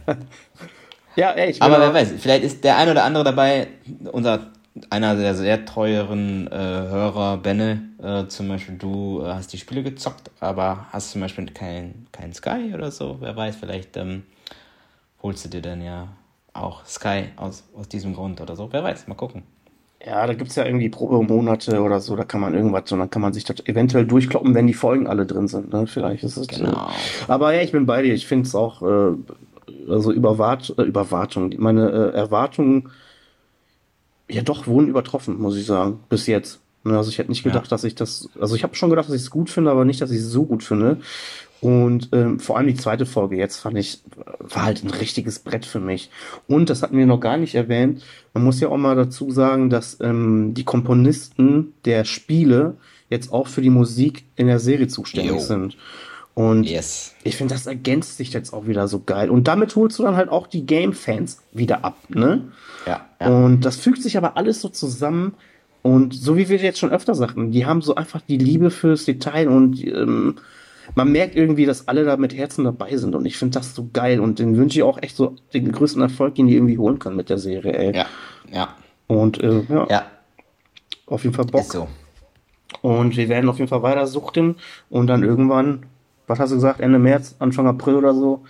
Ja, 1.16 1.32
ey, 1.32 1.49
ich 1.49 1.62
aber 1.64 1.80
wer 1.80 1.93
weiß, 1.95 2.14
vielleicht 2.20 2.43
ist 2.43 2.64
der 2.64 2.78
ein 2.78 2.89
oder 2.89 3.03
andere 3.03 3.24
dabei, 3.24 3.70
unser 4.12 4.51
einer 4.89 5.15
der 5.15 5.36
sehr 5.36 5.65
teuren 5.65 6.47
äh, 6.47 6.55
Hörer, 6.55 7.38
Benne, 7.38 7.89
äh, 8.01 8.28
zum 8.28 8.47
Beispiel, 8.47 8.75
du 8.75 9.21
äh, 9.21 9.34
hast 9.34 9.53
die 9.53 9.57
Spiele 9.57 9.84
gezockt, 9.84 10.32
aber 10.39 10.88
hast 10.91 11.11
zum 11.11 11.21
Beispiel 11.21 11.45
kein, 11.47 12.07
kein 12.11 12.34
Sky 12.34 12.71
oder 12.73 12.91
so, 12.91 13.17
wer 13.19 13.36
weiß, 13.36 13.55
vielleicht 13.55 13.97
ähm, 13.97 14.23
holst 15.21 15.45
du 15.45 15.49
dir 15.49 15.61
dann 15.61 15.82
ja 15.82 16.07
auch 16.53 16.86
Sky 16.86 17.25
aus, 17.36 17.63
aus 17.75 17.88
diesem 17.88 18.13
Grund 18.13 18.41
oder 18.41 18.55
so, 18.55 18.69
wer 18.71 18.84
weiß, 18.84 19.07
mal 19.07 19.15
gucken. 19.15 19.43
Ja, 20.05 20.25
da 20.28 20.34
gibt's 20.34 20.55
ja 20.55 20.65
irgendwie 20.65 20.89
Probemonate 20.89 21.82
oder 21.82 21.99
so, 21.99 22.15
da 22.15 22.23
kann 22.23 22.39
man 22.39 22.53
irgendwas, 22.53 22.91
und 22.91 22.99
dann 22.99 23.09
kann 23.09 23.21
man 23.21 23.34
sich 23.34 23.43
das 23.43 23.65
eventuell 23.65 24.05
durchkloppen, 24.05 24.53
wenn 24.53 24.67
die 24.67 24.73
Folgen 24.73 25.07
alle 25.07 25.25
drin 25.25 25.47
sind. 25.47 25.73
Ne? 25.73 25.88
Vielleicht 25.88 26.23
ist 26.23 26.38
es. 26.38 26.47
Genau. 26.47 26.69
Äh, 26.71 27.32
aber 27.32 27.53
ja, 27.53 27.61
ich 27.61 27.71
bin 27.71 27.86
bei 27.86 28.03
dir. 28.03 28.13
Ich 28.13 28.28
finde 28.28 28.47
es 28.47 28.53
auch, 28.53 28.82
äh, 28.84 29.15
also 29.89 30.11
Überwart, 30.11 30.73
äh, 30.78 30.84
Überwartung, 30.84 31.53
meine 31.57 31.89
äh, 31.89 32.15
Erwartungen, 32.15 32.89
ja 34.30 34.41
doch, 34.41 34.67
wurden 34.67 34.88
übertroffen, 34.89 35.39
muss 35.39 35.55
ich 35.57 35.65
sagen, 35.65 35.99
bis 36.09 36.28
jetzt. 36.28 36.59
Ne, 36.84 36.97
Also 36.97 37.09
ich 37.09 37.17
hätte 37.17 37.30
nicht 37.32 37.43
Ja. 37.45 37.51
gedacht, 37.51 37.71
dass 37.71 37.84
ich 37.84 37.95
das, 37.95 38.30
also 38.39 38.55
ich 38.55 38.63
habe 38.63 38.75
schon 38.75 38.89
gedacht, 38.89 39.07
dass 39.09 39.15
ich 39.15 39.21
es 39.21 39.30
gut 39.32 39.49
finde, 39.49 39.71
aber 39.71 39.86
nicht, 39.86 40.01
dass 40.01 40.11
ich 40.11 40.19
es 40.19 40.30
so 40.32 40.43
gut 40.45 40.63
finde. 40.63 40.97
Und 41.59 42.09
ähm, 42.11 42.39
vor 42.39 42.55
allem 42.57 42.67
die 42.67 42.75
zweite 42.75 43.05
Folge 43.07 43.36
jetzt 43.36 43.57
fand 43.57 43.78
ich, 43.80 44.01
war 44.39 44.63
halt 44.65 44.84
ein 44.84 44.91
richtiges 44.91 45.39
Brett 45.39 45.65
für 45.65 45.80
mich. 45.80 46.11
Und 46.47 46.69
das 46.69 46.84
hatten 46.84 46.97
wir 46.97 47.07
noch 47.07 47.19
gar 47.19 47.38
nicht 47.38 47.55
erwähnt. 47.55 48.03
Man 48.36 48.43
muss 48.43 48.59
ja 48.59 48.67
auch 48.69 48.78
mal 48.78 48.95
dazu 48.95 49.32
sagen, 49.32 49.71
dass 49.71 49.97
ähm, 49.99 50.53
die 50.53 50.65
Komponisten 50.65 51.73
der 51.86 52.05
Spiele 52.05 52.78
jetzt 53.09 53.33
auch 53.33 53.47
für 53.47 53.62
die 53.62 53.71
Musik 53.71 54.25
in 54.36 54.45
der 54.47 54.59
Serie 54.59 54.87
zuständig 54.87 55.32
Jo. 55.32 55.39
sind. 55.39 55.78
Und 56.36 56.66
Yes. 56.70 57.16
ich 57.24 57.36
finde, 57.37 57.55
das 57.55 57.66
ergänzt 57.66 58.17
sich 58.17 58.32
jetzt 58.33 58.54
auch 58.54 58.67
wieder 58.67 58.87
so 58.87 59.01
geil. 59.04 59.32
Und 59.32 59.47
damit 59.47 59.75
holst 59.75 59.97
du 59.97 60.04
dann 60.04 60.16
halt 60.16 60.29
auch 60.29 60.45
die 60.45 60.66
Game-Fans 60.67 61.41
wieder 61.54 61.83
ab, 61.83 61.97
ne? 62.09 62.43
Ja, 62.88 63.05
ja. 63.20 63.28
Und 63.28 63.62
das 63.62 63.76
fügt 63.78 64.01
sich 64.01 64.18
aber 64.18 64.38
alles 64.38 64.62
so 64.62 64.70
zusammen. 64.70 65.34
Und 65.84 66.14
so 66.14 66.38
wie 66.38 66.50
wir 66.50 66.58
jetzt 66.58 66.80
schon 66.80 66.92
öfter 66.92 67.16
sagten, 67.16 67.51
die 67.51 67.66
haben 67.66 67.82
so 67.82 67.96
einfach 67.96 68.22
die 68.22 68.38
Liebe 68.38 68.72
fürs 68.72 69.05
Detail 69.05 69.47
und 69.47 69.86
ähm, 69.86 70.36
man 70.96 71.12
merkt 71.12 71.36
irgendwie, 71.36 71.66
dass 71.66 71.88
alle 71.88 72.05
da 72.05 72.18
mit 72.18 72.36
Herzen 72.36 72.64
dabei 72.64 72.96
sind. 72.97 73.16
Und 73.16 73.26
ich 73.26 73.38
finde 73.38 73.59
das 73.59 73.76
so 73.76 73.89
geil. 73.92 74.20
Und 74.20 74.39
den 74.39 74.58
wünsche 74.58 74.80
ich 74.80 74.84
auch 74.84 75.01
echt 75.01 75.16
so 75.16 75.36
den 75.54 75.72
größten 75.72 76.01
Erfolg, 76.01 76.36
den 76.36 76.47
die 76.47 76.55
irgendwie 76.55 76.78
holen 76.78 77.00
können 77.00 77.16
mit 77.16 77.30
der 77.30 77.38
Serie, 77.38 77.74
ey. 77.74 77.96
Ja, 77.96 78.05
ja, 78.51 78.76
Und 79.08 79.42
äh, 79.42 79.64
ja, 79.70 79.88
ja, 79.89 80.05
auf 81.05 81.24
jeden 81.24 81.36
Fall 81.36 81.46
Bock. 81.46 81.62
ist 81.62 81.72
so. 81.72 81.88
Und 82.82 83.16
wir 83.18 83.30
werden 83.30 83.50
auf 83.50 83.58
jeden 83.58 83.70
Fall 83.70 83.84
weiter 83.84 84.08
suchten. 84.08 84.55
Und 84.89 85.08
dann 85.08 85.24
irgendwann, 85.24 85.86
was 86.28 86.39
hast 86.39 86.51
du 86.51 86.55
gesagt, 86.55 86.80
Ende 86.80 87.00
März, 87.00 87.36
Anfang 87.39 87.68
April 87.68 87.96
oder 87.96 88.14
so, 88.14 88.43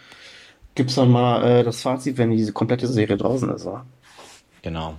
gibt's 0.76 0.96
dann 0.96 1.12
mal 1.12 1.44
äh, 1.44 1.64
das 1.64 1.82
Fazit, 1.82 2.18
wenn 2.18 2.32
diese 2.32 2.54
komplette 2.54 2.88
Serie 2.88 3.18
draußen 3.18 3.50
ist. 3.50 3.66
Wa? 3.66 3.86
Genau. 4.62 4.96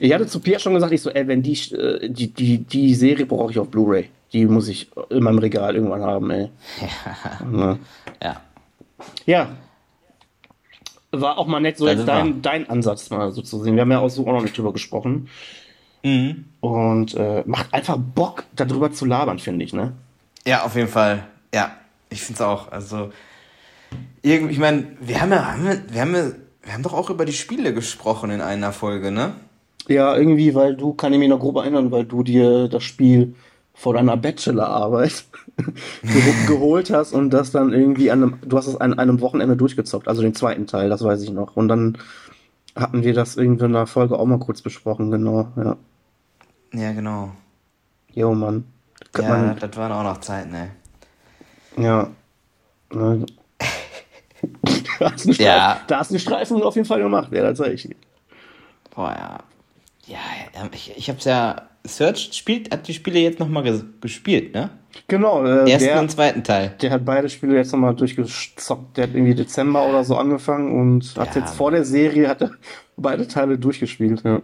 Ich 0.00 0.12
hatte 0.12 0.26
zu 0.26 0.40
Pierre 0.40 0.60
schon 0.60 0.74
gesagt, 0.74 0.92
ich 0.92 1.02
so, 1.02 1.10
ey, 1.10 1.28
wenn 1.28 1.42
die, 1.42 1.52
äh, 1.74 2.08
die, 2.08 2.32
die, 2.32 2.58
die 2.58 2.94
Serie 2.94 3.26
brauche 3.26 3.50
ich 3.50 3.58
auf 3.58 3.68
Blu-ray. 3.68 4.08
Die 4.32 4.46
muss 4.46 4.68
ich 4.68 4.90
in 5.10 5.22
meinem 5.22 5.38
Regal 5.38 5.74
irgendwann 5.74 6.02
haben, 6.02 6.30
ey. 6.30 6.50
Ja. 7.52 7.76
Ja. 8.22 8.40
ja. 9.26 9.48
War 11.12 11.38
auch 11.38 11.46
mal 11.46 11.60
nett, 11.60 11.78
so 11.78 11.88
jetzt 11.88 12.08
dein, 12.08 12.42
dein 12.42 12.68
Ansatz 12.68 13.10
mal 13.10 13.30
so 13.30 13.40
zu 13.42 13.62
sehen. 13.62 13.74
Wir 13.76 13.82
haben 13.82 13.90
ja 13.90 14.00
auch 14.00 14.08
so 14.08 14.26
auch 14.26 14.32
noch 14.32 14.42
nicht 14.42 14.56
drüber 14.56 14.72
gesprochen. 14.72 15.28
Mhm. 16.02 16.46
Und 16.60 17.14
äh, 17.14 17.42
macht 17.46 17.72
einfach 17.72 17.96
Bock, 17.96 18.44
darüber 18.54 18.92
zu 18.92 19.04
labern, 19.04 19.38
finde 19.38 19.64
ich, 19.64 19.72
ne? 19.72 19.92
Ja, 20.46 20.64
auf 20.64 20.74
jeden 20.76 20.88
Fall. 20.88 21.24
Ja, 21.54 21.76
ich 22.10 22.22
finde 22.22 22.34
es 22.34 22.40
auch. 22.42 22.70
Also, 22.70 23.10
irgendwie, 24.22 24.52
ich 24.52 24.58
meine, 24.58 24.88
wir 25.00 25.20
haben 25.20 25.32
ja, 25.32 25.56
wir 25.88 26.00
haben 26.00 26.14
ja, 26.14 26.30
wir 26.66 26.74
haben 26.74 26.82
doch 26.82 26.92
auch 26.92 27.08
über 27.08 27.24
die 27.24 27.32
Spiele 27.32 27.72
gesprochen 27.72 28.30
in 28.30 28.42
einer 28.42 28.72
Folge, 28.72 29.10
ne? 29.10 29.34
Ja, 29.88 30.16
irgendwie, 30.16 30.54
weil 30.54 30.76
du, 30.76 30.92
kann 30.92 31.12
ich 31.12 31.18
mich 31.18 31.28
noch 31.28 31.38
grob 31.38 31.56
erinnern, 31.56 31.90
weil 31.92 32.04
du 32.04 32.22
dir 32.22 32.68
das 32.68 32.82
Spiel 32.82 33.34
vor 33.72 33.94
deiner 33.94 34.16
Bachelorarbeit 34.16 35.24
geho- 36.02 36.44
geholt 36.46 36.90
hast 36.90 37.12
und 37.12 37.30
das 37.30 37.52
dann 37.52 37.72
irgendwie 37.72 38.10
an 38.10 38.22
einem, 38.22 38.38
du 38.44 38.58
hast 38.58 38.66
es 38.66 38.76
an 38.76 38.98
einem 38.98 39.20
Wochenende 39.20 39.56
durchgezockt, 39.56 40.08
also 40.08 40.22
den 40.22 40.34
zweiten 40.34 40.66
Teil, 40.66 40.88
das 40.90 41.02
weiß 41.04 41.22
ich 41.22 41.30
noch. 41.30 41.56
Und 41.56 41.68
dann 41.68 41.98
hatten 42.74 43.04
wir 43.04 43.14
das 43.14 43.36
irgendwie 43.36 43.64
in 43.64 43.72
der 43.72 43.86
Folge 43.86 44.18
auch 44.18 44.26
mal 44.26 44.38
kurz 44.38 44.60
besprochen, 44.60 45.10
genau, 45.10 45.48
ja. 45.56 45.76
Ja, 46.74 46.92
genau. 46.92 47.30
Jo, 48.12 48.34
Mann. 48.34 48.64
Ja, 49.16 49.28
man, 49.28 49.56
das 49.58 49.76
waren 49.76 49.92
auch 49.92 50.02
noch 50.02 50.20
Zeiten, 50.20 50.52
ey. 50.54 50.68
ja. 51.78 52.10
Ne. 52.92 53.24
da, 54.98 55.12
hast 55.12 55.24
du 55.24 55.30
eine 55.30 55.38
Ja. 55.38 55.72
Streif- 55.72 55.86
da 55.86 55.98
hast 55.98 56.10
du 56.10 56.14
eine 56.14 56.20
Streifen 56.20 56.62
auf 56.62 56.74
jeden 56.76 56.86
Fall 56.86 57.00
gemacht, 57.02 57.32
ja, 57.32 57.42
das 57.42 57.58
sag 57.58 57.72
ich. 57.72 57.82
dir. 57.82 57.96
Boah, 58.94 59.10
ja. 59.10 59.38
Ja, 60.08 60.18
ja, 60.54 60.68
ich, 60.72 60.92
ich 60.96 61.08
hab's 61.10 61.24
ja. 61.24 61.62
Search 61.84 62.30
spielt, 62.32 62.72
hat 62.72 62.88
die 62.88 62.94
Spiele 62.94 63.20
jetzt 63.20 63.38
nochmal 63.38 63.62
ges 63.62 63.84
gespielt, 64.00 64.54
ne? 64.54 64.70
Genau, 65.06 65.44
äh, 65.44 65.70
Ersten 65.70 65.88
der, 65.88 66.00
und 66.00 66.10
zweiten 66.10 66.42
Teil. 66.42 66.74
der 66.80 66.90
hat 66.90 67.04
beide 67.04 67.28
Spiele 67.28 67.54
jetzt 67.56 67.70
nochmal 67.72 67.94
durchgezockt. 67.94 68.96
Der 68.96 69.04
hat 69.04 69.14
irgendwie 69.14 69.34
Dezember 69.36 69.86
oder 69.88 70.02
so 70.02 70.16
angefangen 70.16 70.72
und 70.80 71.14
hat 71.16 71.36
Ja. 71.36 71.42
jetzt 71.42 71.54
vor 71.54 71.70
der 71.70 71.84
Serie 71.84 72.28
hat 72.28 72.40
er 72.42 72.50
beide 72.96 73.28
Teile 73.28 73.56
durchgespielt. 73.58 74.22
Ja. 74.24 74.42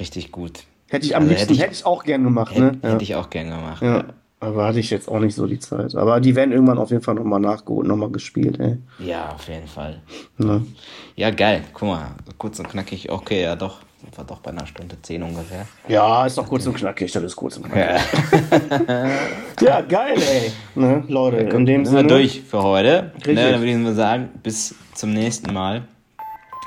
Richtig 0.00 0.32
gut. 0.32 0.60
Hätte 0.88 1.04
ich 1.06 1.16
am 1.16 1.24
Also 1.24 1.30
liebsten, 1.34 1.48
hätte 1.54 1.62
hätte 1.64 1.72
ich- 1.74 1.80
ich, 1.80 1.86
auch 1.86 2.04
gern 2.04 2.24
gemacht, 2.24 2.52
Hätte, 2.54 2.62
ne? 2.62 2.78
Ja. 2.82 2.88
hätte 2.92 3.02
ich 3.02 3.14
auch 3.14 3.28
gern 3.30 3.50
gemacht. 3.50 3.82
ja. 3.82 4.04
Aber 4.44 4.66
hatte 4.66 4.78
ich 4.80 4.90
jetzt 4.90 5.08
auch 5.08 5.20
nicht 5.20 5.34
so 5.34 5.46
die 5.46 5.58
Zeit. 5.58 5.94
Aber 5.94 6.20
die 6.20 6.36
werden 6.36 6.52
irgendwann 6.52 6.78
auf 6.78 6.90
jeden 6.90 7.02
Fall 7.02 7.14
nochmal 7.14 7.40
nachgeholt, 7.40 7.86
nochmal 7.86 8.10
gespielt, 8.10 8.60
ey. 8.60 8.76
Ja, 8.98 9.30
auf 9.30 9.48
jeden 9.48 9.66
Fall. 9.66 10.02
Ne? 10.36 10.64
Ja, 11.16 11.30
geil. 11.30 11.62
Guck 11.72 11.88
mal, 11.88 12.10
kurz 12.36 12.58
und 12.58 12.68
knackig. 12.68 13.10
Okay, 13.10 13.42
ja 13.42 13.56
doch. 13.56 13.80
Wir 14.16 14.24
doch 14.24 14.40
bei 14.40 14.50
einer 14.50 14.66
Stunde 14.66 14.96
zehn 15.00 15.22
ungefähr. 15.22 15.66
Ja, 15.88 16.26
ist 16.26 16.36
doch 16.36 16.46
kurz 16.46 16.66
und 16.66 16.74
knackig, 16.74 17.10
das 17.10 17.22
ist 17.22 17.36
kurz 17.36 17.56
und 17.56 17.70
knackig. 17.70 18.02
Ja, 18.90 19.10
Ja, 19.60 19.80
geil, 19.80 20.16
ey. 20.18 20.52
Ne, 20.74 21.04
Leute, 21.08 21.38
in 21.38 21.64
dem 21.64 21.86
sind 21.86 21.94
wir 21.94 22.00
Sinne. 22.00 22.08
durch 22.08 22.42
für 22.42 22.62
heute. 22.62 23.12
Richtig. 23.16 23.34
Ne, 23.34 23.52
dann 23.52 23.60
würde 23.60 23.70
ich 23.72 23.78
mal 23.78 23.94
sagen, 23.94 24.28
bis 24.42 24.74
zum 24.94 25.14
nächsten 25.14 25.52
Mal. 25.54 25.88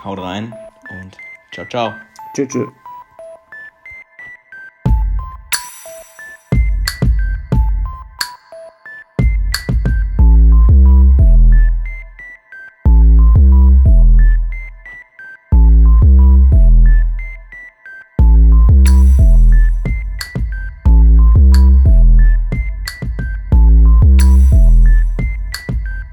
Haut 0.03 0.19
rein 0.19 0.53
und 0.89 1.11
ciao, 1.53 1.67
ciao. 1.69 1.93
Tschüss. 2.35 2.47
tschüss. 2.49 2.67